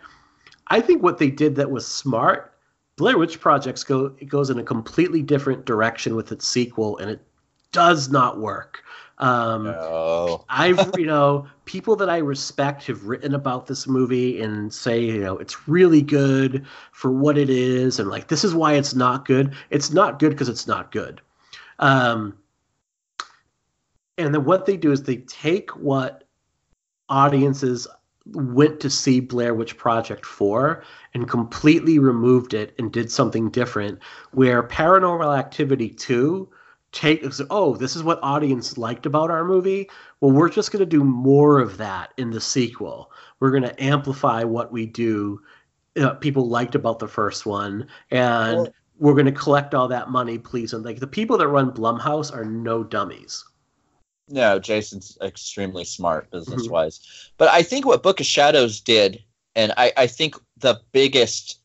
[0.66, 2.52] I think what they did that was smart.
[2.96, 7.08] Blair Witch Projects go it goes in a completely different direction with its sequel, and
[7.08, 7.20] it
[7.70, 8.82] does not work.
[9.18, 10.44] Um, Oh.
[10.48, 15.20] I've you know people that I respect have written about this movie and say you
[15.20, 19.24] know it's really good for what it is and like this is why it's not
[19.24, 19.54] good.
[19.70, 21.20] It's not good because it's not good.
[21.78, 22.36] Um,
[24.18, 26.24] and then what they do is they take what
[27.08, 27.86] audiences
[28.26, 33.98] went to see Blair Witch Project for and completely removed it and did something different.
[34.32, 36.48] Where Paranormal Activity 2
[36.94, 39.90] take oh this is what audience liked about our movie?
[40.20, 43.10] Well we're just going to do more of that in the sequel.
[43.40, 45.42] We're going to amplify what we do
[46.00, 50.10] uh, people liked about the first one and Well- we're going to collect all that
[50.10, 53.44] money please and like the people that run blumhouse are no dummies.
[54.28, 57.30] No, Jason's extremely smart business wise.
[57.36, 59.22] But I think what Book of Shadows did,
[59.54, 61.60] and I, I think the biggest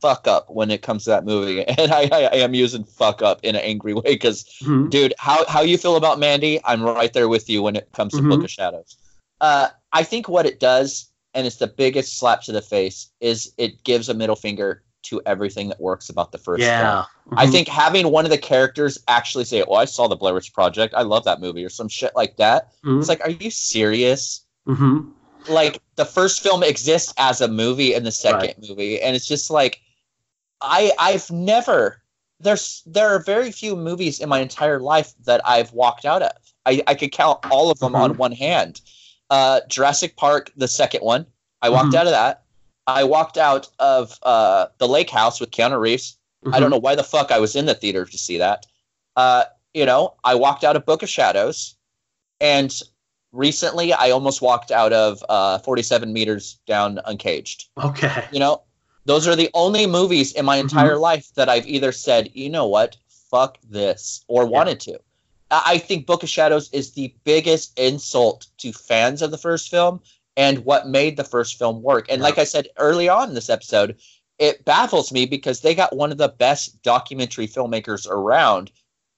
[0.00, 3.22] fuck up when it comes to that movie, and I, I, I am using fuck
[3.22, 4.90] up in an angry way because, Mhm.
[4.90, 8.12] dude, how, how you feel about Mandy, I'm right there with you when it comes
[8.14, 8.44] to Book Mhm.
[8.44, 8.96] of Shadows.
[9.40, 13.52] Uh, I think what it does, and it's the biggest slap to the face, is
[13.58, 16.72] it gives a middle finger to everything that works about the first film.
[16.72, 17.04] yeah
[17.36, 17.52] I Mhm.
[17.52, 20.94] think having one of the characters actually say, "Oh, I saw the Blair Witch Project.
[20.96, 22.68] I love that movie," or some shit like that.
[22.84, 22.98] Mhm.
[22.98, 24.42] It's like, are you serious?
[24.66, 25.10] Mhm.
[25.48, 29.50] Like the first film exists as a movie and the second movie, and it's just
[29.50, 29.80] like,
[30.60, 32.02] I I've never
[32.40, 36.32] there's there are very few movies in my entire life that I've walked out of.
[36.66, 38.80] I I could count all of them on one hand.
[39.30, 41.26] Uh, Jurassic Park, the second one,
[41.62, 41.98] I walked Mhm.
[41.98, 42.44] out of that.
[42.86, 46.16] I walked out of uh, the Lake House with Keanu Reeves.
[46.52, 48.64] I don't know why the fuck I was in the theater to see that.
[49.16, 51.76] Uh, you know, I walked out of Book of Shadows,
[52.40, 52.72] and
[53.32, 57.68] recently I almost walked out of uh, 47 meters down Uncaged.
[57.82, 58.62] okay You know,
[59.08, 60.66] those are the only movies in my mm-hmm.
[60.66, 62.98] entire life that I've either said, you know what,
[63.30, 65.00] fuck this, or wanted to.
[65.50, 69.70] I I think Book of Shadows is the biggest insult to fans of the first
[69.70, 70.02] film
[70.36, 72.06] and what made the first film work.
[72.10, 73.96] And like I said early on in this episode,
[74.38, 78.70] it baffles me because they got one of the best documentary filmmakers around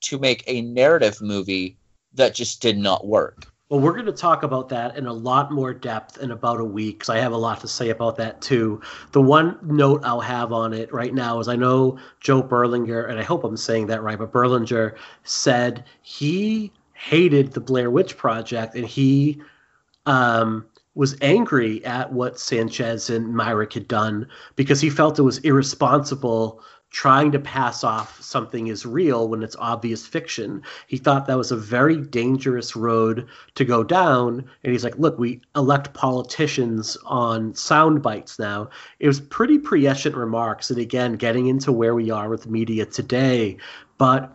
[0.02, 1.76] to make a narrative movie
[2.14, 3.49] that just did not work.
[3.70, 6.64] Well, we're going to talk about that in a lot more depth in about a
[6.64, 8.80] week because I have a lot to say about that too.
[9.12, 13.16] The one note I'll have on it right now is I know Joe Berlinger, and
[13.16, 18.74] I hope I'm saying that right, but Berlinger said he hated the Blair Witch Project
[18.74, 19.40] and he
[20.04, 20.66] um,
[20.96, 24.26] was angry at what Sanchez and Myrick had done
[24.56, 26.60] because he felt it was irresponsible
[26.90, 30.62] trying to pass off something as real when it's obvious fiction.
[30.88, 34.44] He thought that was a very dangerous road to go down.
[34.64, 38.70] And he's like, look, we elect politicians on sound bites now.
[38.98, 40.70] It was pretty prescient remarks.
[40.70, 43.56] And again, getting into where we are with media today.
[43.96, 44.34] But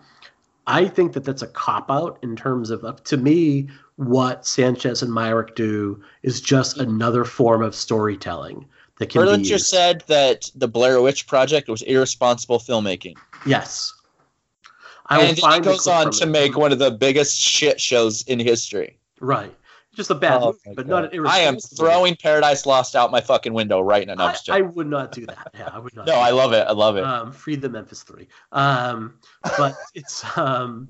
[0.66, 3.67] I think that that's a cop out in terms of, to me
[3.98, 8.66] what Sanchez and Myrick do is just another form of storytelling
[8.99, 9.67] that can be Berlinger used.
[9.67, 13.17] said that the Blair Witch Project was irresponsible filmmaking.
[13.45, 13.93] Yes.
[15.07, 16.30] I and then he goes on to it.
[16.30, 18.98] make one of the biggest shit shows in history.
[19.19, 19.53] Right.
[19.95, 21.03] Just a bad Oh movie, but God.
[21.03, 24.15] not an I am throwing Paradise Lost out my fucking window right now.
[24.15, 25.51] No, I'm I, I would not do that.
[25.57, 26.06] Yeah, I would not.
[26.06, 26.67] no, I love it.
[26.67, 27.06] I love it.
[27.06, 28.27] Um, free the Memphis Three.
[28.51, 29.19] Um,
[29.57, 30.90] but it's um,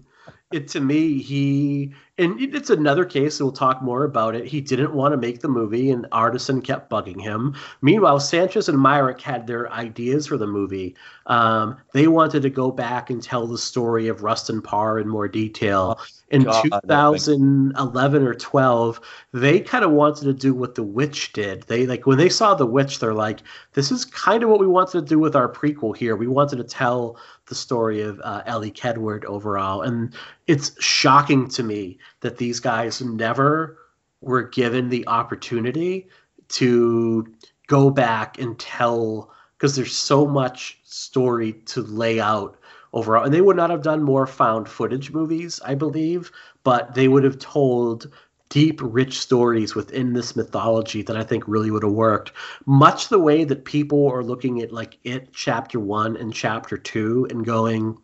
[0.51, 3.41] it to me he and it- it's another case.
[3.41, 4.45] We'll talk more about it.
[4.45, 7.55] He didn't want to make the movie, and Artisan kept bugging him.
[7.81, 10.95] Meanwhile, Sanchez and Myrick had their ideas for the movie.
[11.25, 15.27] Um, they wanted to go back and tell the story of Rustin Parr in more
[15.27, 15.99] detail.
[16.35, 21.63] In God, 2011 or 12, they kind of wanted to do what The Witch did.
[21.63, 23.39] They like when they saw The Witch, they're like,
[23.73, 26.15] "This is kind of what we wanted to do with our prequel here.
[26.15, 30.13] We wanted to tell the story of uh, Elly Kedward overall." And
[30.47, 33.77] it's shocking to me that these guys never
[34.21, 36.09] were given the opportunity
[36.49, 37.25] to
[37.67, 42.59] go back and tell because there's so much story to lay out
[42.95, 46.31] overall and they would not have done more found footage movies i believe
[46.63, 48.09] but they would have told
[48.49, 52.31] deep rich stories within this mythology that i think really would have worked.
[52.65, 57.27] Much the way that people are looking at like it chapter 1 and chapter 2
[57.29, 57.97] and going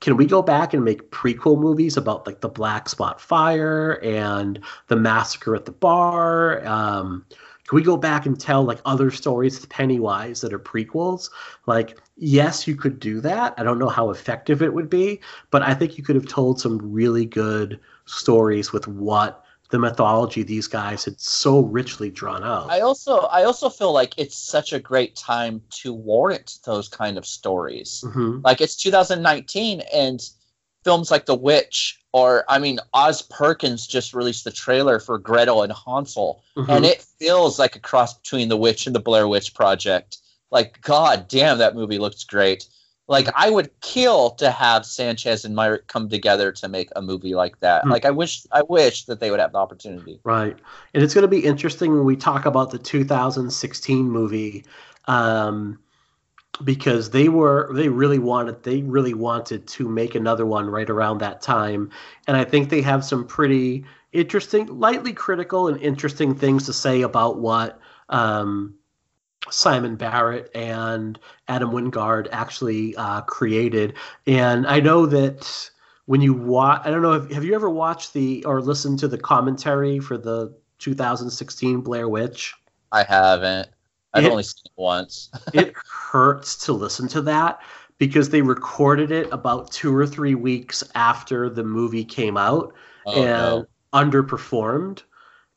[0.00, 4.60] can we go back and make prequel movies about like the black spot fire and
[4.88, 6.64] the massacre at the bar?
[6.66, 7.24] Um,
[7.66, 11.30] can we go back and tell like other stories with pennywise that are prequels
[11.66, 15.20] like yes you could do that i don't know how effective it would be
[15.50, 20.42] but i think you could have told some really good stories with what the mythology
[20.44, 24.72] these guys had so richly drawn out I also I also feel like it's such
[24.72, 28.04] a great time to warrant those kind of stories.
[28.06, 28.44] Mhm.
[28.44, 30.20] Like it's 2019 and
[30.86, 35.62] films like The Witch or I mean Oz Perkins just released the trailer for Gretel
[35.64, 36.68] and Hansel Mhm.
[36.68, 40.18] and it feels like a cross between The Witch and the Blair Witch Project.
[40.52, 42.68] Like god damn that movie looks great.
[43.08, 47.34] Like I would kill to have Sanchez and Myrick come together to make a movie
[47.34, 47.82] like that.
[47.82, 47.90] Hmm.
[47.90, 50.20] Like I wish I wish that they would have the opportunity.
[50.24, 50.56] Right.
[50.94, 54.64] And it's going to be interesting when we talk about the 2016 movie
[55.08, 55.78] um,
[56.64, 61.18] because they were they really wanted they really wanted to make another one right around
[61.18, 61.90] that time
[62.26, 67.02] and I think they have some pretty interesting lightly critical and interesting things to say
[67.02, 67.78] about what
[68.08, 68.74] um,
[69.50, 71.18] Simon Barrett and
[71.48, 73.94] Adam Wingard actually uh, created.
[74.26, 75.70] And I know that
[76.06, 79.08] when you watch, I don't know, if, have you ever watched the or listened to
[79.08, 82.54] the commentary for the 2016 Blair Witch?
[82.92, 83.68] I haven't.
[84.16, 85.30] I've It- only seen it once.
[85.52, 87.60] it hurts to listen to that
[87.98, 92.74] because they recorded it about two or three weeks after the movie came out
[93.06, 93.66] Oh, and no.
[93.94, 95.02] underperformed.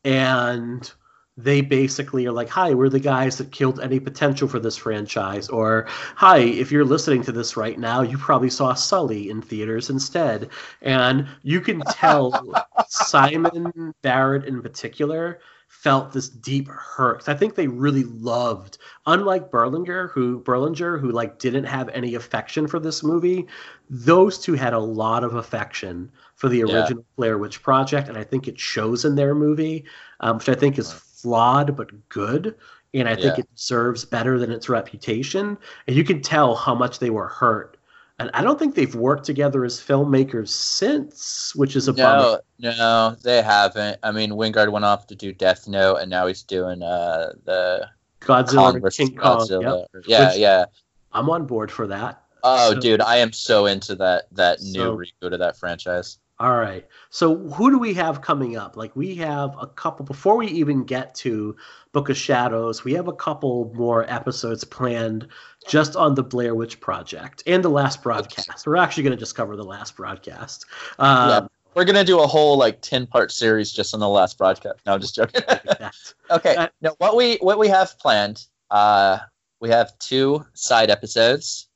[0.06, 0.90] And
[1.36, 5.48] they basically are like, Hi, we're the guys that killed any potential for this franchise.
[5.50, 9.90] Or, Hi, if you're listening to this right now, you probably saw Sully in theaters
[9.90, 10.50] instead.
[10.82, 12.32] And you can tell
[12.90, 17.30] Simon Barrett in particular felt this deep hurt.
[17.30, 22.68] I think they really loved, unlike Berlinger, who Berlinger, who like didn't have any affection
[22.68, 23.48] for this movie,
[23.90, 26.66] those two had a lot of affection for the Yeah.
[26.66, 29.86] original Blair Witch Project, and I think it shows in their movie,
[30.20, 32.56] um, which I think is flawed but good.
[32.94, 33.44] And I think Yeah.
[33.44, 35.58] it deserves better than its reputation.
[35.88, 37.78] And you can tell how much they were hurt.
[38.20, 42.42] And I don't think they've worked together as filmmakers since, which is a bummer.
[42.60, 43.98] No, no, they haven't.
[44.04, 47.88] I mean, Wingard went off to do Death Note, and now he's doing uh the
[48.20, 49.40] Godzilla Kong King Kong.
[49.40, 49.86] Godzilla.
[49.94, 50.04] Yep.
[50.08, 50.66] Yeah, Which- yeah.
[51.14, 52.22] I'm on board for that.
[52.44, 56.20] Oh, So- dude, I am so into that that new reboot of that franchise.
[56.40, 56.88] All right.
[57.10, 58.78] So who do we have coming up?
[58.78, 61.58] Like we have a couple before we even get to
[61.92, 65.28] Book of Shadows, we have a couple more episodes planned
[65.68, 68.66] just on the Blair Witch Project and the last broadcast.
[68.66, 70.66] We're actually going to just cover the last broadcast.
[70.98, 74.38] Um, yeah, we're gonna do a whole like ten part series just on the last
[74.38, 74.80] broadcast.
[74.86, 75.42] No, I'm just joking.
[76.32, 79.20] okay, Uh, no, what we what we have planned, uh,
[79.60, 81.69] we have two side episodes.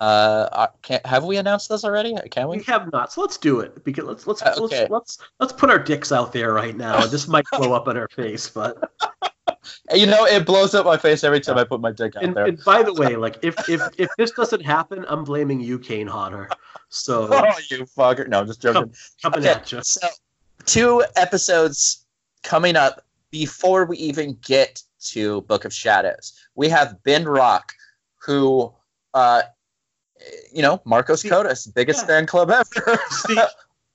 [0.00, 2.14] Uh, can, have we announced this already?
[2.30, 2.62] Can We we?
[2.64, 4.80] have not, so let's do it because let's let's Uh, okay.
[4.82, 7.04] let's, let's let's put our dicks out there right now.
[7.10, 8.92] This might blow up in our face, but
[9.94, 12.34] You know, it blows up my face every time I put my dick out and,
[12.34, 12.46] there.
[12.46, 16.06] and by the way, like if if if this doesn't happen, I'm blaming you, Kane
[16.06, 16.48] Hodder.
[16.90, 18.26] So oh, you fucker!
[18.28, 18.94] No, I'm just joking.
[19.20, 19.80] coming Okay, at you.
[19.82, 20.06] So,
[20.64, 22.06] two episodes
[22.42, 26.32] coming up before we even get to Book of Shadows.
[26.54, 27.72] We have Ben Rock,
[28.16, 28.72] who
[29.12, 29.42] uh,
[30.52, 32.06] you know, Marcos Codas, biggest Yeah.
[32.06, 32.98] fan club ever.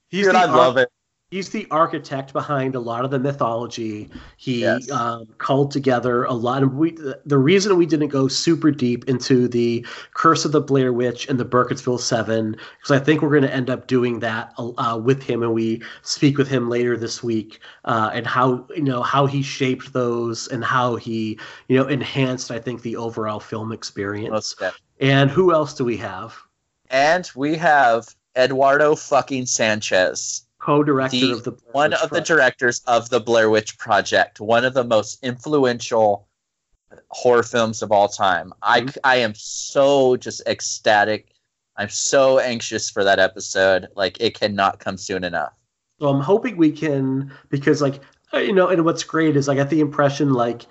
[0.09, 0.89] He's Dude, the I love it.
[1.31, 4.07] He's the architect behind a lot of the mythology.
[4.37, 4.91] He Yes.
[4.91, 6.95] um, culled together a lot of we.
[7.25, 11.39] The reason we didn't go super deep into the Curse of the Blair Witch and
[11.39, 15.23] the Burkittsville Seven, because I think we're going to end up doing that uh, with
[15.23, 19.25] him, and we speak with him later this week, uh, and how you know how
[19.25, 24.55] he shaped those and how he you know enhanced, I think, the overall film experience.
[25.03, 26.33] And who else do we have?
[26.89, 28.07] And we have
[28.37, 30.45] Eduardo fucking Sanchez.
[30.59, 34.39] Co-director The- of the Blair one Witch of the directors of the Blair Witch Project,
[34.39, 36.27] one of the most influential
[37.09, 38.53] horror films of all time.
[38.61, 38.97] I Mm-hmm.
[39.03, 41.31] I am so just ecstatic.
[41.75, 43.89] I'm so anxious for that episode.
[43.95, 45.51] Like it cannot come soon enough.
[45.99, 47.99] So I'm hoping we can because like
[48.33, 50.65] uh, you know, and what's great is I get the impression like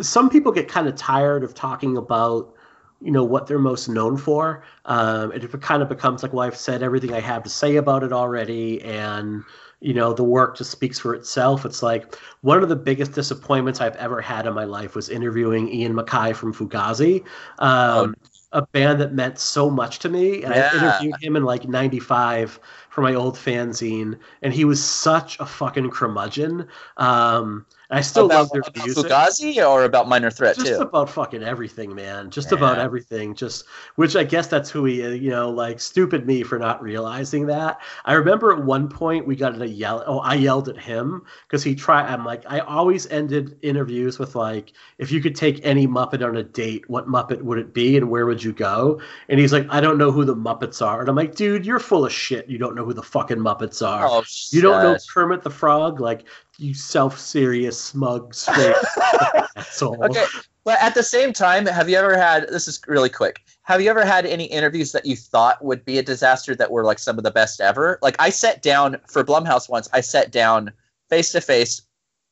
[0.00, 2.52] some people get kind of tired of talking about
[3.00, 4.62] you know what they're most known for.
[4.84, 8.02] Um, it kind of becomes like, well, I've said everything I have to say about
[8.02, 9.44] it already, and
[9.80, 11.64] you know the work just speaks for itself.
[11.64, 15.68] It's like one of the biggest disappointments I've ever had in my life was interviewing
[15.68, 17.24] Ian MacKaye from Fugazi.
[17.58, 18.14] Um,
[18.52, 20.42] a band that meant so much to me.
[20.42, 25.38] And I interviewed him in like 95 for my old fanzine, and he was such
[25.38, 26.66] a fucking curmudgeon.
[26.96, 29.06] Um, I still about, love their about music.
[29.06, 30.80] Fugazi or about Minor Threat Just too.
[30.80, 32.30] about fucking everything, man.
[32.30, 33.34] Just about everything.
[33.34, 33.64] Just
[33.96, 35.20] which I guess that's who he is.
[35.20, 37.80] You know, like stupid me for not realizing that.
[38.04, 40.04] I remember at one point we got in a yell.
[40.06, 42.12] Oh, I yelled at him because he tried.
[42.12, 46.36] I'm like, I always ended interviews with like, if you could take any Muppet on
[46.36, 49.00] a date, what Muppet would it be, and where would you go?
[49.30, 51.00] And he's like, I don't know who the Muppets are.
[51.00, 52.48] And I'm like, dude, you're full of shit.
[52.48, 54.06] You don't know who the fucking Muppets are.
[54.06, 54.98] Oh, you don't know.
[55.10, 56.24] Kermit the Frog, like
[56.58, 58.74] you self-serious, smug, straight
[59.56, 60.04] asshole.
[60.04, 60.24] Okay,
[60.64, 62.48] but at the same time, have you ever had?
[62.48, 63.40] This is really quick.
[63.62, 66.84] Have you ever had any interviews that you thought would be a disaster that were
[66.84, 67.98] like some of the best ever?
[68.02, 69.88] Like I sat down for Blumhouse once.
[69.92, 70.72] I sat down
[71.08, 71.82] face to face,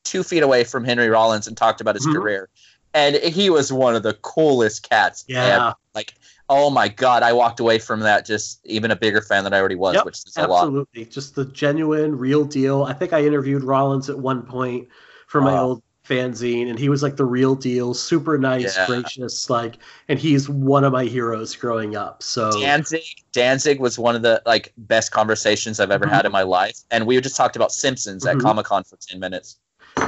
[0.05, 2.15] two feet away from Henry Rollins, and talked about his Mhm.
[2.15, 2.49] career.
[2.95, 5.25] And he was one of the coolest cats.
[5.29, 5.45] Yeah.
[5.45, 5.75] ever.
[5.95, 6.15] Like,
[6.49, 9.59] oh my god, I walked away from that just even a bigger fan than I
[9.59, 10.63] already was, Yep, which is a lot.
[10.63, 12.85] Absolutely, just the genuine, real deal.
[12.85, 14.89] I think I interviewed Rollins at one point
[15.27, 15.59] for my Oh.
[15.59, 18.87] old fanzine, and he was like the real deal, super nice, Yeah.
[18.87, 22.23] gracious, like, and he's one of my heroes growing up.
[22.23, 23.03] So Danzig,
[23.33, 26.11] Danzig was one of the like best conversations I've ever Mhm.
[26.13, 28.41] had in my life, and we just talked about Simpsons at Mhm.
[28.41, 29.59] Comic Con for ten minutes.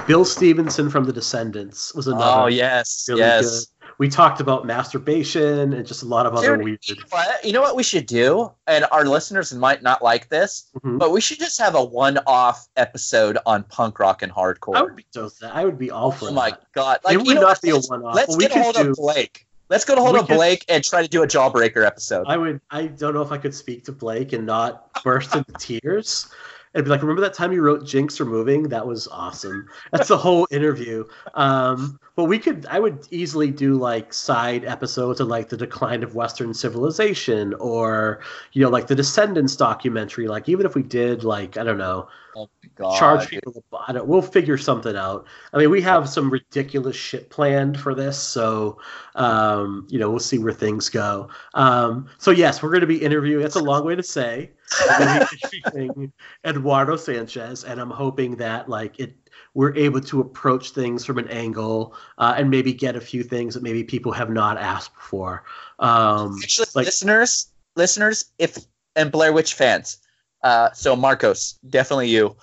[0.06, 2.24] Bill Stevenson from The Descendents was another.
[2.42, 3.66] Oh yes, really yes.
[3.66, 3.74] good.
[3.98, 6.78] We talked about masturbation and just a lot of other Dude, weird.
[6.88, 7.44] You know, what?
[7.44, 10.98] you know what we should do, and our listeners might not like this, Mhm.
[10.98, 14.76] but we should just have a one-off episode on punk rock and hardcore.
[14.76, 15.50] I would be so sad.
[15.52, 16.62] I would be all for oh my that.
[16.74, 16.98] god!
[17.04, 19.46] It Like would not be a one-off, let's get hold do- of Blake.
[19.70, 22.24] Let's go to hold We of could- Blake and try to do a Jawbreaker episode.
[22.28, 22.60] I would.
[22.70, 26.28] I don't know if I could speak to Blake and not burst into tears.
[26.74, 28.64] And be like, remember that time you wrote "Jinx Removing"?
[28.64, 29.68] That was awesome.
[29.92, 31.04] That's the whole interview.
[31.34, 32.66] Um, but we could.
[32.66, 38.20] I would easily do like side episodes of like the decline of Western civilization, or
[38.52, 40.28] you know, like the Descendents documentary.
[40.28, 42.98] Like even if we did like I don't know, oh god!
[42.98, 43.62] charge people.
[43.86, 45.26] I don't, we'll figure something out.
[45.52, 48.78] I mean, we have some ridiculous shit planned for this, so
[49.14, 51.28] um, you know, we'll see where things go.
[51.54, 53.42] Um, so yes, we're going to be interviewing.
[53.42, 54.50] That's a long way to say.
[54.88, 56.12] We're gonna be interviewing
[56.44, 59.16] Eduardo Sanchez, and I'm hoping that like it,
[59.54, 63.54] we're able to approach things from an angle uh, and maybe get a few things
[63.54, 65.44] that maybe people have not asked before.
[65.78, 68.58] Um, Actually, like- listeners, listeners, if
[68.96, 69.98] and Blair Witch fans,
[70.42, 72.36] uh, so Marcos, definitely you,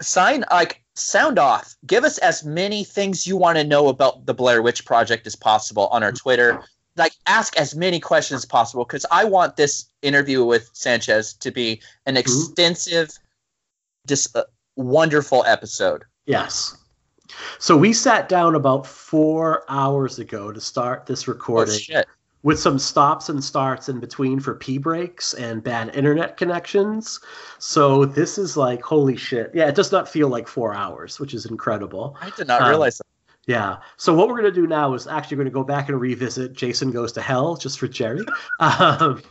[0.00, 1.74] sign like sound off.
[1.86, 5.36] Give us as many things you want to know about the Blair Witch Project as
[5.36, 6.62] possible on our Twitter.
[6.96, 11.50] Like, ask as many questions as possible because I want this interview with Sanchez to
[11.50, 13.10] be an extensive,
[14.06, 14.44] just uh,
[14.76, 16.04] wonderful episode.
[16.26, 16.76] Yes.
[17.58, 22.06] So we sat down about four hours ago to start this Oh recording shit!
[22.42, 27.20] With some stops and starts in between for pee breaks and bad internet connections.
[27.58, 29.52] So this is like holy shit.
[29.54, 32.16] Yeah, it does not feel like four hours, which is incredible.
[32.20, 33.06] I did not Um, realize that.
[33.46, 33.76] Yeah.
[33.96, 36.90] So what we're gonna do now is actually going to go back and revisit Jason
[36.90, 38.24] Goes to Hell just for Jerry.
[38.60, 39.22] Um,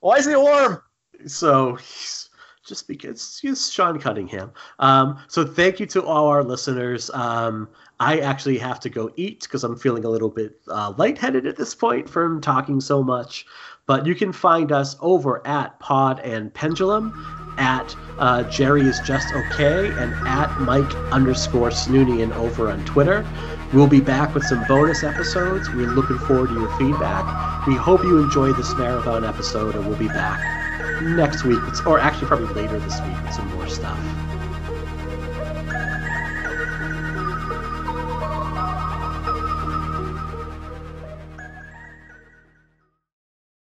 [0.00, 0.82] Why is he warm?
[1.26, 2.29] so he's
[2.70, 4.52] just because it's Sean Cunningham.
[4.78, 7.10] Um, so thank you to all our listeners.
[7.12, 7.68] Um,
[7.98, 11.56] I actually have to go eat because I'm feeling a little bit uh, lightheaded at
[11.56, 13.44] this point from talking so much.
[13.86, 17.12] But you can find us over at Pod and Pendulum,
[17.58, 23.26] at uh, Jerry is just okay, and at Mike underscore Snoonian over on Twitter.
[23.72, 25.68] We'll be back with some bonus episodes.
[25.70, 27.66] We're looking forward to your feedback.
[27.66, 30.59] We hope you enjoyed this marathon episode, and we'll be back
[31.00, 34.29] next week, or actually probably later this week, with some more stuff.